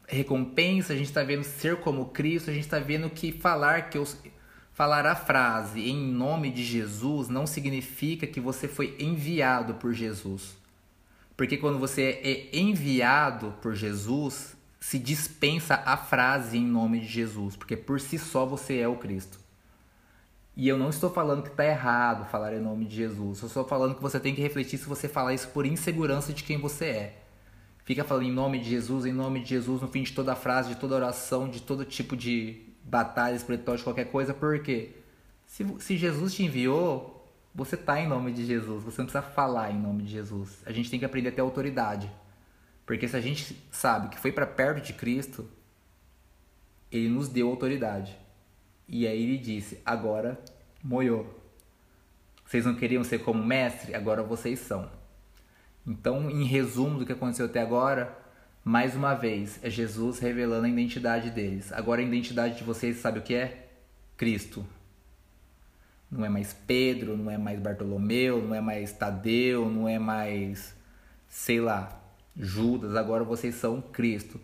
recompensa, 0.07 0.93
a 0.93 0.95
gente 0.95 1.07
está 1.07 1.23
vendo 1.23 1.43
ser 1.43 1.77
como 1.77 2.07
Cristo, 2.07 2.49
a 2.49 2.53
gente 2.53 2.65
está 2.65 2.79
vendo 2.79 3.09
que 3.09 3.31
falar 3.31 3.89
que 3.89 3.97
eu 3.97 4.05
falar 4.73 5.05
a 5.05 5.15
frase 5.15 5.89
em 5.89 5.97
nome 5.97 6.51
de 6.51 6.63
Jesus 6.63 7.27
não 7.27 7.45
significa 7.45 8.25
que 8.25 8.39
você 8.39 8.67
foi 8.67 8.95
enviado 8.99 9.75
por 9.75 9.93
Jesus. 9.93 10.57
Porque 11.35 11.57
quando 11.57 11.79
você 11.79 12.19
é 12.23 12.57
enviado 12.57 13.53
por 13.61 13.73
Jesus, 13.73 14.55
se 14.79 14.99
dispensa 14.99 15.81
a 15.85 15.97
frase 15.97 16.57
em 16.57 16.65
nome 16.65 16.99
de 16.99 17.07
Jesus, 17.07 17.55
porque 17.55 17.77
por 17.77 17.99
si 17.99 18.17
só 18.17 18.45
você 18.45 18.79
é 18.79 18.87
o 18.87 18.95
Cristo. 18.95 19.39
E 20.55 20.67
eu 20.67 20.77
não 20.77 20.89
estou 20.89 21.09
falando 21.09 21.43
que 21.43 21.49
está 21.49 21.65
errado 21.65 22.29
falar 22.29 22.53
em 22.53 22.59
nome 22.59 22.85
de 22.85 22.95
Jesus. 22.95 23.41
Eu 23.41 23.47
estou 23.47 23.65
falando 23.65 23.95
que 23.95 24.01
você 24.01 24.19
tem 24.19 24.35
que 24.35 24.41
refletir 24.41 24.77
se 24.77 24.85
você 24.85 25.07
falar 25.07 25.33
isso 25.33 25.47
por 25.49 25.65
insegurança 25.65 26.33
de 26.33 26.43
quem 26.43 26.57
você 26.57 26.85
é. 26.85 27.23
Fica 27.83 28.03
falando 28.03 28.25
em 28.25 28.31
nome 28.31 28.59
de 28.59 28.69
Jesus, 28.69 29.05
em 29.05 29.13
nome 29.13 29.41
de 29.41 29.49
Jesus, 29.49 29.81
no 29.81 29.87
fim 29.87 30.03
de 30.03 30.13
toda 30.13 30.35
frase, 30.35 30.69
de 30.69 30.75
toda 30.75 30.95
oração, 30.95 31.49
de 31.49 31.61
todo 31.61 31.85
tipo 31.85 32.15
de 32.15 32.61
batalha 32.83 33.35
espiritual, 33.35 33.77
de 33.77 33.83
qualquer 33.83 34.05
coisa, 34.05 34.33
porque 34.33 34.91
se, 35.45 35.65
se 35.79 35.97
Jesus 35.97 36.33
te 36.33 36.43
enviou, 36.43 37.21
você 37.53 37.75
está 37.75 37.99
em 37.99 38.07
nome 38.07 38.31
de 38.31 38.45
Jesus. 38.45 38.83
Você 38.83 39.01
não 39.01 39.07
precisa 39.07 39.21
falar 39.21 39.71
em 39.71 39.79
nome 39.79 40.03
de 40.03 40.11
Jesus. 40.11 40.61
A 40.65 40.71
gente 40.71 40.89
tem 40.89 40.99
que 40.99 41.05
aprender 41.05 41.29
a 41.29 41.31
ter 41.31 41.41
autoridade. 41.41 42.09
Porque 42.85 43.07
se 43.07 43.15
a 43.15 43.21
gente 43.21 43.57
sabe 43.71 44.09
que 44.09 44.19
foi 44.19 44.31
para 44.31 44.45
perto 44.45 44.81
de 44.85 44.93
Cristo, 44.93 45.49
ele 46.91 47.09
nos 47.09 47.27
deu 47.27 47.47
autoridade. 47.49 48.17
E 48.91 49.07
aí 49.07 49.23
ele 49.23 49.37
disse: 49.37 49.79
Agora 49.85 50.37
moiou. 50.83 51.39
Vocês 52.45 52.65
não 52.65 52.75
queriam 52.75 53.05
ser 53.05 53.19
como 53.19 53.41
mestre? 53.41 53.95
Agora 53.95 54.21
vocês 54.21 54.59
são. 54.59 54.91
Então, 55.87 56.29
em 56.29 56.43
resumo 56.43 56.99
do 56.99 57.05
que 57.05 57.13
aconteceu 57.13 57.45
até 57.45 57.61
agora, 57.61 58.13
mais 58.63 58.93
uma 58.93 59.13
vez, 59.13 59.57
é 59.63 59.69
Jesus 59.69 60.19
revelando 60.19 60.65
a 60.65 60.69
identidade 60.69 61.29
deles. 61.29 61.71
Agora 61.71 62.01
a 62.01 62.03
identidade 62.03 62.57
de 62.57 62.65
vocês, 62.65 62.97
sabe 62.97 63.19
o 63.19 63.21
que 63.21 63.33
é? 63.33 63.69
Cristo. 64.17 64.65
Não 66.11 66.25
é 66.25 66.29
mais 66.29 66.51
Pedro, 66.51 67.15
não 67.15 67.31
é 67.31 67.37
mais 67.37 67.57
Bartolomeu, 67.57 68.41
não 68.41 68.53
é 68.53 68.59
mais 68.59 68.91
Tadeu, 68.91 69.69
não 69.69 69.87
é 69.87 69.97
mais, 69.97 70.75
sei 71.29 71.61
lá, 71.61 71.97
Judas. 72.35 72.97
Agora 72.97 73.23
vocês 73.23 73.55
são 73.55 73.81
Cristo. 73.81 74.39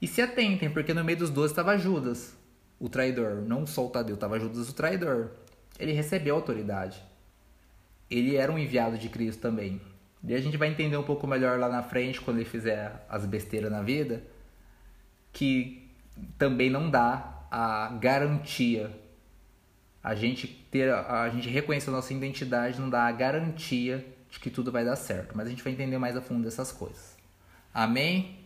E 0.00 0.08
se 0.08 0.20
atentem, 0.20 0.68
porque 0.68 0.92
no 0.92 1.04
meio 1.04 1.18
dos 1.18 1.30
doze 1.30 1.52
estava 1.52 1.78
Judas, 1.78 2.36
o 2.82 2.88
traidor. 2.88 3.36
Não 3.46 3.64
só 3.64 3.86
o 3.86 3.88
Tadeu, 3.88 4.16
estava 4.16 4.40
Judas, 4.40 4.68
o 4.68 4.74
traidor. 4.74 5.30
Ele 5.78 5.92
recebeu 5.92 6.34
autoridade. 6.34 7.00
Ele 8.10 8.36
era 8.36 8.50
um 8.50 8.58
enviado 8.58 8.98
de 8.98 9.08
Cristo 9.08 9.40
também. 9.40 9.80
E 10.24 10.34
a 10.34 10.40
gente 10.40 10.56
vai 10.56 10.68
entender 10.68 10.96
um 10.96 11.02
pouco 11.04 11.26
melhor 11.26 11.58
lá 11.60 11.68
na 11.68 11.82
frente, 11.82 12.20
quando 12.20 12.38
ele 12.38 12.44
fizer 12.44 13.06
as 13.08 13.24
besteiras 13.24 13.70
na 13.70 13.82
vida, 13.82 14.22
que 15.32 15.90
também 16.36 16.68
não 16.68 16.90
dá 16.90 17.46
a 17.50 17.96
garantia. 18.00 18.90
A 20.02 20.16
gente 20.16 20.48
ter, 20.48 20.92
a 20.92 21.28
gente 21.28 21.48
reconhecer 21.48 21.90
a 21.90 21.92
nossa 21.92 22.12
identidade 22.12 22.80
não 22.80 22.90
dá 22.90 23.04
a 23.04 23.12
garantia 23.12 24.04
de 24.28 24.40
que 24.40 24.50
tudo 24.50 24.72
vai 24.72 24.84
dar 24.84 24.96
certo. 24.96 25.36
Mas 25.36 25.46
a 25.46 25.50
gente 25.50 25.62
vai 25.62 25.72
entender 25.72 25.98
mais 25.98 26.16
a 26.16 26.20
fundo 26.20 26.42
dessas 26.42 26.72
coisas. 26.72 27.16
Amém? 27.72 28.41